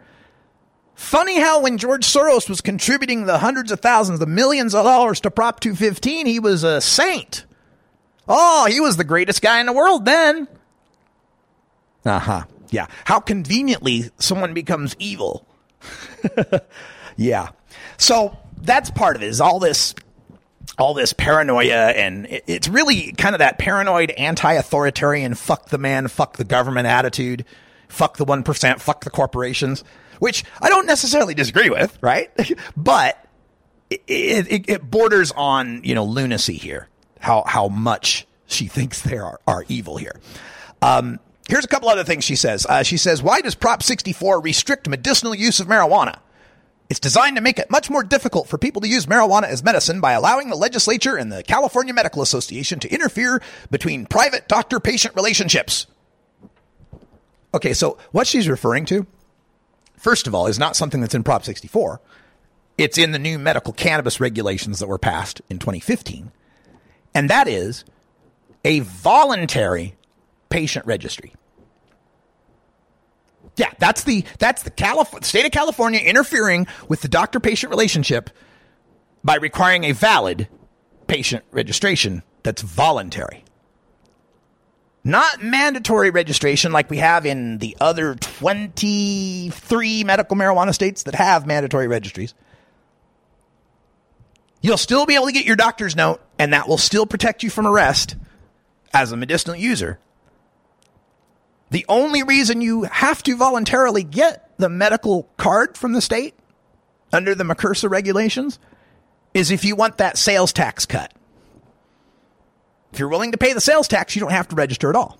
Funny 0.95 1.39
how 1.39 1.61
when 1.61 1.77
George 1.77 2.05
Soros 2.05 2.49
was 2.49 2.61
contributing 2.61 3.25
the 3.25 3.39
hundreds 3.39 3.71
of 3.71 3.79
thousands, 3.79 4.19
the 4.19 4.25
millions 4.25 4.75
of 4.75 4.83
dollars 4.83 5.19
to 5.21 5.31
Prop 5.31 5.59
215, 5.59 6.25
he 6.25 6.39
was 6.39 6.63
a 6.63 6.81
saint. 6.81 7.45
Oh, 8.27 8.65
he 8.69 8.79
was 8.79 8.97
the 8.97 9.03
greatest 9.03 9.41
guy 9.41 9.59
in 9.59 9.65
the 9.65 9.73
world 9.73 10.05
then. 10.05 10.47
Uh 12.05 12.19
huh. 12.19 12.43
Yeah. 12.69 12.87
How 13.05 13.19
conveniently 13.19 14.09
someone 14.19 14.53
becomes 14.53 14.95
evil. 14.99 15.45
yeah. 17.17 17.49
So 17.97 18.37
that's 18.61 18.89
part 18.91 19.15
of 19.15 19.23
it 19.23 19.27
is 19.27 19.41
all 19.41 19.59
this 19.59 19.93
all 20.79 20.93
this 20.93 21.13
paranoia 21.13 21.89
and 21.91 22.25
it- 22.25 22.43
it's 22.47 22.67
really 22.67 23.11
kind 23.13 23.35
of 23.35 23.39
that 23.39 23.59
paranoid 23.59 24.09
anti-authoritarian 24.11 25.35
fuck 25.35 25.69
the 25.69 25.77
man 25.77 26.07
fuck 26.07 26.37
the 26.37 26.43
government 26.43 26.87
attitude 26.87 27.45
fuck 27.89 28.17
the 28.17 28.25
1% 28.25 28.79
fuck 28.79 29.03
the 29.03 29.09
corporations 29.11 29.83
which 30.17 30.43
i 30.61 30.69
don't 30.69 30.87
necessarily 30.87 31.35
disagree 31.35 31.69
with 31.69 31.95
right 32.01 32.31
but 32.77 33.23
it, 33.91 34.01
it, 34.07 34.69
it 34.69 34.89
borders 34.89 35.31
on 35.35 35.81
you 35.83 35.93
know 35.93 36.05
lunacy 36.05 36.55
here 36.55 36.87
how 37.19 37.43
how 37.45 37.67
much 37.67 38.25
she 38.47 38.65
thinks 38.67 39.01
they 39.01 39.17
are, 39.17 39.39
are 39.45 39.65
evil 39.67 39.97
here 39.97 40.19
um, 40.81 41.19
here's 41.49 41.65
a 41.65 41.67
couple 41.67 41.89
other 41.89 42.03
things 42.03 42.23
she 42.23 42.35
says 42.35 42.65
uh, 42.67 42.83
she 42.83 42.97
says 42.97 43.21
why 43.21 43.41
does 43.41 43.55
prop 43.55 43.83
64 43.83 44.41
restrict 44.41 44.87
medicinal 44.87 45.35
use 45.35 45.59
of 45.59 45.67
marijuana 45.67 46.19
it's 46.89 46.99
designed 46.99 47.37
to 47.37 47.41
make 47.41 47.57
it 47.57 47.71
much 47.71 47.89
more 47.89 48.03
difficult 48.03 48.47
for 48.47 48.59
people 48.59 48.81
to 48.81 48.87
use 48.87 49.05
marijuana 49.05 49.45
as 49.45 49.63
medicine 49.63 49.99
by 49.99 50.11
allowing 50.11 50.49
the 50.49 50.55
legislature 50.55 51.15
and 51.15 51.31
the 51.31 51.41
California 51.41 51.91
Medical 51.93 52.21
Association 52.21 52.79
to 52.81 52.93
interfere 52.93 53.41
between 53.71 54.05
private 54.05 54.47
doctor 54.47 54.79
patient 54.79 55.15
relationships. 55.15 55.87
Okay, 57.51 57.73
so 57.73 57.97
what 58.11 58.27
she's 58.27 58.47
referring 58.47 58.85
to, 58.85 59.07
first 59.97 60.27
of 60.27 60.35
all, 60.35 60.45
is 60.45 60.59
not 60.59 60.75
something 60.75 61.01
that's 61.01 61.15
in 61.15 61.23
Prop 61.23 61.43
64. 61.43 61.99
It's 62.77 62.97
in 62.97 63.11
the 63.11 63.19
new 63.19 63.39
medical 63.39 63.73
cannabis 63.73 64.19
regulations 64.19 64.79
that 64.79 64.87
were 64.87 64.99
passed 64.99 65.41
in 65.49 65.59
2015. 65.59 66.31
And 67.15 67.29
that 67.29 67.47
is 67.47 67.85
a 68.65 68.81
voluntary 68.81 69.95
patient 70.53 70.85
registry. 70.85 71.33
Yeah, 73.57 73.71
that's 73.79 74.03
the 74.03 74.23
that's 74.37 74.61
the 74.61 74.69
Calif- 74.69 75.25
state 75.25 75.45
of 75.45 75.51
California 75.51 75.99
interfering 75.99 76.67
with 76.87 77.01
the 77.01 77.07
doctor 77.07 77.39
patient 77.39 77.71
relationship 77.71 78.29
by 79.23 79.37
requiring 79.37 79.83
a 79.83 79.93
valid 79.93 80.47
patient 81.07 81.43
registration 81.49 82.21
that's 82.43 82.61
voluntary. 82.61 83.43
Not 85.03 85.41
mandatory 85.41 86.11
registration 86.11 86.71
like 86.71 86.91
we 86.91 86.97
have 86.97 87.25
in 87.25 87.57
the 87.57 87.75
other 87.81 88.13
23 88.13 90.03
medical 90.03 90.37
marijuana 90.37 90.73
states 90.73 91.03
that 91.03 91.15
have 91.15 91.47
mandatory 91.47 91.87
registries. 91.87 92.35
You'll 94.61 94.77
still 94.77 95.07
be 95.07 95.15
able 95.15 95.25
to 95.25 95.33
get 95.33 95.45
your 95.45 95.55
doctor's 95.55 95.95
note, 95.95 96.21
and 96.37 96.53
that 96.53 96.67
will 96.67 96.77
still 96.77 97.07
protect 97.07 97.41
you 97.41 97.49
from 97.49 97.65
arrest 97.65 98.15
as 98.93 99.11
a 99.11 99.17
medicinal 99.17 99.55
user. 99.55 99.99
The 101.73 101.87
only 101.89 102.21
reason 102.21 102.61
you 102.61 102.83
have 102.83 103.23
to 103.23 103.35
voluntarily 103.35 104.03
get 104.03 104.47
the 104.57 104.69
medical 104.69 105.27
card 105.37 105.75
from 105.75 105.93
the 105.93 106.01
state 106.01 106.35
under 107.11 107.33
the 107.33 107.43
MCRSA 107.43 107.89
regulations 107.89 108.59
is 109.33 109.49
if 109.49 109.65
you 109.65 109.75
want 109.75 109.97
that 109.97 110.15
sales 110.15 110.53
tax 110.53 110.85
cut. 110.85 111.11
If 112.91 112.99
you're 112.99 113.09
willing 113.09 113.31
to 113.31 113.39
pay 113.39 113.53
the 113.53 113.59
sales 113.59 113.87
tax, 113.87 114.15
you 114.15 114.19
don't 114.19 114.29
have 114.29 114.49
to 114.49 114.55
register 114.55 114.91
at 114.91 114.95
all. 114.95 115.17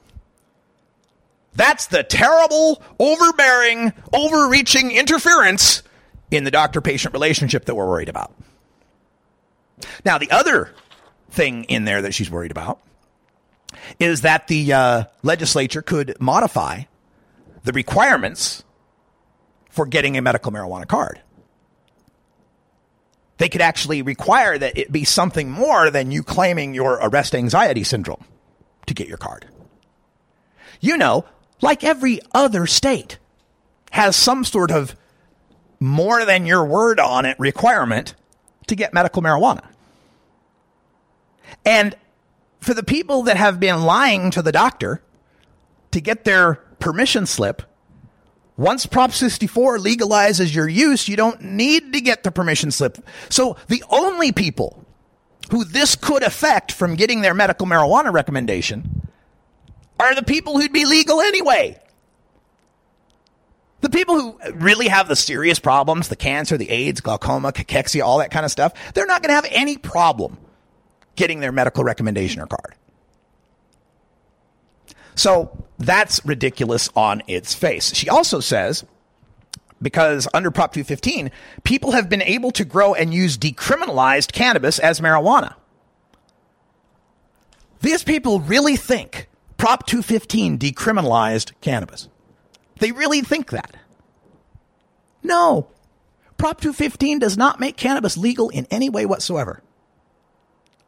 That's 1.56 1.88
the 1.88 2.04
terrible, 2.04 2.84
overbearing, 3.00 3.92
overreaching 4.14 4.92
interference 4.92 5.82
in 6.30 6.44
the 6.44 6.52
doctor 6.52 6.82
patient 6.82 7.14
relationship 7.14 7.66
that 7.66 7.74
we're 7.74 7.88
worried 7.88 8.10
about. 8.10 8.32
Now, 10.06 10.20
the 10.20 10.30
other 10.30 10.72
thing 11.32 11.64
in 11.64 11.86
there 11.86 12.04
that 12.04 12.14
she's 12.14 12.30
worried 12.30 12.52
about 12.52 12.80
is 14.00 14.22
that 14.22 14.48
the 14.48 14.74
uh, 14.74 15.04
legislature 15.22 15.82
could 15.82 16.16
modify 16.20 16.84
the 17.64 17.72
requirements 17.72 18.64
for 19.70 19.86
getting 19.86 20.18
a 20.18 20.22
medical 20.22 20.52
marijuana 20.52 20.88
card. 20.88 21.22
They 23.38 23.50
could 23.50 23.62
actually 23.62 24.02
require 24.02 24.58
that 24.58 24.78
it 24.78 24.92
be 24.92 25.04
something 25.04 25.50
more 25.50 25.90
than 25.90 26.12
you 26.12 26.24
claiming 26.24 26.74
your 26.74 26.94
arrest 27.02 27.34
anxiety 27.34 27.84
syndrome 27.84 28.24
to 28.86 28.94
get 28.94 29.08
your 29.08 29.18
card. 29.18 29.48
You 30.80 30.98
know, 30.98 31.26
like 31.62 31.84
every 31.84 32.20
other 32.34 32.68
state 32.68 33.18
has 33.92 34.16
some 34.16 34.44
sort 34.44 34.72
of 34.72 34.96
more 35.80 36.26
than 36.26 36.46
your 36.46 36.64
word 36.66 37.00
on 37.00 37.26
it 37.26 37.38
requirement 37.40 38.16
to 38.68 38.76
get 38.76 38.94
medical 38.94 39.22
marijuana. 39.22 39.66
And 41.66 41.96
for 42.64 42.74
the 42.74 42.84
people 42.84 43.24
that 43.24 43.38
have 43.38 43.60
been 43.60 43.84
lying 43.84 44.32
to 44.32 44.42
the 44.42 44.52
doctor 44.52 45.02
to 45.92 46.02
get 46.02 46.24
their 46.24 46.56
permission 46.80 47.26
slip, 47.26 47.62
once 48.56 48.86
Prop 48.86 49.12
64 49.12 49.80
legalizes 49.80 50.54
your 50.54 50.68
use, 50.68 51.08
you 51.08 51.16
don't 51.16 51.42
need 51.42 51.94
to 51.94 52.02
get 52.02 52.24
the 52.24 52.32
permission 52.32 52.72
slip. 52.72 52.98
So 53.30 53.58
the 53.68 53.84
only 53.90 54.32
people 54.32 54.86
who 55.52 55.64
this 55.64 55.96
could 55.96 56.24
affect 56.24 56.72
from 56.72 56.96
getting 56.96 57.22
their 57.22 57.34
medical 57.34 57.68
marijuana 57.68 58.14
recommendation 58.14 59.08
are 60.00 60.16
the 60.16 60.24
people 60.24 60.60
who'd 60.60 60.74
be 60.74 60.86
legal 60.86 61.22
anyway. 61.22 61.80
The 63.82 63.90
people 63.90 64.20
who 64.20 64.40
really 64.54 64.88
have 64.88 65.10
the 65.10 65.16
serious 65.16 65.60
problems, 65.60 66.08
the 66.08 66.16
cancer, 66.16 66.58
the 66.58 66.70
AIDS, 66.70 67.02
glaucoma, 67.02 67.52
cachexia, 67.52 68.04
all 68.04 68.20
that 68.20 68.32
kind 68.32 68.46
of 68.46 68.52
stuff, 68.52 68.74
they're 68.94 69.06
not 69.06 69.22
going 69.22 69.30
to 69.30 69.36
have 69.36 69.48
any 69.50 69.78
problem 69.78 70.38
getting 71.16 71.40
their 71.40 71.52
medical 71.52 71.84
recommendation 71.84 72.42
or 72.42 72.48
card. 72.48 72.76
So 75.16 75.66
that's 75.78 76.26
ridiculous 76.26 76.90
on 76.96 77.22
its 77.28 77.54
face. 77.54 77.94
She 77.94 78.10
also 78.10 78.40
says, 78.40 78.84
because 79.82 80.28
under 80.34 80.50
Prop 80.50 80.74
215, 80.74 81.30
people 81.64 81.92
have 81.92 82.10
been 82.10 82.22
able 82.22 82.52
to 82.52 82.66
grow 82.66 82.94
and 82.94 83.14
use 83.14 83.38
decriminalized 83.38 84.32
cannabis 84.32 84.80
as 84.80 85.00
marijuana. 85.00 85.56
These 87.82 88.04
people 88.04 88.40
really 88.40 88.78
think 88.78 89.28
Prop 89.58 89.86
215 89.86 90.58
decriminalized 90.58 91.52
cannabis. 91.62 92.08
They 92.80 92.92
really 92.92 93.22
think 93.22 93.52
that. 93.52 93.76
No. 95.22 95.68
Prop 96.38 96.60
215 96.60 97.20
does 97.20 97.38
not 97.38 97.60
make 97.60 97.78
cannabis 97.78 98.18
legal 98.18 98.50
in 98.50 98.66
any 98.72 98.90
way 98.90 99.06
whatsoever. 99.06 99.62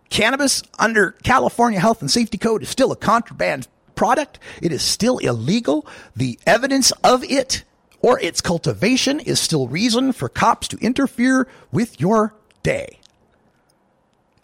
Cannabis 0.10 0.64
under 0.80 1.11
California 1.23 1.80
Health 1.80 2.02
and 2.02 2.10
Safety 2.11 2.38
Code 2.38 2.64
is 2.64 2.69
still 2.69 2.91
a 2.91 2.95
contraband 2.95 3.68
product. 3.95 4.40
It 4.61 4.72
is 4.72 4.82
still 4.82 5.18
illegal. 5.19 5.88
The 6.15 6.40
evidence 6.45 6.91
of 7.03 7.23
it 7.23 7.64
or 8.02 8.19
its 8.19 8.41
cultivation 8.41 9.19
is 9.19 9.40
still 9.40 9.68
reason 9.68 10.11
for 10.11 10.30
cops 10.30 10.68
to 10.69 10.77
interfere 10.77 11.48
with 11.72 11.99
your 11.99 12.36
day. 12.64 12.99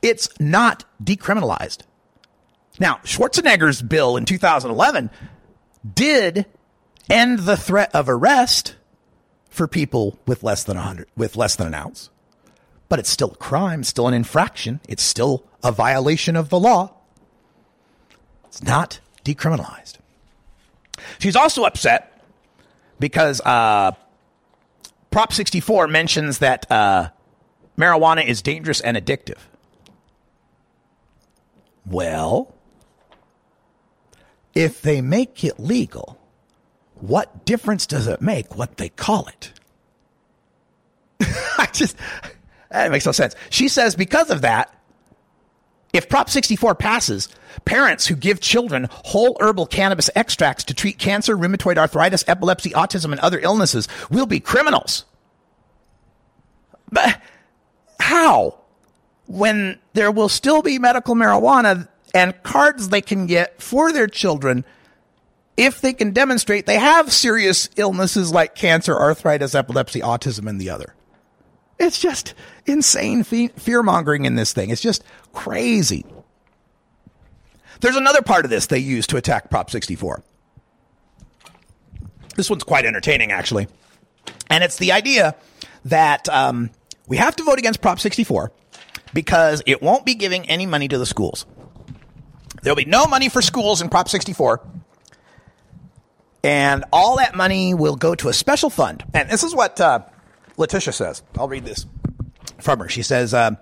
it's 0.01 0.29
not 0.39 0.83
decriminalized. 1.03 1.79
Now, 2.79 2.99
Schwarzenegger's 3.03 3.81
bill 3.81 4.17
in 4.17 4.25
2011 4.25 5.09
did 5.93 6.45
end 7.09 7.39
the 7.39 7.57
threat 7.57 7.93
of 7.93 8.07
arrest 8.07 8.75
for 9.49 9.67
people 9.67 10.17
with 10.25 10.43
less 10.43 10.63
than 10.63 10.77
100 10.77 11.07
with 11.17 11.35
less 11.35 11.55
than 11.55 11.67
an 11.67 11.73
ounce. 11.73 12.10
But 12.91 12.99
it's 12.99 13.09
still 13.09 13.31
a 13.31 13.35
crime, 13.35 13.85
still 13.85 14.09
an 14.09 14.13
infraction, 14.13 14.81
it's 14.85 15.01
still 15.01 15.45
a 15.63 15.71
violation 15.71 16.35
of 16.35 16.49
the 16.49 16.59
law. 16.59 16.91
It's 18.47 18.61
not 18.61 18.99
decriminalized. 19.23 19.93
She's 21.17 21.37
also 21.37 21.63
upset 21.63 22.21
because 22.99 23.39
uh, 23.45 23.91
Prop 25.09 25.31
64 25.31 25.87
mentions 25.87 26.39
that 26.39 26.69
uh, 26.69 27.11
marijuana 27.77 28.25
is 28.25 28.41
dangerous 28.41 28.81
and 28.81 28.97
addictive. 28.97 29.39
Well, 31.85 32.53
if 34.53 34.81
they 34.81 34.99
make 34.99 35.45
it 35.45 35.57
legal, 35.61 36.19
what 36.95 37.45
difference 37.45 37.85
does 37.85 38.07
it 38.07 38.21
make 38.21 38.57
what 38.57 38.75
they 38.75 38.89
call 38.89 39.29
it? 39.29 39.53
I 41.57 41.69
just, 41.71 41.95
that 42.71 42.91
makes 42.91 43.05
no 43.05 43.11
sense. 43.11 43.35
She 43.49 43.67
says 43.67 43.95
because 43.95 44.29
of 44.29 44.41
that, 44.41 44.73
if 45.93 46.07
Prop 46.07 46.29
64 46.29 46.75
passes, 46.75 47.27
parents 47.65 48.07
who 48.07 48.15
give 48.15 48.39
children 48.39 48.87
whole 48.91 49.37
herbal 49.41 49.65
cannabis 49.65 50.09
extracts 50.15 50.63
to 50.65 50.73
treat 50.73 50.97
cancer, 50.97 51.35
rheumatoid 51.35 51.77
arthritis, 51.77 52.23
epilepsy, 52.27 52.69
autism, 52.71 53.11
and 53.11 53.19
other 53.19 53.39
illnesses 53.39 53.87
will 54.09 54.25
be 54.25 54.39
criminals. 54.39 55.05
But 56.91 57.21
how? 57.99 58.57
When 59.27 59.79
there 59.93 60.11
will 60.11 60.29
still 60.29 60.61
be 60.61 60.79
medical 60.79 61.15
marijuana 61.15 61.87
and 62.13 62.41
cards 62.43 62.89
they 62.89 63.01
can 63.01 63.27
get 63.27 63.61
for 63.61 63.91
their 63.91 64.07
children 64.07 64.65
if 65.57 65.81
they 65.81 65.93
can 65.93 66.11
demonstrate 66.11 66.65
they 66.65 66.79
have 66.79 67.11
serious 67.11 67.69
illnesses 67.75 68.31
like 68.31 68.55
cancer, 68.55 68.97
arthritis, 68.97 69.53
epilepsy, 69.55 69.99
autism, 69.99 70.49
and 70.49 70.59
the 70.59 70.69
other. 70.69 70.95
It's 71.81 71.97
just 71.97 72.35
insane 72.67 73.23
fear 73.23 73.81
mongering 73.81 74.25
in 74.25 74.35
this 74.35 74.53
thing. 74.53 74.69
It's 74.69 74.81
just 74.81 75.03
crazy. 75.33 76.05
There's 77.79 77.95
another 77.95 78.21
part 78.21 78.45
of 78.45 78.51
this 78.51 78.67
they 78.67 78.77
use 78.77 79.07
to 79.07 79.17
attack 79.17 79.49
Prop 79.49 79.71
64. 79.71 80.23
This 82.35 82.51
one's 82.51 82.63
quite 82.63 82.85
entertaining, 82.85 83.31
actually. 83.31 83.67
And 84.47 84.63
it's 84.63 84.77
the 84.77 84.91
idea 84.91 85.35
that 85.85 86.29
um, 86.29 86.69
we 87.07 87.17
have 87.17 87.35
to 87.37 87.43
vote 87.43 87.57
against 87.57 87.81
Prop 87.81 87.99
64 87.99 88.51
because 89.15 89.63
it 89.65 89.81
won't 89.81 90.05
be 90.05 90.13
giving 90.13 90.47
any 90.47 90.67
money 90.67 90.87
to 90.87 90.99
the 90.99 91.07
schools. 91.07 91.47
There'll 92.61 92.75
be 92.75 92.85
no 92.85 93.07
money 93.07 93.27
for 93.27 93.41
schools 93.41 93.81
in 93.81 93.89
Prop 93.89 94.07
64. 94.07 94.61
And 96.43 96.85
all 96.93 97.17
that 97.17 97.33
money 97.35 97.73
will 97.73 97.95
go 97.95 98.13
to 98.13 98.29
a 98.29 98.33
special 98.33 98.69
fund. 98.69 99.03
And 99.15 99.31
this 99.31 99.43
is 99.43 99.55
what 99.55 99.81
uh, 99.81 100.01
Letitia 100.61 100.93
says. 100.93 101.23
I'll 101.37 101.49
read 101.49 101.65
this 101.65 101.85
from 102.59 102.79
her. 102.79 102.87
She 102.89 103.03
says, 103.03 103.33
uh, 103.33 103.55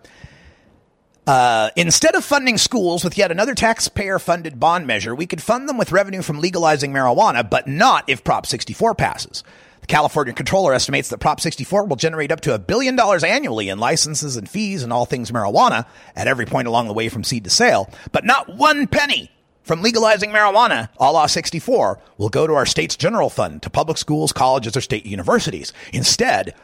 uh, 1.26 1.70
instead 1.76 2.16
of 2.16 2.24
funding 2.24 2.58
schools 2.58 3.04
with 3.04 3.18
yet 3.18 3.32
another 3.32 3.56
taxpayer 3.56 4.20
funded 4.20 4.60
bond 4.60 4.88
measure, 4.88 5.16
we 5.16 5.28
could 5.28 5.42
fund 5.42 5.70
them 5.70 5.78
with 5.78 5.92
revenue 5.92 6.22
from 6.22 6.40
legalizing 6.40 6.92
marijuana, 6.92 7.48
but 7.48 7.68
not 7.68 8.08
if 8.08 8.24
Prop 8.24 8.46
64 8.46 8.96
passes. 8.96 9.44
The 9.82 9.88
California 9.88 10.34
controller 10.34 10.74
estimates 10.74 11.10
that 11.10 11.20
Prop 11.20 11.40
64 11.40 11.86
will 11.86 11.96
generate 11.96 12.32
up 12.32 12.42
to 12.42 12.54
a 12.54 12.60
billion 12.60 12.96
dollars 12.96 13.24
annually 13.24 13.70
in 13.70 13.80
licenses 13.80 14.38
and 14.38 14.50
fees 14.50 14.84
and 14.84 14.92
all 14.92 15.06
things 15.06 15.32
marijuana 15.32 15.86
at 16.16 16.28
every 16.28 16.46
point 16.46 16.68
along 16.68 16.88
the 16.88 16.94
way 16.94 17.10
from 17.10 17.24
seed 17.24 17.44
to 17.46 17.50
sale, 17.50 17.90
but 18.12 18.26
not 18.26 18.56
one 18.56 18.88
penny 18.88 19.32
from 19.70 19.84
legalizing 19.84 20.32
marijuana, 20.32 20.90
a 21.00 21.12
la 21.12 21.28
64, 21.28 22.00
will 22.18 22.30
go 22.30 22.48
to 22.48 22.56
our 22.56 22.66
state's 22.66 22.96
general 22.96 23.30
fund, 23.30 23.62
to 23.62 23.70
public 23.70 24.00
schools, 24.00 24.34
colleges, 24.34 24.76
or 24.76 24.82
state 24.82 25.06
universities. 25.06 25.74
Instead, 25.94 26.56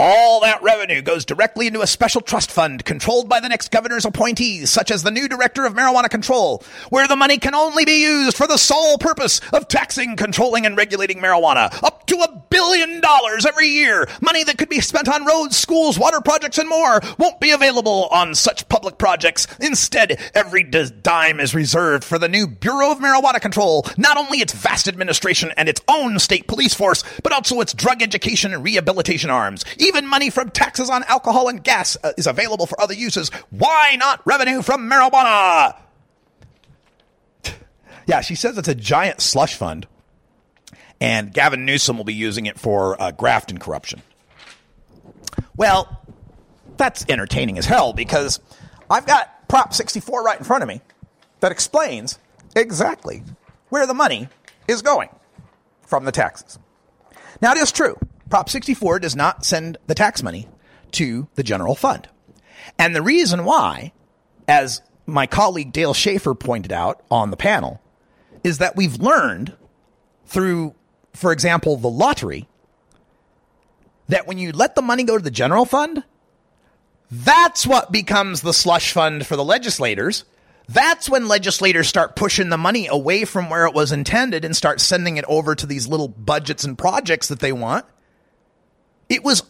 all 0.00 0.40
that 0.40 0.62
revenue 0.62 1.02
goes 1.02 1.26
directly 1.26 1.66
into 1.66 1.82
a 1.82 1.86
special 1.86 2.22
trust 2.22 2.50
fund 2.50 2.86
controlled 2.86 3.28
by 3.28 3.38
the 3.38 3.50
next 3.50 3.70
governor's 3.70 4.06
appointees, 4.06 4.70
such 4.70 4.90
as 4.90 5.02
the 5.02 5.10
new 5.10 5.28
director 5.28 5.66
of 5.66 5.74
marijuana 5.74 6.08
control, 6.08 6.64
where 6.88 7.06
the 7.06 7.16
money 7.16 7.36
can 7.36 7.54
only 7.54 7.84
be 7.84 8.00
used 8.00 8.34
for 8.34 8.46
the 8.46 8.56
sole 8.56 8.96
purpose 8.96 9.42
of 9.52 9.68
taxing, 9.68 10.16
controlling, 10.16 10.64
and 10.64 10.74
regulating 10.74 11.18
marijuana. 11.18 11.70
Up 11.82 12.06
to 12.06 12.16
a 12.16 12.42
billion 12.48 13.02
dollars 13.02 13.44
every 13.44 13.68
year. 13.68 14.08
Money 14.22 14.42
that 14.42 14.56
could 14.56 14.70
be 14.70 14.80
spent 14.80 15.06
on 15.06 15.26
roads, 15.26 15.58
schools, 15.58 15.98
water 15.98 16.22
projects, 16.22 16.56
and 16.56 16.68
more 16.68 17.02
won't 17.18 17.38
be 17.38 17.50
available 17.50 18.08
on 18.10 18.34
such 18.34 18.66
public 18.70 18.96
projects. 18.96 19.46
Instead, 19.60 20.18
every 20.34 20.64
dime 20.64 21.40
is 21.40 21.54
reserved 21.54 22.04
for 22.04 22.18
the 22.18 22.28
new 22.28 22.46
Bureau 22.46 22.90
of 22.90 23.00
Marijuana 23.00 23.40
Control, 23.40 23.86
not 23.98 24.16
only 24.16 24.38
its 24.38 24.54
vast 24.54 24.88
administration 24.88 25.52
and 25.58 25.68
its 25.68 25.82
own 25.88 26.18
state 26.18 26.46
police 26.46 26.72
force, 26.72 27.04
but 27.22 27.32
also 27.32 27.60
its 27.60 27.74
drug 27.74 28.00
education 28.02 28.54
and 28.54 28.64
rehabilitation 28.64 29.28
arms. 29.28 29.62
Even 29.76 29.89
money 29.94 30.30
from 30.30 30.50
taxes 30.50 30.90
on 30.90 31.04
alcohol 31.04 31.48
and 31.48 31.62
gas 31.62 31.96
uh, 32.02 32.12
is 32.16 32.26
available 32.26 32.66
for 32.66 32.80
other 32.80 32.94
uses. 32.94 33.30
Why 33.50 33.96
not 33.96 34.20
revenue 34.26 34.62
from 34.62 34.88
marijuana? 34.88 35.76
yeah, 38.06 38.20
she 38.20 38.34
says 38.34 38.58
it's 38.58 38.68
a 38.68 38.74
giant 38.74 39.20
slush 39.20 39.54
fund, 39.54 39.86
and 41.00 41.32
Gavin 41.32 41.64
Newsom 41.64 41.96
will 41.96 42.04
be 42.04 42.14
using 42.14 42.46
it 42.46 42.58
for 42.58 43.00
uh, 43.00 43.10
graft 43.10 43.50
and 43.50 43.60
corruption. 43.60 44.02
Well, 45.56 46.00
that's 46.76 47.04
entertaining 47.08 47.58
as 47.58 47.66
hell 47.66 47.92
because 47.92 48.40
I've 48.88 49.06
got 49.06 49.48
Prop 49.48 49.74
64 49.74 50.22
right 50.22 50.38
in 50.38 50.44
front 50.44 50.62
of 50.62 50.68
me 50.68 50.80
that 51.40 51.52
explains 51.52 52.18
exactly 52.56 53.22
where 53.68 53.86
the 53.86 53.94
money 53.94 54.28
is 54.66 54.82
going 54.82 55.08
from 55.86 56.04
the 56.04 56.12
taxes. 56.12 56.58
Now, 57.42 57.52
it 57.52 57.58
is 57.58 57.72
true. 57.72 57.98
Prop 58.30 58.48
64 58.48 59.00
does 59.00 59.16
not 59.16 59.44
send 59.44 59.76
the 59.88 59.94
tax 59.94 60.22
money 60.22 60.48
to 60.92 61.28
the 61.34 61.42
general 61.42 61.74
fund. 61.74 62.08
And 62.78 62.94
the 62.94 63.02
reason 63.02 63.44
why, 63.44 63.92
as 64.46 64.80
my 65.04 65.26
colleague 65.26 65.72
Dale 65.72 65.94
Schafer 65.94 66.38
pointed 66.38 66.72
out 66.72 67.02
on 67.10 67.30
the 67.30 67.36
panel, 67.36 67.82
is 68.44 68.58
that 68.58 68.76
we've 68.76 68.96
learned 68.96 69.56
through, 70.26 70.74
for 71.12 71.32
example, 71.32 71.76
the 71.76 71.90
lottery, 71.90 72.48
that 74.08 74.26
when 74.26 74.38
you 74.38 74.52
let 74.52 74.76
the 74.76 74.82
money 74.82 75.02
go 75.02 75.18
to 75.18 75.24
the 75.24 75.30
general 75.30 75.64
fund, 75.64 76.04
that's 77.10 77.66
what 77.66 77.90
becomes 77.90 78.42
the 78.42 78.52
slush 78.52 78.92
fund 78.92 79.26
for 79.26 79.34
the 79.34 79.44
legislators. 79.44 80.24
That's 80.68 81.10
when 81.10 81.26
legislators 81.26 81.88
start 81.88 82.14
pushing 82.14 82.48
the 82.48 82.56
money 82.56 82.86
away 82.86 83.24
from 83.24 83.50
where 83.50 83.66
it 83.66 83.74
was 83.74 83.90
intended 83.90 84.44
and 84.44 84.56
start 84.56 84.80
sending 84.80 85.16
it 85.16 85.24
over 85.26 85.56
to 85.56 85.66
these 85.66 85.88
little 85.88 86.06
budgets 86.06 86.62
and 86.62 86.78
projects 86.78 87.26
that 87.28 87.40
they 87.40 87.52
want. 87.52 87.84
It 89.10 89.22
was 89.22 89.42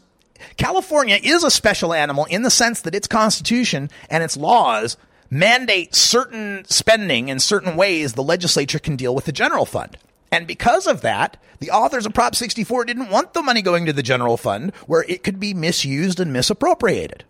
California 0.56 1.18
is 1.22 1.44
a 1.44 1.50
special 1.50 1.94
animal 1.94 2.24
in 2.24 2.42
the 2.42 2.50
sense 2.50 2.80
that 2.80 2.94
its 2.94 3.06
constitution 3.06 3.90
and 4.08 4.24
its 4.24 4.36
laws 4.36 4.96
mandate 5.30 5.94
certain 5.94 6.64
spending 6.64 7.28
in 7.28 7.38
certain 7.38 7.76
ways 7.76 8.14
the 8.14 8.22
legislature 8.22 8.80
can 8.80 8.96
deal 8.96 9.14
with 9.14 9.26
the 9.26 9.32
general 9.32 9.66
fund. 9.66 9.96
And 10.32 10.46
because 10.46 10.86
of 10.86 11.02
that, 11.02 11.36
the 11.60 11.70
authors 11.70 12.06
of 12.06 12.14
Prop 12.14 12.34
64 12.34 12.86
didn't 12.86 13.10
want 13.10 13.34
the 13.34 13.42
money 13.42 13.62
going 13.62 13.86
to 13.86 13.92
the 13.92 14.02
general 14.02 14.36
fund 14.36 14.74
where 14.86 15.04
it 15.08 15.22
could 15.22 15.38
be 15.38 15.54
misused 15.54 16.20
and 16.20 16.32
misappropriated. 16.32 17.24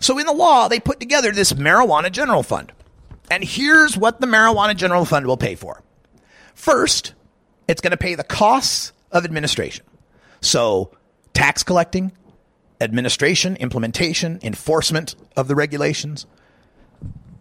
So 0.00 0.18
in 0.18 0.26
the 0.26 0.32
law, 0.32 0.68
they 0.68 0.80
put 0.80 0.98
together 0.98 1.30
this 1.30 1.52
marijuana 1.52 2.10
general 2.10 2.42
fund. 2.42 2.72
And 3.30 3.44
here's 3.44 3.96
what 3.96 4.20
the 4.20 4.26
marijuana 4.26 4.76
general 4.76 5.04
fund 5.04 5.26
will 5.26 5.36
pay 5.36 5.56
for. 5.56 5.82
First, 6.54 7.14
it's 7.68 7.80
going 7.80 7.90
to 7.90 7.96
pay 7.96 8.14
the 8.14 8.24
costs 8.24 8.92
of 9.10 9.24
administration. 9.24 9.84
So 10.40 10.90
tax 11.44 11.62
collecting, 11.62 12.10
administration, 12.80 13.54
implementation, 13.56 14.38
enforcement 14.42 15.14
of 15.36 15.46
the 15.46 15.54
regulations, 15.54 16.24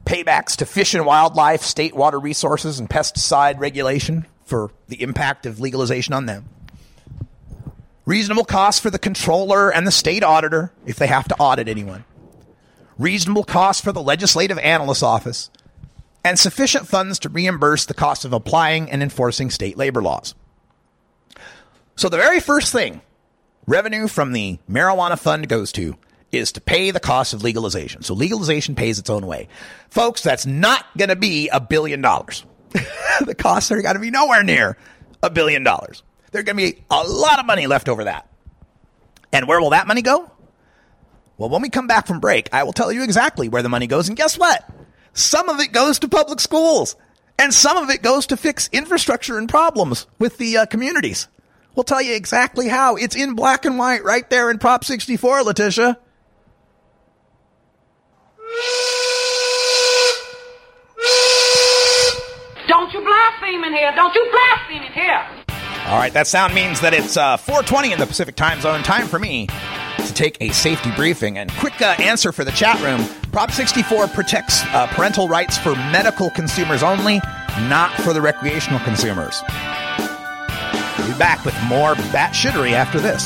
paybacks 0.05 0.57
to 0.57 0.65
fish 0.65 0.93
and 0.93 1.05
wildlife, 1.05 1.61
state 1.61 1.95
water 1.95 2.19
resources, 2.19 2.80
and 2.80 2.89
pesticide 2.89 3.57
regulation 3.59 4.25
for 4.43 4.71
the 4.89 5.01
impact 5.01 5.45
of 5.45 5.61
legalization 5.61 6.13
on 6.13 6.25
them. 6.25 6.49
Reasonable 8.05 8.43
costs 8.43 8.81
for 8.81 8.89
the 8.89 8.99
controller 8.99 9.71
and 9.71 9.88
the 9.88 9.91
state 9.91 10.21
auditor 10.21 10.73
if 10.85 10.97
they 10.97 11.07
have 11.07 11.30
to 11.30 11.38
audit 11.38 11.69
anyone. 11.69 12.03
Reasonable 12.97 13.45
costs 13.45 13.81
for 13.81 13.93
the 13.93 14.03
legislative 14.03 14.57
analyst's 14.57 15.01
office. 15.01 15.49
And 16.25 16.38
sufficient 16.38 16.89
funds 16.89 17.19
to 17.19 17.30
reimburse 17.30 17.85
the 17.85 17.93
cost 17.93 18.25
of 18.25 18.34
applying 18.34 18.91
and 18.91 19.01
enforcing 19.01 19.49
state 19.49 19.77
labor 19.77 20.01
laws. 20.01 20.35
So, 21.95 22.09
the 22.09 22.17
very 22.17 22.41
first 22.41 22.73
thing 22.73 23.01
revenue 23.65 24.07
from 24.07 24.34
the 24.34 24.60
marijuana 24.69 25.18
fund 25.18 25.48
goes 25.48 25.72
to 25.73 25.95
is 26.31 26.52
to 26.53 26.61
pay 26.61 26.91
the 26.91 26.99
cost 26.99 27.34
of 27.34 27.44
legalization. 27.44 28.02
So 28.02 28.14
legalization 28.14 28.76
pays 28.76 28.99
its 28.99 29.10
own 29.10 29.26
way. 29.27 29.48
Folks, 29.90 30.22
that's 30.22 30.45
not 30.45 30.85
going 30.98 31.10
to 31.10 31.15
be 31.15 31.49
a 31.49 31.60
billion 31.60 32.02
dollars. 32.02 32.44
the 33.26 33.35
costs 33.35 33.72
are 33.72 33.81
going 33.81 33.95
to 33.95 34.02
be 34.02 34.10
nowhere 34.10 34.44
near 34.44 34.77
a 35.22 35.30
billion 35.30 35.64
dollars. 35.64 36.02
There's 36.31 36.45
going 36.45 36.57
to 36.57 36.73
be 36.73 36.84
a 36.90 37.03
lot 37.03 37.40
of 37.40 37.45
money 37.45 37.68
left 37.68 37.88
over 37.88 38.06
that. 38.06 38.27
And 39.31 39.48
where 39.48 39.61
will 39.61 39.72
that 39.72 39.88
money 39.88 40.02
go? 40.02 40.30
Well, 41.38 41.49
when 41.49 41.61
we 41.61 41.69
come 41.69 41.88
back 41.88 42.07
from 42.07 42.19
break, 42.19 42.49
I 42.52 42.64
will 42.64 42.73
tell 42.73 42.91
you 42.91 43.03
exactly 43.03 43.49
where 43.49 43.61
the 43.64 43.69
money 43.69 43.88
goes. 43.88 44.07
And 44.07 44.18
guess 44.18 44.38
what? 44.38 44.68
Some 45.14 45.49
of 45.49 45.60
it 45.60 45.72
goes 45.72 45.99
to 45.99 46.07
public 46.07 46.40
schools, 46.40 46.95
and 47.38 47.53
some 47.53 47.77
of 47.77 47.90
it 47.90 48.02
goes 48.02 48.27
to 48.27 48.38
fix 48.38 48.69
infrastructure 48.72 49.38
and 49.38 49.48
problems 49.48 50.07
with 50.19 50.38
the 50.38 50.57
uh, 50.57 50.65
communities. 50.65 51.27
We'll 51.76 51.84
tell 51.84 52.02
you 52.02 52.16
exactly 52.16 52.68
how. 52.68 52.95
It's 52.95 53.16
in 53.16 53.34
black 53.34 53.66
and 53.66 53.78
white 53.78 54.04
right 54.04 54.30
there 54.30 54.52
in 54.52 54.60
Prop 54.60 54.84
64, 54.84 55.44
Letitia. 55.44 55.98
Don't 62.68 62.94
you 62.94 63.02
blaspheme 63.02 63.64
in 63.64 63.74
here. 63.74 63.91
Don't 63.95 64.14
you 64.14 64.30
blaspheme 64.32 64.84
in 64.84 64.91
here. 64.94 65.26
All 65.88 65.98
right, 65.98 66.14
that 66.14 66.28
sound 66.28 66.54
means 66.54 66.80
that 66.82 66.94
it's 66.94 67.18
uh, 67.18 67.38
420 67.38 67.91
in 67.91 68.00
the 68.00 68.06
Pacific 68.06 68.36
time 68.36 68.62
zone. 68.62 68.84
Time 68.84 69.08
for 69.08 69.20
me 69.20 69.48
to 69.98 70.14
take 70.14 70.38
a 70.41 70.54
safety 70.54 70.91
briefing. 70.95 71.38
And 71.38 71.52
quick 71.54 71.82
uh, 71.82 71.95
answer 72.00 72.32
for 72.32 72.44
the 72.44 72.52
chat 72.52 72.82
room 72.82 73.06
Prop 73.32 73.52
64 73.52 74.08
protects 74.10 74.64
uh, 74.68 74.88
parental 74.91 75.28
rights 75.28 75.58
for 75.58 75.76
medical 75.76 76.30
consumers 76.30 76.84
only, 76.84 77.20
not 77.62 77.91
for 78.02 78.14
the 78.14 78.22
recreational 78.22 78.80
consumers. 78.82 79.41
Back 81.24 81.45
with 81.45 81.56
more 81.64 81.95
bat 82.12 82.34
shittery 82.34 82.74
after 82.74 83.00
this. 83.00 83.24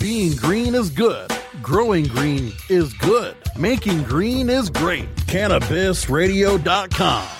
Being 0.00 0.34
green 0.36 0.74
is 0.74 0.88
good. 0.88 1.30
Growing 1.60 2.06
green 2.06 2.54
is 2.70 2.94
good. 2.94 3.36
Making 3.58 4.04
green 4.04 4.48
is 4.48 4.70
great. 4.70 5.14
CannabisRadio.com. 5.26 7.37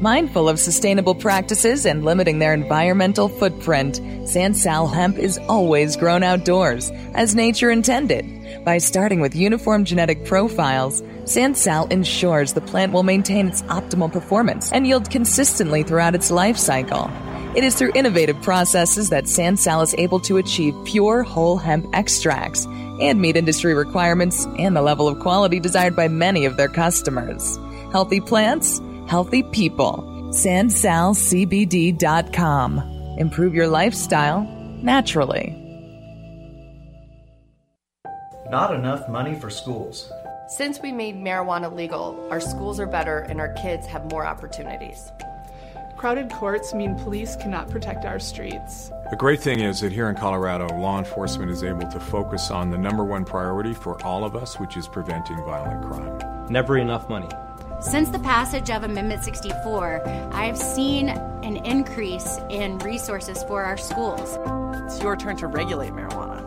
Mindful 0.00 0.50
of 0.50 0.60
sustainable 0.60 1.14
practices 1.14 1.86
and 1.86 2.04
limiting 2.04 2.38
their 2.38 2.52
environmental 2.52 3.30
footprint, 3.30 3.98
Sansal 4.24 4.92
hemp 4.92 5.16
is 5.16 5.38
always 5.48 5.96
grown 5.96 6.22
outdoors, 6.22 6.90
as 7.14 7.34
nature 7.34 7.70
intended. 7.70 8.26
By 8.62 8.76
starting 8.76 9.20
with 9.20 9.34
uniform 9.34 9.86
genetic 9.86 10.26
profiles, 10.26 11.00
Sansal 11.24 11.90
ensures 11.90 12.52
the 12.52 12.60
plant 12.60 12.92
will 12.92 13.04
maintain 13.04 13.48
its 13.48 13.62
optimal 13.62 14.12
performance 14.12 14.70
and 14.70 14.86
yield 14.86 15.08
consistently 15.08 15.82
throughout 15.82 16.14
its 16.14 16.30
life 16.30 16.58
cycle. 16.58 17.10
It 17.56 17.64
is 17.64 17.74
through 17.74 17.92
innovative 17.94 18.42
processes 18.42 19.08
that 19.08 19.24
Sansal 19.24 19.82
is 19.82 19.94
able 19.96 20.20
to 20.20 20.36
achieve 20.36 20.74
pure 20.84 21.22
whole 21.22 21.56
hemp 21.56 21.86
extracts 21.94 22.66
and 23.00 23.18
meet 23.18 23.34
industry 23.34 23.72
requirements 23.72 24.44
and 24.58 24.76
the 24.76 24.82
level 24.82 25.08
of 25.08 25.20
quality 25.20 25.58
desired 25.58 25.96
by 25.96 26.08
many 26.08 26.44
of 26.44 26.58
their 26.58 26.68
customers. 26.68 27.58
Healthy 27.92 28.20
plants, 28.20 28.78
healthy 29.08 29.42
people. 29.44 30.02
SansalCBD.com. 30.30 32.78
Improve 33.18 33.54
your 33.54 33.68
lifestyle 33.68 34.42
naturally. 34.82 35.62
Not 38.50 38.74
enough 38.74 39.08
money 39.08 39.34
for 39.34 39.50
schools. 39.50 40.12
Since 40.48 40.80
we 40.80 40.92
made 40.92 41.16
marijuana 41.16 41.74
legal, 41.74 42.28
our 42.30 42.40
schools 42.40 42.78
are 42.78 42.86
better 42.86 43.18
and 43.18 43.40
our 43.40 43.52
kids 43.54 43.86
have 43.86 44.10
more 44.12 44.24
opportunities. 44.24 45.10
Crowded 45.96 46.30
courts 46.30 46.74
mean 46.74 46.94
police 46.94 47.36
cannot 47.36 47.70
protect 47.70 48.04
our 48.04 48.20
streets. 48.20 48.90
The 49.10 49.16
great 49.16 49.40
thing 49.40 49.60
is 49.60 49.80
that 49.80 49.92
here 49.92 50.08
in 50.08 50.14
Colorado, 50.14 50.68
law 50.78 50.98
enforcement 50.98 51.50
is 51.50 51.64
able 51.64 51.88
to 51.88 51.98
focus 51.98 52.50
on 52.50 52.70
the 52.70 52.78
number 52.78 53.02
one 53.02 53.24
priority 53.24 53.72
for 53.72 54.00
all 54.04 54.24
of 54.24 54.36
us, 54.36 54.60
which 54.60 54.76
is 54.76 54.86
preventing 54.86 55.36
violent 55.38 55.84
crime. 55.86 56.46
Never 56.48 56.76
enough 56.76 57.08
money. 57.08 57.28
Since 57.80 58.08
the 58.10 58.18
passage 58.18 58.70
of 58.70 58.84
Amendment 58.84 59.22
64, 59.22 60.02
I've 60.32 60.56
seen 60.56 61.10
an 61.10 61.56
increase 61.58 62.38
in 62.48 62.78
resources 62.78 63.42
for 63.44 63.62
our 63.62 63.76
schools. 63.76 64.38
It's 64.86 65.02
your 65.02 65.14
turn 65.16 65.36
to 65.36 65.46
regulate 65.46 65.92
marijuana. 65.92 66.40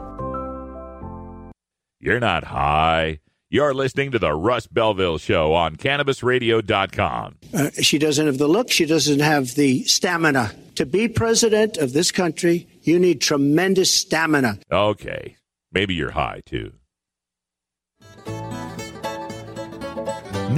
You're 1.99 2.19
not 2.19 2.45
high. 2.45 3.19
You're 3.51 3.73
listening 3.73 4.11
to 4.11 4.19
the 4.19 4.34
Russ 4.34 4.68
Belville 4.68 5.18
Show 5.18 5.53
on 5.53 5.76
CannabisRadio.com. 5.76 7.38
Uh, 7.53 7.69
she 7.81 7.97
doesn't 7.97 8.26
have 8.26 8.38
the 8.38 8.47
look. 8.47 8.72
She 8.72 8.85
doesn't 8.85 9.19
have 9.19 9.56
the 9.56 9.84
stamina. 9.84 10.51
To 10.76 10.85
be 10.85 11.07
president 11.07 11.77
of 11.77 11.93
this 11.93 12.11
country, 12.11 12.68
you 12.84 12.99
need 12.99 13.22
tremendous 13.22 13.93
stamina. 13.93 14.60
Okay. 14.72 15.35
Maybe 15.72 15.93
you're 15.93 16.11
high, 16.11 16.41
too. 16.45 16.73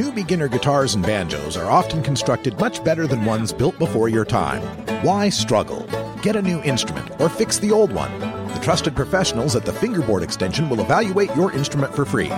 New 0.02 0.12
beginner 0.12 0.48
guitars 0.48 0.96
and 0.96 1.06
banjos 1.06 1.56
are 1.56 1.70
often 1.70 2.02
constructed 2.02 2.60
much 2.60 2.84
better 2.84 3.06
than 3.06 3.24
ones 3.24 3.54
built 3.54 3.78
before 3.78 4.10
your 4.10 4.26
time. 4.26 4.64
Why 5.06 5.30
struggle? 5.30 5.88
Get 6.24 6.36
a 6.36 6.42
new 6.42 6.60
instrument 6.64 7.22
or 7.22 7.30
fix 7.30 7.60
the 7.60 7.72
old 7.72 7.94
one. 7.94 8.20
The 8.20 8.60
trusted 8.64 8.96
professionals 8.96 9.56
at 9.56 9.64
the 9.64 9.72
Fingerboard 9.72 10.24
Extension 10.24 10.72
will 10.72 10.82
evaluate 10.82 11.36
your 11.36 11.52
instrument 11.52 11.94
for 11.94 12.04
free. 12.04 12.32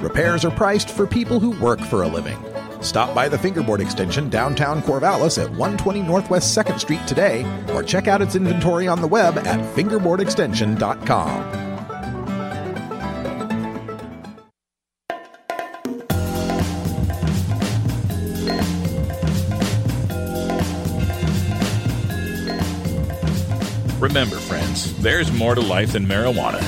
Repairs 0.00 0.44
are 0.44 0.52
priced 0.52 0.90
for 0.90 1.08
people 1.08 1.40
who 1.40 1.60
work 1.60 1.80
for 1.80 2.04
a 2.04 2.06
living. 2.06 2.38
Stop 2.82 3.16
by 3.16 3.28
the 3.28 3.36
Fingerboard 3.36 3.80
Extension 3.80 4.30
downtown 4.30 4.80
Corvallis 4.80 5.42
at 5.42 5.50
120 5.50 6.02
Northwest 6.02 6.56
2nd 6.56 6.78
Street 6.78 7.04
today 7.08 7.44
or 7.74 7.82
check 7.82 8.06
out 8.06 8.22
its 8.22 8.36
inventory 8.36 8.86
on 8.86 9.00
the 9.00 9.08
web 9.08 9.38
at 9.38 9.58
fingerboardextension.com. 9.74 11.67
Remember, 24.78 24.78
friends, 24.78 25.02
there's 25.02 25.32
more 25.32 25.54
to 25.54 25.60
life 25.60 25.92
than 25.92 26.06
marijuana. 26.06 26.60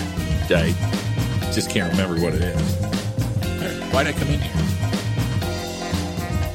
I 0.53 0.73
just 1.53 1.71
can't 1.71 1.91
remember 1.93 2.21
what 2.21 2.35
it 2.35 2.43
is. 2.43 2.77
Why'd 3.93 4.07
I 4.07 4.13
come 4.13 4.29
in 4.29 4.41
here? 4.41 4.57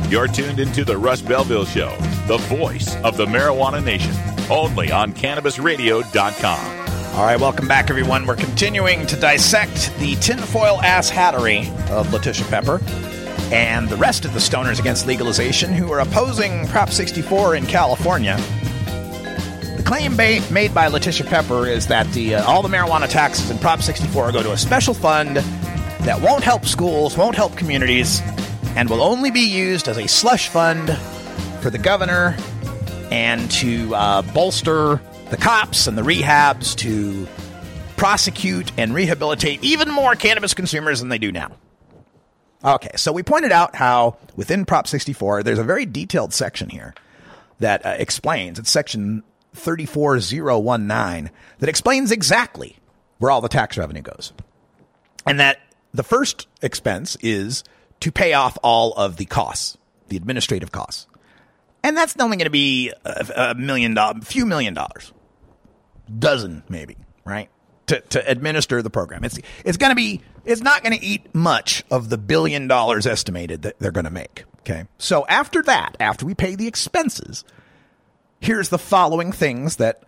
You're 0.10 0.28
tuned 0.28 0.60
into 0.60 0.86
the 0.86 0.98
Russ 0.98 1.22
Belville 1.22 1.66
Show, 1.66 1.96
the 2.28 2.38
voice 2.38 2.96
of 2.98 3.18
the 3.18 3.26
marijuana 3.26 3.84
nation, 3.84 4.14
only 4.50 4.92
on 4.92 5.14
CannabisRadio.com. 5.14 7.16
All 7.16 7.26
right, 7.26 7.40
welcome 7.40 7.68
back, 7.68 7.90
everyone. 7.90 8.26
We're 8.26 8.36
continuing 8.36 9.08
to 9.08 9.16
dissect 9.16 9.96
the 10.00 10.16
tinfoil 10.16 10.82
ass 10.82 11.10
hattery 11.10 11.70
of 11.90 12.12
Letitia 12.12 12.46
Pepper 12.48 12.82
and 13.54 13.88
the 13.90 13.98
rest 13.98 14.26
of 14.26 14.34
the 14.34 14.40
stoners 14.40 14.80
against 14.80 15.08
legalization 15.08 15.74
who 15.74 15.92
are 15.92 16.02
opposing 16.02 16.68
Prop 16.68 16.90
64 16.90 17.56
in 17.56 17.66
California. 17.66 18.38
Claim 19.86 20.18
ba- 20.18 20.42
made 20.52 20.74
by 20.74 20.88
Letitia 20.88 21.28
Pepper 21.28 21.68
is 21.68 21.88
that 21.88 22.12
the 22.14 22.36
uh, 22.36 22.44
all 22.46 22.64
the 22.64 22.70
marijuana 22.70 23.08
taxes 23.08 23.52
in 23.52 23.60
Prop 23.60 23.84
64 23.84 24.32
go 24.32 24.42
to 24.42 24.52
a 24.52 24.58
special 24.58 24.96
fund 24.96 25.38
that 25.38 26.20
won't 26.22 26.44
help 26.44 26.66
schools, 26.66 27.16
won't 27.16 27.36
help 27.36 27.56
communities, 27.56 28.20
and 28.76 28.90
will 28.90 29.04
only 29.04 29.30
be 29.30 29.42
used 29.42 29.88
as 29.88 29.98
a 29.98 30.08
slush 30.08 30.50
fund 30.50 30.98
for 31.62 31.70
the 31.70 31.78
governor 31.78 32.36
and 33.12 33.50
to 33.52 33.94
uh, 33.94 34.22
bolster 34.34 35.00
the 35.30 35.38
cops 35.38 35.86
and 35.86 35.96
the 35.96 36.02
rehabs 36.02 36.76
to 36.78 37.28
prosecute 37.96 38.72
and 38.80 38.94
rehabilitate 38.94 39.64
even 39.64 39.90
more 39.92 40.16
cannabis 40.16 40.56
consumers 40.56 41.00
than 41.00 41.10
they 41.10 41.20
do 41.20 41.32
now. 41.32 41.52
Okay, 42.64 42.92
so 42.96 43.12
we 43.12 43.22
pointed 43.22 43.52
out 43.52 43.76
how 43.76 44.18
within 44.36 44.66
Prop 44.66 44.88
64, 44.88 45.44
there's 45.44 45.60
a 45.60 45.64
very 45.64 45.86
detailed 45.86 46.34
section 46.34 46.70
here 46.70 46.96
that 47.60 47.86
uh, 47.86 47.90
explains, 48.00 48.58
it's 48.58 48.72
section 48.72 49.24
34019, 49.58 51.32
that 51.60 51.70
explains 51.70 52.12
exactly 52.12 52.78
where 53.18 53.32
all 53.32 53.42
the 53.42 53.50
tax 53.50 53.78
revenue 53.78 54.02
goes. 54.02 54.34
And 55.26 55.40
that 55.40 55.60
the 55.94 56.04
first 56.04 56.48
expense 56.62 57.18
is 57.22 57.64
to 58.02 58.12
pay 58.12 58.34
off 58.34 58.58
all 58.62 58.94
of 58.94 59.18
the 59.18 59.26
costs, 59.26 59.78
the 60.10 60.18
administrative 60.18 60.72
costs. 60.72 61.08
And 61.84 61.96
that's 61.96 62.16
only 62.20 62.38
going 62.38 62.46
to 62.46 62.52
be 62.52 62.92
a, 63.04 63.52
a 63.52 63.56
million 63.56 63.94
dollars, 63.94 64.24
a 64.24 64.26
few 64.26 64.46
million 64.46 64.74
dollars, 64.74 65.14
dozen 66.20 66.64
maybe, 66.68 66.98
right? 67.24 67.50
To, 67.88 68.00
to 68.02 68.30
administer 68.30 68.82
the 68.82 68.90
program. 68.90 69.24
It's, 69.24 69.40
it's 69.64 69.78
going 69.78 69.92
to 69.92 69.96
be, 69.96 70.22
it's 70.44 70.62
not 70.62 70.84
going 70.84 70.98
to 70.98 71.06
eat 71.06 71.34
much 71.36 71.84
of 71.92 72.10
the 72.10 72.18
billion 72.18 72.68
dollars 72.68 73.06
estimated 73.06 73.62
that 73.62 73.78
they're 73.80 73.92
going 73.92 74.06
to 74.06 74.12
make. 74.12 74.46
Okay. 74.62 74.86
So 74.98 75.28
after 75.28 75.62
that, 75.64 75.96
after 76.00 76.26
we 76.26 76.34
pay 76.34 76.56
the 76.56 76.66
expenses, 76.66 77.46
here's 78.40 78.70
the 78.70 78.78
following 78.78 79.32
things 79.32 79.78
that 79.78 80.04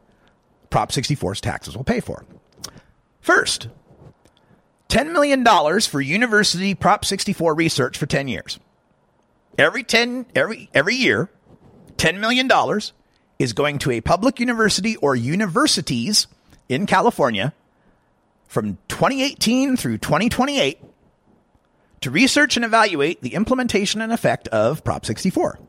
Prop 0.69 0.91
64's 0.91 1.41
taxes 1.41 1.75
will 1.75 1.83
pay 1.83 1.99
for. 1.99 2.25
First, 3.21 3.69
$10 4.89 5.11
million 5.11 5.45
for 5.81 6.01
university 6.01 6.75
Prop 6.75 7.03
64 7.03 7.55
research 7.55 7.97
for 7.97 8.05
10 8.05 8.27
years. 8.27 8.59
Every 9.57 9.83
10 9.83 10.27
every 10.35 10.69
every 10.73 10.95
year, 10.95 11.29
$10 11.97 12.19
million 12.19 12.49
is 13.39 13.53
going 13.53 13.79
to 13.79 13.91
a 13.91 14.01
public 14.01 14.39
university 14.39 14.95
or 14.97 15.15
universities 15.15 16.27
in 16.69 16.85
California 16.85 17.53
from 18.47 18.77
2018 18.87 19.77
through 19.77 19.97
2028 19.97 20.79
to 22.01 22.11
research 22.11 22.55
and 22.55 22.65
evaluate 22.65 23.21
the 23.21 23.33
implementation 23.33 24.01
and 24.01 24.13
effect 24.13 24.47
of 24.49 24.83
Prop 24.83 25.05
64. 25.05 25.59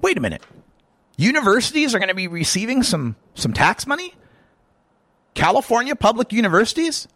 Wait 0.00 0.16
a 0.16 0.20
minute. 0.20 0.42
Universities 1.16 1.94
are 1.94 1.98
going 1.98 2.08
to 2.08 2.14
be 2.14 2.28
receiving 2.28 2.82
some, 2.82 3.16
some 3.34 3.52
tax 3.52 3.86
money? 3.86 4.14
California 5.34 5.96
public 5.96 6.32
universities 6.32 7.08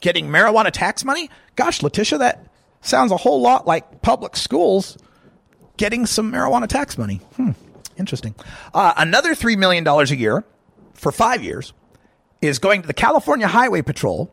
getting 0.00 0.28
marijuana 0.28 0.70
tax 0.70 1.04
money? 1.04 1.30
Gosh, 1.54 1.82
Letitia, 1.82 2.18
that 2.18 2.46
sounds 2.80 3.12
a 3.12 3.16
whole 3.16 3.40
lot 3.40 3.66
like 3.66 4.02
public 4.02 4.36
schools 4.36 4.96
getting 5.76 6.06
some 6.06 6.32
marijuana 6.32 6.66
tax 6.66 6.96
money. 6.96 7.16
Hmm, 7.36 7.52
interesting. 7.98 8.34
Uh, 8.72 8.94
another 8.96 9.34
$3 9.34 9.56
million 9.56 9.86
a 9.86 10.04
year 10.04 10.44
for 10.94 11.12
five 11.12 11.42
years 11.42 11.72
is 12.40 12.58
going 12.58 12.82
to 12.82 12.86
the 12.86 12.94
California 12.94 13.48
Highway 13.48 13.82
Patrol 13.82 14.32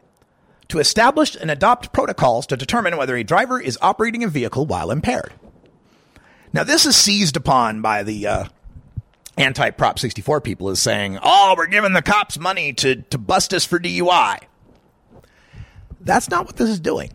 to 0.70 0.80
establish 0.80 1.36
and 1.36 1.52
adopt 1.52 1.94
protocols 1.94 2.48
to 2.48 2.58
determine 2.58 2.98
whether 2.98 3.16
a 3.16 3.24
driver 3.24 3.60
is 3.60 3.78
operating 3.82 4.24
a 4.24 4.28
vehicle 4.28 4.66
while 4.66 4.92
impaired. 4.92 5.34
Now, 6.54 6.64
this 6.64 6.86
is 6.86 6.96
seized 6.96 7.36
upon 7.36 7.82
by 7.82 8.04
the 8.04 8.28
uh, 8.28 8.46
anti 9.38 9.72
Prop 9.72 10.00
64 10.00 10.42
people 10.42 10.70
is 10.70 10.82
saying, 10.82 11.20
oh, 11.22 11.56
we're 11.58 11.68
giving 11.68 11.94
the 11.94 12.02
cops 12.02 12.38
money 12.40 12.74
to, 12.74 13.02
to 13.04 13.18
bust 13.18 13.54
us 13.54 13.66
for 13.66 13.80
DUI. 13.80 14.40
That's 16.02 16.30
not 16.30 16.46
what 16.46 16.58
this 16.58 16.70
is 16.70 16.80
doing. 16.80 17.12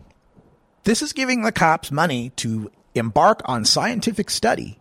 This 0.85 1.03
is 1.03 1.13
giving 1.13 1.43
the 1.43 1.53
cops 1.53 1.91
money 1.91 2.31
to 2.37 2.71
embark 2.95 3.43
on 3.45 3.65
scientific 3.65 4.31
study 4.31 4.79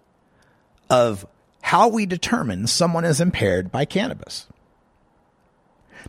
of 0.90 1.26
how 1.62 1.90
we 1.90 2.06
determine 2.06 2.68
someone 2.68 3.04
is 3.04 3.20
impaired 3.20 3.72
by 3.72 3.84
cannabis. 3.84 4.48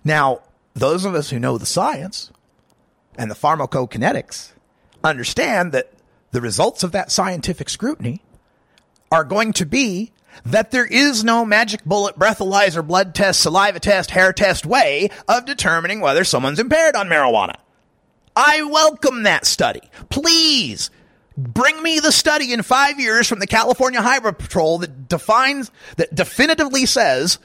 Now, 0.04 0.42
those 0.74 1.04
of 1.04 1.14
us 1.14 1.30
who 1.30 1.40
know 1.40 1.58
the 1.58 1.66
science 1.66 2.30
and 3.16 3.30
the 3.30 3.34
pharmacokinetics 3.34 4.52
understand 5.02 5.72
that 5.72 5.92
the 6.30 6.40
results 6.40 6.84
of 6.84 6.92
that 6.92 7.10
scientific 7.10 7.68
scrutiny 7.68 8.22
are 9.10 9.24
going 9.24 9.52
to 9.54 9.66
be 9.66 10.12
that 10.46 10.70
there 10.70 10.86
is 10.86 11.24
no 11.24 11.44
magic 11.44 11.84
bullet 11.84 12.18
breathalyzer 12.18 12.86
blood 12.86 13.14
test, 13.14 13.40
saliva 13.40 13.80
test, 13.80 14.10
hair 14.10 14.32
test 14.32 14.66
way 14.66 15.10
of 15.28 15.44
determining 15.44 16.00
whether 16.00 16.24
someone's 16.24 16.58
impaired 16.58 16.96
on 16.96 17.08
marijuana. 17.08 17.54
I 18.36 18.62
welcome 18.62 19.24
that 19.24 19.46
study. 19.46 19.82
Please 20.10 20.90
bring 21.36 21.82
me 21.82 22.00
the 22.00 22.12
study 22.12 22.52
in 22.52 22.62
five 22.62 22.98
years 22.98 23.28
from 23.28 23.38
the 23.38 23.46
California 23.46 24.00
Highway 24.00 24.32
Patrol 24.32 24.78
that 24.78 25.08
defines, 25.08 25.70
that 25.96 26.14
definitively 26.14 26.86
says 26.86 27.38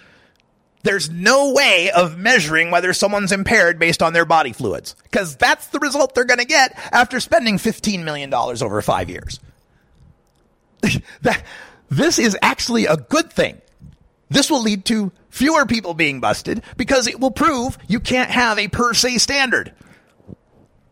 there's 0.83 1.09
no 1.09 1.53
way 1.53 1.91
of 1.91 2.17
measuring 2.17 2.69
whether 2.69 2.93
someone's 2.93 3.31
impaired 3.31 3.79
based 3.79 4.03
on 4.03 4.13
their 4.13 4.25
body 4.25 4.51
fluids. 4.51 4.95
Because 5.03 5.35
that's 5.35 5.67
the 5.67 5.79
result 5.79 6.13
they're 6.13 6.25
going 6.25 6.39
to 6.39 6.45
get 6.45 6.77
after 6.91 7.19
spending 7.19 7.57
$15 7.57 8.03
million 8.03 8.33
over 8.33 8.81
five 8.81 9.09
years. 9.09 9.39
that, 11.21 11.43
this 11.97 12.19
is 12.19 12.37
actually 12.41 12.85
a 12.85 12.97
good 12.97 13.31
thing. 13.31 13.61
This 14.29 14.49
will 14.49 14.61
lead 14.61 14.85
to 14.85 15.11
fewer 15.29 15.65
people 15.65 15.93
being 15.93 16.19
busted 16.19 16.63
because 16.77 17.07
it 17.07 17.19
will 17.19 17.31
prove 17.31 17.77
you 17.87 17.99
can't 17.99 18.31
have 18.31 18.57
a 18.57 18.67
per 18.67 18.93
se 18.93 19.19
standard. 19.19 19.73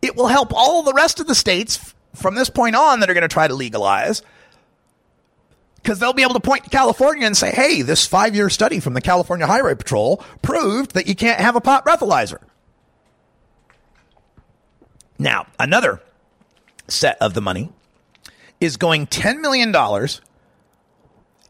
It 0.02 0.16
will 0.16 0.28
help 0.28 0.54
all 0.54 0.84
the 0.84 0.94
rest 0.94 1.20
of 1.20 1.28
the 1.28 1.36
states 1.36 1.94
from 2.16 2.36
this 2.36 2.50
point 2.50 2.76
on 2.76 3.00
that 3.00 3.10
are 3.10 3.14
going 3.14 3.22
to 3.22 3.28
try 3.28 3.48
to 3.48 3.54
legalize 3.54 4.22
because 5.82 6.00
they'll 6.00 6.14
be 6.14 6.22
able 6.22 6.34
to 6.34 6.40
point 6.40 6.64
to 6.64 6.70
California 6.70 7.26
and 7.26 7.36
say, 7.36 7.52
hey, 7.52 7.82
this 7.82 8.06
five 8.06 8.36
year 8.36 8.50
study 8.50 8.80
from 8.80 8.94
the 8.94 9.02
California 9.02 9.48
Highway 9.48 9.76
Patrol 9.76 10.24
proved 10.42 10.94
that 10.94 11.08
you 11.08 11.16
can't 11.16 11.40
have 11.40 11.56
a 11.56 11.62
pot 11.62 11.86
breathalyzer. 11.86 12.40
Now, 15.18 15.48
another 15.60 16.02
set 16.88 17.18
of 17.22 17.34
the 17.34 17.42
money 17.42 17.72
is 18.60 18.78
going 18.78 19.08
$10 19.08 19.40
million, 19.40 19.72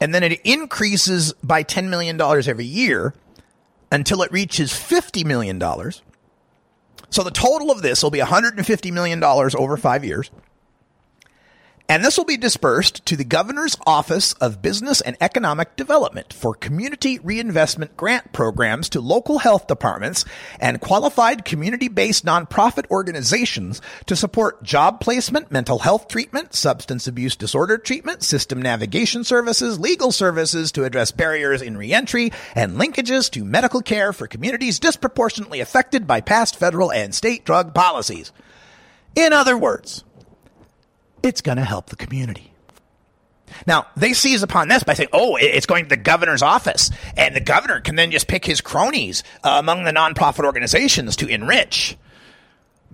and 0.01 0.13
then 0.13 0.23
it 0.23 0.41
increases 0.43 1.31
by 1.43 1.63
$10 1.63 1.87
million 1.89 2.19
every 2.19 2.65
year 2.65 3.13
until 3.91 4.23
it 4.23 4.31
reaches 4.31 4.71
$50 4.71 5.23
million. 5.23 5.59
So 7.11 7.23
the 7.23 7.31
total 7.31 7.69
of 7.71 7.83
this 7.83 8.01
will 8.01 8.09
be 8.09 8.19
$150 8.19 8.91
million 8.91 9.23
over 9.23 9.77
five 9.77 10.03
years. 10.03 10.31
And 11.91 12.05
this 12.05 12.17
will 12.17 12.23
be 12.23 12.37
dispersed 12.37 13.05
to 13.07 13.17
the 13.17 13.25
Governor's 13.25 13.75
Office 13.85 14.31
of 14.35 14.61
Business 14.61 15.01
and 15.01 15.17
Economic 15.19 15.75
Development 15.75 16.31
for 16.31 16.55
community 16.55 17.19
reinvestment 17.19 17.97
grant 17.97 18.31
programs 18.31 18.87
to 18.91 19.01
local 19.01 19.39
health 19.39 19.67
departments 19.67 20.23
and 20.61 20.79
qualified 20.79 21.43
community 21.43 21.89
based 21.89 22.23
nonprofit 22.23 22.89
organizations 22.89 23.81
to 24.05 24.15
support 24.15 24.63
job 24.63 25.01
placement, 25.01 25.51
mental 25.51 25.79
health 25.79 26.07
treatment, 26.07 26.53
substance 26.53 27.07
abuse 27.07 27.35
disorder 27.35 27.77
treatment, 27.77 28.23
system 28.23 28.61
navigation 28.61 29.25
services, 29.25 29.77
legal 29.77 30.13
services 30.13 30.71
to 30.71 30.85
address 30.85 31.11
barriers 31.11 31.61
in 31.61 31.75
reentry, 31.75 32.31
and 32.55 32.77
linkages 32.79 33.29
to 33.29 33.43
medical 33.43 33.81
care 33.81 34.13
for 34.13 34.27
communities 34.27 34.79
disproportionately 34.79 35.59
affected 35.59 36.07
by 36.07 36.21
past 36.21 36.55
federal 36.55 36.89
and 36.89 37.13
state 37.13 37.43
drug 37.43 37.73
policies. 37.73 38.31
In 39.13 39.33
other 39.33 39.57
words, 39.57 40.05
it's 41.23 41.41
going 41.41 41.57
to 41.57 41.63
help 41.63 41.87
the 41.87 41.95
community. 41.95 42.51
Now, 43.67 43.87
they 43.95 44.13
seize 44.13 44.43
upon 44.43 44.67
this 44.67 44.83
by 44.83 44.93
saying, 44.93 45.09
oh, 45.13 45.35
it's 45.35 45.65
going 45.65 45.85
to 45.85 45.89
the 45.89 45.97
governor's 45.97 46.41
office. 46.41 46.89
And 47.17 47.35
the 47.35 47.41
governor 47.41 47.81
can 47.81 47.95
then 47.95 48.11
just 48.11 48.27
pick 48.27 48.45
his 48.45 48.61
cronies 48.61 49.23
uh, 49.43 49.57
among 49.59 49.83
the 49.83 49.91
nonprofit 49.91 50.45
organizations 50.45 51.15
to 51.17 51.27
enrich. 51.27 51.97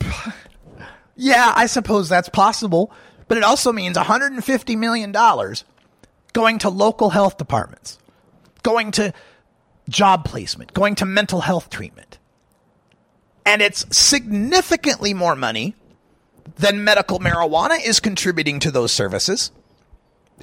yeah, 1.16 1.54
I 1.56 1.68
suppose 1.68 2.10
that's 2.10 2.30
possible. 2.30 2.92
But 3.28 3.38
it 3.38 3.44
also 3.44 3.72
means 3.72 3.98
$150 3.98 4.78
million 4.78 5.12
going 6.34 6.60
to 6.60 6.70
local 6.70 7.10
health 7.10 7.38
departments, 7.38 7.98
going 8.64 8.92
to 8.92 9.14
job 9.90 10.26
placement, 10.26 10.74
going 10.74 10.96
to 10.96 11.06
mental 11.06 11.42
health 11.42 11.70
treatment. 11.70 12.18
And 13.46 13.62
it's 13.62 13.86
significantly 13.98 15.14
more 15.14 15.36
money 15.36 15.76
then 16.56 16.84
medical 16.84 17.20
marijuana 17.20 17.84
is 17.84 18.00
contributing 18.00 18.60
to 18.60 18.72
those 18.72 18.92
services. 18.92 19.52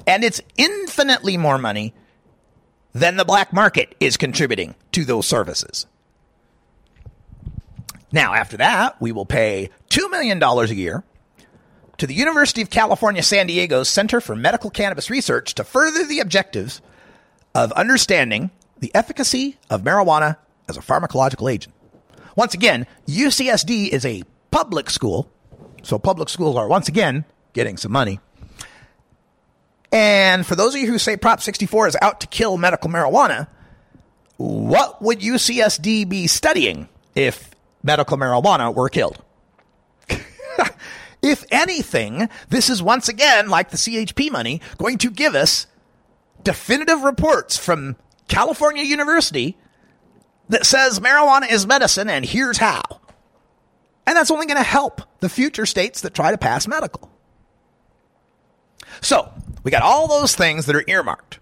And 0.05 0.23
it's 0.23 0.41
infinitely 0.57 1.37
more 1.37 1.57
money 1.57 1.93
than 2.93 3.17
the 3.17 3.25
black 3.25 3.51
market 3.51 3.95
is 3.99 4.17
contributing 4.17 4.75
to 4.91 5.03
those 5.03 5.27
services. 5.27 5.85
Now, 8.11 8.33
after 8.33 8.57
that, 8.57 9.01
we 9.01 9.11
will 9.11 9.25
pay 9.25 9.69
$2 9.89 10.09
million 10.09 10.41
a 10.41 10.65
year 10.67 11.03
to 11.97 12.07
the 12.07 12.13
University 12.13 12.61
of 12.61 12.69
California, 12.69 13.23
San 13.23 13.47
Diego's 13.47 13.89
Center 13.89 14.21
for 14.21 14.35
Medical 14.35 14.69
Cannabis 14.69 15.09
Research 15.09 15.55
to 15.55 15.63
further 15.63 16.05
the 16.05 16.19
objectives 16.19 16.81
of 17.53 17.71
understanding 17.73 18.51
the 18.79 18.93
efficacy 18.93 19.57
of 19.69 19.81
marijuana 19.81 20.37
as 20.69 20.77
a 20.77 20.81
pharmacological 20.81 21.51
agent. 21.51 21.73
Once 22.35 22.53
again, 22.53 22.85
UCSD 23.07 23.89
is 23.89 24.05
a 24.05 24.23
public 24.51 24.89
school 24.89 25.29
so 25.85 25.99
public 25.99 26.29
schools 26.29 26.55
are 26.55 26.67
once 26.67 26.87
again 26.87 27.25
getting 27.53 27.77
some 27.77 27.91
money. 27.91 28.19
And 29.91 30.45
for 30.45 30.55
those 30.55 30.75
of 30.75 30.81
you 30.81 30.87
who 30.87 30.97
say 30.97 31.15
Prop 31.15 31.41
64 31.41 31.87
is 31.87 31.97
out 32.01 32.21
to 32.21 32.27
kill 32.27 32.57
medical 32.57 32.89
marijuana, 32.89 33.47
what 34.37 35.01
would 35.01 35.19
UCSD 35.21 36.09
be 36.09 36.27
studying 36.27 36.89
if 37.13 37.51
medical 37.83 38.17
marijuana 38.17 38.73
were 38.73 38.89
killed? 38.89 39.23
if 41.21 41.45
anything, 41.51 42.29
this 42.49 42.69
is 42.69 42.81
once 42.81 43.07
again, 43.07 43.47
like 43.47 43.69
the 43.69 43.77
CHP 43.77 44.31
money, 44.31 44.61
going 44.77 44.97
to 44.97 45.11
give 45.11 45.35
us 45.35 45.67
definitive 46.43 47.03
reports 47.03 47.57
from 47.57 47.95
California 48.27 48.83
University 48.83 49.55
that 50.49 50.65
says 50.65 50.99
marijuana 50.99 51.49
is 51.49 51.65
medicine 51.65 52.09
and 52.09 52.25
here's 52.25 52.57
how. 52.57 52.81
And 54.07 54.15
that's 54.15 54.31
only 54.31 54.45
going 54.45 54.57
to 54.57 54.63
help 54.63 55.01
the 55.19 55.29
future 55.29 55.65
states 55.65 56.01
that 56.01 56.13
try 56.13 56.31
to 56.31 56.37
pass 56.37 56.67
medical. 56.67 57.11
So, 59.01 59.31
we 59.63 59.71
got 59.71 59.81
all 59.81 60.07
those 60.07 60.35
things 60.35 60.67
that 60.67 60.75
are 60.75 60.83
earmarked 60.87 61.39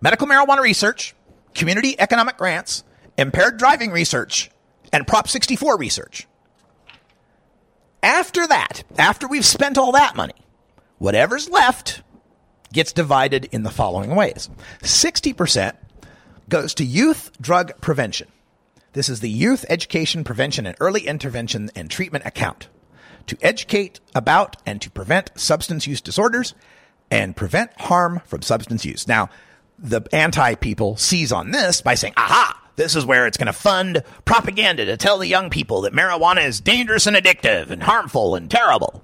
medical 0.00 0.26
marijuana 0.26 0.60
research, 0.60 1.14
community 1.54 1.98
economic 1.98 2.36
grants, 2.36 2.84
impaired 3.16 3.56
driving 3.56 3.90
research, 3.90 4.50
and 4.92 5.06
Prop 5.06 5.28
64 5.28 5.78
research. 5.78 6.26
After 8.02 8.46
that, 8.46 8.84
after 8.98 9.26
we've 9.26 9.46
spent 9.46 9.78
all 9.78 9.92
that 9.92 10.14
money, 10.14 10.34
whatever's 10.98 11.48
left 11.48 12.02
gets 12.72 12.92
divided 12.92 13.46
in 13.46 13.62
the 13.62 13.70
following 13.70 14.14
ways 14.14 14.50
60% 14.82 15.72
goes 16.48 16.74
to 16.74 16.84
youth 16.84 17.30
drug 17.40 17.80
prevention. 17.80 18.28
This 18.94 19.08
is 19.08 19.18
the 19.18 19.28
Youth 19.28 19.64
Education 19.68 20.22
Prevention 20.22 20.66
and 20.66 20.76
Early 20.78 21.04
Intervention 21.08 21.68
and 21.74 21.90
Treatment 21.90 22.24
Account 22.24 22.68
to 23.26 23.36
educate 23.42 23.98
about 24.14 24.56
and 24.64 24.80
to 24.80 24.88
prevent 24.88 25.32
substance 25.34 25.84
use 25.88 26.00
disorders 26.00 26.54
and 27.10 27.34
prevent 27.34 27.72
harm 27.80 28.22
from 28.24 28.42
substance 28.42 28.84
use. 28.84 29.08
Now, 29.08 29.30
the 29.80 30.02
anti 30.12 30.54
people 30.54 30.96
seize 30.96 31.32
on 31.32 31.50
this 31.50 31.80
by 31.80 31.96
saying, 31.96 32.14
aha, 32.16 32.56
This 32.76 32.94
is 32.94 33.04
where 33.04 33.26
it's 33.26 33.36
going 33.36 33.48
to 33.48 33.52
fund 33.52 34.04
propaganda 34.24 34.84
to 34.84 34.96
tell 34.96 35.18
the 35.18 35.26
young 35.26 35.50
people 35.50 35.80
that 35.80 35.92
marijuana 35.92 36.46
is 36.46 36.60
dangerous 36.60 37.08
and 37.08 37.16
addictive 37.16 37.70
and 37.70 37.82
harmful 37.82 38.36
and 38.36 38.48
terrible. 38.48 39.02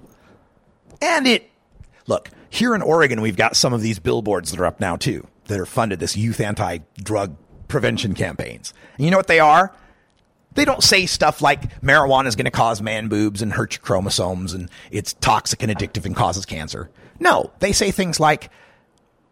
And 1.01 1.27
it, 1.27 1.49
look, 2.07 2.29
here 2.49 2.73
in 2.75 2.81
Oregon, 2.81 3.19
we've 3.19 3.35
got 3.35 3.57
some 3.57 3.73
of 3.73 3.81
these 3.81 3.99
billboards 3.99 4.51
that 4.51 4.59
are 4.61 4.65
up 4.65 4.79
now 4.79 4.95
too, 4.95 5.27
that 5.47 5.59
are 5.59 5.65
funded 5.65 5.99
this 5.99 6.15
youth 6.15 6.39
anti 6.39 6.77
drug 6.95 7.35
prevention 7.67 8.13
campaigns. 8.13 8.73
And 8.95 9.03
you 9.03 9.11
know 9.11 9.17
what 9.17 9.27
they 9.27 9.41
are? 9.41 9.73
They 10.53 10.65
don't 10.65 10.83
say 10.83 11.05
stuff 11.05 11.41
like 11.41 11.81
marijuana 11.81 12.27
is 12.27 12.35
going 12.35 12.45
to 12.45 12.51
cause 12.51 12.81
man 12.81 13.07
boobs 13.07 13.41
and 13.41 13.53
hurt 13.53 13.73
your 13.73 13.81
chromosomes 13.81 14.53
and 14.53 14.69
it's 14.91 15.13
toxic 15.13 15.63
and 15.63 15.71
addictive 15.71 16.05
and 16.05 16.15
causes 16.15 16.45
cancer. 16.45 16.89
No, 17.19 17.51
they 17.59 17.71
say 17.71 17.91
things 17.91 18.19
like 18.19 18.49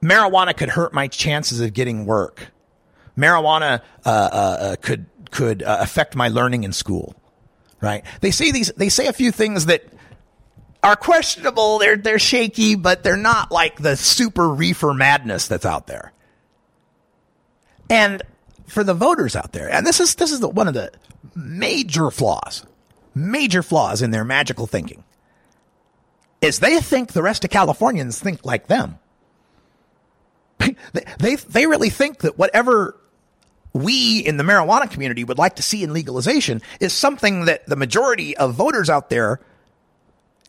marijuana 0.02 0.56
could 0.56 0.70
hurt 0.70 0.94
my 0.94 1.08
chances 1.08 1.60
of 1.60 1.74
getting 1.74 2.06
work. 2.06 2.52
Marijuana 3.18 3.82
uh, 4.06 4.10
uh, 4.10 4.58
uh, 4.60 4.76
could 4.78 5.06
could 5.32 5.62
uh, 5.62 5.78
affect 5.82 6.16
my 6.16 6.30
learning 6.30 6.64
in 6.64 6.74
school. 6.74 7.16
Right? 7.82 8.04
They 8.22 8.32
say 8.32 8.52
these. 8.52 8.72
They 8.76 8.90
say 8.90 9.08
a 9.08 9.14
few 9.14 9.32
things 9.32 9.68
that 9.68 9.84
are 10.84 10.96
questionable. 10.96 11.80
They're 11.80 11.98
they're 11.98 12.20
shaky, 12.20 12.76
but 12.76 13.04
they're 13.04 13.18
not 13.18 13.52
like 13.52 13.82
the 13.82 13.96
super 13.96 14.48
reefer 14.50 14.94
madness 14.94 15.48
that's 15.48 15.66
out 15.66 15.88
there. 15.88 16.12
And 17.90 18.22
for 18.68 18.84
the 18.84 18.94
voters 18.94 19.36
out 19.36 19.52
there, 19.52 19.72
and 19.72 19.86
this 19.86 20.00
is 20.00 20.16
this 20.16 20.32
is 20.32 20.40
the, 20.42 20.50
one 20.50 20.68
of 20.68 20.74
the 20.74 20.92
major 21.36 22.12
flaws, 22.12 22.66
major 23.14 23.64
flaws 23.64 24.02
in 24.02 24.12
their 24.12 24.24
magical 24.24 24.68
thinking, 24.68 25.04
is 26.42 26.60
they 26.60 26.80
think 26.80 27.12
the 27.12 27.24
rest 27.24 27.44
of 27.44 27.50
Californians 27.50 28.20
think 28.20 28.46
like 28.46 28.68
them. 28.68 29.00
they, 30.60 30.76
they 31.20 31.36
they 31.36 31.68
really 31.68 31.90
think 31.90 32.20
that 32.20 32.38
whatever 32.38 32.96
we 33.74 34.20
in 34.20 34.38
the 34.38 34.44
marijuana 34.44 34.90
community 34.90 35.24
would 35.24 35.38
like 35.38 35.56
to 35.58 35.62
see 35.62 35.84
in 35.84 35.94
legalization 35.94 36.62
is 36.80 36.94
something 36.94 37.46
that 37.46 37.66
the 37.68 37.76
majority 37.76 38.36
of 38.38 38.56
voters 38.56 38.90
out 38.90 39.10
there, 39.10 39.40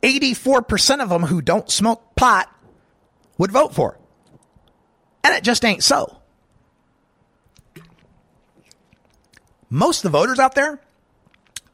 84% 0.02 1.02
of 1.02 1.08
them 1.08 1.22
who 1.24 1.42
don't 1.42 1.70
smoke 1.70 2.14
pot, 2.14 2.52
would 3.38 3.52
vote 3.52 3.74
for. 3.74 3.98
And 5.22 5.34
it 5.34 5.44
just 5.44 5.64
ain't 5.64 5.84
so. 5.84 6.19
Most 9.70 10.04
of 10.04 10.12
the 10.12 10.18
voters 10.18 10.38
out 10.38 10.54
there 10.54 10.80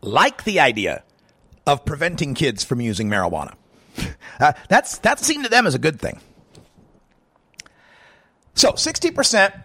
like 0.02 0.44
the 0.44 0.60
idea 0.60 1.02
of 1.66 1.84
preventing 1.84 2.34
kids 2.34 2.62
from 2.62 2.80
using 2.80 3.08
marijuana. 3.08 3.54
Uh, 4.38 4.52
that's 4.68 4.98
that's 4.98 5.24
seen 5.26 5.42
to 5.42 5.48
them 5.48 5.66
as 5.66 5.74
a 5.74 5.78
good 5.78 5.98
thing. 5.98 6.20
So, 8.52 8.72
60% 8.72 9.64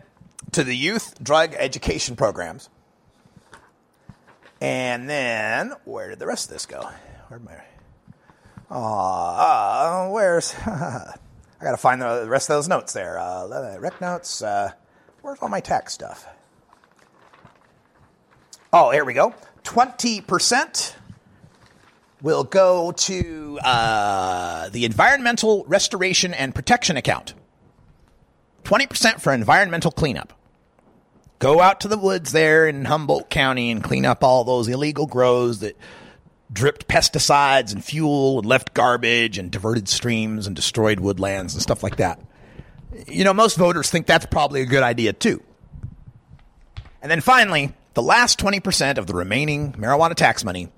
to 0.54 0.64
the 0.64 0.74
youth 0.74 1.22
drug 1.22 1.54
education 1.58 2.16
programs. 2.16 2.70
And 4.62 5.10
then, 5.10 5.74
where 5.84 6.08
did 6.10 6.20
the 6.20 6.26
rest 6.26 6.46
of 6.46 6.54
this 6.54 6.66
go? 6.66 6.90
Where'd 7.28 7.44
my. 7.44 7.58
Uh, 8.70 10.10
where's. 10.10 10.54
I 10.66 11.16
got 11.62 11.72
to 11.72 11.78
find 11.78 12.02
the 12.02 12.26
rest 12.30 12.50
of 12.50 12.56
those 12.56 12.70
notes 12.70 12.94
there. 12.94 13.20
Uh, 13.20 13.78
rec 13.78 14.00
notes. 14.00 14.42
Uh, 14.42 14.72
where's 15.22 15.40
all 15.40 15.50
my 15.50 15.60
tax 15.60 15.92
stuff? 15.92 16.26
Oh, 18.74 18.90
here 18.92 19.04
we 19.04 19.14
go. 19.14 19.36
20% 19.64 20.94
will 22.22 22.46
go 22.46 22.94
to 22.94 23.60
uh, 23.64 24.70
the 24.70 24.86
Environmental 24.86 25.66
Restoration 25.68 26.34
and 26.34 26.56
Protection 26.56 26.96
Account. 26.96 27.34
20% 28.64 29.20
for 29.20 29.34
environmental 29.34 29.92
cleanup. 29.92 30.34
Go 31.40 31.60
out 31.60 31.82
to 31.82 31.90
the 31.90 31.98
woods 31.98 32.32
there 32.32 32.68
in 32.68 32.86
Humboldt 32.86 33.30
County 33.30 33.72
and 33.72 33.84
clean 33.84 34.06
up 34.06 34.24
all 34.24 34.44
those 34.44 34.68
illegal 34.68 35.08
grows 35.08 35.60
that 35.60 35.76
dripped 36.54 36.88
pesticides 36.88 37.74
and 37.74 37.84
fuel 37.84 38.40
and 38.40 38.48
left 38.48 38.74
garbage 38.74 39.38
and 39.38 39.52
diverted 39.52 39.90
streams 39.90 40.48
and 40.48 40.56
destroyed 40.56 41.00
woodlands 41.00 41.54
and 41.54 41.62
stuff 41.62 41.84
like 41.84 41.98
that. 41.98 42.22
You 43.08 43.24
know, 43.24 43.34
most 43.34 43.58
voters 43.58 43.90
think 43.90 44.06
that's 44.06 44.28
probably 44.28 44.62
a 44.62 44.66
good 44.66 44.84
idea 44.84 45.12
too. 45.12 45.42
And 47.02 47.10
then 47.10 47.22
finally, 47.22 47.74
the 47.94 48.02
last 48.02 48.40
20% 48.40 48.98
of 48.98 49.08
the 49.08 49.14
remaining 49.14 49.74
marijuana 49.74 50.16
tax 50.16 50.44
money 50.44 50.70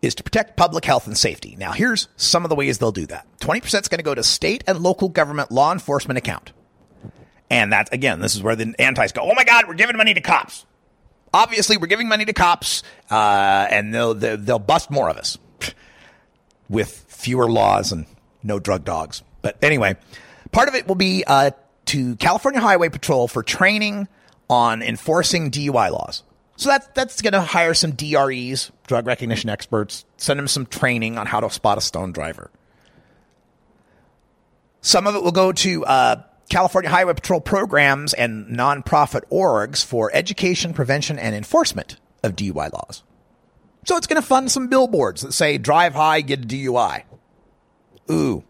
is 0.00 0.14
to 0.14 0.22
protect 0.22 0.56
public 0.56 0.84
health 0.84 1.06
and 1.06 1.16
safety. 1.16 1.56
Now, 1.58 1.72
here's 1.72 2.08
some 2.16 2.44
of 2.44 2.50
the 2.50 2.54
ways 2.54 2.78
they'll 2.78 2.92
do 2.92 3.06
that 3.06 3.26
20% 3.40 3.64
is 3.82 3.88
going 3.88 3.98
to 3.98 4.04
go 4.04 4.14
to 4.14 4.22
state 4.22 4.64
and 4.66 4.80
local 4.80 5.08
government 5.08 5.50
law 5.50 5.72
enforcement 5.72 6.18
account. 6.18 6.52
And 7.50 7.72
that's, 7.72 7.90
again, 7.90 8.20
this 8.20 8.34
is 8.34 8.42
where 8.42 8.56
the 8.56 8.74
antis 8.78 9.12
go, 9.12 9.22
oh 9.22 9.34
my 9.34 9.44
God, 9.44 9.66
we're 9.66 9.74
giving 9.74 9.96
money 9.96 10.14
to 10.14 10.20
cops. 10.20 10.66
Obviously, 11.32 11.76
we're 11.76 11.86
giving 11.86 12.08
money 12.08 12.24
to 12.24 12.32
cops, 12.32 12.82
uh, 13.10 13.66
and 13.70 13.94
they'll, 13.94 14.14
they'll, 14.14 14.58
bust 14.58 14.90
more 14.90 15.10
of 15.10 15.16
us 15.16 15.36
with 16.68 17.04
fewer 17.08 17.50
laws 17.50 17.92
and 17.92 18.06
no 18.42 18.58
drug 18.58 18.84
dogs. 18.84 19.22
But 19.42 19.62
anyway, 19.62 19.96
part 20.52 20.68
of 20.68 20.74
it 20.74 20.86
will 20.86 20.94
be 20.94 21.24
uh, 21.26 21.50
to 21.86 22.16
California 22.16 22.60
Highway 22.60 22.88
Patrol 22.88 23.28
for 23.28 23.42
training 23.42 24.08
on 24.48 24.82
enforcing 24.82 25.50
DUI 25.50 25.90
laws. 25.90 26.22
So 26.56 26.70
that's 26.70 26.88
that's 26.88 27.22
going 27.22 27.34
to 27.34 27.40
hire 27.40 27.72
some 27.72 27.92
DREs, 27.92 28.72
drug 28.86 29.06
recognition 29.06 29.48
experts, 29.48 30.04
send 30.16 30.38
them 30.38 30.48
some 30.48 30.66
training 30.66 31.16
on 31.16 31.26
how 31.26 31.40
to 31.40 31.50
spot 31.50 31.78
a 31.78 31.80
stone 31.80 32.10
driver. 32.10 32.50
Some 34.80 35.06
of 35.06 35.14
it 35.14 35.22
will 35.22 35.32
go 35.32 35.52
to 35.52 35.84
uh, 35.84 36.22
California 36.48 36.90
Highway 36.90 37.14
Patrol 37.14 37.40
programs 37.40 38.12
and 38.14 38.46
nonprofit 38.46 39.22
orgs 39.30 39.84
for 39.84 40.10
education, 40.12 40.72
prevention, 40.72 41.18
and 41.18 41.34
enforcement 41.34 41.96
of 42.22 42.34
DUI 42.34 42.72
laws. 42.72 43.04
So 43.84 43.96
it's 43.96 44.06
going 44.06 44.20
to 44.20 44.26
fund 44.26 44.50
some 44.50 44.68
billboards 44.68 45.22
that 45.22 45.32
say 45.32 45.58
"Drive 45.58 45.94
high, 45.94 46.22
get 46.22 46.44
a 46.44 46.46
DUI." 46.46 47.04
Ooh. 48.10 48.42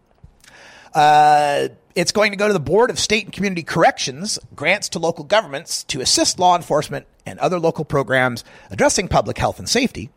Uh, 0.95 1.67
it's 1.99 2.13
going 2.13 2.31
to 2.31 2.37
go 2.37 2.47
to 2.47 2.53
the 2.53 2.61
Board 2.61 2.89
of 2.89 2.97
State 2.97 3.25
and 3.25 3.33
Community 3.33 3.61
Corrections, 3.61 4.39
grants 4.55 4.87
to 4.89 4.99
local 4.99 5.25
governments 5.25 5.83
to 5.83 5.99
assist 5.99 6.39
law 6.39 6.55
enforcement 6.55 7.05
and 7.25 7.37
other 7.39 7.59
local 7.59 7.83
programs 7.83 8.45
addressing 8.71 9.09
public 9.09 9.37
health 9.37 9.59
and 9.59 9.67
safety. 9.67 10.09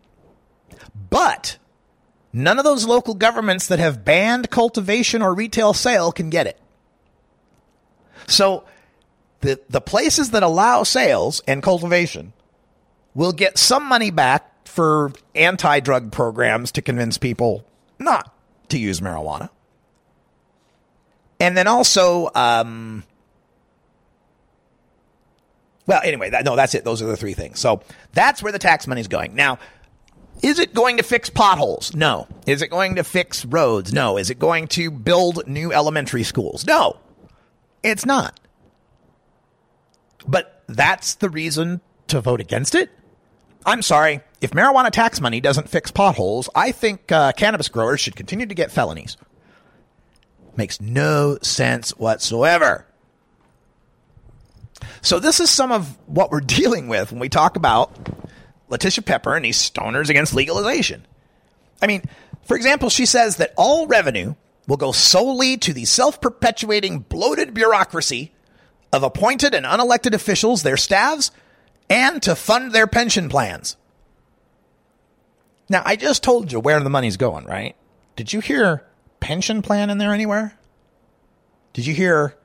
But 1.10 1.58
none 2.32 2.58
of 2.58 2.64
those 2.64 2.86
local 2.86 3.14
governments 3.14 3.66
that 3.66 3.80
have 3.80 4.04
banned 4.04 4.48
cultivation 4.48 5.22
or 5.22 5.34
retail 5.34 5.74
sale 5.74 6.12
can 6.12 6.30
get 6.30 6.46
it. 6.46 6.60
So 8.28 8.62
the, 9.40 9.60
the 9.68 9.80
places 9.80 10.30
that 10.30 10.44
allow 10.44 10.84
sales 10.84 11.42
and 11.48 11.64
cultivation 11.64 12.32
will 13.12 13.32
get 13.32 13.58
some 13.58 13.84
money 13.84 14.12
back 14.12 14.68
for 14.68 15.12
anti 15.34 15.80
drug 15.80 16.12
programs 16.12 16.70
to 16.72 16.82
convince 16.82 17.18
people 17.18 17.66
not 17.98 18.32
to 18.68 18.78
use 18.78 19.00
marijuana. 19.00 19.50
And 21.42 21.56
then 21.56 21.66
also, 21.66 22.30
um, 22.36 23.02
well, 25.88 26.00
anyway, 26.04 26.30
that, 26.30 26.44
no, 26.44 26.54
that's 26.54 26.72
it. 26.76 26.84
Those 26.84 27.02
are 27.02 27.06
the 27.06 27.16
three 27.16 27.34
things. 27.34 27.58
So 27.58 27.82
that's 28.12 28.44
where 28.44 28.52
the 28.52 28.60
tax 28.60 28.86
money 28.86 29.00
is 29.00 29.08
going. 29.08 29.34
Now, 29.34 29.58
is 30.40 30.60
it 30.60 30.72
going 30.72 30.98
to 30.98 31.02
fix 31.02 31.30
potholes? 31.30 31.96
No. 31.96 32.28
Is 32.46 32.62
it 32.62 32.68
going 32.68 32.94
to 32.94 33.02
fix 33.02 33.44
roads? 33.44 33.92
No. 33.92 34.18
Is 34.18 34.30
it 34.30 34.38
going 34.38 34.68
to 34.68 34.92
build 34.92 35.48
new 35.48 35.72
elementary 35.72 36.22
schools? 36.22 36.64
No. 36.64 37.00
It's 37.82 38.06
not. 38.06 38.38
But 40.28 40.62
that's 40.68 41.16
the 41.16 41.28
reason 41.28 41.80
to 42.06 42.20
vote 42.20 42.40
against 42.40 42.76
it? 42.76 42.88
I'm 43.66 43.82
sorry. 43.82 44.20
If 44.40 44.52
marijuana 44.52 44.92
tax 44.92 45.20
money 45.20 45.40
doesn't 45.40 45.68
fix 45.68 45.90
potholes, 45.90 46.48
I 46.54 46.70
think 46.70 47.10
uh, 47.10 47.32
cannabis 47.32 47.68
growers 47.68 48.00
should 48.00 48.14
continue 48.14 48.46
to 48.46 48.54
get 48.54 48.70
felonies. 48.70 49.16
Makes 50.56 50.80
no 50.80 51.38
sense 51.42 51.90
whatsoever. 51.96 52.86
So, 55.00 55.18
this 55.18 55.40
is 55.40 55.50
some 55.50 55.72
of 55.72 55.96
what 56.06 56.30
we're 56.30 56.40
dealing 56.58 56.88
with 56.88 57.10
when 57.10 57.20
we 57.20 57.28
talk 57.28 57.56
about 57.56 57.90
Letitia 58.68 59.02
Pepper 59.02 59.34
and 59.34 59.44
these 59.44 59.58
stoners 59.58 60.08
against 60.08 60.34
legalization. 60.34 61.06
I 61.80 61.86
mean, 61.86 62.02
for 62.44 62.56
example, 62.56 62.90
she 62.90 63.06
says 63.06 63.36
that 63.36 63.52
all 63.56 63.86
revenue 63.86 64.34
will 64.66 64.76
go 64.76 64.92
solely 64.92 65.56
to 65.58 65.72
the 65.72 65.84
self 65.84 66.20
perpetuating 66.20 67.00
bloated 67.00 67.54
bureaucracy 67.54 68.32
of 68.92 69.02
appointed 69.02 69.54
and 69.54 69.66
unelected 69.66 70.14
officials, 70.14 70.62
their 70.62 70.76
staffs, 70.76 71.30
and 71.88 72.22
to 72.22 72.34
fund 72.34 72.72
their 72.72 72.86
pension 72.86 73.28
plans. 73.28 73.76
Now, 75.68 75.82
I 75.84 75.96
just 75.96 76.22
told 76.22 76.52
you 76.52 76.60
where 76.60 76.80
the 76.80 76.90
money's 76.90 77.16
going, 77.16 77.46
right? 77.46 77.74
Did 78.16 78.32
you 78.32 78.40
hear 78.40 78.84
pension 79.22 79.62
plan 79.62 79.88
in 79.88 79.98
there 79.98 80.12
anywhere? 80.12 80.58
Did 81.72 81.86
you 81.86 81.94
hear 81.94 82.36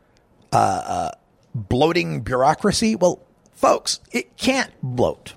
uh, 0.54 0.56
uh, 0.56 1.12
bloating 1.54 2.22
bureaucracy? 2.22 2.96
Well, 2.96 3.20
folks, 3.52 4.00
it 4.12 4.38
can't 4.38 4.72
bloat. 4.82 5.34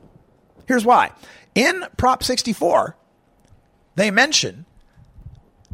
Here's 0.66 0.84
why. 0.84 1.10
In 1.54 1.82
Prop 1.96 2.22
64, 2.22 2.94
they 3.96 4.10
mention 4.10 4.66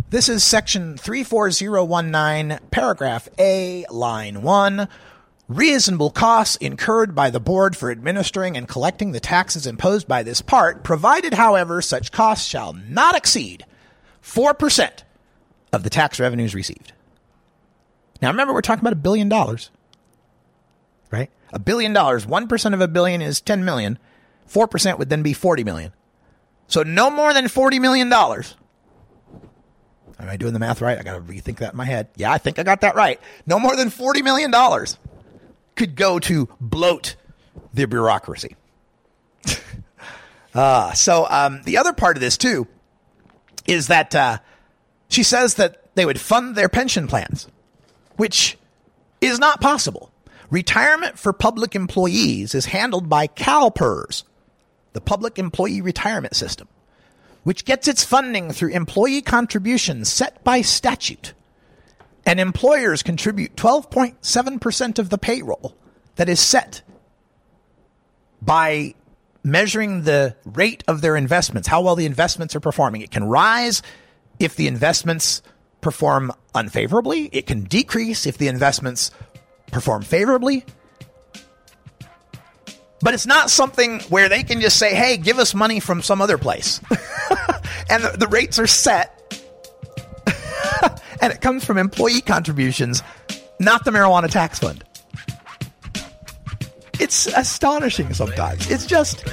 this 0.08 0.28
is 0.28 0.44
section 0.44 0.96
34019, 0.96 2.60
paragraph 2.70 3.28
A, 3.38 3.84
line 3.90 4.42
1 4.42 4.88
reasonable 5.48 6.10
costs 6.10 6.56
incurred 6.56 7.14
by 7.14 7.30
the 7.30 7.40
board 7.40 7.76
for 7.76 7.90
administering 7.90 8.56
and 8.56 8.68
collecting 8.68 9.12
the 9.12 9.20
taxes 9.20 9.66
imposed 9.66 10.08
by 10.08 10.22
this 10.22 10.42
part, 10.42 10.82
provided, 10.82 11.34
however, 11.34 11.80
such 11.80 12.10
costs 12.10 12.46
shall 12.46 12.72
not 12.72 13.16
exceed 13.16 13.64
4% 14.22 15.02
of 15.76 15.84
the 15.84 15.90
tax 15.90 16.18
revenues 16.18 16.54
received. 16.54 16.92
Now 18.20 18.30
remember, 18.30 18.52
we're 18.52 18.62
talking 18.62 18.80
about 18.80 18.94
a 18.94 18.96
billion 18.96 19.28
dollars, 19.28 19.70
right? 21.12 21.30
A 21.52 21.58
billion 21.58 21.92
dollars, 21.92 22.26
1% 22.26 22.74
of 22.74 22.80
a 22.80 22.88
billion 22.88 23.22
is 23.22 23.40
10 23.40 23.64
million. 23.64 23.98
4% 24.48 24.98
would 24.98 25.10
then 25.10 25.22
be 25.22 25.32
40 25.32 25.64
million. 25.64 25.92
So 26.66 26.82
no 26.82 27.10
more 27.10 27.32
than 27.32 27.44
$40 27.44 27.80
million. 27.80 28.12
Am 28.12 28.42
I 30.18 30.36
doing 30.36 30.54
the 30.54 30.58
math 30.58 30.80
right? 30.80 30.98
I 30.98 31.02
got 31.02 31.14
to 31.14 31.20
rethink 31.20 31.58
that 31.58 31.72
in 31.72 31.76
my 31.76 31.84
head. 31.84 32.08
Yeah, 32.16 32.32
I 32.32 32.38
think 32.38 32.58
I 32.58 32.62
got 32.62 32.80
that 32.80 32.94
right. 32.94 33.20
No 33.46 33.58
more 33.58 33.76
than 33.76 33.90
$40 33.90 34.24
million 34.24 34.52
could 35.74 35.94
go 35.94 36.18
to 36.20 36.48
bloat 36.60 37.16
the 37.74 37.86
bureaucracy. 37.86 38.56
uh, 40.54 40.92
so 40.94 41.26
um, 41.28 41.60
the 41.64 41.76
other 41.76 41.92
part 41.92 42.16
of 42.16 42.22
this, 42.22 42.38
too, 42.38 42.66
is 43.66 43.88
that 43.88 44.14
uh, 44.14 44.38
she 45.08 45.22
says 45.22 45.54
that 45.54 45.94
they 45.94 46.04
would 46.04 46.20
fund 46.20 46.54
their 46.54 46.68
pension 46.68 47.06
plans, 47.06 47.48
which 48.16 48.58
is 49.20 49.38
not 49.38 49.60
possible. 49.60 50.10
Retirement 50.50 51.18
for 51.18 51.32
public 51.32 51.74
employees 51.74 52.54
is 52.54 52.66
handled 52.66 53.08
by 53.08 53.26
CalPERS, 53.26 54.24
the 54.92 55.00
Public 55.00 55.38
Employee 55.38 55.80
Retirement 55.80 56.36
System, 56.36 56.68
which 57.42 57.64
gets 57.64 57.88
its 57.88 58.04
funding 58.04 58.52
through 58.52 58.70
employee 58.70 59.22
contributions 59.22 60.10
set 60.10 60.42
by 60.44 60.60
statute. 60.60 61.32
And 62.24 62.40
employers 62.40 63.02
contribute 63.02 63.56
12.7% 63.56 64.98
of 64.98 65.10
the 65.10 65.18
payroll 65.18 65.76
that 66.16 66.28
is 66.28 66.40
set 66.40 66.82
by 68.42 68.94
measuring 69.42 70.02
the 70.02 70.34
rate 70.44 70.82
of 70.88 71.00
their 71.00 71.16
investments, 71.16 71.68
how 71.68 71.82
well 71.82 71.94
the 71.94 72.06
investments 72.06 72.56
are 72.56 72.60
performing. 72.60 73.00
It 73.00 73.12
can 73.12 73.24
rise 73.24 73.80
if 74.38 74.56
the 74.56 74.66
investments 74.66 75.42
perform 75.80 76.32
unfavorably, 76.54 77.28
it 77.32 77.46
can 77.46 77.64
decrease 77.64 78.26
if 78.26 78.38
the 78.38 78.48
investments 78.48 79.10
perform 79.70 80.02
favorably. 80.02 80.64
But 83.02 83.14
it's 83.14 83.26
not 83.26 83.50
something 83.50 84.00
where 84.08 84.28
they 84.28 84.42
can 84.42 84.60
just 84.60 84.78
say, 84.78 84.94
hey, 84.94 85.16
give 85.16 85.38
us 85.38 85.54
money 85.54 85.80
from 85.80 86.02
some 86.02 86.20
other 86.20 86.38
place. 86.38 86.80
and 87.90 88.02
the, 88.02 88.16
the 88.18 88.26
rates 88.28 88.58
are 88.58 88.66
set. 88.66 89.12
and 91.20 91.32
it 91.32 91.40
comes 91.40 91.64
from 91.64 91.78
employee 91.78 92.22
contributions, 92.22 93.02
not 93.60 93.84
the 93.84 93.90
marijuana 93.90 94.30
tax 94.30 94.58
fund. 94.58 94.82
It's 96.98 97.26
astonishing 97.26 98.14
sometimes. 98.14 98.70
It's 98.70 98.86
just 98.86 99.24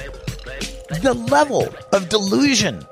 the 1.02 1.14
level 1.14 1.74
of 1.92 2.08
delusion 2.10 2.86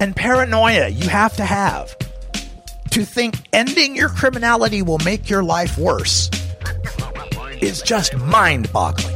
and 0.00 0.14
paranoia 0.14 0.88
you 0.88 1.08
have 1.08 1.36
to 1.36 1.44
have 1.44 1.96
to 2.90 3.04
think 3.04 3.36
ending 3.52 3.94
your 3.94 4.08
criminality 4.08 4.82
will 4.82 4.98
make 5.04 5.28
your 5.28 5.42
life 5.42 5.76
worse 5.78 6.30
is 7.60 7.82
just 7.82 8.16
mind 8.16 8.72
boggling. 8.72 9.14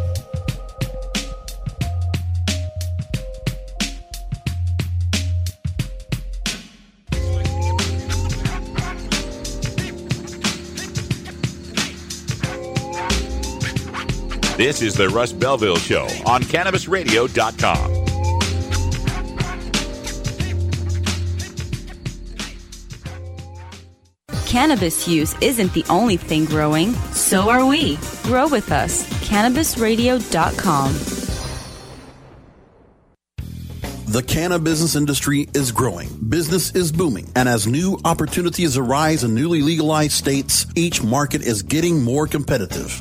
This 14.57 14.83
is 14.83 14.95
the 14.95 15.09
Russ 15.09 15.33
Belville 15.33 15.77
Show 15.77 16.07
on 16.27 16.43
CannabisRadio.com. 16.43 18.00
Cannabis 24.51 25.07
use 25.07 25.37
isn't 25.41 25.73
the 25.75 25.85
only 25.89 26.17
thing 26.17 26.45
growing, 26.45 26.93
so 27.13 27.49
are 27.51 27.65
we. 27.65 27.97
Grow 28.25 28.49
with 28.49 28.73
us. 28.73 29.09
CannabisRadio.com. 29.29 30.93
The 34.09 34.25
cannabis 34.25 34.97
industry 34.97 35.49
is 35.55 35.71
growing. 35.71 36.09
Business 36.29 36.75
is 36.75 36.91
booming. 36.91 37.31
And 37.37 37.49
as 37.49 37.69
new 37.69 38.01
opportunities 38.05 38.77
arise 38.77 39.23
in 39.23 39.37
newly 39.37 39.63
legalized 39.63 40.15
states, 40.15 40.67
each 40.75 41.01
market 41.01 41.43
is 41.43 41.63
getting 41.63 42.03
more 42.03 42.27
competitive. 42.27 43.01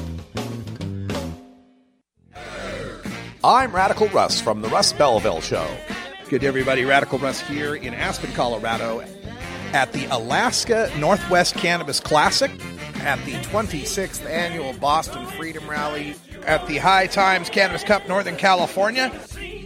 I'm 3.44 3.76
Radical 3.76 4.08
Russ 4.08 4.40
from 4.40 4.62
the 4.62 4.70
Russ 4.70 4.94
Belville 4.94 5.42
Show. 5.42 5.68
Good 6.30 6.40
day, 6.40 6.48
everybody. 6.48 6.86
Radical 6.86 7.20
Russ 7.20 7.42
here 7.42 7.76
in 7.76 7.94
Aspen, 7.94 8.32
Colorado 8.32 9.04
at 9.74 9.92
the 9.92 10.06
Alaska 10.06 10.90
Northwest 10.98 11.56
Cannabis 11.56 12.00
Classic 12.00 12.50
at 13.06 13.23
the 13.23 13.34
26th 13.34 14.27
annual 14.27 14.73
Boston 14.73 15.26
Freedom 15.27 15.69
Rally 15.69 16.15
at 16.45 16.65
the 16.68 16.77
High 16.77 17.06
Times 17.06 17.49
Cannabis 17.49 17.84
Cup, 17.84 18.07
Northern 18.07 18.36
California. 18.36 19.11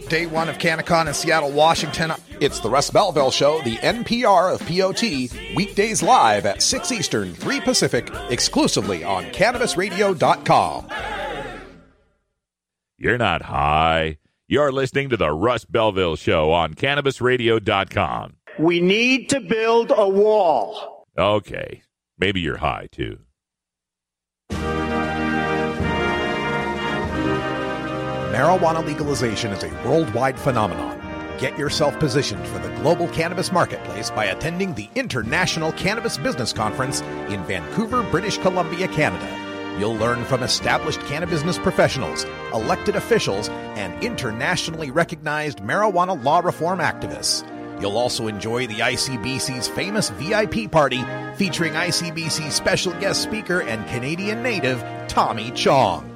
Day 0.08 0.26
one 0.26 0.48
of 0.48 0.58
CannaCon 0.58 1.06
in 1.06 1.14
Seattle, 1.14 1.50
Washington. 1.50 2.12
It's 2.40 2.60
the 2.60 2.68
Russ 2.68 2.90
Belville 2.90 3.30
Show, 3.30 3.62
the 3.62 3.76
NPR 3.76 4.52
of 4.52 4.60
POT, 4.66 5.54
weekdays 5.56 6.02
live 6.02 6.44
at 6.46 6.62
6 6.62 6.92
Eastern, 6.92 7.32
3 7.32 7.60
Pacific, 7.60 8.10
exclusively 8.28 9.04
on 9.04 9.24
CannabisRadio.com. 9.26 10.88
You're 12.98 13.18
not 13.18 13.42
high. 13.42 14.18
You're 14.48 14.72
listening 14.72 15.08
to 15.10 15.16
the 15.16 15.30
Russ 15.30 15.64
Belville 15.64 16.16
Show 16.16 16.52
on 16.52 16.74
CannabisRadio.com. 16.74 18.34
We 18.58 18.80
need 18.80 19.30
to 19.30 19.40
build 19.40 19.92
a 19.96 20.08
wall. 20.08 21.06
Okay. 21.16 21.82
Maybe 22.18 22.40
you're 22.40 22.58
high, 22.58 22.88
too. 22.92 23.20
Marijuana 28.30 28.86
legalization 28.86 29.50
is 29.50 29.64
a 29.64 29.74
worldwide 29.84 30.38
phenomenon. 30.38 31.00
Get 31.40 31.58
yourself 31.58 31.98
positioned 31.98 32.46
for 32.46 32.60
the 32.60 32.68
global 32.76 33.08
cannabis 33.08 33.50
marketplace 33.50 34.08
by 34.08 34.26
attending 34.26 34.72
the 34.72 34.88
International 34.94 35.72
Cannabis 35.72 36.16
Business 36.16 36.52
Conference 36.52 37.00
in 37.28 37.42
Vancouver, 37.42 38.04
British 38.04 38.38
Columbia, 38.38 38.86
Canada. 38.86 39.76
You'll 39.80 39.96
learn 39.96 40.24
from 40.26 40.44
established 40.44 41.00
cannabis 41.06 41.38
business 41.40 41.58
professionals, 41.58 42.24
elected 42.54 42.94
officials, 42.94 43.48
and 43.48 44.00
internationally 44.00 44.92
recognized 44.92 45.58
marijuana 45.58 46.22
law 46.22 46.38
reform 46.38 46.78
activists. 46.78 47.44
You'll 47.80 47.98
also 47.98 48.28
enjoy 48.28 48.68
the 48.68 48.74
ICBC's 48.74 49.66
famous 49.66 50.10
VIP 50.10 50.70
party 50.70 51.02
featuring 51.34 51.72
ICBC 51.72 52.52
special 52.52 52.92
guest 53.00 53.24
speaker 53.24 53.62
and 53.62 53.84
Canadian 53.88 54.40
native 54.40 54.84
Tommy 55.08 55.50
Chong. 55.50 56.09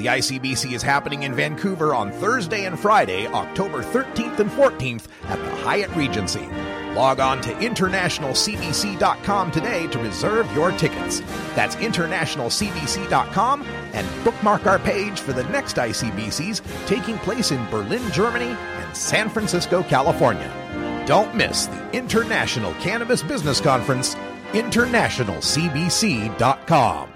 The 0.00 0.06
ICBC 0.06 0.72
is 0.72 0.82
happening 0.82 1.24
in 1.24 1.34
Vancouver 1.34 1.94
on 1.94 2.10
Thursday 2.10 2.64
and 2.64 2.80
Friday, 2.80 3.26
October 3.26 3.82
13th 3.82 4.38
and 4.38 4.50
14th 4.50 5.08
at 5.24 5.38
the 5.38 5.50
Hyatt 5.56 5.94
Regency. 5.94 6.48
Log 6.94 7.20
on 7.20 7.42
to 7.42 7.52
internationalcbc.com 7.52 9.50
today 9.50 9.86
to 9.88 9.98
reserve 9.98 10.50
your 10.54 10.72
tickets. 10.72 11.20
That's 11.54 11.76
internationalcbc.com 11.76 13.62
and 13.92 14.24
bookmark 14.24 14.66
our 14.66 14.78
page 14.78 15.20
for 15.20 15.34
the 15.34 15.44
next 15.44 15.76
ICBCs 15.76 16.86
taking 16.86 17.18
place 17.18 17.50
in 17.50 17.62
Berlin, 17.68 18.10
Germany 18.10 18.56
and 18.56 18.96
San 18.96 19.28
Francisco, 19.28 19.82
California. 19.82 21.04
Don't 21.06 21.34
miss 21.34 21.66
the 21.66 21.90
International 21.90 22.72
Cannabis 22.80 23.22
Business 23.22 23.60
Conference, 23.60 24.14
internationalcbc.com. 24.54 27.10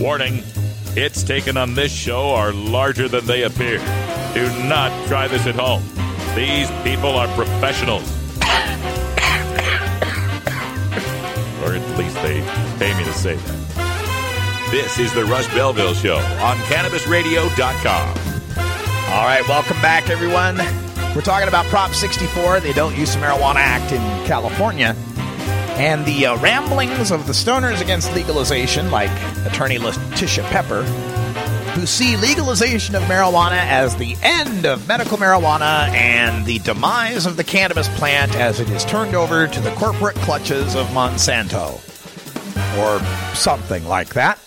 Warning 0.00 0.42
hits 0.94 1.22
taken 1.22 1.58
on 1.58 1.74
this 1.74 1.92
show 1.92 2.30
are 2.30 2.54
larger 2.54 3.06
than 3.06 3.26
they 3.26 3.42
appear. 3.42 3.76
Do 4.32 4.48
not 4.64 4.90
try 5.06 5.28
this 5.28 5.46
at 5.46 5.54
home. 5.54 5.82
These 6.34 6.70
people 6.82 7.10
are 7.10 7.28
professionals. 7.36 8.10
or 11.62 11.74
at 11.74 11.98
least 11.98 12.14
they 12.22 12.40
pay 12.78 12.96
me 12.96 13.04
to 13.04 13.12
say 13.12 13.36
that. 13.36 14.68
This 14.70 14.98
is 14.98 15.12
the 15.12 15.26
Russ 15.26 15.46
Belville 15.48 15.92
Show 15.92 16.16
on 16.16 16.56
CannabisRadio.com. 16.56 18.08
All 19.12 19.26
right, 19.26 19.46
welcome 19.48 19.82
back, 19.82 20.08
everyone. 20.08 20.56
We're 21.14 21.20
talking 21.20 21.48
about 21.48 21.66
Prop 21.66 21.92
64, 21.92 22.60
the 22.60 22.70
Adult 22.70 22.96
Use 22.96 23.16
Marijuana 23.16 23.56
Act 23.56 23.92
in 23.92 24.00
California, 24.26 24.96
and 25.80 26.04
the 26.04 26.26
uh, 26.26 26.36
ramblings 26.40 27.10
of 27.10 27.26
the 27.26 27.32
stoners 27.32 27.80
against 27.80 28.12
legalization, 28.12 28.90
like 28.90 29.10
attorney 29.46 29.78
Letitia 29.78 30.44
Pepper, 30.44 30.82
who 31.72 31.86
see 31.86 32.18
legalization 32.18 32.94
of 32.94 33.02
marijuana 33.04 33.56
as 33.56 33.96
the 33.96 34.14
end 34.22 34.66
of 34.66 34.86
medical 34.86 35.16
marijuana 35.16 35.88
and 35.88 36.44
the 36.44 36.58
demise 36.58 37.24
of 37.24 37.38
the 37.38 37.44
cannabis 37.44 37.88
plant 37.96 38.36
as 38.36 38.60
it 38.60 38.68
is 38.68 38.84
turned 38.84 39.14
over 39.14 39.46
to 39.46 39.60
the 39.62 39.70
corporate 39.70 40.16
clutches 40.16 40.74
of 40.74 40.86
Monsanto, 40.88 41.76
or 42.78 43.34
something 43.34 43.82
like 43.86 44.12
that. 44.12 44.38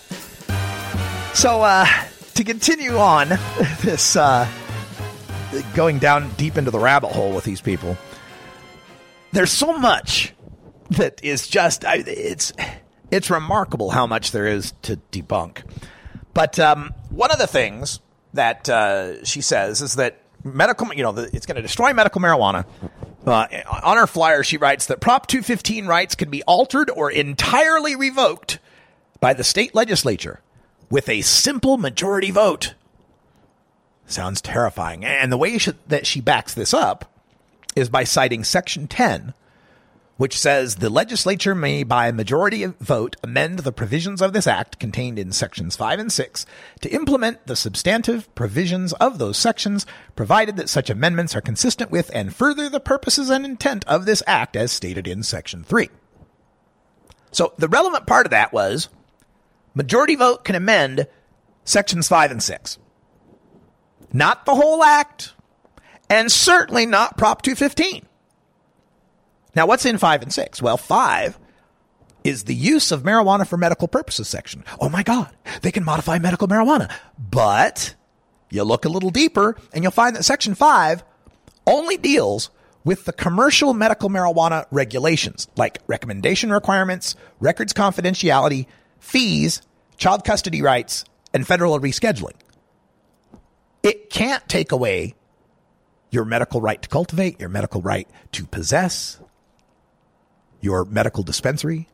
So, 1.34 1.64
uh, 1.64 1.88
to 2.36 2.44
continue 2.44 2.98
on 2.98 3.30
this, 3.82 4.16
uh, 4.16 4.48
going 5.74 5.98
down 5.98 6.30
deep 6.38 6.60
into 6.60 6.70
the 6.70 6.78
rabbit 6.78 7.10
hole 7.10 7.34
with 7.34 7.44
these 7.44 7.60
people, 7.60 7.98
there's 9.32 9.52
so 9.52 9.76
much 9.76 10.33
that 10.94 11.24
is 11.24 11.48
just 11.48 11.84
it's 11.86 12.54
it's 13.12 13.30
remarkable 13.30 13.92
how 13.92 14.08
much 14.08 14.32
there 14.32 14.48
is 14.48 14.74
to 14.84 14.98
debunk. 15.12 15.64
But 16.34 16.60
um, 16.60 16.94
one 17.10 17.32
of 17.32 17.38
the 17.38 17.48
things 17.48 18.00
that 18.34 18.68
uh, 18.68 19.24
she 19.24 19.42
says 19.42 19.82
is 19.82 19.96
that 19.96 20.20
medical, 20.44 20.92
you 20.94 21.04
know, 21.04 21.12
the, 21.12 21.30
it's 21.34 21.46
going 21.46 21.56
to 21.56 21.62
destroy 21.62 21.94
medical 21.94 22.22
marijuana. 22.22 22.66
Uh, 23.26 23.48
on 23.84 23.98
her 23.98 24.08
flyer, 24.08 24.44
she 24.44 24.58
writes 24.58 24.88
that 24.88 25.00
Prop 25.00 25.28
215 25.28 25.86
rights 25.86 26.16
can 26.16 26.30
be 26.30 26.44
altered 26.44 26.90
or 26.90 27.10
entirely 27.10 27.96
revoked 27.96 28.60
by 29.20 29.34
the 29.34 29.44
state 29.44 29.74
legislature 29.74 30.42
with 30.90 31.08
a 31.08 31.22
simple 31.22 31.78
majority 31.78 32.32
vote. 32.32 32.74
Sounds 34.06 34.42
terrifying. 34.42 35.06
And 35.06 35.32
the 35.32 35.38
way 35.38 35.58
she, 35.58 35.72
that 35.88 36.06
she 36.06 36.20
backs 36.20 36.54
this 36.54 36.74
up 36.74 37.10
is 37.76 37.90
by 37.90 38.04
citing 38.04 38.44
Section 38.44 38.88
10, 38.88 39.34
which 40.18 40.38
says 40.38 40.76
the 40.76 40.90
legislature 40.90 41.56
may, 41.56 41.84
by 41.84 42.12
majority 42.12 42.66
vote, 42.80 43.16
amend 43.24 43.60
the 43.60 43.72
provisions 43.72 44.22
of 44.22 44.32
this 44.32 44.46
act 44.46 44.80
contained 44.80 45.18
in 45.18 45.32
Sections 45.32 45.76
5 45.76 46.00
and 46.00 46.12
6 46.12 46.46
to 46.82 46.90
implement 46.90 47.48
the 47.48 47.56
substantive 47.56 48.34
provisions 48.36 48.94
of 48.94 49.18
those 49.18 49.38
sections, 49.38 49.86
provided 50.16 50.56
that 50.58 50.70
such 50.70 50.90
amendments 50.90 51.36
are 51.36 51.42
consistent 51.42 51.90
with 51.90 52.12
and 52.14 52.36
further 52.36 52.70
the 52.70 52.80
purposes 52.80 53.30
and 53.30 53.46
intent 53.46 53.86
of 53.88 54.06
this 54.06 54.22
act 54.28 54.56
as 54.56 54.72
stated 54.72 55.08
in 55.08 55.24
Section 55.24 55.64
3. 55.64 55.90
So 57.32 57.54
the 57.58 57.68
relevant 57.68 58.06
part 58.06 58.28
of 58.28 58.32
that 58.32 58.54
was 58.54 58.90
majority 59.74 60.16
vote 60.16 60.44
can 60.44 60.56
amend 60.56 61.08
Sections 61.66 62.08
5 62.08 62.32
and 62.32 62.44
6. 62.44 62.78
Not 64.12 64.46
the 64.46 64.54
whole 64.54 64.84
act, 64.84 65.34
and 66.08 66.32
certainly 66.32 66.86
not 66.86 67.18
Prop 67.18 67.42
215. 67.42 68.06
Now, 69.56 69.68
what's 69.68 69.86
in 69.86 69.98
5 69.98 70.24
and 70.24 70.34
6? 70.34 70.62
Well, 70.62 70.78
5 70.78 71.40
is 72.24 72.46
the 72.46 72.56
use 72.56 72.92
of 72.92 73.04
marijuana 73.04 73.48
for 73.48 73.58
medical 73.58 73.88
purposes 73.88 74.28
section. 74.28 74.64
Oh 74.80 74.90
my 74.90 75.04
God, 75.04 75.30
they 75.62 75.72
can 75.72 75.84
modify 75.84 76.20
medical 76.20 76.48
marijuana. 76.48 76.92
But 77.18 77.96
you 78.50 78.64
look 78.64 78.86
a 78.86 78.90
little 78.90 79.10
deeper 79.10 79.56
and 79.74 79.84
you'll 79.84 79.92
find 79.92 80.16
that 80.16 80.24
Section 80.24 80.56
5 80.56 81.04
only 81.68 81.98
deals 81.98 82.50
with 82.84 83.06
the 83.06 83.14
commercial 83.14 83.74
medical 83.74 84.10
marijuana 84.10 84.66
regulations, 84.72 85.48
like 85.56 85.80
recommendation 85.88 86.52
requirements, 86.52 87.16
records 87.40 87.74
confidentiality, 87.74 88.66
fees, 89.00 89.62
child 89.98 90.26
custody 90.26 90.62
rights, 90.62 91.06
and 91.34 91.48
federal 91.48 91.80
rescheduling. 91.80 92.36
It 93.82 94.10
can't 94.10 94.48
take 94.48 94.72
away 94.72 95.16
your 96.12 96.26
medical 96.26 96.62
right 96.62 96.82
to 96.82 96.90
cultivate, 96.90 97.40
your 97.40 97.50
medical 97.50 97.82
right 97.82 98.08
to 98.34 98.46
possess, 98.46 99.20
your 100.64 100.86
medical 100.86 101.24
dispensary. 101.24 101.88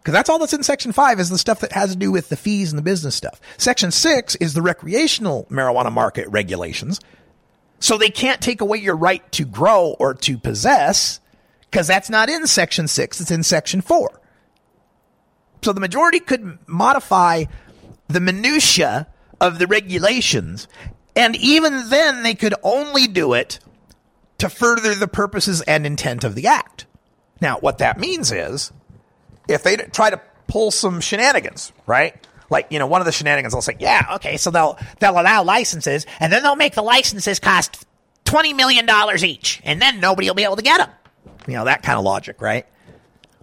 Because 0.00 0.12
that's 0.14 0.30
all 0.30 0.38
that's 0.38 0.52
in 0.52 0.62
Section 0.62 0.92
5 0.92 1.20
is 1.20 1.30
the 1.30 1.38
stuff 1.38 1.60
that 1.60 1.72
has 1.72 1.90
to 1.90 1.96
do 1.96 2.12
with 2.12 2.28
the 2.28 2.36
fees 2.36 2.70
and 2.70 2.78
the 2.78 2.82
business 2.82 3.14
stuff. 3.14 3.40
Section 3.58 3.90
6 3.90 4.36
is 4.36 4.54
the 4.54 4.62
recreational 4.62 5.46
marijuana 5.50 5.92
market 5.92 6.28
regulations. 6.28 7.00
So 7.80 7.98
they 7.98 8.10
can't 8.10 8.40
take 8.40 8.60
away 8.60 8.78
your 8.78 8.96
right 8.96 9.30
to 9.32 9.44
grow 9.44 9.96
or 9.98 10.14
to 10.14 10.38
possess 10.38 11.20
because 11.70 11.88
that's 11.88 12.08
not 12.08 12.28
in 12.28 12.46
Section 12.46 12.88
6, 12.88 13.20
it's 13.20 13.30
in 13.30 13.42
Section 13.42 13.80
4. 13.80 14.20
So 15.62 15.72
the 15.72 15.80
majority 15.80 16.20
could 16.20 16.58
modify 16.66 17.44
the 18.08 18.20
minutia 18.20 19.08
of 19.40 19.58
the 19.58 19.66
regulations, 19.66 20.68
and 21.14 21.34
even 21.36 21.90
then 21.90 22.22
they 22.22 22.34
could 22.34 22.54
only 22.62 23.06
do 23.06 23.32
it 23.32 23.58
to 24.38 24.48
further 24.48 24.94
the 24.94 25.08
purposes 25.08 25.60
and 25.62 25.84
intent 25.84 26.24
of 26.24 26.34
the 26.34 26.46
act. 26.46 26.86
Now, 27.40 27.58
what 27.58 27.78
that 27.78 27.98
means 27.98 28.32
is 28.32 28.72
if 29.48 29.62
they 29.62 29.76
try 29.76 30.10
to 30.10 30.20
pull 30.48 30.70
some 30.70 31.00
shenanigans, 31.00 31.72
right? 31.86 32.14
Like, 32.50 32.68
you 32.70 32.78
know, 32.78 32.86
one 32.86 33.00
of 33.00 33.04
the 33.04 33.12
shenanigans 33.12 33.54
will 33.54 33.62
say, 33.62 33.76
yeah, 33.78 34.14
okay, 34.14 34.36
so 34.36 34.50
they'll 34.50 34.78
they'll 35.00 35.18
allow 35.18 35.42
licenses 35.42 36.06
and 36.20 36.32
then 36.32 36.42
they'll 36.42 36.56
make 36.56 36.74
the 36.74 36.82
licenses 36.82 37.40
cost 37.40 37.84
$20 38.24 38.56
million 38.56 38.88
each 39.24 39.60
and 39.64 39.80
then 39.80 40.00
nobody 40.00 40.28
will 40.28 40.34
be 40.34 40.44
able 40.44 40.56
to 40.56 40.62
get 40.62 40.78
them. 40.78 40.90
You 41.46 41.54
know, 41.54 41.64
that 41.64 41.82
kind 41.82 41.98
of 41.98 42.04
logic, 42.04 42.40
right? 42.40 42.66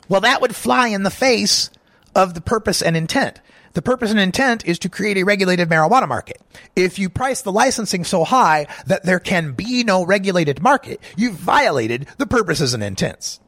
Well, 0.10 0.22
that 0.22 0.42
would 0.42 0.56
fly 0.56 0.90
in 0.90 1.04
the 1.04 1.12
face 1.12 1.70
of 2.16 2.34
the 2.34 2.42
purpose 2.42 2.82
and 2.82 2.96
intent. 2.96 3.40
The 3.74 3.82
purpose 3.82 4.12
and 4.12 4.20
intent 4.20 4.66
is 4.66 4.78
to 4.80 4.90
create 4.90 5.18
a 5.18 5.24
regulated 5.24 5.68
marijuana 5.68 6.08
market. 6.08 6.42
If 6.76 7.00
you 7.00 7.10
price 7.10 7.42
the 7.42 7.52
licensing 7.52 8.04
so 8.04 8.24
high 8.24 8.68
that 8.86 9.04
there 9.04 9.20
can 9.20 9.54
be 9.54 9.84
no 9.84 10.06
regulated 10.06 10.62
market, 10.62 11.00
you've 11.18 11.36
violated 11.36 12.08
the 12.18 12.28
purposes 12.28 12.74
and 12.74 12.84
intents. 12.84 13.40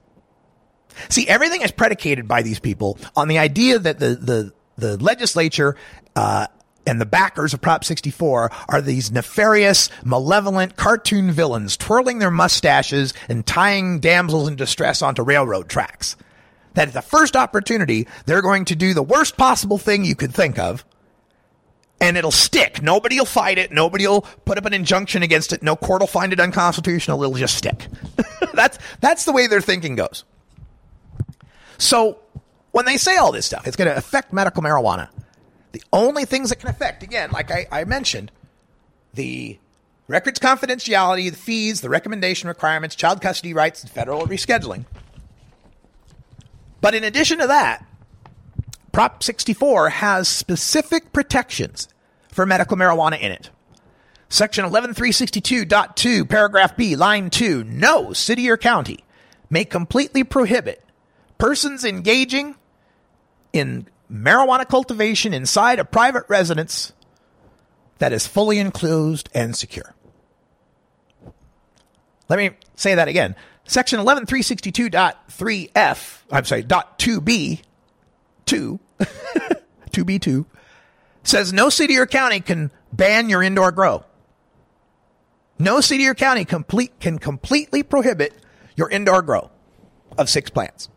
See, 1.09 1.27
everything 1.27 1.61
is 1.61 1.71
predicated 1.71 2.27
by 2.27 2.41
these 2.41 2.59
people 2.59 2.97
on 3.15 3.27
the 3.27 3.37
idea 3.37 3.79
that 3.79 3.99
the 3.99 4.15
the 4.15 4.53
the 4.77 4.97
legislature 4.97 5.75
uh, 6.15 6.47
and 6.85 7.01
the 7.01 7.05
backers 7.05 7.53
of 7.53 7.61
Prop 7.61 7.83
64 7.83 8.51
are 8.69 8.81
these 8.81 9.11
nefarious, 9.11 9.89
malevolent 10.03 10.75
cartoon 10.75 11.31
villains 11.31 11.77
twirling 11.77 12.19
their 12.19 12.31
mustaches 12.31 13.13
and 13.27 13.45
tying 13.45 13.99
damsels 13.99 14.47
in 14.47 14.55
distress 14.55 15.01
onto 15.01 15.23
railroad 15.23 15.69
tracks. 15.69 16.15
That 16.73 16.89
at 16.89 16.93
the 16.93 17.01
first 17.01 17.35
opportunity, 17.35 18.07
they're 18.25 18.41
going 18.41 18.65
to 18.65 18.75
do 18.75 18.93
the 18.93 19.03
worst 19.03 19.37
possible 19.37 19.77
thing 19.77 20.03
you 20.03 20.15
could 20.15 20.33
think 20.33 20.59
of, 20.59 20.83
and 22.01 22.17
it'll 22.17 22.31
stick. 22.31 22.81
Nobody 22.81 23.17
will 23.17 23.25
fight 23.25 23.57
it. 23.57 23.71
Nobody 23.71 24.05
will 24.05 24.21
put 24.21 24.57
up 24.57 24.65
an 24.65 24.73
injunction 24.73 25.23
against 25.23 25.53
it. 25.53 25.63
No 25.63 25.77
court 25.77 26.01
will 26.01 26.07
find 26.07 26.33
it 26.33 26.39
unconstitutional. 26.41 27.23
It'll 27.23 27.35
just 27.35 27.55
stick. 27.55 27.87
that's 28.53 28.77
that's 28.99 29.23
the 29.23 29.31
way 29.31 29.47
their 29.47 29.61
thinking 29.61 29.95
goes. 29.95 30.25
So 31.77 32.19
when 32.71 32.85
they 32.85 32.97
say 32.97 33.17
all 33.17 33.31
this 33.31 33.45
stuff, 33.45 33.67
it's 33.67 33.75
going 33.75 33.89
to 33.89 33.97
affect 33.97 34.33
medical 34.33 34.61
marijuana. 34.61 35.09
The 35.71 35.83
only 35.91 36.25
things 36.25 36.49
that 36.49 36.57
can 36.57 36.69
affect, 36.69 37.03
again, 37.03 37.31
like 37.31 37.51
I, 37.51 37.67
I 37.71 37.83
mentioned, 37.83 38.31
the 39.13 39.59
records 40.07 40.39
confidentiality, 40.39 41.29
the 41.29 41.37
fees, 41.37 41.81
the 41.81 41.89
recommendation 41.89 42.47
requirements, 42.47 42.95
child 42.95 43.21
custody 43.21 43.53
rights, 43.53 43.81
and 43.81 43.91
federal 43.91 44.27
rescheduling. 44.27 44.85
But 46.81 46.95
in 46.95 47.03
addition 47.03 47.39
to 47.39 47.47
that, 47.47 47.85
Prop 48.91 49.23
64 49.23 49.89
has 49.89 50.29
specific 50.29 51.11
protections 51.11 51.89
for 52.29 52.45
medical 52.45 52.77
marijuana 52.77 53.19
in 53.19 53.31
it. 53.31 53.49
Section 54.29 54.65
11362.2, 54.65 56.29
paragraph 56.29 56.77
B, 56.77 56.95
line 56.95 57.29
2, 57.29 57.65
no 57.65 58.13
city 58.13 58.49
or 58.49 58.55
county 58.55 59.03
may 59.49 59.65
completely 59.65 60.23
prohibit 60.23 60.84
persons 61.45 61.85
engaging 61.85 62.55
in 63.53 63.85
marijuana 64.11 64.67
cultivation 64.67 65.31
inside 65.31 65.77
a 65.77 65.85
private 65.85 66.23
residence 66.27 66.91
that 67.99 68.11
is 68.11 68.25
fully 68.25 68.57
enclosed 68.57 69.29
and 69.31 69.55
secure. 69.55 69.93
Let 72.29 72.37
me 72.37 72.49
say 72.73 72.95
that 72.95 73.07
again. 73.07 73.35
Section 73.65 73.99
11362.3F, 73.99 76.21
I'm 76.31 76.45
sorry, 76.45 76.63
dot 76.63 76.97
2B, 76.97 77.61
2, 78.47 78.79
2B2, 79.91 80.45
says 81.23 81.53
no 81.53 81.69
city 81.69 81.97
or 81.97 82.07
county 82.07 82.39
can 82.39 82.71
ban 82.91 83.29
your 83.29 83.43
indoor 83.43 83.71
grow. 83.71 84.03
No 85.59 85.79
city 85.79 86.07
or 86.07 86.15
county 86.15 86.43
complete, 86.43 86.99
can 86.99 87.19
completely 87.19 87.83
prohibit 87.83 88.33
your 88.75 88.89
indoor 88.89 89.21
grow 89.21 89.51
of 90.17 90.27
six 90.27 90.49
plants. 90.49 90.89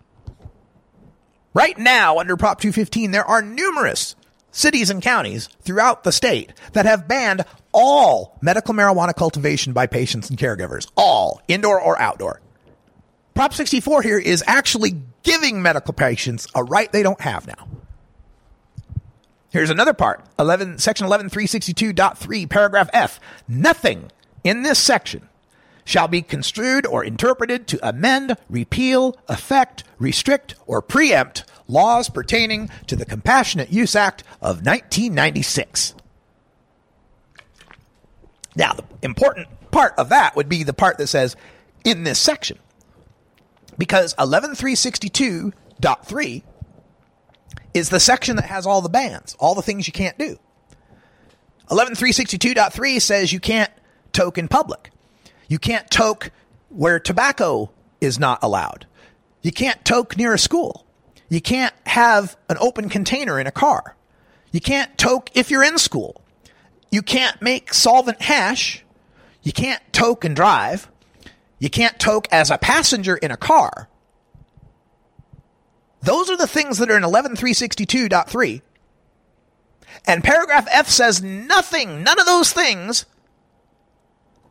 Right 1.59 1.77
now, 1.77 2.21
under 2.21 2.37
Prop 2.37 2.61
215, 2.61 3.11
there 3.11 3.25
are 3.25 3.43
numerous 3.43 4.15
cities 4.53 4.91
and 4.91 5.03
counties 5.03 5.49
throughout 5.63 6.05
the 6.05 6.13
state 6.13 6.53
that 6.73 6.87
have 6.87 7.09
banned 7.09 7.45
all 7.73 8.39
medical 8.41 8.75
marijuana 8.75 9.13
cultivation 9.13 9.73
by 9.73 9.89
patients 9.89 10.31
and 10.31 10.39
caregivers, 10.39 10.89
all 10.97 11.43
indoor 11.49 11.81
or 11.81 11.99
outdoor. 11.99 12.41
Prop 13.35 13.53
64 13.53 14.03
here 14.03 14.21
is 14.21 14.45
actually 14.47 15.03
giving 15.25 15.61
medical 15.61 15.93
patients 15.93 16.47
a 16.55 16.63
right 16.63 16.93
they 16.93 17.03
don't 17.03 17.21
have 17.23 17.49
now. 17.49 17.67
Here's 19.51 19.71
another 19.71 19.95
part 19.95 20.25
11, 20.39 20.79
section 20.79 21.09
11362.3, 21.09 22.49
paragraph 22.49 22.89
F. 22.93 23.19
Nothing 23.49 24.13
in 24.45 24.63
this 24.63 24.79
section 24.79 25.29
shall 25.89 26.07
be 26.07 26.21
construed 26.21 26.87
or 26.87 27.03
interpreted 27.03 27.67
to 27.67 27.89
amend, 27.89 28.37
repeal, 28.51 29.17
affect, 29.27 29.85
restrict, 29.99 30.55
or 30.67 30.83
preempt 30.83 31.45
laws 31.67 32.11
pertaining 32.11 32.69
to 32.87 32.95
the 32.95 33.07
Compassionate 33.07 33.71
Use 33.71 33.97
Act 33.97 34.23
of 34.43 34.67
1996. 34.67 35.95
Now, 38.55 38.75
the 38.75 38.85
important 39.01 39.49
part 39.71 39.95
of 39.97 40.11
that 40.11 40.37
would 40.37 40.51
be 40.51 40.63
the 40.63 40.75
part 40.75 40.99
that 40.99 41.07
says 41.07 41.37
in 41.85 42.05
this 42.05 42.21
section. 42.21 42.59
Because 43.79 44.15
11362.3 44.17 46.43
is 47.73 47.89
the 47.89 48.01
section 48.01 48.37
that 48.37 48.45
has 48.45 48.67
all 48.67 48.83
the 48.83 48.91
bans, 48.91 49.35
all 49.41 49.55
the 49.55 49.63
things 49.63 49.87
you 49.87 49.95
can't 49.95 50.19
do. 50.19 50.39
11362.3 51.71 53.01
says 53.01 53.33
you 53.33 53.41
can't 53.41 53.73
toke 54.13 54.37
in 54.37 54.49
public. 54.49 54.91
You 55.49 55.59
can't 55.59 55.91
toke 55.91 56.31
where 56.69 57.01
tobacco 57.01 57.71
is 58.01 58.19
not 58.19 58.39
allowed. 58.43 58.87
You 59.43 59.51
can't 59.51 59.85
toke 59.85 60.17
near 60.17 60.35
a 60.35 60.39
school. 60.39 60.85
You 61.29 61.41
can't 61.41 61.75
have 61.87 62.37
an 62.49 62.57
open 62.61 62.89
container 62.89 63.41
in 63.41 63.47
a 63.47 63.53
car. 63.53 63.97
You 64.53 64.61
can't 64.61 64.97
toke 64.97 65.31
if 65.35 65.51
you're 65.51 65.65
in 65.65 65.79
school. 65.79 66.23
You 66.91 67.03
can't 67.03 67.41
make 67.43 67.75
solvent 67.75 68.23
hash. 68.23 68.85
You 69.43 69.53
can't 69.53 69.83
toke 69.93 70.25
and 70.25 70.37
drive. 70.37 70.89
You 71.59 71.71
can't 71.71 71.99
toke 71.99 72.29
as 72.31 72.51
a 72.51 72.59
passenger 72.59 73.17
in 73.17 73.31
a 73.31 73.37
car. 73.37 73.89
Those 76.01 76.31
are 76.31 76.37
the 76.37 76.47
things 76.47 76.79
that 76.79 76.91
are 76.91 76.97
in 76.97 77.03
11362.3. 77.03 78.63
And 80.07 80.23
paragraph 80.23 80.69
F 80.71 80.89
says 80.89 81.23
nothing, 81.23 82.03
none 82.03 82.21
of 82.21 82.27
those 82.27 82.53
things 82.53 83.05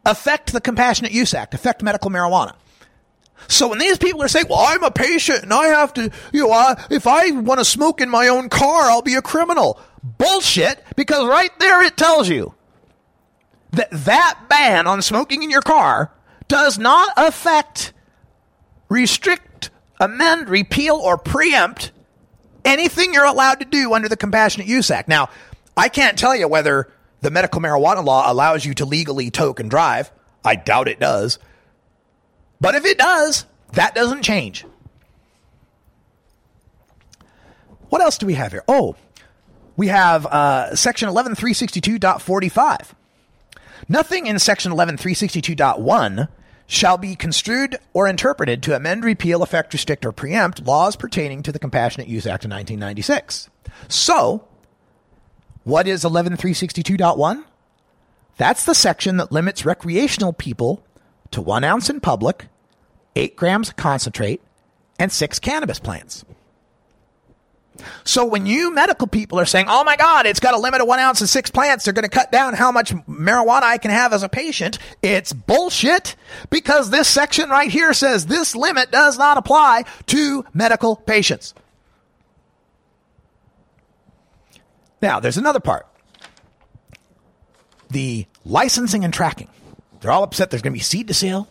affect 0.08 0.54
the 0.54 0.62
Compassionate 0.62 1.12
Use 1.12 1.34
Act, 1.34 1.54
affect 1.54 1.84
medical 1.84 2.10
marijuana. 2.10 2.56
So 3.48 3.68
when 3.68 3.78
these 3.78 3.98
people 3.98 4.24
are 4.24 4.28
saying, 4.28 4.48
well, 4.50 4.60
I'm 4.60 4.84
a 4.84 4.90
patient 4.90 5.44
and 5.44 5.54
I 5.54 5.68
have 5.68 5.94
to, 5.94 6.10
you 6.34 6.48
know, 6.48 6.52
uh, 6.52 6.76
if 6.90 7.06
I 7.06 7.32
want 7.32 7.60
to 7.60 7.66
smoke 7.66 8.02
in 8.02 8.10
my 8.10 8.28
own 8.30 8.50
car, 8.50 8.90
I'll 8.90 9.04
be 9.04 9.14
a 9.14 9.22
criminal. 9.22 9.80
Bullshit, 10.02 10.84
because 10.96 11.28
right 11.28 11.52
there 11.60 11.84
it 11.84 11.98
tells 11.98 12.30
you 12.30 12.56
that 13.72 13.90
that 13.92 14.40
ban 14.50 14.88
on 14.88 15.02
smoking 15.02 15.44
in 15.44 15.52
your 15.52 15.62
car 15.62 16.12
does 16.48 16.80
not 16.80 17.12
affect, 17.18 17.94
restrict, 18.90 19.70
amend, 20.00 20.50
repeal, 20.50 20.96
or 20.96 21.18
preempt 21.18 21.92
anything 22.66 23.14
you're 23.14 23.26
allowed 23.26 23.60
to 23.60 23.66
do 23.66 23.94
under 23.94 24.10
the 24.10 24.18
Compassionate 24.18 24.68
Use 24.68 24.90
Act. 24.90 25.10
Now, 25.10 25.30
I 25.76 25.90
can't 25.90 26.18
tell 26.18 26.36
you 26.36 26.48
whether 26.48 26.92
the 27.22 27.32
medical 27.32 27.62
marijuana 27.62 28.04
law 28.04 28.32
allows 28.32 28.66
you 28.66 28.74
to 28.76 28.86
legally 28.86 29.32
toke 29.32 29.60
and 29.60 29.70
drive. 29.70 30.12
I 30.44 30.56
doubt 30.56 30.88
it 30.88 31.00
does. 31.00 31.40
But 32.62 32.76
if 32.76 32.86
it 32.86 32.98
does, 32.98 33.46
that 33.74 33.96
doesn't 33.96 34.24
change. 34.24 34.66
What 37.90 38.02
else 38.02 38.18
do 38.18 38.26
we 38.26 38.34
have 38.34 38.52
here? 38.52 38.64
Oh, 38.68 38.96
we 39.76 39.88
have 39.88 40.26
uh, 40.26 40.76
section 40.76 41.10
11362.45. 41.10 42.94
Nothing 43.88 44.28
in 44.28 44.40
section 44.40 44.74
11362.1 44.74 46.28
shall 46.66 46.98
be 46.98 47.16
construed 47.16 47.78
or 47.94 48.08
interpreted 48.08 48.62
to 48.64 48.76
amend, 48.76 49.06
repeal, 49.06 49.42
affect, 49.42 49.72
restrict, 49.72 50.06
or 50.06 50.12
preempt 50.12 50.66
laws 50.66 50.96
pertaining 50.98 51.42
to 51.44 51.52
the 51.52 51.60
Compassionate 51.60 52.08
Use 52.08 52.26
Act 52.26 52.44
of 52.44 52.52
1996. 52.52 53.50
So, 53.88 54.48
what 55.68 55.86
is 55.86 56.06
11362.1? 56.06 57.44
That's 58.38 58.64
the 58.64 58.74
section 58.74 59.18
that 59.18 59.34
limits 59.34 59.66
recreational 59.66 60.32
people 60.32 60.82
to 61.32 61.42
one 61.42 61.66
ounce 61.66 61.90
in 61.90 62.00
public, 62.00 62.46
eight 63.18 63.36
grams 63.36 63.74
concentrate, 63.74 64.42
and 64.98 65.12
six 65.12 65.40
cannabis 65.40 65.78
plants. 65.78 66.24
So 68.06 68.26
when 68.26 68.46
you 68.46 68.74
medical 68.74 69.08
people 69.08 69.42
are 69.42 69.46
saying, 69.46 69.66
oh 69.68 69.84
my 69.84 69.98
God, 69.98 70.26
it's 70.26 70.40
got 70.40 70.54
a 70.54 70.58
limit 70.58 70.80
of 70.80 70.88
one 70.88 71.00
ounce 71.00 71.20
and 71.20 71.30
six 71.30 71.52
plants, 71.52 71.84
they're 71.84 71.94
going 71.94 72.04
to 72.04 72.10
cut 72.10 72.32
down 72.32 72.54
how 72.54 72.72
much 72.72 72.94
marijuana 73.06 73.64
I 73.64 73.78
can 73.78 73.92
have 73.92 74.14
as 74.14 74.24
a 74.24 74.30
patient, 74.30 74.80
it's 75.02 75.34
bullshit 75.34 76.16
because 76.50 76.92
this 76.92 77.10
section 77.10 77.50
right 77.50 77.70
here 77.70 77.94
says 77.94 78.26
this 78.26 78.56
limit 78.56 78.90
does 78.90 79.18
not 79.18 79.38
apply 79.38 79.84
to 80.08 80.46
medical 80.54 80.96
patients. 80.96 81.54
Now, 85.02 85.20
there's 85.20 85.38
another 85.38 85.60
part 85.60 85.88
the 87.90 88.26
licensing 88.44 89.04
and 89.04 89.14
tracking. 89.14 89.48
They're 90.02 90.12
all 90.12 90.24
upset 90.24 90.50
there's 90.50 90.62
going 90.62 90.74
to 90.74 90.78
be 90.78 90.84
seed 90.84 91.08
to 91.08 91.14
sale 91.14 91.48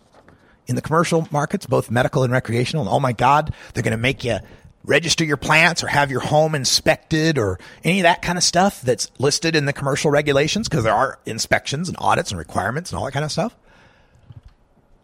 in 0.67 0.75
the 0.75 0.81
commercial 0.81 1.27
markets, 1.31 1.65
both 1.65 1.89
medical 1.89 2.23
and 2.23 2.31
recreational. 2.31 2.83
And 2.83 2.93
oh 2.93 2.99
my 2.99 3.13
God, 3.13 3.53
they're 3.73 3.83
going 3.83 3.91
to 3.91 3.97
make 3.97 4.23
you 4.23 4.37
register 4.83 5.25
your 5.25 5.37
plants 5.37 5.83
or 5.83 5.87
have 5.87 6.11
your 6.11 6.21
home 6.21 6.55
inspected 6.55 7.37
or 7.37 7.59
any 7.83 7.99
of 7.99 8.03
that 8.03 8.21
kind 8.21 8.37
of 8.37 8.43
stuff 8.43 8.81
that's 8.81 9.11
listed 9.19 9.55
in 9.55 9.65
the 9.65 9.73
commercial 9.73 10.09
regulations 10.11 10.69
because 10.69 10.83
there 10.83 10.93
are 10.93 11.19
inspections 11.25 11.89
and 11.89 11.97
audits 11.99 12.31
and 12.31 12.39
requirements 12.39 12.91
and 12.91 12.99
all 12.99 13.05
that 13.05 13.11
kind 13.11 13.25
of 13.25 13.31
stuff. 13.31 13.55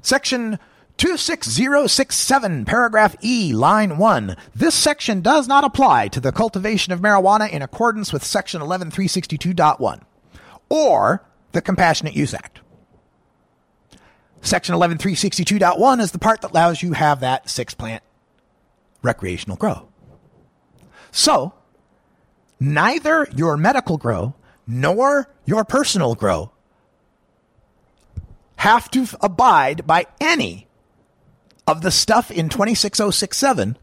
Section 0.01 0.59
26067, 0.97 2.65
paragraph 2.65 3.15
E, 3.21 3.53
line 3.53 3.97
1. 3.97 4.37
This 4.55 4.75
section 4.75 5.21
does 5.21 5.47
not 5.47 5.63
apply 5.63 6.07
to 6.09 6.19
the 6.19 6.31
cultivation 6.31 6.93
of 6.93 7.01
marijuana 7.01 7.49
in 7.49 7.61
accordance 7.61 8.13
with 8.13 8.23
section 8.23 8.61
11362.1 8.61 10.01
or 10.69 11.23
the 11.51 11.61
Compassionate 11.61 12.15
Use 12.15 12.33
Act. 12.33 12.61
Section 14.41 14.75
11362.1 14.75 16.01
is 16.01 16.11
the 16.11 16.19
part 16.19 16.41
that 16.41 16.51
allows 16.51 16.83
you 16.83 16.93
have 16.93 17.21
that 17.21 17.49
six 17.49 17.73
plant 17.73 18.03
recreational 19.01 19.57
grow. 19.57 19.87
So, 21.11 21.53
neither 22.59 23.27
your 23.35 23.57
medical 23.57 23.97
grow 23.97 24.35
nor 24.67 25.29
your 25.45 25.63
personal 25.63 26.15
grow 26.15 26.51
have 28.57 28.89
to 28.91 29.07
abide 29.21 29.85
by 29.85 30.05
any 30.21 30.67
of 31.68 31.81
the 31.81 31.91
stuff 31.91 32.31
in 32.31 32.49
26067, 32.49 33.77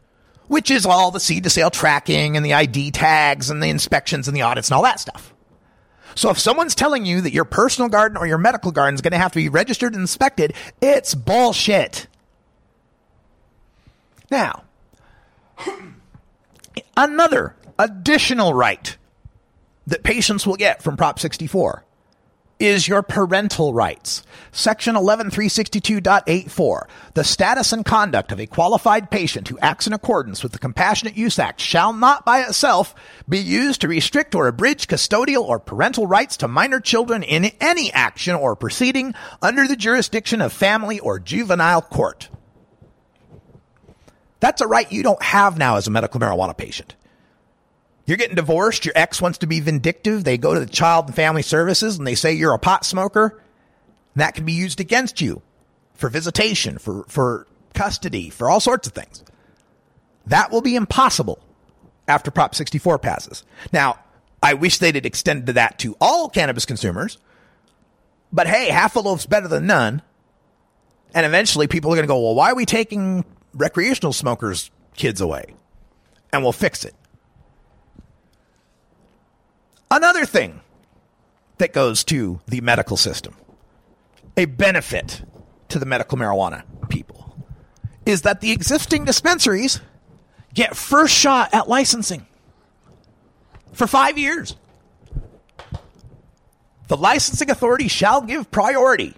which 0.47 0.69
is 0.69 0.85
all 0.85 1.11
the 1.11 1.19
seed 1.19 1.43
to 1.43 1.49
sale 1.49 1.69
tracking 1.69 2.35
and 2.35 2.45
the 2.45 2.53
ID 2.53 2.91
tags 2.91 3.49
and 3.49 3.61
the 3.61 3.69
inspections 3.69 4.27
and 4.27 4.35
the 4.35 4.41
audits 4.41 4.69
and 4.69 4.75
all 4.75 4.83
that 4.83 4.99
stuff. 4.99 5.33
So 6.15 6.29
if 6.29 6.39
someone's 6.39 6.75
telling 6.75 7.05
you 7.05 7.21
that 7.21 7.33
your 7.33 7.45
personal 7.45 7.89
garden 7.89 8.17
or 8.17 8.27
your 8.27 8.37
medical 8.37 8.71
garden 8.71 8.95
is 8.95 9.01
going 9.01 9.13
to 9.13 9.17
have 9.17 9.31
to 9.31 9.39
be 9.39 9.49
registered 9.49 9.93
and 9.93 10.01
inspected, 10.01 10.53
it's 10.81 11.15
bullshit. 11.15 12.07
Now, 14.29 14.63
another 16.95 17.55
additional 17.79 18.53
right 18.53 18.97
that 19.87 20.03
patients 20.03 20.45
will 20.45 20.55
get 20.55 20.83
from 20.83 20.97
Prop 20.97 21.19
64 21.19 21.83
is 22.61 22.87
your 22.87 23.01
parental 23.01 23.73
rights. 23.73 24.21
Section 24.51 24.95
11362.84. 24.95 26.87
The 27.15 27.23
status 27.23 27.73
and 27.73 27.83
conduct 27.83 28.31
of 28.31 28.39
a 28.39 28.45
qualified 28.45 29.09
patient 29.09 29.47
who 29.47 29.57
acts 29.59 29.87
in 29.87 29.93
accordance 29.93 30.43
with 30.43 30.51
the 30.51 30.59
Compassionate 30.59 31.17
Use 31.17 31.39
Act 31.39 31.59
shall 31.59 31.91
not 31.91 32.23
by 32.23 32.41
itself 32.41 32.93
be 33.27 33.39
used 33.39 33.81
to 33.81 33.87
restrict 33.87 34.35
or 34.35 34.47
abridge 34.47 34.87
custodial 34.87 35.41
or 35.41 35.59
parental 35.59 36.05
rights 36.05 36.37
to 36.37 36.47
minor 36.47 36.79
children 36.79 37.23
in 37.23 37.45
any 37.59 37.91
action 37.93 38.35
or 38.35 38.55
proceeding 38.55 39.15
under 39.41 39.67
the 39.67 39.75
jurisdiction 39.75 40.39
of 40.39 40.53
family 40.53 40.99
or 40.99 41.19
juvenile 41.19 41.81
court. 41.81 42.29
That's 44.39 44.61
a 44.61 44.67
right 44.67 44.91
you 44.91 45.01
don't 45.01 45.23
have 45.23 45.57
now 45.57 45.77
as 45.77 45.87
a 45.87 45.91
medical 45.91 46.19
marijuana 46.19 46.55
patient. 46.55 46.95
You're 48.05 48.17
getting 48.17 48.35
divorced, 48.35 48.85
your 48.85 48.93
ex 48.95 49.21
wants 49.21 49.37
to 49.39 49.47
be 49.47 49.59
vindictive, 49.59 50.23
they 50.23 50.37
go 50.37 50.53
to 50.53 50.59
the 50.59 50.65
child 50.65 51.05
and 51.07 51.15
family 51.15 51.41
services 51.43 51.97
and 51.97 52.07
they 52.07 52.15
say 52.15 52.33
you're 52.33 52.53
a 52.53 52.59
pot 52.59 52.85
smoker. 52.85 53.41
That 54.15 54.35
can 54.35 54.45
be 54.45 54.53
used 54.53 54.79
against 54.79 55.21
you 55.21 55.41
for 55.93 56.09
visitation, 56.09 56.77
for, 56.77 57.05
for 57.07 57.47
custody, 57.73 58.29
for 58.29 58.49
all 58.49 58.59
sorts 58.59 58.87
of 58.87 58.93
things. 58.93 59.23
That 60.25 60.51
will 60.51 60.61
be 60.61 60.75
impossible 60.75 61.39
after 62.07 62.31
Prop 62.31 62.55
64 62.55 62.99
passes. 62.99 63.43
Now, 63.71 63.99
I 64.43 64.55
wish 64.55 64.79
they'd 64.79 65.05
extended 65.05 65.53
that 65.55 65.79
to 65.79 65.95
all 66.01 66.29
cannabis 66.29 66.65
consumers, 66.65 67.17
but 68.33 68.47
hey, 68.47 68.69
half 68.69 68.95
a 68.95 68.99
loaf's 68.99 69.25
better 69.25 69.47
than 69.47 69.67
none. 69.67 70.01
And 71.13 71.25
eventually 71.25 71.67
people 71.67 71.91
are 71.91 71.95
going 71.95 72.03
to 72.03 72.07
go, 72.07 72.19
well, 72.19 72.35
why 72.35 72.51
are 72.51 72.55
we 72.55 72.65
taking 72.65 73.25
recreational 73.53 74.13
smokers' 74.13 74.71
kids 74.95 75.21
away? 75.21 75.53
And 76.31 76.41
we'll 76.41 76.53
fix 76.53 76.85
it. 76.85 76.95
Another 79.91 80.25
thing 80.25 80.61
that 81.57 81.73
goes 81.73 82.05
to 82.05 82.39
the 82.47 82.61
medical 82.61 82.95
system, 82.95 83.35
a 84.37 84.45
benefit 84.45 85.21
to 85.67 85.79
the 85.79 85.85
medical 85.85 86.17
marijuana 86.17 86.63
people, 86.87 87.35
is 88.05 88.21
that 88.21 88.39
the 88.39 88.51
existing 88.51 89.03
dispensaries 89.03 89.81
get 90.53 90.77
first 90.77 91.13
shot 91.13 91.53
at 91.53 91.67
licensing 91.67 92.25
for 93.73 93.85
five 93.85 94.17
years. 94.17 94.55
The 96.87 96.95
licensing 96.95 97.51
authority 97.51 97.89
shall 97.89 98.21
give 98.21 98.49
priority 98.49 99.13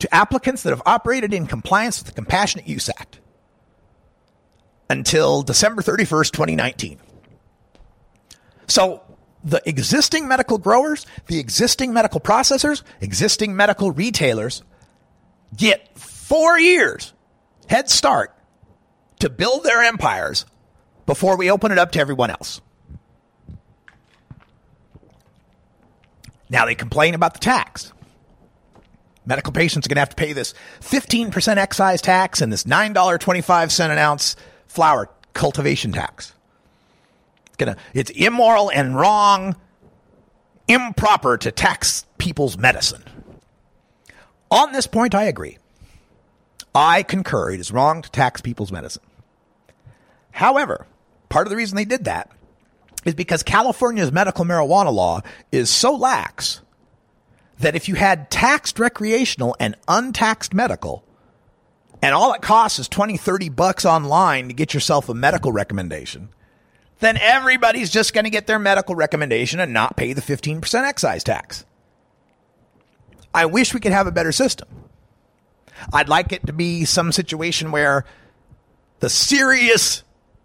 to 0.00 0.12
applicants 0.12 0.64
that 0.64 0.70
have 0.70 0.82
operated 0.84 1.32
in 1.32 1.46
compliance 1.46 2.00
with 2.00 2.08
the 2.08 2.12
Compassionate 2.12 2.66
Use 2.66 2.88
Act 2.88 3.20
until 4.90 5.42
December 5.42 5.80
31st, 5.80 6.32
2019. 6.32 6.98
So 8.66 9.02
the 9.44 9.66
existing 9.68 10.28
medical 10.28 10.58
growers, 10.58 11.06
the 11.26 11.38
existing 11.38 11.92
medical 11.92 12.20
processors, 12.20 12.82
existing 13.00 13.56
medical 13.56 13.90
retailers 13.90 14.62
get 15.56 15.96
four 15.98 16.58
years 16.58 17.12
head 17.68 17.90
start 17.90 18.34
to 19.18 19.30
build 19.30 19.64
their 19.64 19.82
empires 19.82 20.46
before 21.06 21.36
we 21.36 21.50
open 21.50 21.72
it 21.72 21.78
up 21.78 21.92
to 21.92 22.00
everyone 22.00 22.30
else. 22.30 22.60
Now 26.48 26.66
they 26.66 26.74
complain 26.74 27.14
about 27.14 27.34
the 27.34 27.40
tax. 27.40 27.92
Medical 29.24 29.52
patients 29.52 29.86
are 29.86 29.88
going 29.88 29.96
to 29.96 30.00
have 30.00 30.10
to 30.10 30.16
pay 30.16 30.32
this 30.32 30.54
15% 30.80 31.56
excise 31.56 32.02
tax 32.02 32.40
and 32.40 32.52
this 32.52 32.64
$9.25 32.64 33.90
an 33.90 33.98
ounce 33.98 34.36
flower 34.66 35.08
cultivation 35.32 35.92
tax. 35.92 36.34
It's 37.62 37.74
gonna 37.74 37.76
it's 37.94 38.10
immoral 38.10 38.70
and 38.70 38.96
wrong, 38.96 39.56
improper 40.68 41.36
to 41.38 41.52
tax 41.52 42.06
people's 42.18 42.58
medicine. 42.58 43.04
On 44.50 44.72
this 44.72 44.86
point, 44.86 45.14
I 45.14 45.24
agree. 45.24 45.58
I 46.74 47.02
concur. 47.02 47.52
It 47.52 47.60
is 47.60 47.70
wrong 47.70 48.02
to 48.02 48.10
tax 48.10 48.40
people's 48.40 48.72
medicine. 48.72 49.02
However, 50.30 50.86
part 51.28 51.46
of 51.46 51.50
the 51.50 51.56
reason 51.56 51.76
they 51.76 51.84
did 51.84 52.04
that 52.04 52.30
is 53.04 53.14
because 53.14 53.42
California's 53.42 54.12
medical 54.12 54.44
marijuana 54.44 54.92
law 54.92 55.20
is 55.50 55.70
so 55.70 55.94
lax 55.94 56.60
that 57.58 57.76
if 57.76 57.88
you 57.88 57.94
had 57.94 58.30
taxed 58.30 58.78
recreational 58.78 59.54
and 59.60 59.76
untaxed 59.86 60.54
medical, 60.54 61.04
and 62.00 62.14
all 62.14 62.32
it 62.32 62.42
costs 62.42 62.78
is 62.78 62.88
20, 62.88 63.16
30 63.16 63.50
bucks 63.50 63.84
online 63.84 64.48
to 64.48 64.54
get 64.54 64.74
yourself 64.74 65.08
a 65.08 65.14
medical 65.14 65.52
recommendation, 65.52 66.30
then 67.02 67.18
everybody's 67.18 67.90
just 67.90 68.14
going 68.14 68.24
to 68.24 68.30
get 68.30 68.46
their 68.46 68.58
medical 68.58 68.94
recommendation 68.94 69.60
and 69.60 69.72
not 69.72 69.96
pay 69.96 70.14
the 70.14 70.22
15% 70.22 70.88
excise 70.88 71.22
tax. 71.22 71.64
I 73.34 73.46
wish 73.46 73.74
we 73.74 73.80
could 73.80 73.92
have 73.92 74.06
a 74.06 74.12
better 74.12 74.32
system. 74.32 74.68
I'd 75.92 76.08
like 76.08 76.32
it 76.32 76.46
to 76.46 76.52
be 76.52 76.84
some 76.84 77.12
situation 77.12 77.72
where 77.72 78.04
the 79.00 79.10
serious 79.10 80.04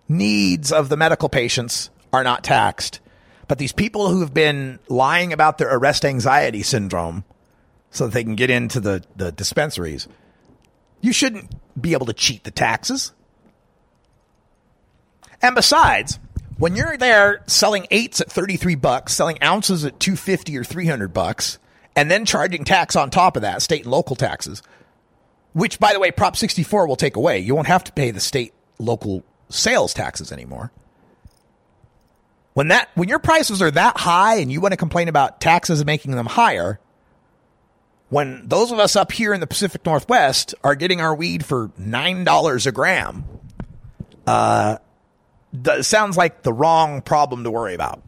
needs 0.09 0.71
of 0.71 0.89
the 0.89 0.97
medical 0.97 1.29
patients 1.29 1.89
are 2.11 2.23
not 2.23 2.43
taxed 2.43 2.99
but 3.47 3.57
these 3.57 3.71
people 3.71 4.09
who 4.09 4.19
have 4.19 4.33
been 4.33 4.79
lying 4.89 5.31
about 5.31 5.57
their 5.57 5.73
arrest 5.73 6.03
anxiety 6.03 6.63
syndrome 6.63 7.23
so 7.91 8.05
that 8.05 8.13
they 8.13 8.23
can 8.23 8.35
get 8.35 8.49
into 8.49 8.79
the, 8.79 9.03
the 9.15 9.31
dispensaries, 9.31 10.07
you 11.01 11.13
shouldn't 11.13 11.49
be 11.79 11.93
able 11.93 12.05
to 12.07 12.13
cheat 12.13 12.43
the 12.43 12.51
taxes. 12.51 13.13
And 15.41 15.55
besides, 15.55 16.19
when 16.57 16.75
you're 16.75 16.97
there 16.97 17.43
selling 17.47 17.87
eights 17.91 18.21
at 18.21 18.31
33 18.31 18.75
bucks, 18.75 19.13
selling 19.13 19.41
ounces 19.43 19.85
at 19.85 19.99
250 19.99 20.57
or 20.57 20.63
300 20.63 21.13
bucks, 21.13 21.59
and 21.95 22.11
then 22.11 22.25
charging 22.25 22.63
tax 22.63 22.95
on 22.95 23.09
top 23.09 23.35
of 23.35 23.41
that, 23.43 23.61
state 23.61 23.83
and 23.83 23.91
local 23.91 24.15
taxes, 24.15 24.61
which 25.53 25.79
by 25.79 25.93
the 25.93 25.99
way, 25.99 26.11
Prop 26.11 26.35
64 26.35 26.87
will 26.87 26.95
take 26.95 27.15
away. 27.15 27.39
You 27.39 27.55
won't 27.55 27.67
have 27.67 27.83
to 27.85 27.91
pay 27.91 28.11
the 28.11 28.19
state 28.19 28.53
local 28.79 29.23
sales 29.49 29.93
taxes 29.93 30.31
anymore. 30.31 30.71
When 32.53 32.69
that 32.69 32.89
when 32.95 33.07
your 33.07 33.19
prices 33.19 33.61
are 33.61 33.71
that 33.71 33.97
high 33.97 34.35
and 34.35 34.51
you 34.51 34.61
want 34.61 34.71
to 34.71 34.77
complain 34.77 35.09
about 35.09 35.39
taxes 35.39 35.85
making 35.85 36.15
them 36.15 36.25
higher, 36.25 36.79
when 38.09 38.47
those 38.47 38.71
of 38.71 38.79
us 38.79 38.95
up 38.95 39.11
here 39.11 39.33
in 39.33 39.39
the 39.39 39.47
Pacific 39.47 39.85
Northwest 39.85 40.55
are 40.63 40.73
getting 40.73 40.99
our 40.99 41.13
weed 41.13 41.45
for 41.45 41.71
nine 41.77 42.23
dollars 42.23 42.65
a 42.65 42.71
gram, 42.71 43.25
uh, 44.25 44.77
sounds 45.81 46.17
like 46.17 46.43
the 46.43 46.53
wrong 46.53 47.01
problem 47.01 47.43
to 47.43 47.51
worry 47.51 47.73
about. 47.73 48.01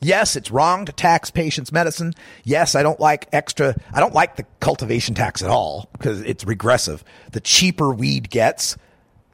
Yes, 0.00 0.36
it's 0.36 0.50
wrong 0.50 0.84
to 0.84 0.92
tax 0.92 1.30
patients' 1.30 1.72
medicine. 1.72 2.14
Yes, 2.44 2.74
I 2.74 2.82
don't 2.82 3.00
like 3.00 3.28
extra. 3.32 3.74
I 3.92 4.00
don't 4.00 4.14
like 4.14 4.36
the 4.36 4.46
cultivation 4.60 5.14
tax 5.14 5.42
at 5.42 5.50
all 5.50 5.88
because 5.92 6.20
it's 6.20 6.44
regressive. 6.44 7.02
The 7.32 7.40
cheaper 7.40 7.92
weed 7.92 8.30
gets, 8.30 8.76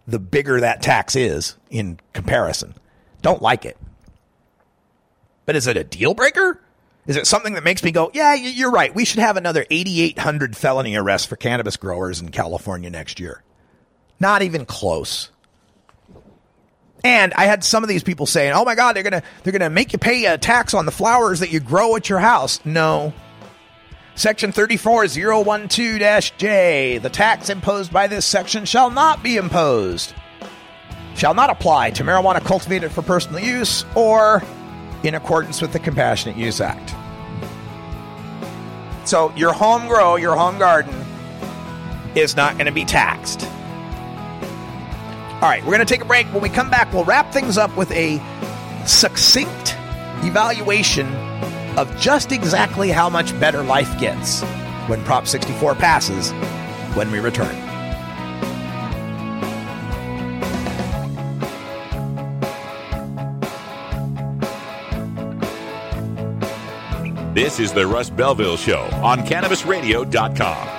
the 0.07 0.19
bigger 0.19 0.61
that 0.61 0.81
tax 0.81 1.17
is 1.17 1.57
in 1.69 2.01
comparison. 2.15 2.75
Don't 3.21 3.43
like 3.43 3.67
it. 3.67 3.77
But 5.45 5.57
is 5.57 5.67
it 5.67 5.77
a 5.77 5.85
deal 5.85 6.15
breaker? 6.15 6.61
Is 7.07 7.17
it 7.17 7.27
something 7.27 7.53
that 7.55 7.65
makes 7.65 7.85
me 7.85 7.91
go, 7.91 8.11
yeah, 8.15 8.33
you're 8.33 8.71
right. 8.71 8.95
We 8.95 9.05
should 9.05 9.21
have 9.21 9.37
another 9.37 9.67
8,800 9.69 10.57
felony 10.57 10.97
arrests 10.97 11.27
for 11.27 11.37
cannabis 11.37 11.77
growers 11.77 12.21
in 12.21 12.31
California 12.31 12.89
next 12.89 13.21
year? 13.21 13.43
Not 14.19 14.41
even 14.41 14.65
close. 14.65 15.31
And 17.05 17.33
I 17.35 17.45
had 17.45 17.63
some 17.63 17.85
of 17.85 17.89
these 17.89 18.03
people 18.03 18.27
saying, 18.27 18.55
"Oh 18.55 18.65
my 18.65 18.75
God, 18.75 18.97
they're 18.97 19.03
gonna 19.03 19.23
they're 19.43 19.53
gonna 19.53 19.71
make 19.71 19.93
you 19.93 19.99
pay 19.99 20.25
a 20.25 20.39
tax 20.39 20.75
on 20.75 20.87
the 20.87 20.93
flowers 20.93 21.41
that 21.41 21.51
you 21.51 21.61
grow 21.61 21.95
at 21.97 22.09
your 22.09 22.19
house." 22.19 22.61
No. 22.65 23.13
Section 24.17 24.53
34012-J. 24.53 26.99
The 26.99 27.11
tax 27.11 27.51
imposed 27.51 27.93
by 27.93 28.07
this 28.07 28.25
section 28.25 28.65
shall 28.65 28.89
not 28.89 29.25
be 29.25 29.37
imposed. 29.37 30.15
Shall 31.17 31.35
not 31.35 31.51
apply 31.51 31.91
to 31.91 32.05
marijuana 32.05 32.41
cultivated 32.45 32.93
for 32.93 33.03
personal 33.03 33.41
use 33.41 33.85
or 33.97 34.41
in 35.03 35.17
accordance 35.17 35.61
with 35.61 35.73
the 35.73 35.81
Compassionate 35.81 36.37
Use 36.37 36.61
Act. 36.61 36.95
So 39.05 39.33
your 39.37 39.53
home 39.53 39.89
grow, 39.89 40.15
your 40.17 40.37
home 40.37 40.59
garden 40.59 40.95
is 42.15 42.37
not 42.37 42.55
going 42.55 42.67
to 42.67 42.73
be 42.73 42.85
taxed. 42.85 43.49
All 45.35 45.51
right, 45.51 45.63
we're 45.63 45.75
going 45.75 45.87
to 45.87 45.93
take 45.93 46.01
a 46.01 46.07
break. 46.07 46.27
When 46.29 46.43
we 46.43 46.49
come 46.49 46.71
back, 46.71 46.93
we'll 46.93 47.05
wrap 47.05 47.33
things 47.33 47.59
up 47.59 47.77
with 47.77 47.91
a 47.91 48.19
succinct 48.87 49.77
evaluation 50.23 51.07
of 51.77 51.95
just 51.99 52.33
exactly 52.33 52.89
how 52.91 53.11
much 53.11 53.39
better 53.41 53.63
life 53.63 53.99
gets 54.01 54.43
when 54.89 55.03
Prop 55.05 55.27
64 55.27 55.75
passes 55.75 56.31
when 56.97 57.11
we 57.11 57.19
return. 57.19 57.55
This 67.35 67.59
is 67.59 67.73
the 67.73 67.85
Russ 67.85 68.11
Belville 68.11 68.57
Show 68.57 68.83
on 69.03 69.19
CannabisRadio.com. 69.19 70.74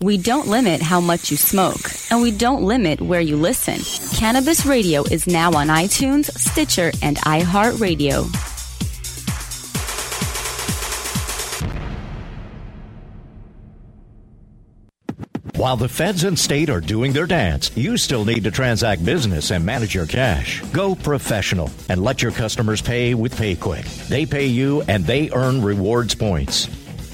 We 0.00 0.16
don't 0.16 0.46
limit 0.46 0.80
how 0.80 1.00
much 1.00 1.28
you 1.28 1.36
smoke, 1.36 1.90
and 2.12 2.22
we 2.22 2.30
don't 2.30 2.62
limit 2.62 3.00
where 3.00 3.20
you 3.20 3.36
listen. 3.36 3.80
Cannabis 4.16 4.64
Radio 4.64 5.02
is 5.02 5.26
now 5.26 5.52
on 5.54 5.66
iTunes, 5.66 6.30
Stitcher, 6.38 6.92
and 7.02 7.16
iHeartRadio. 7.16 8.28
While 15.56 15.76
the 15.76 15.88
feds 15.88 16.22
and 16.22 16.38
state 16.38 16.70
are 16.70 16.80
doing 16.80 17.12
their 17.12 17.26
dance, 17.26 17.76
you 17.76 17.96
still 17.96 18.24
need 18.24 18.44
to 18.44 18.52
transact 18.52 19.04
business 19.04 19.50
and 19.50 19.66
manage 19.66 19.96
your 19.96 20.06
cash. 20.06 20.60
Go 20.70 20.94
professional 20.94 21.72
and 21.88 22.04
let 22.04 22.22
your 22.22 22.30
customers 22.30 22.80
pay 22.80 23.14
with 23.14 23.34
PayQwick. 23.34 24.06
They 24.06 24.24
pay 24.24 24.46
you 24.46 24.82
and 24.82 25.04
they 25.04 25.28
earn 25.32 25.60
rewards 25.60 26.14
points. 26.14 26.68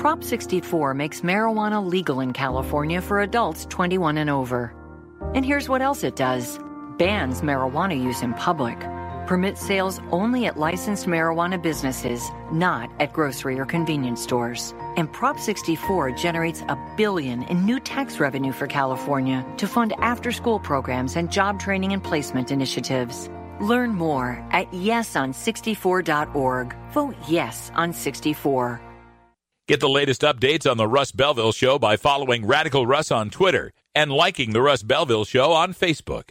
Prop 0.00 0.24
64 0.24 0.94
makes 0.94 1.20
marijuana 1.20 1.86
legal 1.86 2.20
in 2.20 2.32
California 2.32 3.02
for 3.02 3.20
adults 3.20 3.66
21 3.66 4.16
and 4.16 4.30
over. 4.30 4.74
And 5.34 5.44
here's 5.44 5.68
what 5.68 5.82
else 5.82 6.04
it 6.04 6.16
does 6.16 6.58
bans 6.96 7.42
marijuana 7.42 8.02
use 8.02 8.22
in 8.22 8.32
public 8.32 8.80
permits 9.26 9.60
sales 9.60 10.00
only 10.10 10.46
at 10.46 10.56
licensed 10.56 11.06
marijuana 11.06 11.62
businesses, 11.62 12.30
not 12.50 12.90
at 12.98 13.12
grocery 13.12 13.60
or 13.60 13.66
convenience 13.66 14.22
stores. 14.22 14.72
And 14.96 15.12
Prop 15.12 15.38
64 15.38 16.12
generates 16.12 16.62
a 16.62 16.78
billion 16.96 17.42
in 17.42 17.66
new 17.66 17.78
tax 17.78 18.18
revenue 18.18 18.52
for 18.52 18.66
California 18.66 19.44
to 19.58 19.68
fund 19.68 19.92
after 19.98 20.32
school 20.32 20.58
programs 20.58 21.14
and 21.14 21.30
job 21.30 21.60
training 21.60 21.92
and 21.92 22.02
placement 22.02 22.50
initiatives. 22.50 23.28
Learn 23.60 23.94
more 23.94 24.42
at 24.50 24.70
yeson64.org. 24.70 26.74
Vote 26.92 27.16
yes 27.28 27.70
on 27.74 27.92
64. 27.92 28.80
Get 29.70 29.78
the 29.78 29.88
latest 29.88 30.22
updates 30.22 30.68
on 30.68 30.78
the 30.78 30.88
Russ 30.88 31.12
Belville 31.12 31.52
Show 31.52 31.78
by 31.78 31.96
following 31.96 32.44
Radical 32.44 32.88
Russ 32.88 33.12
on 33.12 33.30
Twitter 33.30 33.72
and 33.94 34.10
liking 34.10 34.52
the 34.52 34.60
Russ 34.60 34.82
Belville 34.82 35.24
Show 35.24 35.52
on 35.52 35.74
Facebook. 35.74 36.30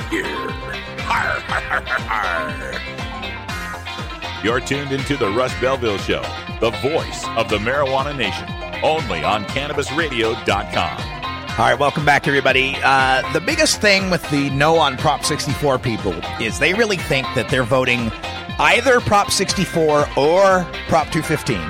Har, 0.00 1.40
har, 1.40 1.80
har. 2.08 2.80
You're 4.42 4.60
tuned 4.60 4.92
into 4.92 5.16
the 5.16 5.28
Russ 5.28 5.52
Belville 5.60 5.98
Show, 5.98 6.22
the 6.60 6.70
voice 6.82 7.26
of 7.36 7.50
the 7.50 7.58
marijuana 7.58 8.16
nation, 8.16 8.48
only 8.82 9.22
on 9.22 9.44
CannabisRadio.com. 9.44 11.20
All 11.58 11.66
right, 11.66 11.78
welcome 11.78 12.06
back, 12.06 12.26
everybody. 12.26 12.74
Uh, 12.82 13.30
the 13.34 13.40
biggest 13.40 13.82
thing 13.82 14.08
with 14.08 14.28
the 14.30 14.48
no 14.50 14.78
on 14.78 14.96
Prop 14.96 15.24
64 15.24 15.78
people 15.78 16.14
is 16.40 16.58
they 16.58 16.72
really 16.72 16.96
think 16.96 17.26
that 17.34 17.50
they're 17.50 17.64
voting 17.64 18.10
either 18.58 19.00
Prop 19.00 19.30
64 19.30 20.08
or 20.16 20.66
Prop 20.88 21.10
215, 21.10 21.60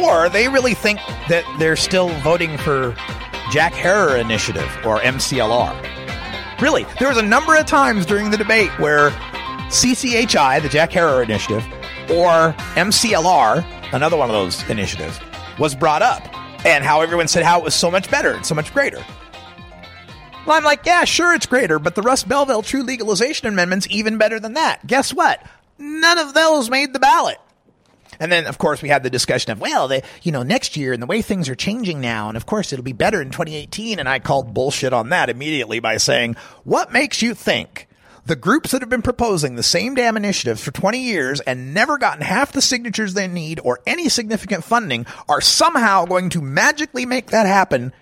or 0.00 0.28
they 0.28 0.46
really 0.46 0.74
think 0.74 1.00
that 1.28 1.44
they're 1.58 1.74
still 1.74 2.10
voting 2.20 2.56
for 2.58 2.94
Jack 3.50 3.72
Herer 3.72 4.16
Initiative 4.16 4.70
or 4.84 5.00
MCLR. 5.00 5.74
Really, 6.60 6.84
there 6.98 7.08
was 7.08 7.16
a 7.16 7.22
number 7.22 7.56
of 7.56 7.64
times 7.66 8.04
during 8.04 8.30
the 8.30 8.36
debate 8.36 8.70
where 8.78 9.10
CCHI, 9.70 10.60
the 10.60 10.68
Jack 10.68 10.92
Herer 10.92 11.22
Initiative, 11.22 11.64
or 12.10 12.52
MCLR, 12.74 13.64
another 13.92 14.16
one 14.16 14.28
of 14.28 14.34
those 14.34 14.68
initiatives, 14.68 15.18
was 15.58 15.74
brought 15.74 16.02
up 16.02 16.22
and 16.66 16.84
how 16.84 17.00
everyone 17.00 17.28
said 17.28 17.44
how 17.44 17.58
it 17.58 17.64
was 17.64 17.74
so 17.74 17.90
much 17.90 18.10
better 18.10 18.32
and 18.32 18.44
so 18.44 18.54
much 18.54 18.74
greater. 18.74 19.02
Well, 20.46 20.56
I'm 20.56 20.64
like, 20.64 20.84
yeah, 20.84 21.04
sure, 21.04 21.34
it's 21.34 21.46
greater, 21.46 21.78
but 21.78 21.94
the 21.94 22.02
Russ 22.02 22.24
Belville 22.24 22.62
True 22.62 22.82
Legalization 22.82 23.46
Amendment's 23.48 23.86
even 23.90 24.18
better 24.18 24.40
than 24.40 24.54
that. 24.54 24.86
Guess 24.86 25.14
what? 25.14 25.42
None 25.78 26.18
of 26.18 26.34
those 26.34 26.68
made 26.68 26.92
the 26.92 26.98
ballot. 26.98 27.38
And 28.20 28.30
then, 28.30 28.46
of 28.46 28.58
course, 28.58 28.82
we 28.82 28.90
had 28.90 29.02
the 29.02 29.10
discussion 29.10 29.50
of, 29.50 29.60
well, 29.60 29.88
they, 29.88 30.02
you 30.22 30.30
know, 30.30 30.42
next 30.42 30.76
year 30.76 30.92
and 30.92 31.02
the 31.02 31.06
way 31.06 31.22
things 31.22 31.48
are 31.48 31.54
changing 31.54 32.00
now, 32.00 32.28
and 32.28 32.36
of 32.36 32.46
course, 32.46 32.72
it'll 32.72 32.84
be 32.84 32.92
better 32.92 33.20
in 33.20 33.30
2018. 33.30 33.98
And 33.98 34.08
I 34.08 34.18
called 34.18 34.54
bullshit 34.54 34.92
on 34.92 35.08
that 35.08 35.30
immediately 35.30 35.80
by 35.80 35.96
saying, 35.96 36.36
what 36.64 36.92
makes 36.92 37.22
you 37.22 37.34
think 37.34 37.88
the 38.26 38.36
groups 38.36 38.70
that 38.70 38.82
have 38.82 38.90
been 38.90 39.02
proposing 39.02 39.56
the 39.56 39.62
same 39.62 39.94
damn 39.94 40.16
initiatives 40.16 40.62
for 40.62 40.70
20 40.70 41.00
years 41.00 41.40
and 41.40 41.72
never 41.74 41.98
gotten 41.98 42.22
half 42.22 42.52
the 42.52 42.62
signatures 42.62 43.14
they 43.14 43.26
need 43.26 43.58
or 43.64 43.80
any 43.86 44.08
significant 44.08 44.62
funding 44.62 45.06
are 45.28 45.40
somehow 45.40 46.04
going 46.04 46.28
to 46.30 46.42
magically 46.42 47.06
make 47.06 47.28
that 47.28 47.46
happen 47.46 47.92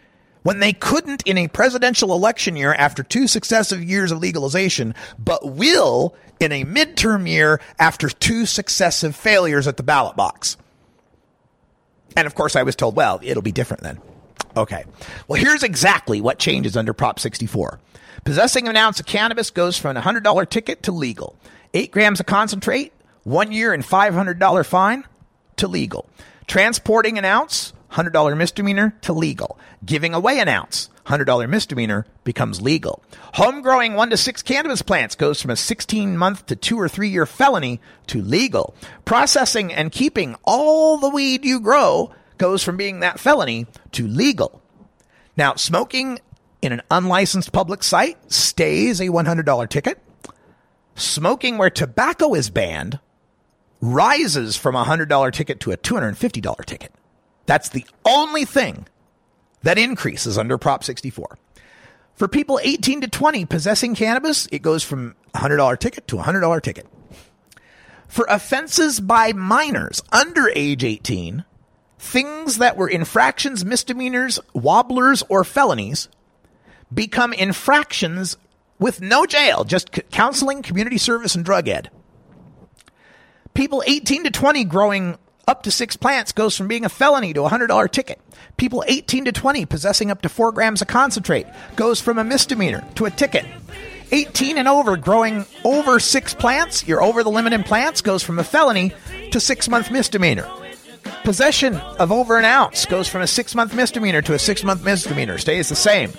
when 0.43 0.61
they 0.61 0.73
couldn't 0.73 1.23
in 1.27 1.39
a 1.39 1.49
presidential 1.49 2.13
election 2.13 2.57
year 2.57 2.75
after 2.75 3.03
two 3.03 3.27
successive 3.27 3.83
years 3.83 4.11
of 4.11 4.19
legalization, 4.19 4.95
but 5.19 5.53
will 5.53 6.15
in 6.41 6.53
a 6.53 6.65
midterm 6.65 7.29
year 7.29 7.61
after 7.79 8.09
two 8.09 8.47
successive 8.47 9.15
failures 9.17 9.67
at 9.67 9.77
the 9.77 9.83
ballot 9.83 10.17
box. 10.17 10.57
And 12.17 12.27
of 12.27 12.35
course, 12.35 12.57
I 12.57 12.63
was 12.63 12.77
told, 12.77 12.97
well, 12.97 13.21
it'll 13.23 13.43
be 13.43 13.53
different 13.53 13.83
then. 13.83 14.01
Okay. 14.57 14.85
Well, 15.27 15.41
here's 15.41 15.63
exactly 15.63 16.21
what 16.21 16.39
changes 16.39 16.77
under 16.77 16.93
Prop 16.93 17.21
64. 17.21 17.79
Possessing 18.25 18.67
an 18.69 18.77
ounce 18.77 19.01
of 19.01 19.07
cannabis 19.07 19.51
goes 19.51 19.79
from 19.79 19.97
a 19.97 20.01
$100 20.01 20.49
ticket 20.51 20.83
to 20.85 20.93
legal. 20.93 21.37
Eight 21.75 21.91
grams 21.91 22.21
of 22.21 22.27
concentrate, 22.27 22.93
one 23.25 23.53
year 23.53 23.73
and 23.73 23.85
$500 23.85 24.67
fine 24.67 25.05
to 25.57 25.69
legal. 25.69 26.09
Transporting 26.47 27.19
an 27.19 27.25
ounce, 27.25 27.73
$100 27.93 28.37
misdemeanor 28.37 28.97
to 29.03 29.13
legal. 29.13 29.59
Giving 29.85 30.15
away 30.15 30.41
an 30.41 30.49
ounce, 30.49 30.91
$100 31.09 31.49
misdemeanor 31.49 32.07
becomes 32.25 32.61
legal. 32.61 33.03
Home 33.35 33.63
growing 33.63 33.95
one 33.95 34.11
to 34.11 34.17
six 34.17 34.43
cannabis 34.43 34.83
plants 34.83 35.15
goes 35.15 35.41
from 35.41 35.51
a 35.51 35.57
16 35.57 36.17
month 36.17 36.47
to 36.47 36.57
two 36.57 36.79
or 36.79 36.89
three 36.89 37.09
year 37.09 37.27
felony 37.27 37.81
to 38.09 38.23
legal. 38.23 38.75
Processing 39.05 39.73
and 39.73 39.93
keeping 39.93 40.37
all 40.45 40.99
the 40.99 41.09
weed 41.09 41.45
you 41.45 41.61
grow 41.61 42.13
goes 42.37 42.63
from 42.63 42.77
being 42.77 43.01
that 43.01 43.19
felony 43.21 43.67
to 43.93 44.07
legal. 44.07 44.63
Now, 45.37 45.55
smoking 45.55 46.21
in 46.63 46.73
an 46.73 46.83
unlicensed 46.91 47.53
public 47.53 47.83
site 47.83 48.33
stays 48.33 49.01
a 49.01 49.09
$100 49.09 49.69
ticket. 49.69 49.99
Smoking 50.95 51.59
where 51.59 51.71
tobacco 51.71 52.35
is 52.35 52.51
banned 52.51 52.99
rises 53.81 54.57
from 54.57 54.75
a 54.75 54.85
$100 54.85 55.33
ticket 55.33 55.61
to 55.61 55.71
a 55.71 55.77
$250 55.77 56.65
ticket. 56.65 56.93
That's 57.47 57.69
the 57.69 57.87
only 58.05 58.45
thing 58.45 58.87
that 59.63 59.79
increases 59.79 60.39
under 60.39 60.59
Prop 60.59 60.85
64. 60.85 61.39
For 62.15 62.29
people 62.29 62.59
18 62.63 63.03
to 63.03 63.09
20 63.09 63.45
possessing 63.45 63.95
cannabis, 63.95 64.49
it 64.51 64.61
goes 64.61 64.83
from 64.83 65.15
$100 65.35 65.79
ticket 65.79 66.09
to 66.09 66.19
a 66.19 66.23
$100 66.23 66.63
ticket. 66.63 66.87
For 68.09 68.27
offenses 68.29 69.01
by 69.01 69.33
minors 69.33 70.03
under 70.11 70.51
age 70.55 70.83
18, 70.83 71.45
things 71.99 72.59
that 72.59 72.77
were 72.77 72.89
infractions, 72.89 73.65
misdemeanors, 73.65 74.41
wobblers, 74.53 75.23
or 75.29 75.45
felonies 75.45 76.09
become 76.93 77.33
infractions 77.33 78.37
with 78.79 79.01
no 79.01 79.27
jail, 79.27 79.65
just 79.65 79.91
counseling, 80.11 80.63
community 80.63 80.99
service, 80.99 81.35
and 81.35 81.45
drug 81.45 81.69
ed. 81.69 81.91
People 83.55 83.83
18 83.87 84.25
to 84.25 84.31
20 84.31 84.65
growing 84.65 85.19
up 85.49 85.63
to 85.63 85.71
six 85.71 85.97
plants 85.97 86.31
goes 86.33 86.57
from 86.57 86.69
being 86.69 86.85
a 86.85 86.91
felony 86.91 87.33
to 87.33 87.43
a 87.45 87.49
$100 87.49 87.91
ticket. 87.91 88.21
People 88.59 88.85
18 88.87 89.25
to 89.25 89.33
20 89.33 89.65
possessing 89.65 90.11
up 90.11 90.23
to 90.23 90.29
four 90.29 90.53
grams 90.53 90.83
of 90.83 90.89
concentrate 90.89 91.47
goes 91.75 92.01
from 92.01 92.19
a 92.19 92.25
misdemeanor 92.25 92.85
to 92.97 93.07
a 93.07 93.11
ticket. 93.11 93.47
18 94.13 94.59
and 94.59 94.69
over 94.69 94.97
growing 94.97 95.47
over 95.65 95.99
six 95.99 96.35
plants, 96.35 96.87
you're 96.87 97.03
over 97.03 97.25
the 97.25 97.31
limit 97.31 97.53
in 97.53 97.63
plants, 97.63 98.03
goes 98.03 98.23
from 98.23 98.39
a 98.39 98.45
felony 98.45 98.93
to 99.33 99.41
six 99.41 99.69
month 99.69 99.91
misdemeanor. 99.91 100.49
Possession 101.25 101.77
of 101.77 102.13
over 102.13 102.39
an 102.39 102.45
ounce 102.45 102.87
goes 102.87 103.09
from 103.09 103.23
a 103.23 103.27
six 103.27 103.55
month 103.55 103.75
misdemeanor 103.75 104.23
to 104.23 104.35
a 104.35 104.39
six 104.39 104.63
month 104.63 104.85
misdemeanor, 104.85 105.39
stays 105.39 105.69
the 105.69 105.77
same. 105.77 106.13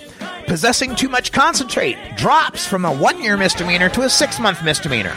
Possessing 0.46 0.96
too 0.96 1.08
much 1.08 1.32
concentrate 1.32 1.96
drops 2.16 2.66
from 2.66 2.84
a 2.84 2.92
one 2.92 3.22
year 3.22 3.36
misdemeanor 3.36 3.88
to 3.90 4.02
a 4.02 4.10
six 4.10 4.40
month 4.40 4.62
misdemeanor. 4.64 5.16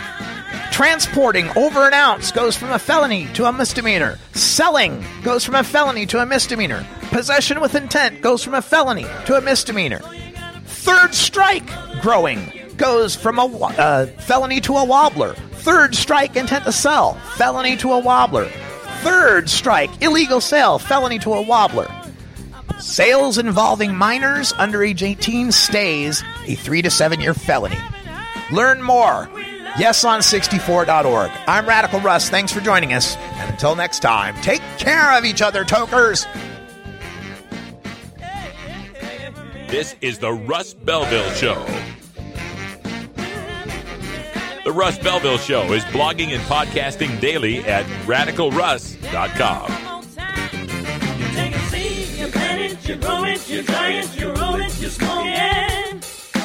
Transporting 0.74 1.56
over 1.56 1.86
an 1.86 1.94
ounce 1.94 2.32
goes 2.32 2.58
from 2.58 2.72
a 2.72 2.80
felony 2.80 3.28
to 3.36 3.46
a 3.46 3.54
misdemeanor. 3.54 4.18
Selling 4.34 5.06
goes 5.22 5.46
from 5.46 5.54
a 5.54 5.64
felony 5.64 6.08
to 6.08 6.18
a 6.18 6.26
misdemeanor. 6.26 6.84
Possession 7.12 7.62
with 7.62 7.76
intent 7.76 8.22
goes 8.22 8.44
from 8.44 8.56
a 8.56 8.62
felony 8.64 9.06
to 9.28 9.36
a 9.36 9.42
misdemeanor. 9.42 10.00
Third 10.66 11.14
strike 11.14 11.70
growing 12.02 12.52
goes 12.76 13.16
from 13.16 13.38
a 13.38 13.46
uh, 13.46 14.08
felony 14.22 14.60
to 14.62 14.78
a 14.78 14.84
wobbler. 14.84 15.36
Third 15.58 15.94
strike 15.94 16.36
intent 16.36 16.66
to 16.66 16.72
sell, 16.72 17.14
felony 17.36 17.78
to 17.78 17.92
a 17.92 18.00
wobbler. 18.02 18.50
Third 19.04 19.52
strike 19.52 20.02
illegal 20.02 20.42
sale, 20.42 20.80
felony 20.80 21.20
to 21.20 21.34
a 21.34 21.42
wobbler. 21.44 21.88
Sales 22.80 23.38
involving 23.38 23.96
minors 23.96 24.54
under 24.54 24.84
age 24.84 25.04
18 25.04 25.52
stays 25.52 26.24
a 26.48 26.56
three 26.56 26.82
to 26.82 26.90
seven 26.90 27.22
year 27.22 27.36
felony. 27.36 27.78
Learn 28.52 28.82
more. 28.82 29.30
YesOn64.org. 29.74 31.32
I'm 31.48 31.66
Radical 31.68 32.00
Russ. 32.00 32.30
Thanks 32.30 32.52
for 32.52 32.60
joining 32.60 32.94
us. 32.94 33.18
And 33.18 33.50
until 33.50 33.76
next 33.76 34.02
time, 34.02 34.36
take 34.42 34.62
care 34.78 35.18
of 35.18 35.26
each 35.26 35.42
other, 35.42 35.66
tokers. 35.66 36.28
This 39.68 39.96
is 40.02 40.20
the 40.20 40.32
Russ 40.32 40.76
Belville 40.76 41.32
Show. 41.32 41.66
The 44.64 44.72
Russ 44.72 45.00
Belville 45.00 45.40
Show 45.40 45.74
is 45.74 45.84
blogging 45.86 46.30
and 46.30 46.44
podcasting 46.44 47.20
daily 47.20 47.66
at 47.66 47.86
radicalruss.com. 48.06 49.72
You 51.20 51.28
take 51.34 51.56
a 51.56 52.20
you 52.20 52.28
plant 52.28 52.62
it, 52.62 52.88
you 52.88 52.96
grow 52.98 53.24
it, 53.24 53.50
you 53.50 53.64
dry 53.64 53.90
it, 53.90 54.20
you 54.20 54.32
roll 54.34 54.56
it, 54.56 54.80
you 54.80 54.90
smoke 54.90 55.26
it. 55.26 56.13